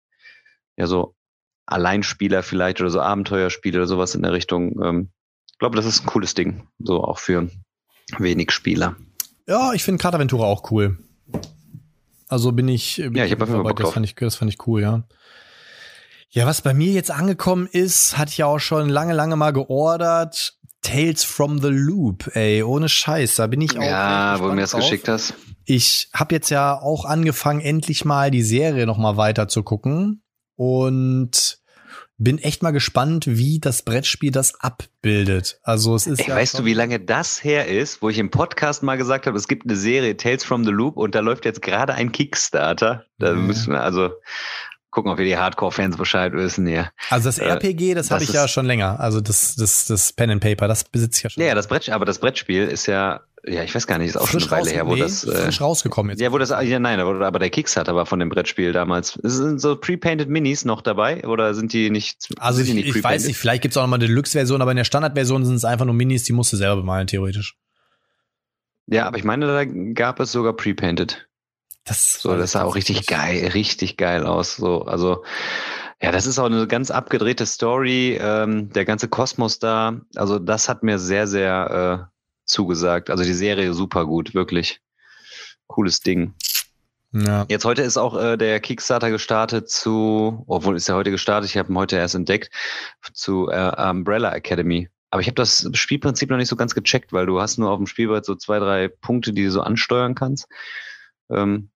ja, 0.77 0.87
so 0.87 1.15
Alleinspieler 1.65 2.43
vielleicht 2.43 2.83
oder 2.83 2.91
so 2.91 3.01
Abenteuerspiele 3.01 3.79
oder 3.79 3.87
sowas 3.87 4.15
in 4.15 4.21
der 4.21 4.35
Richtung. 4.35 4.79
Ähm, 4.85 5.13
ich 5.51 5.59
glaube, 5.59 5.77
das 5.77 5.87
ist 5.87 6.03
ein 6.03 6.07
cooles 6.07 6.35
Ding. 6.35 6.69
So 6.79 7.03
auch 7.03 7.19
für 7.19 7.49
wenig 8.19 8.51
Spieler. 8.51 8.97
Ja, 9.47 9.73
ich 9.73 9.83
finde 9.83 10.03
Cartaventura 10.03 10.45
auch 10.45 10.71
cool. 10.71 10.99
Also 12.29 12.53
bin 12.53 12.69
ich, 12.69 12.97
bin 12.97 13.15
ja, 13.15 13.25
ich 13.25 13.33
habe 13.33 13.47
dabei, 13.47 13.73
das 13.73 13.91
fand 13.91 14.07
ich, 14.07 14.15
das 14.15 14.37
fand 14.37 14.53
ich 14.53 14.67
cool, 14.67 14.83
ja. 14.83 15.05
Ja, 16.31 16.47
was 16.47 16.61
bei 16.61 16.75
mir 16.75 16.93
jetzt 16.93 17.11
angekommen 17.11 17.67
ist, 17.67 18.19
hatte 18.19 18.31
ich 18.31 18.39
ja 18.39 18.47
auch 18.47 18.59
schon 18.59 18.91
lange, 18.91 19.15
lange 19.15 19.37
mal 19.37 19.53
geordert. 19.53 20.59
Tales 20.83 21.25
from 21.25 21.61
the 21.61 21.69
Loop, 21.69 22.31
ey, 22.37 22.63
ohne 22.63 22.89
Scheiß, 22.89 23.37
da 23.37 23.47
bin 23.47 23.61
ich 23.61 23.79
auch. 23.79 23.83
Ja, 23.83 24.37
wo 24.39 24.47
du 24.47 24.55
mir 24.55 24.61
das 24.61 24.73
geschickt 24.73 25.09
hast. 25.09 25.35
Ich 25.65 26.09
habe 26.15 26.35
jetzt 26.35 26.51
ja 26.51 26.81
auch 26.81 27.05
angefangen, 27.05 27.61
endlich 27.61 28.05
mal 28.05 28.31
die 28.31 28.43
Serie 28.43 28.87
noch 28.87 28.97
mal 28.97 29.17
weiter 29.17 29.49
zu 29.49 29.63
gucken 29.63 30.23
und 30.55 31.58
bin 32.19 32.39
echt 32.39 32.63
mal 32.63 32.73
gespannt, 32.73 33.27
wie 33.27 33.61
das 33.61 33.83
Brettspiel 33.83 34.33
das 34.33 34.61
abbildet. 34.61 35.61
Also 35.63 35.95
es 35.95 36.07
ist. 36.07 36.21
Ey, 36.21 36.29
ja 36.29 36.37
weißt 36.37 36.59
du, 36.59 36.65
wie 36.65 36.75
lange 36.75 37.01
das 37.01 37.43
her 37.43 37.69
ist, 37.69 38.03
wo 38.03 38.09
ich 38.09 38.19
im 38.19 38.31
Podcast 38.31 38.83
mal 38.83 38.97
gesagt 38.97 39.27
habe, 39.27 39.37
es 39.37 39.49
gibt 39.49 39.65
eine 39.65 39.77
Serie 39.77 40.17
Tales 40.17 40.45
from 40.45 40.65
the 40.65 40.71
Loop 40.71 40.97
und 40.97 41.15
da 41.15 41.21
läuft 41.21 41.45
jetzt 41.45 41.63
gerade 41.63 41.95
ein 41.95 42.13
Kickstarter. 42.13 43.05
Da 43.19 43.29
ja. 43.29 43.35
müssen 43.35 43.73
wir 43.73 43.83
also 43.83 44.11
gucken, 44.91 45.11
ob 45.11 45.19
wir 45.19 45.25
die 45.25 45.37
Hardcore-Fans 45.37 45.97
Bescheid 45.97 46.33
wissen 46.33 46.67
hier. 46.67 46.91
Also 47.11 47.29
das 47.29 47.39
RPG, 47.39 47.95
das, 47.95 48.09
das 48.09 48.15
habe 48.15 48.25
ich 48.25 48.33
ja 48.33 48.49
schon 48.49 48.67
länger. 48.67 48.99
Also 49.01 49.21
das, 49.21 49.57
das, 49.57 49.87
das 49.87 50.13
Pen 50.13 50.31
and 50.31 50.43
Paper, 50.43 50.69
das 50.69 50.85
besitze 50.85 51.19
ich 51.19 51.23
ja 51.25 51.31
schon. 51.31 51.43
Ja, 51.43 51.55
das 51.55 51.69
Brett, 51.69 51.89
aber 51.91 52.05
das 52.05 52.19
Brettspiel 52.19 52.65
ist 52.65 52.87
ja, 52.87 53.21
ja, 53.47 53.63
ich 53.63 53.75
weiß 53.75 53.87
gar 53.87 53.99
nicht, 53.99 54.09
ist 54.09 54.17
auch 54.17 54.27
frisch 54.27 54.45
schon 54.45 54.53
eine 54.53 54.63
Weile 54.63 54.75
her, 54.75 54.87
wo 54.87 54.95
nee, 54.95 55.01
das 55.01 55.25
äh, 55.25 55.45
frisch 55.45 55.61
rausgekommen 55.61 56.11
jetzt. 56.11 56.21
Ja, 56.21 56.33
wo 56.33 56.39
das, 56.39 56.51
ja, 56.51 56.79
nein, 56.79 57.01
aber, 57.01 57.39
der 57.39 57.51
Kickstarter 57.51 57.95
war 57.95 58.07
von 58.07 58.19
dem 58.19 58.29
Brettspiel 58.29 58.73
damals. 58.73 59.19
Sind 59.23 59.61
so 59.61 59.77
pre-painted 59.77 60.29
Minis 60.29 60.65
noch 60.65 60.81
dabei 60.81 61.25
oder 61.25 61.55
sind 61.55 61.73
die 61.73 61.91
nicht? 61.91 62.29
Also 62.39 62.63
ich, 62.63 62.73
nicht 62.73 62.95
ich 62.95 63.05
weiß 63.05 63.27
nicht, 63.27 63.37
vielleicht 63.37 63.63
gibt 63.63 63.73
es 63.73 63.77
auch 63.77 63.83
noch 63.83 63.89
mal 63.89 63.97
eine 63.97 64.07
Deluxe-Version, 64.07 64.63
aber 64.63 64.73
in 64.73 64.77
der 64.77 64.85
Standard-Version 64.85 65.45
sind 65.45 65.57
es 65.57 65.65
einfach 65.65 65.85
nur 65.85 65.95
Minis, 65.95 66.25
die 66.25 66.33
musst 66.33 66.53
du 66.53 66.57
selber 66.57 66.77
bemalen 66.77 67.07
theoretisch. 67.07 67.57
Ja, 68.87 69.07
aber 69.07 69.19
ich 69.19 69.25
meine, 69.25 69.47
da 69.47 69.65
gab 69.93 70.19
es 70.19 70.33
sogar 70.33 70.55
pre-painted. 70.55 71.28
Das, 71.89 72.21
so, 72.21 72.37
das 72.37 72.53
sah 72.53 72.65
auch 72.65 72.75
richtig 72.75 73.07
geil, 73.07 73.49
richtig 73.55 73.97
geil 73.97 74.27
aus. 74.27 74.57
So, 74.57 74.83
also 74.83 75.25
ja, 76.01 76.13
das 76.13 76.27
ist 76.27 76.39
auch 76.39 76.47
eine 76.47 76.67
ganz 76.67 76.91
abgedrehte 76.91 77.47
Story. 77.47 78.19
Ähm, 78.21 78.71
der 78.71 78.85
ganze 78.85 79.09
Kosmos 79.09 79.59
da, 79.59 80.01
also 80.15 80.39
das 80.39 80.69
hat 80.69 80.83
mir 80.83 80.99
sehr, 80.99 81.27
sehr 81.27 82.11
äh, 82.11 82.19
zugesagt. 82.45 83.11
Also 83.11 83.25
die 83.25 83.33
Serie 83.33 83.73
super 83.73 84.05
gut, 84.05 84.35
wirklich 84.35 84.81
cooles 85.67 86.01
Ding. 86.01 86.35
Ja. 87.13 87.47
Jetzt 87.49 87.65
heute 87.65 87.83
ist 87.83 87.97
auch 87.97 88.21
äh, 88.21 88.37
der 88.37 88.61
Kickstarter 88.61 89.11
gestartet 89.11 89.71
zu, 89.71 90.45
obwohl 90.47 90.77
ist 90.77 90.89
ja 90.89 90.95
heute 90.95 91.11
gestartet, 91.11 91.49
ich 91.51 91.57
habe 91.57 91.73
ihn 91.73 91.79
heute 91.79 91.97
erst 91.97 92.15
entdeckt, 92.15 92.51
zu 93.15 93.49
äh, 93.49 93.91
Umbrella 93.91 94.35
Academy. 94.35 94.91
Aber 95.11 95.23
ich 95.23 95.27
habe 95.27 95.37
das 95.37 95.71
Spielprinzip 95.73 96.29
noch 96.29 96.37
nicht 96.37 96.51
so 96.51 96.57
ganz 96.57 96.75
gecheckt, 96.75 97.15
weil 97.15 97.25
du 97.25 97.41
hast 97.41 97.57
nur 97.57 97.71
auf 97.71 97.79
dem 97.79 97.87
Spielbrett 97.87 98.27
so 98.27 98.35
zwei, 98.35 98.59
drei 98.59 98.89
Punkte, 98.89 99.33
die 99.33 99.45
du 99.45 99.51
so 99.51 99.63
ansteuern 99.63 100.15
kannst. 100.15 100.49
Ähm, 101.31 101.71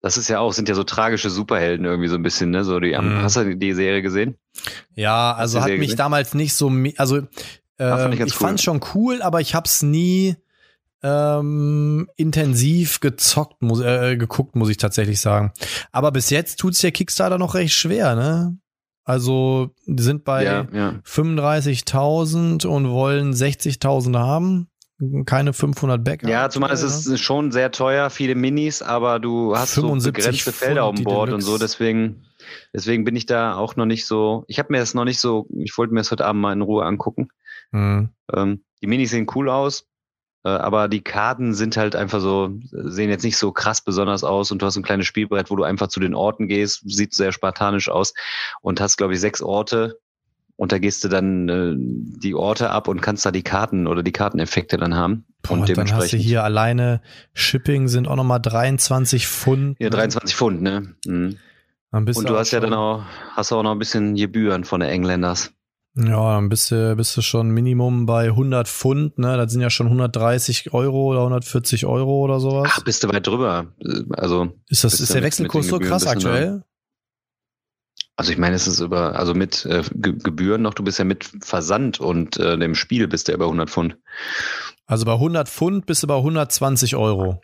das 0.00 0.16
ist 0.16 0.28
ja 0.28 0.38
auch, 0.38 0.52
sind 0.52 0.68
ja 0.68 0.74
so 0.74 0.84
tragische 0.84 1.30
Superhelden 1.30 1.84
irgendwie 1.84 2.08
so 2.08 2.14
ein 2.14 2.22
bisschen, 2.22 2.50
ne? 2.50 2.64
So 2.64 2.78
die, 2.78 2.96
mhm. 2.96 3.22
hast 3.22 3.36
du 3.36 3.56
die 3.56 3.72
Serie 3.72 4.02
gesehen? 4.02 4.36
Ja, 4.94 5.34
also 5.34 5.60
hat 5.60 5.70
mich 5.70 5.80
gesehen? 5.80 5.96
damals 5.96 6.34
nicht 6.34 6.54
so, 6.54 6.72
also 6.96 7.18
äh, 7.78 8.14
ich, 8.14 8.20
ich 8.20 8.20
cool. 8.20 8.28
fand's 8.30 8.62
schon 8.62 8.80
cool, 8.94 9.22
aber 9.22 9.40
ich 9.40 9.54
hab's 9.54 9.82
nie 9.82 10.36
ähm, 11.02 12.08
intensiv 12.16 13.00
gezockt, 13.00 13.62
muss, 13.62 13.80
äh, 13.80 14.16
geguckt, 14.16 14.56
muss 14.56 14.68
ich 14.68 14.76
tatsächlich 14.76 15.20
sagen. 15.20 15.52
Aber 15.92 16.12
bis 16.12 16.30
jetzt 16.30 16.58
tut's 16.58 16.80
der 16.80 16.92
Kickstarter 16.92 17.38
noch 17.38 17.54
recht 17.54 17.74
schwer, 17.74 18.14
ne? 18.14 18.56
Also, 19.04 19.74
die 19.86 20.02
sind 20.02 20.24
bei 20.24 20.44
ja, 20.44 20.66
ja. 20.70 20.94
35.000 21.06 22.66
und 22.66 22.90
wollen 22.90 23.32
60.000 23.32 24.18
haben 24.18 24.68
keine 25.26 25.52
500 25.52 26.02
Backup. 26.02 26.28
Ja, 26.28 26.50
zumal 26.50 26.72
es 26.72 26.82
ist 26.82 27.20
schon 27.20 27.52
sehr 27.52 27.70
teuer, 27.70 28.10
viele 28.10 28.34
Minis, 28.34 28.82
aber 28.82 29.20
du 29.20 29.56
hast 29.56 29.74
so 29.74 29.92
begrenzte 29.92 30.52
Felder 30.52 30.84
auf 30.84 30.96
dem 30.96 31.04
Board 31.04 31.32
und 31.32 31.40
so, 31.40 31.56
deswegen, 31.56 32.24
deswegen 32.74 33.04
bin 33.04 33.14
ich 33.14 33.26
da 33.26 33.54
auch 33.54 33.76
noch 33.76 33.86
nicht 33.86 34.06
so, 34.06 34.44
ich 34.48 34.58
habe 34.58 34.72
mir 34.72 34.78
das 34.78 34.94
noch 34.94 35.04
nicht 35.04 35.20
so, 35.20 35.46
ich 35.56 35.76
wollte 35.78 35.94
mir 35.94 36.00
das 36.00 36.10
heute 36.10 36.26
Abend 36.26 36.42
mal 36.42 36.52
in 36.52 36.62
Ruhe 36.62 36.84
angucken. 36.84 37.28
Mhm. 37.70 38.10
Ähm, 38.34 38.64
die 38.82 38.86
Minis 38.88 39.10
sehen 39.10 39.28
cool 39.34 39.48
aus, 39.48 39.86
äh, 40.44 40.48
aber 40.48 40.88
die 40.88 41.02
Karten 41.02 41.54
sind 41.54 41.76
halt 41.76 41.94
einfach 41.94 42.20
so, 42.20 42.50
sehen 42.70 43.10
jetzt 43.10 43.24
nicht 43.24 43.36
so 43.36 43.52
krass 43.52 43.82
besonders 43.82 44.24
aus 44.24 44.50
und 44.50 44.62
du 44.62 44.66
hast 44.66 44.76
ein 44.76 44.82
kleines 44.82 45.06
Spielbrett, 45.06 45.50
wo 45.50 45.56
du 45.56 45.62
einfach 45.62 45.88
zu 45.88 46.00
den 46.00 46.14
Orten 46.14 46.48
gehst, 46.48 46.82
sieht 46.84 47.14
sehr 47.14 47.30
spartanisch 47.30 47.88
aus 47.88 48.14
und 48.62 48.80
hast, 48.80 48.96
glaube 48.96 49.14
ich, 49.14 49.20
sechs 49.20 49.42
Orte 49.42 50.00
und 50.58 50.72
da 50.72 50.78
gehst 50.78 51.04
du 51.04 51.08
dann 51.08 51.48
äh, 51.48 51.74
die 51.78 52.34
Orte 52.34 52.70
ab 52.70 52.88
und 52.88 53.00
kannst 53.00 53.24
da 53.24 53.30
die 53.30 53.44
Karten 53.44 53.86
oder 53.86 54.02
die 54.02 54.10
Karteneffekte 54.10 54.76
dann 54.76 54.96
haben. 54.96 55.24
Boah, 55.42 55.52
und. 55.52 55.76
Dann 55.76 55.92
hast 55.92 56.12
du 56.12 56.16
hier 56.16 56.42
alleine 56.42 57.00
Shipping 57.32 57.86
sind 57.86 58.08
auch 58.08 58.16
nochmal 58.16 58.40
23 58.40 59.28
Pfund. 59.28 59.76
Ja, 59.78 59.88
23 59.88 60.34
Pfund, 60.34 60.60
ne? 60.60 60.96
Mhm. 61.06 61.36
und 61.92 62.28
du 62.28 62.36
hast 62.36 62.50
ja 62.50 62.58
dann 62.58 62.74
auch, 62.74 63.04
hast 63.36 63.52
auch 63.52 63.62
noch 63.62 63.70
ein 63.70 63.78
bisschen 63.78 64.16
Gebühren 64.16 64.64
von 64.64 64.80
der 64.80 64.90
Engländers. 64.90 65.52
Ja, 65.94 66.34
dann 66.34 66.48
bist 66.48 66.72
du, 66.72 66.96
bist 66.96 67.16
du 67.16 67.22
schon 67.22 67.50
Minimum 67.50 68.06
bei 68.06 68.26
100 68.26 68.66
Pfund, 68.66 69.16
ne? 69.16 69.36
Das 69.36 69.52
sind 69.52 69.60
ja 69.60 69.70
schon 69.70 69.86
130 69.86 70.74
Euro 70.74 71.06
oder 71.06 71.20
140 71.20 71.86
Euro 71.86 72.18
oder 72.18 72.40
sowas. 72.40 72.68
Ach, 72.72 72.82
bist 72.82 73.04
du 73.04 73.08
weit 73.08 73.26
drüber. 73.28 73.66
Also. 74.10 74.52
Ist 74.68 74.82
das, 74.82 74.98
ist 74.98 75.14
der 75.14 75.22
Wechselkurs 75.22 75.68
so 75.68 75.78
krass 75.78 76.06
aktuell? 76.06 76.64
Also 78.18 78.32
ich 78.32 78.38
meine, 78.38 78.56
es 78.56 78.66
ist 78.66 78.80
über, 78.80 79.14
also 79.14 79.32
mit 79.32 79.64
äh, 79.64 79.84
Gebühren 79.94 80.60
noch, 80.60 80.74
du 80.74 80.82
bist 80.82 80.98
ja 80.98 81.04
mit 81.04 81.30
Versand 81.40 82.00
und 82.00 82.36
äh, 82.36 82.58
dem 82.58 82.74
Spiel 82.74 83.06
bist 83.06 83.28
du 83.28 83.32
ja 83.32 83.36
über 83.36 83.44
100 83.44 83.70
Pfund. 83.70 83.96
Also 84.86 85.04
bei 85.04 85.12
100 85.12 85.48
Pfund 85.48 85.86
bist 85.86 86.02
du 86.02 86.08
bei 86.08 86.16
120 86.16 86.96
Euro. 86.96 87.40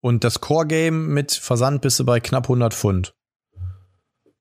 Und 0.00 0.24
das 0.24 0.40
Core-Game 0.40 1.14
mit 1.14 1.30
Versand 1.30 1.82
bist 1.82 2.00
du 2.00 2.04
bei 2.04 2.18
knapp 2.18 2.46
100 2.46 2.74
Pfund. 2.74 3.14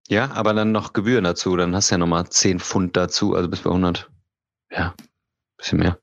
Ja, 0.08 0.32
aber 0.32 0.56
dann 0.56 0.72
noch 0.72 0.94
Gebühren 0.94 1.26
dazu, 1.26 1.56
dann 1.56 1.76
hast 1.76 1.92
du 1.92 1.94
ja 1.94 2.00
nochmal 2.00 2.28
10 2.28 2.60
Pfund 2.60 2.98
dazu, 2.98 3.36
also 3.36 3.48
bis 3.48 3.60
bei 3.60 3.70
100. 3.70 4.10
Ja, 4.72 4.96
bisschen 5.56 5.78
mehr. 5.78 6.00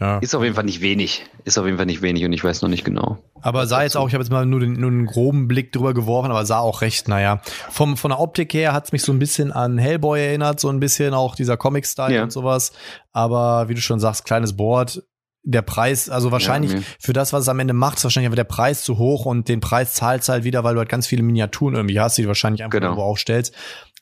Ja. 0.00 0.18
Ist 0.18 0.34
auf 0.34 0.42
jeden 0.42 0.54
Fall 0.54 0.64
nicht 0.64 0.80
wenig. 0.80 1.26
Ist 1.44 1.58
auf 1.58 1.66
jeden 1.66 1.76
Fall 1.76 1.86
nicht 1.86 2.00
wenig 2.00 2.24
und 2.24 2.32
ich 2.32 2.42
weiß 2.42 2.62
noch 2.62 2.70
nicht 2.70 2.84
genau. 2.84 3.18
Aber 3.42 3.66
sah 3.66 3.82
jetzt 3.82 3.96
auch, 3.96 4.08
ich 4.08 4.14
habe 4.14 4.24
jetzt 4.24 4.30
mal 4.30 4.46
nur, 4.46 4.60
den, 4.60 4.72
nur 4.72 4.90
einen 4.90 5.04
groben 5.04 5.46
Blick 5.46 5.72
drüber 5.72 5.92
geworfen, 5.92 6.30
aber 6.30 6.46
sah 6.46 6.60
auch 6.60 6.80
recht, 6.80 7.06
naja. 7.06 7.42
Vom, 7.68 7.98
von 7.98 8.10
der 8.10 8.18
Optik 8.18 8.54
her 8.54 8.72
hat's 8.72 8.92
mich 8.92 9.02
so 9.02 9.12
ein 9.12 9.18
bisschen 9.18 9.52
an 9.52 9.76
Hellboy 9.76 10.18
erinnert, 10.18 10.58
so 10.58 10.70
ein 10.70 10.80
bisschen 10.80 11.12
auch 11.12 11.34
dieser 11.34 11.58
Comic-Style 11.58 12.14
ja. 12.14 12.22
und 12.22 12.32
sowas. 12.32 12.72
Aber 13.12 13.68
wie 13.68 13.74
du 13.74 13.80
schon 13.82 14.00
sagst, 14.00 14.24
kleines 14.24 14.56
Board, 14.56 15.02
der 15.42 15.62
Preis, 15.62 16.10
also 16.10 16.32
wahrscheinlich 16.32 16.72
ja, 16.72 16.78
für 16.98 17.12
das, 17.12 17.32
was 17.32 17.42
es 17.42 17.48
am 17.48 17.58
Ende 17.60 17.72
macht, 17.72 17.96
ist 17.96 18.04
wahrscheinlich 18.04 18.28
aber 18.28 18.36
der 18.36 18.44
Preis 18.44 18.84
zu 18.84 18.98
hoch 18.98 19.24
und 19.24 19.48
den 19.48 19.60
Preis 19.60 19.94
zahlst 19.94 20.28
halt 20.28 20.44
wieder, 20.44 20.64
weil 20.64 20.74
du 20.74 20.80
halt 20.80 20.90
ganz 20.90 21.06
viele 21.06 21.22
Miniaturen 21.22 21.74
irgendwie 21.74 21.98
hast, 21.98 22.18
die 22.18 22.22
du 22.22 22.28
wahrscheinlich 22.28 22.62
einfach 22.62 22.78
genau. 22.78 22.88
irgendwo 22.88 23.04
aufstellst. 23.04 23.54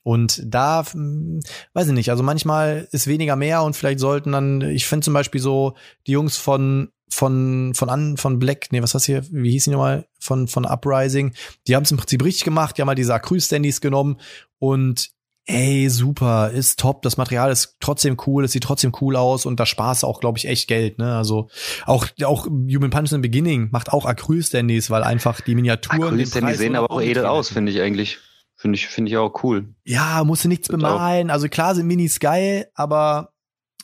Und 0.09 0.43
da, 0.43 0.87
weiß 0.87 1.89
ich 1.89 1.93
nicht, 1.93 2.09
also 2.09 2.23
manchmal 2.23 2.89
ist 2.93 3.09
weniger 3.09 3.37
mehr 3.37 3.63
und 3.63 3.77
vielleicht 3.77 4.01
sollten 4.01 4.33
dann, 4.33 4.63
ich 4.63 4.87
finde 4.87 5.05
zum 5.05 5.13
Beispiel 5.13 5.39
so, 5.39 5.75
die 6.07 6.13
Jungs 6.13 6.39
von 6.39 6.89
von, 7.11 7.75
von 7.75 7.91
an, 7.91 8.17
von 8.17 8.39
Black, 8.39 8.69
nee, 8.71 8.83
was 8.83 8.95
hast 8.95 9.05
hier, 9.05 9.23
wie 9.31 9.51
hieß 9.51 9.65
die 9.65 9.71
nochmal, 9.71 10.07
von, 10.19 10.49
von 10.49 10.65
Uprising. 10.65 11.35
Die 11.67 11.77
haben 11.77 11.83
es 11.83 11.91
im 11.91 11.99
Prinzip 11.99 12.25
richtig 12.25 12.45
gemacht, 12.45 12.77
die 12.77 12.81
haben 12.81 12.87
mal 12.87 12.95
diese 12.95 13.13
Acryl-Standys 13.13 13.83
genommen 13.83 14.19
und 14.59 15.11
ey, 15.45 15.91
super, 15.91 16.53
ist 16.53 16.81
top, 16.81 17.03
das 17.03 17.19
Material 17.19 17.53
ist 17.53 17.77
trotzdem 17.81 18.17
cool, 18.27 18.45
es 18.45 18.53
sieht 18.53 18.65
trotzdem 18.65 18.95
cool 19.03 19.15
aus 19.15 19.45
und 19.45 19.61
da 19.61 19.67
Spaß 19.67 20.05
auch, 20.05 20.21
glaube 20.21 20.39
ich, 20.39 20.47
echt 20.47 20.69
Geld, 20.69 20.99
ne? 20.99 21.17
Also 21.17 21.51
auch, 21.85 22.07
auch 22.25 22.47
Human 22.47 22.91
Punch 22.91 23.13
in 23.13 23.19
the 23.19 23.29
Beginning 23.29 23.69
macht 23.73 23.93
auch 23.93 24.07
Acryl-Standys, 24.07 24.89
weil 24.89 25.03
einfach 25.03 25.43
die 25.43 25.55
Miniaturen. 25.55 26.03
Acryl-Standys 26.03 26.57
sehen 26.57 26.77
aber 26.77 26.91
auch 26.91 27.03
edel 27.03 27.27
aus, 27.27 27.51
finde 27.51 27.73
ich 27.73 27.81
eigentlich. 27.83 28.19
Finde 28.59 28.77
ich, 28.77 28.89
finde 28.89 29.11
ich 29.11 29.17
auch 29.17 29.45
cool. 29.45 29.73
Ja, 29.85 30.25
musst 30.25 30.45
du 30.45 30.49
nichts 30.49 30.67
bemalen. 30.67 31.31
Also 31.31 31.49
klar 31.49 31.77
sind 31.77 31.87
Minis 31.87 32.19
geil, 32.19 32.69
aber 32.75 33.33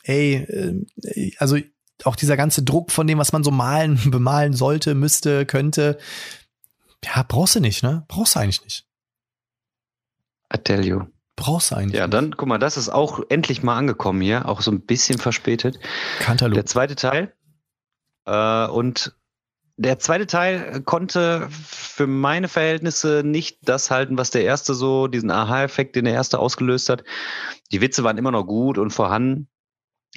ey, 0.03 0.35
äh, 0.35 1.31
also 1.37 1.57
auch 2.03 2.17
dieser 2.17 2.35
ganze 2.35 2.61
Druck 2.61 2.91
von 2.91 3.07
dem, 3.07 3.17
was 3.17 3.31
man 3.31 3.45
so 3.45 3.51
malen, 3.51 3.97
bemalen 4.11 4.51
sollte, 4.51 4.93
müsste, 4.93 5.45
könnte, 5.45 5.97
ja, 7.05 7.23
brauchst 7.25 7.55
du 7.55 7.61
nicht, 7.61 7.83
ne? 7.83 8.03
Brauchst 8.09 8.35
du 8.35 8.39
eigentlich 8.41 8.63
nicht. 8.63 8.85
I 10.53 10.57
tell 10.57 10.85
you. 10.85 11.03
Brauchst 11.37 11.71
du 11.71 11.75
eigentlich. 11.75 11.97
Ja, 11.97 12.07
dann, 12.07 12.35
guck 12.35 12.49
mal, 12.49 12.57
das 12.57 12.75
ist 12.75 12.89
auch 12.89 13.21
endlich 13.29 13.63
mal 13.63 13.77
angekommen 13.77 14.19
hier, 14.19 14.45
auch 14.45 14.61
so 14.61 14.71
ein 14.71 14.81
bisschen 14.81 15.19
verspätet. 15.19 15.79
Cantaloupe. 16.19 16.55
Der 16.55 16.65
zweite 16.65 16.95
Teil. 16.95 17.33
Äh, 18.25 18.67
und 18.67 19.15
der 19.77 19.99
zweite 19.99 20.25
Teil 20.25 20.81
konnte 20.83 21.47
für 21.49 22.07
meine 22.07 22.47
Verhältnisse 22.47 23.23
nicht 23.25 23.59
das 23.63 23.91
halten, 23.91 24.17
was 24.17 24.31
der 24.31 24.43
erste 24.43 24.73
so, 24.73 25.07
diesen 25.07 25.31
Aha-Effekt, 25.31 25.95
den 25.95 26.05
der 26.05 26.13
erste 26.13 26.39
ausgelöst 26.39 26.89
hat. 26.89 27.03
Die 27.71 27.81
Witze 27.81 28.03
waren 28.03 28.17
immer 28.17 28.31
noch 28.31 28.45
gut 28.45 28.77
und 28.77 28.91
vorhanden. 28.91 29.49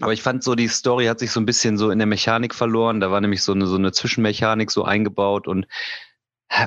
Aber 0.01 0.13
ich 0.13 0.23
fand 0.23 0.45
so, 0.45 0.55
die 0.55 0.69
Story 0.69 1.07
hat 1.07 1.19
sich 1.19 1.33
so 1.33 1.41
ein 1.41 1.47
bisschen 1.47 1.77
so 1.77 1.91
in 1.91 1.99
der 1.99 2.07
Mechanik 2.07 2.55
verloren. 2.55 3.01
Da 3.01 3.11
war 3.11 3.21
nämlich 3.21 3.43
so 3.43 3.53
eine, 3.53 3.67
so 3.67 3.75
eine 3.75 3.91
Zwischenmechanik 3.91 4.71
so 4.71 4.85
eingebaut 4.85 5.49
und 5.49 5.67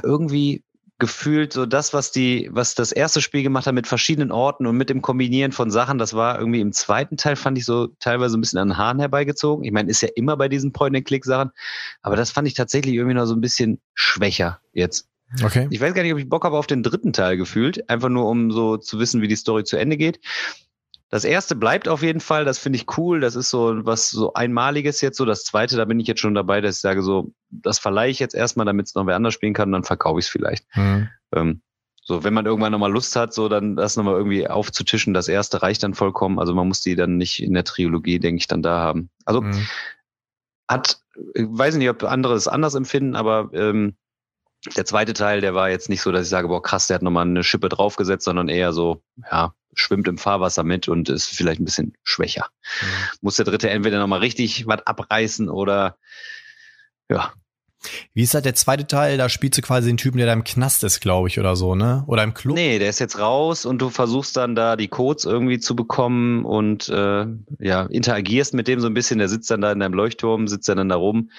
irgendwie 0.03 0.63
gefühlt 1.01 1.51
so 1.51 1.65
das, 1.65 1.95
was 1.95 2.11
die, 2.11 2.47
was 2.51 2.75
das 2.75 2.91
erste 2.91 3.21
Spiel 3.21 3.41
gemacht 3.41 3.65
hat 3.65 3.73
mit 3.73 3.87
verschiedenen 3.87 4.31
Orten 4.31 4.67
und 4.67 4.77
mit 4.77 4.91
dem 4.91 5.01
Kombinieren 5.01 5.51
von 5.51 5.71
Sachen, 5.71 5.97
das 5.97 6.13
war 6.13 6.37
irgendwie 6.37 6.59
im 6.59 6.73
zweiten 6.73 7.17
Teil, 7.17 7.35
fand 7.35 7.57
ich 7.57 7.65
so 7.65 7.87
teilweise 7.99 8.37
ein 8.37 8.41
bisschen 8.41 8.59
an 8.59 8.69
den 8.69 8.77
Haaren 8.77 8.99
herbeigezogen. 8.99 9.65
Ich 9.65 9.71
meine, 9.71 9.89
ist 9.89 10.01
ja 10.01 10.09
immer 10.15 10.37
bei 10.37 10.47
diesen 10.47 10.73
Point-and-Click-Sachen, 10.73 11.49
aber 12.03 12.15
das 12.15 12.29
fand 12.29 12.47
ich 12.47 12.53
tatsächlich 12.53 12.93
irgendwie 12.93 13.15
noch 13.15 13.25
so 13.25 13.33
ein 13.33 13.41
bisschen 13.41 13.81
schwächer 13.95 14.59
jetzt. 14.73 15.07
Okay. 15.43 15.67
Ich 15.71 15.81
weiß 15.81 15.95
gar 15.95 16.03
nicht, 16.03 16.13
ob 16.13 16.19
ich 16.19 16.29
Bock 16.29 16.43
habe 16.43 16.55
auf 16.55 16.67
den 16.67 16.83
dritten 16.83 17.13
Teil 17.13 17.35
gefühlt, 17.35 17.89
einfach 17.89 18.09
nur 18.09 18.29
um 18.29 18.51
so 18.51 18.77
zu 18.77 18.99
wissen, 18.99 19.23
wie 19.23 19.27
die 19.27 19.35
Story 19.35 19.63
zu 19.63 19.77
Ende 19.77 19.97
geht. 19.97 20.19
Das 21.11 21.25
erste 21.25 21.57
bleibt 21.57 21.89
auf 21.89 22.03
jeden 22.03 22.21
Fall, 22.21 22.45
das 22.45 22.57
finde 22.57 22.77
ich 22.77 22.97
cool. 22.97 23.19
Das 23.19 23.35
ist 23.35 23.49
so 23.49 23.85
was 23.85 24.09
so 24.09 24.33
einmaliges 24.33 25.01
jetzt 25.01 25.17
so. 25.17 25.25
Das 25.25 25.43
zweite, 25.43 25.75
da 25.75 25.83
bin 25.83 25.99
ich 25.99 26.07
jetzt 26.07 26.21
schon 26.21 26.33
dabei, 26.33 26.61
dass 26.61 26.77
ich 26.77 26.81
sage 26.81 27.03
so, 27.03 27.33
das 27.49 27.79
verleihe 27.79 28.09
ich 28.09 28.19
jetzt 28.19 28.33
erstmal, 28.33 28.65
damit 28.65 28.87
es 28.87 28.95
noch 28.95 29.05
wer 29.05 29.17
anders 29.17 29.33
spielen 29.33 29.53
kann, 29.53 29.69
und 29.69 29.73
dann 29.73 29.83
verkaufe 29.83 30.19
ich 30.19 30.25
es 30.25 30.31
vielleicht. 30.31 30.65
Mhm. 30.73 31.09
Ähm, 31.35 31.61
so, 32.01 32.23
wenn 32.23 32.33
man 32.33 32.45
irgendwann 32.45 32.71
nochmal 32.71 32.91
Lust 32.91 33.15
hat, 33.17 33.33
so 33.33 33.49
dann 33.49 33.75
das 33.75 33.97
nochmal 33.97 34.15
irgendwie 34.15 34.47
aufzutischen. 34.47 35.13
Das 35.13 35.27
erste 35.27 35.61
reicht 35.61 35.83
dann 35.83 35.93
vollkommen. 35.93 36.39
Also 36.39 36.55
man 36.55 36.69
muss 36.69 36.79
die 36.79 36.95
dann 36.95 37.17
nicht 37.17 37.43
in 37.43 37.53
der 37.53 37.65
Trilogie, 37.65 38.19
denke 38.19 38.39
ich, 38.39 38.47
dann 38.47 38.63
da 38.63 38.79
haben. 38.79 39.09
Also 39.25 39.41
mhm. 39.41 39.67
hat, 40.69 41.01
ich 41.35 41.45
weiß 41.45 41.75
nicht, 41.75 41.89
ob 41.89 42.03
andere 42.03 42.35
es 42.35 42.47
anders 42.47 42.73
empfinden, 42.73 43.17
aber 43.17 43.49
ähm, 43.53 43.97
der 44.77 44.85
zweite 44.85 45.13
Teil, 45.13 45.41
der 45.41 45.55
war 45.55 45.69
jetzt 45.69 45.89
nicht 45.89 46.01
so, 46.01 46.11
dass 46.11 46.23
ich 46.23 46.29
sage, 46.29 46.47
boah, 46.47 46.61
krass, 46.61 46.87
der 46.87 46.95
hat 46.95 47.01
nochmal 47.01 47.25
eine 47.25 47.43
Schippe 47.43 47.67
draufgesetzt, 47.67 48.23
sondern 48.25 48.47
eher 48.47 48.71
so, 48.71 49.03
ja, 49.29 49.53
schwimmt 49.73 50.07
im 50.07 50.17
Fahrwasser 50.17 50.63
mit 50.63 50.87
und 50.87 51.09
ist 51.09 51.27
vielleicht 51.27 51.61
ein 51.61 51.65
bisschen 51.65 51.95
schwächer. 52.03 52.47
Mhm. 52.81 52.87
Muss 53.21 53.35
der 53.35 53.45
dritte 53.45 53.69
entweder 53.69 53.99
nochmal 53.99 54.19
richtig 54.19 54.67
was 54.67 54.85
abreißen 54.85 55.49
oder 55.49 55.97
ja. 57.09 57.33
Wie 58.13 58.21
ist 58.21 58.35
halt 58.35 58.45
der 58.45 58.53
zweite 58.53 58.85
Teil? 58.85 59.17
Da 59.17 59.27
spielst 59.27 59.57
du 59.57 59.63
quasi 59.63 59.89
den 59.89 59.97
Typen, 59.97 60.17
der 60.17 60.27
da 60.27 60.33
im 60.33 60.43
Knast 60.43 60.83
ist, 60.83 60.99
glaube 60.99 61.29
ich, 61.29 61.39
oder 61.39 61.55
so, 61.55 61.73
ne? 61.73 62.03
Oder 62.07 62.23
im 62.23 62.35
Club? 62.35 62.55
Nee, 62.55 62.77
der 62.77 62.89
ist 62.89 62.99
jetzt 62.99 63.17
raus 63.17 63.65
und 63.65 63.81
du 63.81 63.89
versuchst 63.89 64.37
dann 64.37 64.53
da 64.53 64.75
die 64.75 64.87
Codes 64.87 65.25
irgendwie 65.25 65.59
zu 65.59 65.75
bekommen 65.75 66.45
und 66.45 66.89
äh, 66.89 67.25
ja, 67.59 67.83
interagierst 67.87 68.53
mit 68.53 68.67
dem 68.67 68.79
so 68.79 68.87
ein 68.87 68.93
bisschen. 68.93 69.17
Der 69.17 69.29
sitzt 69.29 69.49
dann 69.49 69.61
da 69.61 69.71
in 69.71 69.79
deinem 69.79 69.95
Leuchtturm, 69.95 70.47
sitzt 70.47 70.69
dann 70.69 70.89
da 70.89 70.95
rum 70.95 71.31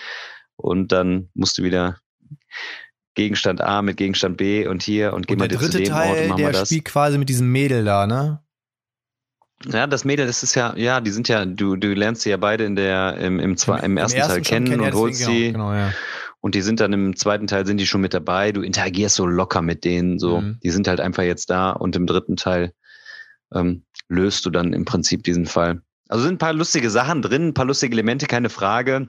und 0.56 0.90
dann 0.90 1.28
musst 1.34 1.58
du 1.58 1.62
wieder 1.62 1.98
Gegenstand 3.14 3.60
A 3.60 3.82
mit 3.82 3.96
Gegenstand 3.96 4.36
B 4.36 4.66
und 4.66 4.82
hier 4.82 5.12
und 5.12 5.26
gehen 5.26 5.38
wir 5.38 5.48
zu 5.50 5.68
dem 5.68 5.84
Teil, 5.84 6.10
Ort 6.10 6.20
und 6.20 6.28
machen 6.28 6.38
der 6.38 6.48
wir 6.48 6.52
das. 6.52 6.68
spielt 6.68 6.84
quasi 6.86 7.18
mit 7.18 7.28
diesem 7.28 7.50
Mädel 7.52 7.84
da, 7.84 8.06
ne? 8.06 8.40
Ja, 9.66 9.86
das 9.86 10.04
Mädel, 10.04 10.26
das 10.26 10.42
ist 10.42 10.54
ja, 10.54 10.74
ja, 10.76 11.00
die 11.00 11.10
sind 11.10 11.28
ja, 11.28 11.44
du, 11.44 11.76
du 11.76 11.94
lernst 11.94 12.22
sie 12.22 12.30
ja 12.30 12.36
beide 12.36 12.64
in 12.64 12.74
der, 12.74 13.16
im, 13.18 13.38
im, 13.38 13.56
zwei, 13.56 13.78
im, 13.78 13.92
im 13.92 13.96
ersten, 13.96 14.18
ersten 14.18 14.32
Teil 14.32 14.42
kennen 14.42 14.80
und 14.80 14.94
holst 14.94 15.20
genau, 15.20 15.32
sie. 15.32 15.52
Genau, 15.52 15.72
ja. 15.72 15.92
Und 16.40 16.56
die 16.56 16.62
sind 16.62 16.80
dann 16.80 16.92
im 16.92 17.14
zweiten 17.14 17.46
Teil 17.46 17.66
sind 17.66 17.76
die 17.76 17.86
schon 17.86 18.00
mit 18.00 18.14
dabei. 18.14 18.50
Du 18.50 18.62
interagierst 18.62 19.14
so 19.14 19.26
locker 19.26 19.62
mit 19.62 19.84
denen, 19.84 20.18
so. 20.18 20.40
Mhm. 20.40 20.58
Die 20.62 20.70
sind 20.70 20.88
halt 20.88 21.00
einfach 21.00 21.22
jetzt 21.22 21.50
da 21.50 21.70
und 21.70 21.94
im 21.94 22.06
dritten 22.06 22.36
Teil 22.36 22.72
ähm, 23.54 23.84
löst 24.08 24.44
du 24.44 24.50
dann 24.50 24.72
im 24.72 24.84
Prinzip 24.84 25.22
diesen 25.22 25.46
Fall. 25.46 25.82
Also 26.08 26.24
sind 26.24 26.34
ein 26.34 26.38
paar 26.38 26.52
lustige 26.52 26.90
Sachen 26.90 27.22
drin, 27.22 27.48
ein 27.48 27.54
paar 27.54 27.64
lustige 27.64 27.94
Elemente, 27.94 28.26
keine 28.26 28.48
Frage. 28.48 29.08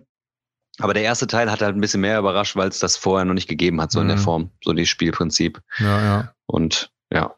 Aber 0.80 0.94
der 0.94 1.04
erste 1.04 1.28
Teil 1.28 1.52
hat 1.52 1.62
halt 1.62 1.76
ein 1.76 1.82
bisschen 1.82 2.02
mehr 2.02 2.18
überrascht, 2.18 2.56
weil 2.56 2.70
es 2.70 2.80
das 2.80 2.98
vorher 2.98 3.26
noch 3.26 3.36
nicht 3.36 3.48
gegeben 3.48 3.80
hat, 3.80 3.92
so 3.92 4.00
mhm. 4.00 4.04
in 4.04 4.08
der 4.10 4.18
mhm. 4.18 4.22
Form, 4.22 4.52
so 4.64 4.74
die 4.74 4.86
Spielprinzip. 4.86 5.62
Ja, 5.78 6.02
ja. 6.02 6.34
Und 6.46 6.92
ja, 7.12 7.36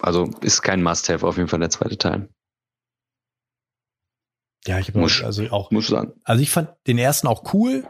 also 0.00 0.28
ist 0.40 0.62
kein 0.62 0.82
Must-have 0.82 1.26
auf 1.26 1.36
jeden 1.36 1.48
Fall 1.48 1.60
der 1.60 1.70
zweite 1.70 1.96
Teil. 1.96 2.28
Ja, 4.66 4.78
ich 4.78 4.88
habe 4.88 5.00
also 5.00 5.44
auch. 5.50 5.70
Muss 5.70 5.88
sagen. 5.88 6.12
Also 6.24 6.42
ich 6.42 6.50
fand 6.50 6.70
den 6.86 6.98
ersten 6.98 7.26
auch 7.26 7.52
cool, 7.52 7.84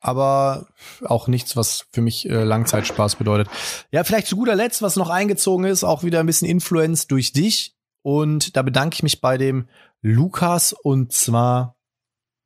aber 0.00 0.68
auch 1.04 1.28
nichts, 1.28 1.56
was 1.56 1.86
für 1.92 2.02
mich 2.02 2.28
äh, 2.28 2.44
Langzeitspaß 2.44 3.16
bedeutet. 3.16 3.48
Ja, 3.90 4.04
vielleicht 4.04 4.28
zu 4.28 4.36
guter 4.36 4.54
Letzt, 4.54 4.82
was 4.82 4.96
noch 4.96 5.10
eingezogen 5.10 5.64
ist, 5.64 5.82
auch 5.82 6.04
wieder 6.04 6.20
ein 6.20 6.26
bisschen 6.26 6.48
Influence 6.48 7.06
durch 7.06 7.32
dich. 7.32 7.74
Und 8.02 8.56
da 8.56 8.62
bedanke 8.62 8.94
ich 8.94 9.02
mich 9.02 9.20
bei 9.20 9.38
dem 9.38 9.66
Lukas 10.02 10.72
und 10.72 11.12
zwar 11.12 11.73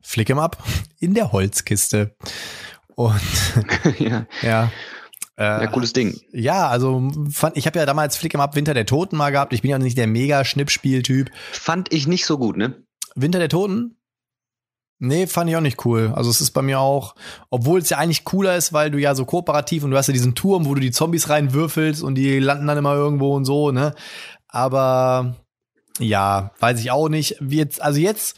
Flick 0.00 0.30
em 0.30 0.38
Up 0.38 0.62
in 1.00 1.14
der 1.14 1.32
Holzkiste. 1.32 2.16
Und 2.94 3.20
ja. 3.98 4.26
ja. 4.42 4.72
Äh, 5.36 5.44
ja, 5.62 5.66
cooles 5.68 5.92
Ding. 5.92 6.20
Ja, 6.32 6.68
also 6.68 7.12
fand, 7.30 7.56
ich 7.56 7.66
habe 7.66 7.78
ja 7.78 7.86
damals 7.86 8.16
Flick 8.16 8.34
em 8.34 8.40
Up 8.40 8.56
Winter 8.56 8.74
der 8.74 8.86
Toten 8.86 9.16
mal 9.16 9.30
gehabt. 9.30 9.52
Ich 9.52 9.62
bin 9.62 9.70
ja 9.70 9.78
nicht 9.78 9.96
der 9.96 10.08
mega 10.08 10.44
Schnippspieltyp. 10.44 11.30
Fand 11.52 11.92
ich 11.92 12.08
nicht 12.08 12.26
so 12.26 12.38
gut, 12.38 12.56
ne? 12.56 12.82
Winter 13.14 13.38
der 13.38 13.48
Toten? 13.48 13.98
Nee, 15.00 15.28
fand 15.28 15.48
ich 15.48 15.56
auch 15.56 15.60
nicht 15.60 15.84
cool. 15.84 16.12
Also 16.14 16.28
es 16.28 16.40
ist 16.40 16.50
bei 16.50 16.62
mir 16.62 16.80
auch, 16.80 17.14
obwohl 17.50 17.78
es 17.78 17.88
ja 17.88 17.98
eigentlich 17.98 18.24
cooler 18.24 18.56
ist, 18.56 18.72
weil 18.72 18.90
du 18.90 18.98
ja 18.98 19.14
so 19.14 19.24
kooperativ 19.24 19.84
und 19.84 19.92
du 19.92 19.96
hast 19.96 20.08
ja 20.08 20.12
diesen 20.12 20.34
Turm, 20.34 20.66
wo 20.66 20.74
du 20.74 20.80
die 20.80 20.90
Zombies 20.90 21.28
reinwürfelst 21.28 22.02
und 22.02 22.16
die 22.16 22.40
landen 22.40 22.66
dann 22.66 22.78
immer 22.78 22.94
irgendwo 22.94 23.36
und 23.36 23.44
so, 23.44 23.70
ne? 23.70 23.94
Aber 24.48 25.36
ja, 26.00 26.50
weiß 26.58 26.80
ich 26.80 26.90
auch 26.90 27.08
nicht. 27.08 27.36
Jetzt, 27.48 27.80
also 27.80 28.00
jetzt, 28.00 28.36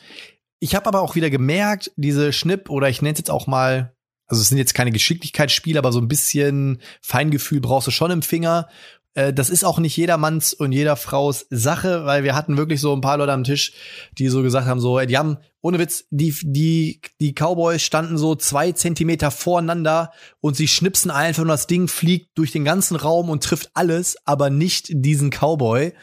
ich 0.60 0.74
habe 0.74 0.86
aber 0.86 1.00
auch 1.00 1.14
wieder 1.14 1.30
gemerkt, 1.30 1.90
diese 1.96 2.32
Schnipp 2.32 2.70
oder 2.70 2.88
ich 2.88 3.02
nenne 3.02 3.14
es 3.14 3.18
jetzt 3.18 3.30
auch 3.30 3.46
mal, 3.46 3.94
also 4.26 4.42
es 4.42 4.50
sind 4.50 4.58
jetzt 4.58 4.74
keine 4.74 4.92
Geschicklichkeitsspiele, 4.92 5.78
aber 5.78 5.90
so 5.90 6.00
ein 6.00 6.08
bisschen 6.08 6.80
Feingefühl 7.00 7.60
brauchst 7.60 7.88
du 7.88 7.90
schon 7.90 8.10
im 8.10 8.22
Finger. 8.22 8.68
Äh, 9.14 9.32
das 9.32 9.48
ist 9.48 9.64
auch 9.64 9.78
nicht 9.78 9.96
jedermanns 9.96 10.52
und 10.52 10.72
jeder 10.72 10.96
Fraus 10.96 11.46
Sache, 11.48 12.04
weil 12.04 12.24
wir 12.24 12.34
hatten 12.34 12.58
wirklich 12.58 12.80
so 12.80 12.94
ein 12.94 13.00
paar 13.00 13.16
Leute 13.16 13.32
am 13.32 13.42
Tisch, 13.42 13.72
die 14.18 14.28
so 14.28 14.42
gesagt 14.42 14.66
haben, 14.66 14.80
so, 14.80 15.00
die 15.00 15.16
haben, 15.16 15.38
ohne 15.62 15.78
Witz, 15.78 16.04
die, 16.10 16.34
die, 16.42 17.00
die 17.20 17.32
Cowboys 17.32 17.82
standen 17.82 18.18
so 18.18 18.34
zwei 18.34 18.72
Zentimeter 18.72 19.30
voreinander 19.30 20.12
und 20.40 20.56
sie 20.56 20.68
schnipsen 20.68 21.10
einfach 21.10 21.42
und 21.42 21.48
das 21.48 21.66
Ding 21.66 21.88
fliegt 21.88 22.36
durch 22.36 22.52
den 22.52 22.64
ganzen 22.64 22.96
Raum 22.96 23.30
und 23.30 23.42
trifft 23.42 23.70
alles, 23.72 24.16
aber 24.26 24.50
nicht 24.50 24.88
diesen 24.90 25.30
Cowboy. 25.30 25.94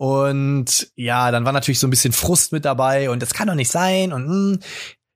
Und 0.00 0.92
ja, 0.94 1.30
dann 1.30 1.44
war 1.44 1.52
natürlich 1.52 1.78
so 1.78 1.86
ein 1.86 1.90
bisschen 1.90 2.14
Frust 2.14 2.52
mit 2.52 2.64
dabei 2.64 3.10
und 3.10 3.20
das 3.20 3.34
kann 3.34 3.48
doch 3.48 3.54
nicht 3.54 3.70
sein. 3.70 4.14
Und 4.14 4.26
mh, 4.26 4.32
hm, 4.32 4.58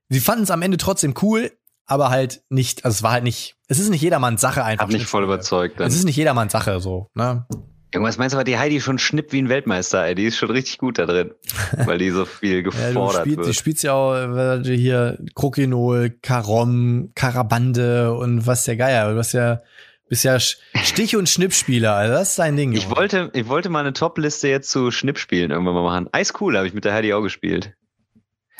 sie 0.09 0.19
fanden 0.19 0.43
es 0.43 0.51
am 0.51 0.61
Ende 0.61 0.77
trotzdem 0.77 1.15
cool, 1.23 1.51
aber 1.87 2.11
halt 2.11 2.43
nicht, 2.49 2.85
also 2.85 2.93
es 2.93 3.01
war 3.01 3.13
halt 3.13 3.23
nicht, 3.23 3.55
es 3.67 3.79
ist 3.79 3.89
nicht 3.89 4.03
jedermanns 4.03 4.41
Sache 4.41 4.63
einfach. 4.63 4.85
Hab 4.85 4.91
nicht 4.91 5.07
voll 5.07 5.23
überzeugt. 5.23 5.79
Dann. 5.79 5.87
Es 5.87 5.95
ist 5.95 6.03
nicht 6.03 6.17
jedermanns 6.17 6.51
Sache 6.51 6.79
so, 6.81 7.09
ne? 7.15 7.47
Irgendwas 7.91 8.19
meinst 8.19 8.35
du 8.35 8.37
aber, 8.37 8.43
die 8.43 8.59
Heidi 8.59 8.79
schon 8.79 8.99
schnippt 8.99 9.33
wie 9.33 9.41
ein 9.41 9.49
Weltmeister, 9.49 10.05
ey. 10.05 10.13
Die 10.13 10.25
ist 10.25 10.37
schon 10.37 10.51
richtig 10.51 10.77
gut 10.77 10.99
da 10.99 11.07
drin, 11.07 11.31
weil 11.85 11.97
die 11.97 12.11
so 12.11 12.25
viel 12.25 12.61
gefordert 12.61 12.93
ja, 12.93 13.21
spielst, 13.21 13.37
wird. 13.37 13.47
Die 13.47 13.53
spielt 13.55 13.81
ja 13.81 13.93
auch 13.93 14.61
hier 14.61 15.17
Krokinol, 15.33 16.11
Karom, 16.21 17.09
Karabande 17.15 18.13
und 18.13 18.45
was 18.45 18.65
der 18.65 18.77
Geier. 18.77 19.11
Du 19.11 19.17
hast 19.17 19.31
ja 19.31 19.61
bist 20.07 20.23
ja 20.23 20.39
Stich- 20.39 21.15
und 21.15 21.29
Schnippspieler, 21.29 21.95
also 21.95 22.13
das 22.13 22.31
ist 22.31 22.39
dein 22.39 22.55
Ding. 22.55 22.73
Ich 22.73 22.89
wollte, 22.89 23.31
ich 23.33 23.47
wollte 23.47 23.69
mal 23.69 23.79
eine 23.79 23.93
Top-Liste 23.93 24.47
jetzt 24.47 24.69
zu 24.69 24.91
Schnippspielen 24.91 25.51
irgendwann 25.51 25.73
mal 25.73 25.83
machen. 25.83 26.09
Ice 26.15 26.33
Cool 26.39 26.57
habe 26.57 26.67
ich 26.67 26.73
mit 26.73 26.85
der 26.85 26.93
Heidi 26.93 27.13
auch 27.13 27.21
gespielt. 27.21 27.73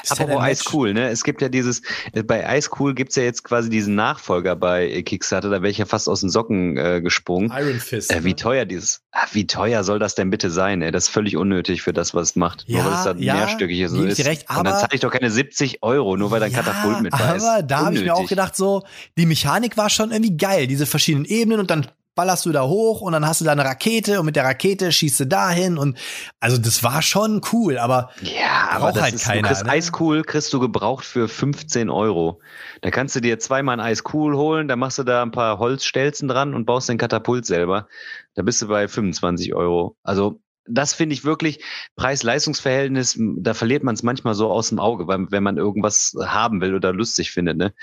Apropos 0.07 0.47
Ice 0.47 0.63
Cool, 0.71 0.93
ne? 0.93 1.09
Es 1.09 1.23
gibt 1.23 1.41
ja 1.41 1.49
dieses, 1.49 1.81
äh, 2.13 2.23
bei 2.23 2.57
Ice 2.57 2.69
Cool 2.79 2.93
gibt's 2.93 3.15
ja 3.15 3.23
jetzt 3.23 3.43
quasi 3.43 3.69
diesen 3.69 3.95
Nachfolger 3.95 4.55
bei 4.55 5.01
Kickstarter, 5.03 5.49
da 5.49 5.61
wäre 5.61 5.69
ich 5.69 5.77
ja 5.77 5.85
fast 5.85 6.09
aus 6.09 6.21
den 6.21 6.29
Socken 6.29 6.77
äh, 6.77 7.01
gesprungen. 7.01 7.51
Iron 7.55 7.79
Fist. 7.79 8.11
Äh, 8.11 8.23
wie 8.23 8.29
ne? 8.29 8.35
teuer 8.35 8.65
dieses, 8.65 9.01
ah, 9.11 9.25
wie 9.31 9.47
teuer 9.47 9.83
soll 9.83 9.99
das 9.99 10.15
denn 10.15 10.29
bitte 10.29 10.49
sein, 10.49 10.81
ey? 10.81 10.91
Das 10.91 11.05
ist 11.05 11.09
völlig 11.09 11.37
unnötig 11.37 11.81
für 11.81 11.93
das, 11.93 12.13
was 12.13 12.29
es 12.29 12.35
macht. 12.35 12.65
Ja, 12.67 12.83
nur 12.83 12.91
weil 12.91 12.97
es 12.97 13.03
da 13.03 13.15
ja, 13.17 13.35
mehrstöckig 13.35 13.79
ist. 13.79 13.93
ist. 13.93 14.25
Recht, 14.25 14.49
aber, 14.49 14.59
Und 14.59 14.65
dann 14.65 14.79
zahle 14.79 14.93
ich 14.93 15.01
doch 15.01 15.11
keine 15.11 15.31
70 15.31 15.83
Euro, 15.83 16.17
nur 16.17 16.31
weil 16.31 16.39
da 16.39 16.47
ein 16.47 16.51
ja, 16.51 16.61
Katapult 16.61 17.01
mit 17.01 17.11
bei 17.11 17.35
ist. 17.35 17.43
Aber 17.43 17.63
da 17.63 17.85
habe 17.85 17.95
ich 17.95 18.03
mir 18.03 18.15
auch 18.15 18.27
gedacht, 18.27 18.55
so, 18.55 18.83
die 19.17 19.25
Mechanik 19.25 19.77
war 19.77 19.89
schon 19.89 20.11
irgendwie 20.11 20.37
geil, 20.37 20.67
diese 20.67 20.85
verschiedenen 20.85 21.25
Ebenen 21.25 21.59
und 21.59 21.71
dann 21.71 21.87
ballerst 22.15 22.45
du 22.45 22.51
da 22.51 22.65
hoch 22.65 23.01
und 23.01 23.11
dann 23.11 23.27
hast 23.27 23.41
du 23.41 23.45
da 23.45 23.51
eine 23.51 23.65
Rakete 23.65 24.19
und 24.19 24.25
mit 24.25 24.35
der 24.35 24.45
Rakete 24.45 24.91
schießt 24.91 25.19
du 25.19 25.27
dahin 25.27 25.77
und 25.77 25.97
also 26.39 26.57
das 26.57 26.81
war 26.83 27.01
schon 27.01 27.41
cool, 27.51 27.77
aber 27.77 28.09
ja, 28.21 28.69
aber 28.71 28.93
das 28.93 29.03
halt 29.03 29.13
ist, 29.15 29.25
keiner. 29.25 29.41
Du 29.41 29.47
kriegst 29.49 29.65
ne? 29.65 29.71
Eiscool 29.71 30.23
kriegst 30.23 30.53
du 30.53 30.59
gebraucht 30.59 31.05
für 31.05 31.27
15 31.27 31.89
Euro. 31.89 32.41
Da 32.81 32.89
kannst 32.89 33.15
du 33.15 33.19
dir 33.19 33.37
zweimal 33.39 33.79
ein 33.79 33.85
Eiscool 33.85 34.35
holen, 34.35 34.67
da 34.67 34.75
machst 34.75 34.97
du 34.97 35.03
da 35.03 35.21
ein 35.21 35.31
paar 35.31 35.59
Holzstelzen 35.59 36.27
dran 36.27 36.53
und 36.53 36.65
baust 36.65 36.89
den 36.89 36.97
Katapult 36.97 37.45
selber. 37.45 37.87
Da 38.33 38.43
bist 38.43 38.61
du 38.61 38.67
bei 38.67 38.87
25 38.87 39.53
Euro. 39.53 39.97
Also 40.03 40.41
das 40.67 40.93
finde 40.93 41.13
ich 41.13 41.23
wirklich 41.23 41.63
Preis-Leistungs-Verhältnis, 41.95 43.19
da 43.19 43.53
verliert 43.53 43.83
man 43.83 43.93
es 43.93 44.03
manchmal 44.03 44.33
so 44.33 44.49
aus 44.49 44.69
dem 44.69 44.79
Auge, 44.79 45.07
wenn 45.07 45.43
man 45.43 45.57
irgendwas 45.57 46.15
haben 46.19 46.61
will 46.61 46.73
oder 46.73 46.91
lustig 46.91 47.31
findet. 47.31 47.57
Ne? 47.57 47.73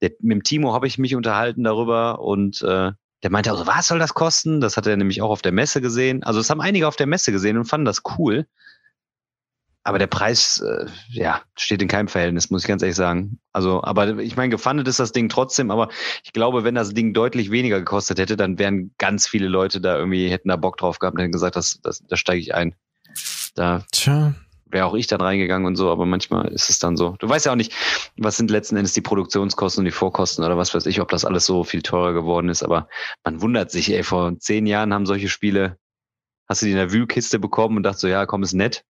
Der, 0.00 0.10
mit 0.20 0.36
dem 0.36 0.42
Timo 0.42 0.72
habe 0.72 0.86
ich 0.86 0.98
mich 0.98 1.16
unterhalten 1.16 1.64
darüber 1.64 2.20
und 2.20 2.62
äh, 2.62 2.92
der 3.22 3.30
meinte 3.30 3.50
also, 3.50 3.66
was 3.66 3.88
soll 3.88 3.98
das 3.98 4.14
kosten? 4.14 4.60
Das 4.60 4.76
hat 4.76 4.86
er 4.86 4.96
nämlich 4.96 5.22
auch 5.22 5.30
auf 5.30 5.42
der 5.42 5.52
Messe 5.52 5.80
gesehen. 5.80 6.22
Also 6.22 6.40
es 6.40 6.50
haben 6.50 6.60
einige 6.60 6.88
auf 6.88 6.96
der 6.96 7.06
Messe 7.06 7.32
gesehen 7.32 7.56
und 7.56 7.66
fanden 7.66 7.84
das 7.84 8.02
cool. 8.18 8.46
Aber 9.84 9.98
der 9.98 10.06
Preis, 10.06 10.60
äh, 10.60 10.86
ja, 11.08 11.42
steht 11.56 11.82
in 11.82 11.88
keinem 11.88 12.06
Verhältnis, 12.06 12.50
muss 12.50 12.62
ich 12.62 12.68
ganz 12.68 12.82
ehrlich 12.82 12.96
sagen. 12.96 13.40
Also, 13.52 13.82
aber 13.82 14.18
ich 14.18 14.36
meine, 14.36 14.50
gefundet 14.50 14.86
ist 14.86 15.00
das 15.00 15.10
Ding 15.10 15.28
trotzdem, 15.28 15.72
aber 15.72 15.88
ich 16.22 16.32
glaube, 16.32 16.62
wenn 16.62 16.76
das 16.76 16.94
Ding 16.94 17.12
deutlich 17.14 17.50
weniger 17.50 17.80
gekostet 17.80 18.20
hätte, 18.20 18.36
dann 18.36 18.58
wären 18.60 18.94
ganz 18.98 19.26
viele 19.26 19.48
Leute 19.48 19.80
da 19.80 19.96
irgendwie, 19.96 20.30
hätten 20.30 20.48
da 20.48 20.56
Bock 20.56 20.76
drauf 20.76 21.00
gehabt 21.00 21.16
und 21.16 21.20
hätten 21.20 21.32
gesagt, 21.32 21.56
das, 21.56 21.80
das, 21.82 22.04
da 22.06 22.16
steige 22.16 22.40
ich 22.40 22.54
ein. 22.54 22.76
Da. 23.56 23.84
Tja 23.90 24.34
wäre 24.72 24.86
auch 24.86 24.94
ich 24.94 25.06
dann 25.06 25.20
reingegangen 25.20 25.66
und 25.66 25.76
so, 25.76 25.90
aber 25.90 26.06
manchmal 26.06 26.48
ist 26.48 26.70
es 26.70 26.78
dann 26.78 26.96
so. 26.96 27.16
Du 27.18 27.28
weißt 27.28 27.46
ja 27.46 27.52
auch 27.52 27.56
nicht, 27.56 27.72
was 28.16 28.36
sind 28.36 28.50
letzten 28.50 28.76
Endes 28.76 28.94
die 28.94 29.00
Produktionskosten 29.00 29.82
und 29.82 29.84
die 29.84 29.90
Vorkosten 29.90 30.44
oder 30.44 30.56
was 30.56 30.74
weiß 30.74 30.86
ich, 30.86 31.00
ob 31.00 31.08
das 31.10 31.24
alles 31.24 31.46
so 31.46 31.64
viel 31.64 31.82
teurer 31.82 32.12
geworden 32.12 32.48
ist, 32.48 32.62
aber 32.62 32.88
man 33.24 33.40
wundert 33.42 33.70
sich, 33.70 33.92
ey, 33.92 34.02
vor 34.02 34.38
zehn 34.38 34.66
Jahren 34.66 34.92
haben 34.92 35.06
solche 35.06 35.28
Spiele, 35.28 35.78
hast 36.48 36.62
du 36.62 36.66
die 36.66 36.72
in 36.72 36.78
der 36.78 36.92
Wühlkiste 36.92 37.38
bekommen 37.38 37.76
und 37.76 37.82
dachte 37.82 37.98
so, 37.98 38.08
ja, 38.08 38.26
komm, 38.26 38.42
ist 38.42 38.54
nett. 38.54 38.84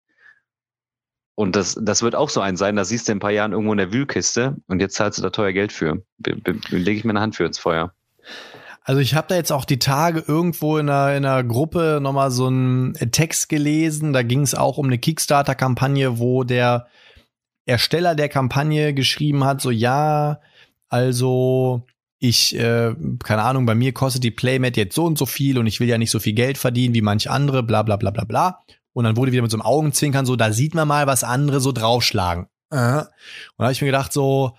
Und 1.34 1.56
das, 1.56 1.78
das 1.80 2.02
wird 2.02 2.14
auch 2.14 2.28
so 2.28 2.42
ein 2.42 2.56
sein, 2.56 2.76
da 2.76 2.84
siehst 2.84 3.08
du 3.08 3.12
in 3.12 3.16
ein 3.16 3.20
paar 3.20 3.30
Jahren 3.30 3.52
irgendwo 3.52 3.72
in 3.72 3.78
der 3.78 3.92
Wühlkiste 3.92 4.56
und 4.66 4.80
jetzt 4.80 4.94
zahlst 4.94 5.18
du 5.18 5.22
da 5.22 5.30
teuer 5.30 5.52
Geld 5.52 5.72
für. 5.72 6.02
Lege 6.18 6.98
ich 6.98 7.04
mir 7.04 7.12
eine 7.12 7.20
Hand 7.20 7.36
für 7.36 7.46
ins 7.46 7.58
Feuer. 7.58 7.94
Also 8.82 9.00
ich 9.00 9.14
habe 9.14 9.28
da 9.28 9.34
jetzt 9.36 9.52
auch 9.52 9.64
die 9.64 9.78
Tage 9.78 10.24
irgendwo 10.26 10.78
in 10.78 10.88
einer, 10.88 11.16
in 11.16 11.24
einer 11.24 11.44
Gruppe 11.44 12.00
nochmal 12.02 12.30
so 12.30 12.46
einen 12.46 12.94
Text 13.12 13.48
gelesen. 13.48 14.12
Da 14.12 14.22
ging 14.22 14.40
es 14.40 14.54
auch 14.54 14.78
um 14.78 14.86
eine 14.86 14.98
Kickstarter-Kampagne, 14.98 16.18
wo 16.18 16.44
der 16.44 16.86
Ersteller 17.66 18.14
der 18.14 18.28
Kampagne 18.28 18.94
geschrieben 18.94 19.44
hat, 19.44 19.60
so 19.60 19.70
ja, 19.70 20.40
also 20.88 21.86
ich, 22.18 22.58
äh, 22.58 22.94
keine 23.22 23.42
Ahnung, 23.42 23.64
bei 23.64 23.74
mir 23.74 23.92
kostet 23.92 24.24
die 24.24 24.30
Playmat 24.30 24.76
jetzt 24.76 24.94
so 24.94 25.04
und 25.04 25.16
so 25.16 25.24
viel 25.24 25.56
und 25.56 25.66
ich 25.66 25.78
will 25.80 25.88
ja 25.88 25.96
nicht 25.96 26.10
so 26.10 26.18
viel 26.18 26.34
Geld 26.34 26.58
verdienen 26.58 26.94
wie 26.94 27.00
manch 27.00 27.30
andere, 27.30 27.62
bla 27.62 27.82
bla 27.82 27.96
bla 27.96 28.10
bla 28.10 28.24
bla. 28.24 28.60
Und 28.92 29.04
dann 29.04 29.16
wurde 29.16 29.32
wieder 29.32 29.42
mit 29.42 29.50
so 29.50 29.56
einem 29.56 29.66
Augenzwinkern 29.66 30.26
so, 30.26 30.36
da 30.36 30.52
sieht 30.52 30.74
man 30.74 30.88
mal, 30.88 31.06
was 31.06 31.22
andere 31.22 31.60
so 31.60 31.70
draufschlagen. 31.72 32.46
Äh. 32.70 32.76
Und 32.76 33.06
da 33.58 33.64
habe 33.64 33.72
ich 33.72 33.80
mir 33.80 33.86
gedacht, 33.86 34.12
so, 34.12 34.56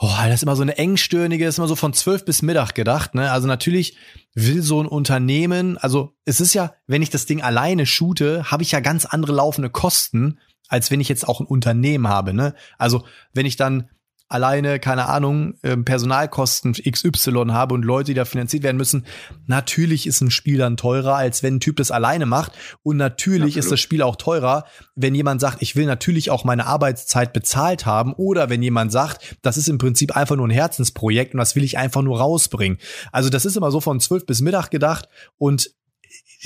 Oh, 0.00 0.14
das 0.24 0.34
ist 0.34 0.42
immer 0.44 0.54
so 0.54 0.62
eine 0.62 0.78
engstirnige, 0.78 1.44
ist 1.44 1.58
immer 1.58 1.66
so 1.66 1.74
von 1.74 1.92
zwölf 1.92 2.24
bis 2.24 2.40
Mittag 2.40 2.76
gedacht. 2.76 3.16
Ne? 3.16 3.32
Also 3.32 3.48
natürlich 3.48 3.96
will 4.32 4.62
so 4.62 4.80
ein 4.80 4.86
Unternehmen, 4.86 5.76
also 5.76 6.14
es 6.24 6.40
ist 6.40 6.54
ja, 6.54 6.72
wenn 6.86 7.02
ich 7.02 7.10
das 7.10 7.26
Ding 7.26 7.42
alleine 7.42 7.84
shoote, 7.84 8.48
habe 8.48 8.62
ich 8.62 8.70
ja 8.70 8.78
ganz 8.78 9.06
andere 9.06 9.32
laufende 9.32 9.70
Kosten, 9.70 10.38
als 10.68 10.92
wenn 10.92 11.00
ich 11.00 11.08
jetzt 11.08 11.26
auch 11.26 11.40
ein 11.40 11.46
Unternehmen 11.46 12.06
habe. 12.06 12.32
Ne? 12.32 12.54
Also 12.78 13.04
wenn 13.32 13.44
ich 13.44 13.56
dann 13.56 13.90
alleine, 14.28 14.78
keine 14.78 15.06
Ahnung, 15.06 15.54
ähm, 15.62 15.84
Personalkosten 15.84 16.72
XY 16.72 17.46
habe 17.48 17.74
und 17.74 17.84
Leute, 17.84 18.08
die 18.08 18.14
da 18.14 18.24
finanziert 18.24 18.62
werden 18.62 18.76
müssen, 18.76 19.06
natürlich 19.46 20.06
ist 20.06 20.20
ein 20.20 20.30
Spiel 20.30 20.58
dann 20.58 20.76
teurer, 20.76 21.16
als 21.16 21.42
wenn 21.42 21.56
ein 21.56 21.60
Typ 21.60 21.76
das 21.76 21.90
alleine 21.90 22.26
macht. 22.26 22.52
Und 22.82 22.98
natürlich 22.98 23.56
Absolut. 23.56 23.64
ist 23.64 23.72
das 23.72 23.80
Spiel 23.80 24.02
auch 24.02 24.16
teurer, 24.16 24.64
wenn 24.94 25.14
jemand 25.14 25.40
sagt, 25.40 25.62
ich 25.62 25.76
will 25.76 25.86
natürlich 25.86 26.30
auch 26.30 26.44
meine 26.44 26.66
Arbeitszeit 26.66 27.32
bezahlt 27.32 27.86
haben 27.86 28.12
oder 28.12 28.50
wenn 28.50 28.62
jemand 28.62 28.92
sagt, 28.92 29.36
das 29.42 29.56
ist 29.56 29.68
im 29.68 29.78
Prinzip 29.78 30.14
einfach 30.14 30.36
nur 30.36 30.46
ein 30.46 30.52
Herzensprojekt 30.52 31.34
und 31.34 31.38
das 31.38 31.56
will 31.56 31.64
ich 31.64 31.78
einfach 31.78 32.02
nur 32.02 32.18
rausbringen. 32.18 32.78
Also 33.12 33.30
das 33.30 33.46
ist 33.46 33.56
immer 33.56 33.70
so 33.70 33.80
von 33.80 34.00
zwölf 34.00 34.26
bis 34.26 34.40
Mittag 34.42 34.70
gedacht 34.70 35.08
und 35.38 35.70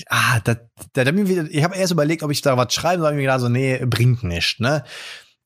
ah, 0.09 0.41
da, 0.45 0.57
da, 0.93 1.05
da 1.05 1.13
ich 1.13 1.65
habe 1.65 1.77
erst 1.77 1.93
überlegt, 1.93 2.23
ob 2.23 2.31
ich 2.31 2.43
da 2.43 2.57
was 2.57 2.73
schreiben 2.73 3.01
soll, 3.01 3.09
habe 3.09 3.17
ich 3.17 3.19
mir 3.19 3.27
gedacht, 3.27 3.41
so, 3.41 3.49
nee, 3.49 3.85
bringt 3.85 4.23
nicht, 4.23 4.61
ne? 4.61 4.85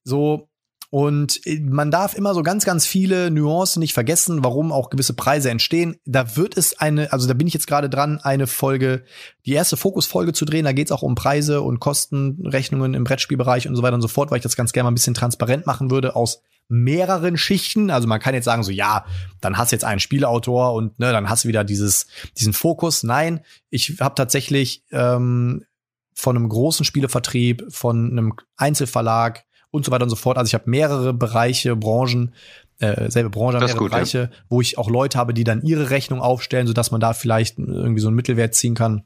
So, 0.04 0.48
und 0.90 1.44
äh, 1.46 1.60
man 1.60 1.90
darf 1.90 2.14
immer 2.14 2.34
so 2.34 2.42
ganz, 2.42 2.64
ganz 2.64 2.86
viele 2.86 3.30
Nuancen 3.30 3.80
nicht 3.80 3.94
vergessen, 3.94 4.44
warum 4.44 4.72
auch 4.72 4.90
gewisse 4.90 5.14
Preise 5.14 5.50
entstehen. 5.50 5.96
Da 6.04 6.36
wird 6.36 6.56
es 6.56 6.78
eine, 6.78 7.12
also 7.12 7.26
da 7.26 7.34
bin 7.34 7.46
ich 7.46 7.54
jetzt 7.54 7.66
gerade 7.66 7.90
dran, 7.90 8.20
eine 8.20 8.46
Folge, 8.46 9.04
die 9.44 9.52
erste 9.52 9.76
Fokusfolge 9.76 10.32
zu 10.32 10.44
drehen. 10.44 10.64
Da 10.64 10.72
geht 10.72 10.88
es 10.88 10.92
auch 10.92 11.02
um 11.02 11.14
Preise 11.14 11.62
und 11.62 11.80
Kostenrechnungen 11.80 12.94
im 12.94 13.04
Brettspielbereich 13.04 13.68
und 13.68 13.76
so 13.76 13.82
weiter 13.82 13.94
und 13.94 14.02
so 14.02 14.08
fort, 14.08 14.30
weil 14.30 14.38
ich 14.38 14.42
das 14.42 14.56
ganz 14.56 14.72
gerne 14.72 14.84
mal 14.84 14.92
ein 14.92 14.94
bisschen 14.94 15.14
transparent 15.14 15.66
machen 15.66 15.90
würde 15.90 16.16
aus 16.16 16.42
mehreren 16.68 17.36
Schichten. 17.36 17.90
Also 17.90 18.08
man 18.08 18.20
kann 18.20 18.34
jetzt 18.34 18.44
sagen, 18.44 18.62
so 18.62 18.72
ja, 18.72 19.06
dann 19.40 19.56
hast 19.56 19.72
du 19.72 19.76
jetzt 19.76 19.84
einen 19.84 20.00
Spieleautor 20.00 20.72
und 20.74 20.98
ne, 20.98 21.12
dann 21.12 21.28
hast 21.28 21.44
du 21.44 21.48
wieder 21.48 21.64
dieses, 21.64 22.06
diesen 22.36 22.52
Fokus. 22.52 23.02
Nein, 23.02 23.40
ich 23.70 23.96
habe 24.00 24.14
tatsächlich 24.14 24.84
ähm, 24.90 25.64
von 26.12 26.36
einem 26.36 26.48
großen 26.48 26.84
Spielevertrieb, 26.84 27.66
von 27.70 28.10
einem 28.10 28.34
Einzelverlag, 28.56 29.45
und 29.77 29.85
so 29.85 29.90
weiter 29.90 30.05
und 30.05 30.11
so 30.11 30.16
fort. 30.16 30.39
Also 30.39 30.48
ich 30.48 30.55
habe 30.55 30.69
mehrere 30.69 31.12
Bereiche, 31.12 31.77
Branchen, 31.77 32.35
äh, 32.78 33.11
selbe 33.11 33.31
Branche, 33.31 33.59
mehrere 33.59 33.78
gut, 33.78 33.90
Bereiche, 33.90 34.31
ja. 34.32 34.39
wo 34.48 34.61
ich 34.61 34.78
auch 34.78 34.90
Leute 34.90 35.19
habe, 35.19 35.35
die 35.35 35.44
dann 35.44 35.62
ihre 35.62 35.90
Rechnung 35.90 36.20
aufstellen, 36.20 36.66
sodass 36.66 36.90
man 36.90 37.01
da 37.01 37.12
vielleicht 37.12 37.59
irgendwie 37.59 38.01
so 38.01 38.09
einen 38.09 38.16
Mittelwert 38.16 38.55
ziehen 38.55 38.74
kann. 38.74 39.05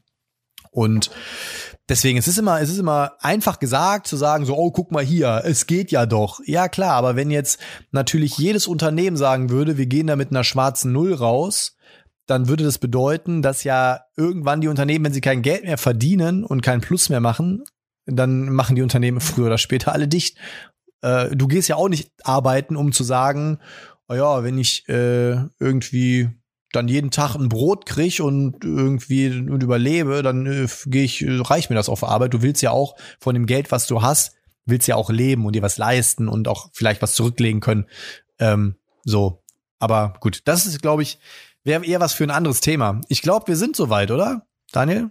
Und 0.71 1.11
deswegen, 1.89 2.17
es 2.17 2.27
ist 2.27 2.37
immer, 2.37 2.61
es 2.61 2.69
ist 2.69 2.79
immer 2.79 3.13
einfach 3.19 3.59
gesagt 3.59 4.07
zu 4.07 4.15
sagen, 4.15 4.45
so, 4.45 4.55
oh, 4.55 4.71
guck 4.71 4.91
mal 4.91 5.03
hier, 5.03 5.41
es 5.45 5.67
geht 5.67 5.91
ja 5.91 6.05
doch. 6.05 6.39
Ja, 6.45 6.69
klar, 6.69 6.93
aber 6.93 7.15
wenn 7.15 7.29
jetzt 7.29 7.59
natürlich 7.91 8.37
jedes 8.37 8.67
Unternehmen 8.67 9.17
sagen 9.17 9.49
würde, 9.49 9.77
wir 9.77 9.85
gehen 9.85 10.07
da 10.07 10.15
mit 10.15 10.31
einer 10.31 10.45
schwarzen 10.45 10.93
Null 10.93 11.13
raus, 11.13 11.75
dann 12.25 12.47
würde 12.47 12.63
das 12.63 12.77
bedeuten, 12.77 13.41
dass 13.41 13.65
ja 13.65 14.01
irgendwann 14.15 14.61
die 14.61 14.69
Unternehmen, 14.69 15.05
wenn 15.05 15.13
sie 15.13 15.21
kein 15.21 15.41
Geld 15.41 15.63
mehr 15.63 15.77
verdienen 15.77 16.45
und 16.45 16.61
keinen 16.61 16.81
Plus 16.81 17.09
mehr 17.09 17.19
machen, 17.19 17.63
dann 18.11 18.49
machen 18.49 18.75
die 18.75 18.81
Unternehmen 18.81 19.21
früher 19.21 19.47
oder 19.47 19.57
später 19.57 19.93
alle 19.93 20.07
dicht. 20.07 20.37
Äh, 21.01 21.35
du 21.35 21.47
gehst 21.47 21.67
ja 21.67 21.75
auch 21.75 21.89
nicht 21.89 22.11
arbeiten, 22.23 22.75
um 22.75 22.91
zu 22.91 23.03
sagen, 23.03 23.59
oh 24.07 24.13
ja, 24.13 24.43
wenn 24.43 24.57
ich 24.57 24.87
äh, 24.89 25.37
irgendwie 25.59 26.29
dann 26.71 26.87
jeden 26.87 27.11
Tag 27.11 27.35
ein 27.35 27.49
Brot 27.49 27.85
krieg 27.85 28.19
und 28.21 28.63
irgendwie 28.63 29.27
und 29.27 29.61
überlebe, 29.63 30.21
dann 30.23 30.45
äh, 30.45 30.67
ich, 30.97 31.25
reicht 31.27 31.69
mir 31.69 31.75
das 31.75 31.89
auf 31.89 32.03
Arbeit. 32.03 32.33
Du 32.33 32.41
willst 32.41 32.61
ja 32.61 32.71
auch 32.71 32.95
von 33.19 33.33
dem 33.33 33.45
Geld, 33.45 33.71
was 33.71 33.87
du 33.87 34.01
hast, 34.01 34.35
willst 34.65 34.87
ja 34.87 34.95
auch 34.95 35.09
leben 35.09 35.45
und 35.45 35.53
dir 35.53 35.61
was 35.61 35.77
leisten 35.77 36.27
und 36.27 36.47
auch 36.47 36.69
vielleicht 36.73 37.01
was 37.01 37.15
zurücklegen 37.15 37.61
können. 37.61 37.87
Ähm, 38.39 38.75
so. 39.03 39.43
Aber 39.79 40.13
gut, 40.19 40.41
das 40.45 40.65
ist, 40.65 40.81
glaube 40.81 41.01
ich, 41.01 41.19
wäre 41.63 41.85
eher 41.85 41.99
was 41.99 42.13
für 42.13 42.23
ein 42.23 42.31
anderes 42.31 42.61
Thema. 42.61 43.01
Ich 43.07 43.21
glaube, 43.21 43.47
wir 43.47 43.55
sind 43.55 43.75
soweit, 43.75 44.11
oder? 44.11 44.45
Daniel? 44.71 45.09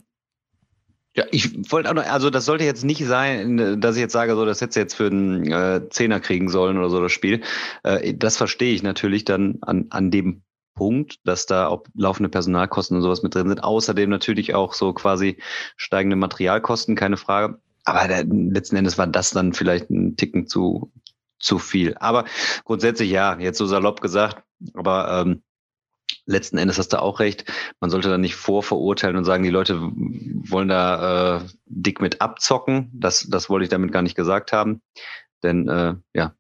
Ja, 1.17 1.25
ich 1.33 1.73
wollte 1.73 1.91
auch 1.91 1.95
noch, 1.95 2.07
also 2.07 2.31
das 2.31 2.45
sollte 2.45 2.65
jetzt 2.65 2.85
nicht 2.85 3.05
sein, 3.05 3.81
dass 3.81 3.97
ich 3.97 4.01
jetzt 4.01 4.13
sage, 4.13 4.37
so, 4.37 4.45
das 4.45 4.61
hätte 4.61 4.79
jetzt 4.79 4.95
für 4.95 5.07
einen 5.07 5.51
äh, 5.51 5.89
Zehner 5.91 6.21
kriegen 6.21 6.49
sollen 6.49 6.79
oder 6.79 6.89
so 6.89 7.01
das 7.01 7.11
Spiel. 7.11 7.43
Äh, 7.83 8.15
das 8.15 8.37
verstehe 8.37 8.73
ich 8.73 8.85
natürlich 8.85 9.25
dann 9.25 9.59
an, 9.63 9.87
an 9.91 10.13
dem 10.13 10.43
Punkt, 10.75 11.17
dass 11.25 11.47
da 11.47 11.67
auch 11.67 11.83
laufende 11.95 12.29
Personalkosten 12.29 12.97
und 12.97 13.03
sowas 13.03 13.23
mit 13.23 13.35
drin 13.35 13.49
sind. 13.49 13.65
Außerdem 13.65 14.09
natürlich 14.09 14.55
auch 14.55 14.73
so 14.73 14.93
quasi 14.93 15.39
steigende 15.77 16.17
Materialkosten, 16.17 16.95
keine 16.95 17.17
Frage. 17.17 17.59
Aber 17.85 18.07
der, 18.07 18.25
letzten 18.25 18.77
Endes 18.77 18.97
war 18.97 19.09
das 19.09 19.31
dann 19.31 19.53
vielleicht 19.53 19.91
ein 19.91 20.17
Ticken 20.17 20.47
zu, 20.47 20.93
zu 21.41 21.59
viel. 21.59 21.97
Aber 21.99 22.25
grundsätzlich 22.65 23.11
ja, 23.11 23.37
jetzt 23.39 23.59
so 23.59 23.67
salopp 23.67 24.01
gesagt, 24.01 24.45
aber 24.75 25.25
ähm, 25.27 25.43
letzten 26.31 26.59
Endes 26.59 26.79
hast 26.79 26.93
du 26.93 27.03
auch 27.03 27.21
recht. 27.21 27.45
Man 27.81 27.91
sollte 27.91 28.09
da 28.09 28.19
nicht 28.19 28.37
vorverurteilen 28.37 29.17
und 29.17 29.25
sagen, 29.25 29.43
die 29.43 29.51
Leute 29.51 29.81
wollen 29.81 30.69
da 30.69 31.39
äh, 31.39 31.41
dick 31.67 32.01
mit 32.01 32.21
abzocken. 32.21 32.91
Das, 32.95 33.27
das 33.29 33.51
wollte 33.51 33.65
ich 33.65 33.71
damit 33.71 33.93
gar 33.93 34.03
nicht 34.03 34.17
gesagt 34.17 34.53
haben. 34.53 34.81
Denn 35.43 35.69
äh, 35.69 35.95
ja, 36.15 36.35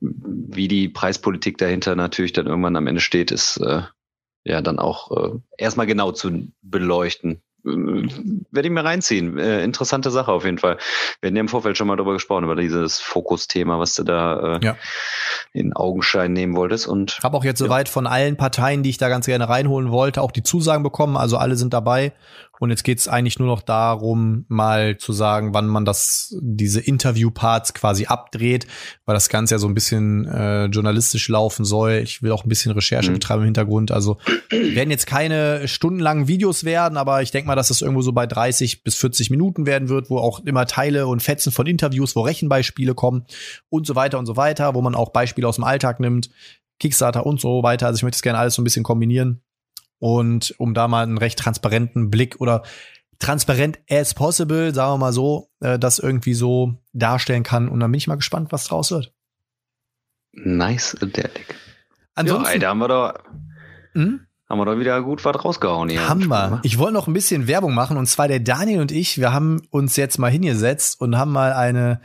wie 0.00 0.68
die 0.68 0.88
Preispolitik 0.88 1.58
dahinter 1.58 1.96
natürlich 1.96 2.32
dann 2.32 2.46
irgendwann 2.46 2.76
am 2.76 2.86
Ende 2.86 3.00
steht, 3.00 3.30
ist 3.30 3.56
äh, 3.58 3.82
ja 4.44 4.62
dann 4.62 4.78
auch 4.78 5.10
äh, 5.10 5.38
erstmal 5.58 5.86
genau 5.86 6.12
zu 6.12 6.48
beleuchten. 6.62 7.42
Werde 7.62 8.68
ich 8.68 8.72
mir 8.72 8.84
reinziehen. 8.84 9.38
Äh, 9.38 9.62
interessante 9.62 10.10
Sache 10.10 10.32
auf 10.32 10.44
jeden 10.44 10.58
Fall. 10.58 10.78
Wir 11.20 11.28
hatten 11.28 11.36
ja 11.36 11.40
im 11.40 11.48
Vorfeld 11.48 11.76
schon 11.76 11.86
mal 11.86 11.96
darüber 11.96 12.14
gesprochen, 12.14 12.44
über 12.44 12.56
dieses 12.56 13.00
Fokusthema, 13.00 13.78
was 13.78 13.94
du 13.94 14.02
da 14.02 14.56
äh, 14.56 14.64
ja. 14.64 14.76
in 15.52 15.72
Augenschein 15.72 16.32
nehmen 16.32 16.56
wolltest. 16.56 16.86
Und 16.86 17.18
habe 17.22 17.36
auch 17.36 17.44
jetzt 17.44 17.60
ja. 17.60 17.66
soweit 17.66 17.88
von 17.88 18.06
allen 18.06 18.36
Parteien, 18.36 18.82
die 18.82 18.90
ich 18.90 18.98
da 18.98 19.08
ganz 19.08 19.26
gerne 19.26 19.48
reinholen 19.48 19.90
wollte, 19.90 20.22
auch 20.22 20.32
die 20.32 20.42
Zusagen 20.42 20.82
bekommen. 20.82 21.16
Also 21.16 21.36
alle 21.36 21.56
sind 21.56 21.72
dabei. 21.72 22.12
Und 22.60 22.68
jetzt 22.68 22.84
geht 22.84 22.98
es 22.98 23.08
eigentlich 23.08 23.38
nur 23.38 23.48
noch 23.48 23.62
darum, 23.62 24.44
mal 24.48 24.98
zu 24.98 25.14
sagen, 25.14 25.54
wann 25.54 25.66
man 25.66 25.86
das, 25.86 26.36
diese 26.42 26.78
Interview-Parts 26.78 27.72
quasi 27.72 28.04
abdreht, 28.04 28.66
weil 29.06 29.14
das 29.14 29.30
Ganze 29.30 29.54
ja 29.54 29.58
so 29.58 29.66
ein 29.66 29.72
bisschen 29.72 30.26
äh, 30.26 30.66
journalistisch 30.66 31.26
laufen 31.30 31.64
soll. 31.64 32.02
Ich 32.04 32.22
will 32.22 32.32
auch 32.32 32.44
ein 32.44 32.50
bisschen 32.50 32.72
Recherche 32.72 33.08
mhm. 33.08 33.14
betreiben 33.14 33.40
im 33.40 33.46
Hintergrund. 33.46 33.92
Also 33.92 34.18
werden 34.50 34.90
jetzt 34.90 35.06
keine 35.06 35.68
stundenlangen 35.68 36.28
Videos 36.28 36.64
werden, 36.64 36.98
aber 36.98 37.22
ich 37.22 37.30
denke 37.30 37.48
mal, 37.48 37.56
dass 37.56 37.68
das 37.68 37.80
irgendwo 37.80 38.02
so 38.02 38.12
bei 38.12 38.26
30 38.26 38.84
bis 38.84 38.94
40 38.96 39.30
Minuten 39.30 39.64
werden 39.64 39.88
wird, 39.88 40.10
wo 40.10 40.18
auch 40.18 40.40
immer 40.40 40.66
Teile 40.66 41.06
und 41.06 41.22
Fetzen 41.22 41.52
von 41.52 41.66
Interviews, 41.66 42.14
wo 42.14 42.20
Rechenbeispiele 42.20 42.94
kommen 42.94 43.24
und 43.70 43.86
so 43.86 43.94
weiter 43.94 44.18
und 44.18 44.26
so 44.26 44.36
weiter, 44.36 44.74
wo 44.74 44.82
man 44.82 44.94
auch 44.94 45.12
Beispiele 45.12 45.48
aus 45.48 45.54
dem 45.54 45.64
Alltag 45.64 45.98
nimmt, 45.98 46.28
Kickstarter 46.78 47.24
und 47.24 47.40
so 47.40 47.62
weiter. 47.62 47.86
Also 47.86 47.96
ich 47.96 48.02
möchte 48.02 48.16
es 48.16 48.22
gerne 48.22 48.38
alles 48.38 48.54
so 48.54 48.60
ein 48.60 48.64
bisschen 48.64 48.82
kombinieren. 48.82 49.40
Und 50.00 50.54
um 50.58 50.74
da 50.74 50.88
mal 50.88 51.04
einen 51.04 51.18
recht 51.18 51.38
transparenten 51.38 52.10
Blick 52.10 52.40
oder 52.40 52.62
transparent 53.20 53.78
as 53.88 54.14
possible, 54.14 54.74
sagen 54.74 54.94
wir 54.94 54.98
mal 54.98 55.12
so, 55.12 55.50
äh, 55.60 55.78
das 55.78 55.98
irgendwie 56.00 56.34
so 56.34 56.74
darstellen 56.92 57.44
kann. 57.44 57.68
Und 57.68 57.78
dann 57.80 57.92
bin 57.92 57.98
ich 57.98 58.08
mal 58.08 58.16
gespannt, 58.16 58.50
was 58.50 58.64
draus 58.64 58.90
wird. 58.90 59.12
Nice, 60.32 60.96
Derek. 61.00 61.54
Ansonsten, 62.14 62.54
ja, 62.54 62.58
da 62.58 62.68
haben 62.70 62.78
wir 62.78 62.88
doch, 62.88 63.14
hm? 63.92 64.20
haben 64.48 64.58
wir 64.58 64.64
doch 64.64 64.78
wieder 64.78 65.00
gut 65.02 65.24
was 65.24 65.44
rausgehauen 65.44 65.90
hier. 65.90 66.08
Haben 66.08 66.26
wir. 66.26 66.60
Ich 66.62 66.78
wollte 66.78 66.94
noch 66.94 67.06
ein 67.06 67.12
bisschen 67.12 67.46
Werbung 67.46 67.74
machen. 67.74 67.96
Und 67.96 68.06
zwar 68.06 68.26
der 68.26 68.40
Daniel 68.40 68.80
und 68.80 68.90
ich, 68.90 69.18
wir 69.18 69.32
haben 69.32 69.62
uns 69.70 69.96
jetzt 69.96 70.18
mal 70.18 70.30
hingesetzt 70.30 71.00
und 71.00 71.16
haben 71.16 71.32
mal 71.32 71.52
eine 71.52 72.00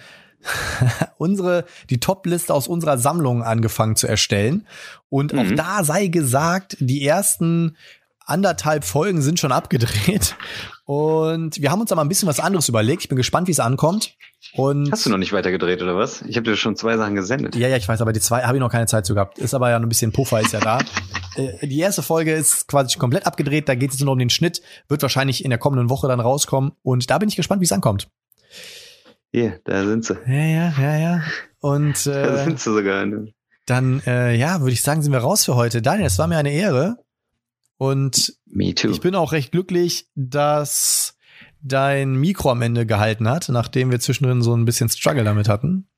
unsere, 1.18 1.66
die 1.90 2.00
Top-Liste 2.00 2.54
aus 2.54 2.68
unserer 2.68 2.98
Sammlung 2.98 3.44
angefangen 3.44 3.96
zu 3.96 4.08
erstellen. 4.08 4.68
Und 5.10 5.34
mhm. 5.34 5.40
auch 5.40 5.52
da 5.56 5.84
sei 5.84 6.08
gesagt, 6.08 6.78
die 6.80 7.06
ersten 7.06 7.76
anderthalb 8.26 8.84
Folgen 8.84 9.22
sind 9.22 9.40
schon 9.40 9.52
abgedreht. 9.52 10.36
Und 10.86 11.60
wir 11.60 11.72
haben 11.72 11.82
uns 11.82 11.92
aber 11.92 12.02
ein 12.02 12.10
bisschen 12.10 12.28
was 12.28 12.40
anderes 12.40 12.70
überlegt. 12.70 13.04
Ich 13.04 13.10
bin 13.10 13.16
gespannt, 13.16 13.48
wie 13.48 13.52
es 13.52 13.60
ankommt. 13.60 14.16
Und 14.54 14.92
Hast 14.92 15.06
du 15.06 15.10
noch 15.10 15.18
nicht 15.18 15.34
weitergedreht 15.34 15.82
oder 15.82 15.96
was? 15.96 16.22
Ich 16.24 16.38
habe 16.38 16.50
dir 16.50 16.56
schon 16.56 16.76
zwei 16.76 16.98
Sachen 16.98 17.16
gesendet. 17.16 17.56
Ja, 17.56 17.68
ja, 17.68 17.78
ich 17.78 17.88
weiß, 17.88 18.02
aber 18.02 18.14
die 18.14 18.20
zwei 18.20 18.44
habe 18.44 18.58
ich 18.58 18.62
noch 18.62 18.72
keine 18.72 18.86
Zeit 18.86 19.06
zu 19.06 19.16
gehabt. 19.16 19.40
Ist 19.40 19.54
aber 19.54 19.72
ja 19.72 19.78
ein 19.78 19.90
bisschen 19.90 20.12
Puffer 20.12 20.42
ist 20.42 20.54
ja 20.54 20.60
da. 20.60 20.80
Äh, 21.38 21.68
die 21.68 21.80
erste 21.80 22.02
Folge 22.02 22.34
ist 22.34 22.70
quasi 22.70 22.98
komplett 22.98 23.28
abgedreht. 23.28 23.68
Da 23.68 23.76
geht 23.76 23.92
es 23.92 24.00
nur 24.00 24.14
um 24.14 24.18
den 24.18 24.30
Schnitt. 24.30 24.62
Wird 24.88 25.02
wahrscheinlich 25.02 25.44
in 25.44 25.50
der 25.50 25.60
kommenden 25.60 25.90
Woche 25.90 26.08
dann 26.08 26.22
rauskommen. 26.22 26.72
Und 26.82 27.10
da 27.10 27.18
bin 27.18 27.28
ich 27.28 27.36
gespannt, 27.36 27.60
wie 27.60 27.66
es 27.66 27.74
ankommt. 27.74 28.08
Hier, 29.36 29.60
da 29.66 29.86
sind 29.86 30.06
sie. 30.06 30.18
Ja, 30.28 30.46
ja, 30.46 30.74
ja, 30.80 30.98
ja. 30.98 31.24
Und 31.60 32.08
äh, 32.08 32.24
da 32.24 32.46
sind 32.46 32.58
sie 32.58 32.74
sogar. 32.74 33.06
Dann, 33.66 34.02
äh, 34.08 34.34
ja, 34.34 34.62
würde 34.62 34.72
ich 34.72 34.82
sagen, 34.82 35.02
sind 35.02 35.12
wir 35.12 35.20
raus 35.20 35.44
für 35.44 35.56
heute. 35.56 35.82
Daniel, 35.82 36.08
es 36.08 36.18
war 36.18 36.28
mir 36.28 36.38
eine 36.38 36.54
Ehre. 36.54 37.04
Und 37.76 38.38
ich 38.56 39.02
bin 39.02 39.14
auch 39.14 39.34
recht 39.34 39.52
glücklich, 39.52 40.08
dass 40.16 41.18
dein 41.62 42.16
Mikro 42.16 42.50
am 42.50 42.62
Ende 42.62 42.86
gehalten 42.86 43.28
hat, 43.28 43.50
nachdem 43.50 43.92
wir 43.92 44.00
zwischendrin 44.00 44.42
so 44.42 44.56
ein 44.56 44.64
bisschen 44.64 44.88
Struggle 44.88 45.26
damit 45.26 45.50
hatten. 45.50 45.90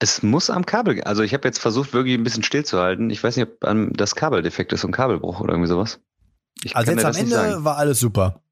Es 0.00 0.24
muss 0.24 0.50
am 0.50 0.66
Kabel, 0.66 1.02
also 1.02 1.22
ich 1.22 1.34
habe 1.34 1.46
jetzt 1.46 1.60
versucht, 1.60 1.92
wirklich 1.92 2.18
ein 2.18 2.24
bisschen 2.24 2.42
stillzuhalten. 2.42 3.10
Ich 3.10 3.22
weiß 3.22 3.36
nicht, 3.36 3.46
ob 3.46 3.94
das 3.96 4.16
Kabel 4.16 4.42
defekt 4.42 4.72
ist 4.72 4.82
und 4.82 4.90
Kabelbruch 4.90 5.38
oder 5.38 5.52
irgendwie 5.52 5.68
sowas. 5.68 6.00
Ich 6.64 6.74
also 6.74 6.90
jetzt 6.90 7.04
am 7.04 7.14
Ende 7.14 7.62
war 7.62 7.76
alles 7.76 8.00
super. 8.00 8.42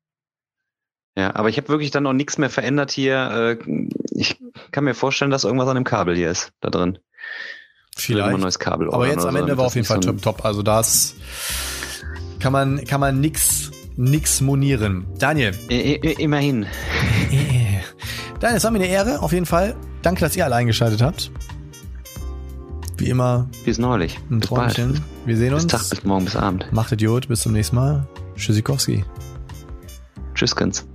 Ja, 1.16 1.34
aber 1.34 1.48
ich 1.48 1.56
habe 1.56 1.68
wirklich 1.68 1.90
dann 1.90 2.04
noch 2.04 2.12
nichts 2.12 2.38
mehr 2.38 2.50
verändert 2.50 2.90
hier. 2.90 3.58
Äh, 3.66 3.88
ich 4.10 4.38
kann 4.70 4.84
mir 4.84 4.94
vorstellen, 4.94 5.30
dass 5.30 5.44
irgendwas 5.44 5.68
an 5.68 5.74
dem 5.74 5.84
Kabel 5.84 6.16
hier 6.16 6.30
ist, 6.30 6.52
da 6.60 6.70
drin. 6.70 6.98
Vielleicht. 7.96 8.34
Ein 8.34 8.40
neues 8.40 8.58
Kabel 8.58 8.88
aber 8.92 9.08
jetzt 9.08 9.26
am 9.26 9.36
Ende 9.36 9.52
so, 9.52 9.58
war 9.58 9.66
auf 9.66 9.74
jeden 9.74 9.86
Fall 9.86 10.02
so 10.02 10.12
top. 10.12 10.44
Also 10.44 10.62
das 10.62 11.16
kann 12.38 12.52
man, 12.52 12.84
kann 12.84 13.00
man 13.00 13.20
nix, 13.20 13.70
nix 13.96 14.40
monieren. 14.40 15.06
Daniel. 15.18 15.52
Immerhin. 15.68 16.66
Daniel, 18.40 18.56
es 18.56 18.64
war 18.64 18.70
mir 18.70 18.78
eine 18.78 18.88
Ehre, 18.88 19.20
auf 19.20 19.32
jeden 19.32 19.46
Fall. 19.46 19.76
Danke, 20.02 20.20
dass 20.20 20.36
ihr 20.36 20.44
alle 20.44 20.54
eingeschaltet 20.54 21.02
habt. 21.02 21.30
Wie 22.96 23.08
immer. 23.08 23.48
Bis 23.64 23.78
neulich. 23.78 24.18
Ein 24.30 24.40
bis 24.40 24.48
Träumchen. 24.48 24.92
Bald. 24.92 25.02
Wir 25.26 25.36
sehen 25.36 25.54
uns. 25.54 25.66
Bis 25.66 25.72
Tag, 25.72 25.90
bis 25.90 26.04
morgen, 26.04 26.24
bis 26.24 26.36
Abend. 26.36 26.72
Macht 26.72 26.92
Idiot. 26.92 27.28
Bis 27.28 27.40
zum 27.40 27.52
nächsten 27.52 27.76
Mal. 27.76 28.06
Tschüssikowski. 28.36 29.04
Tschüss, 30.34 30.54
ganz. 30.54 30.86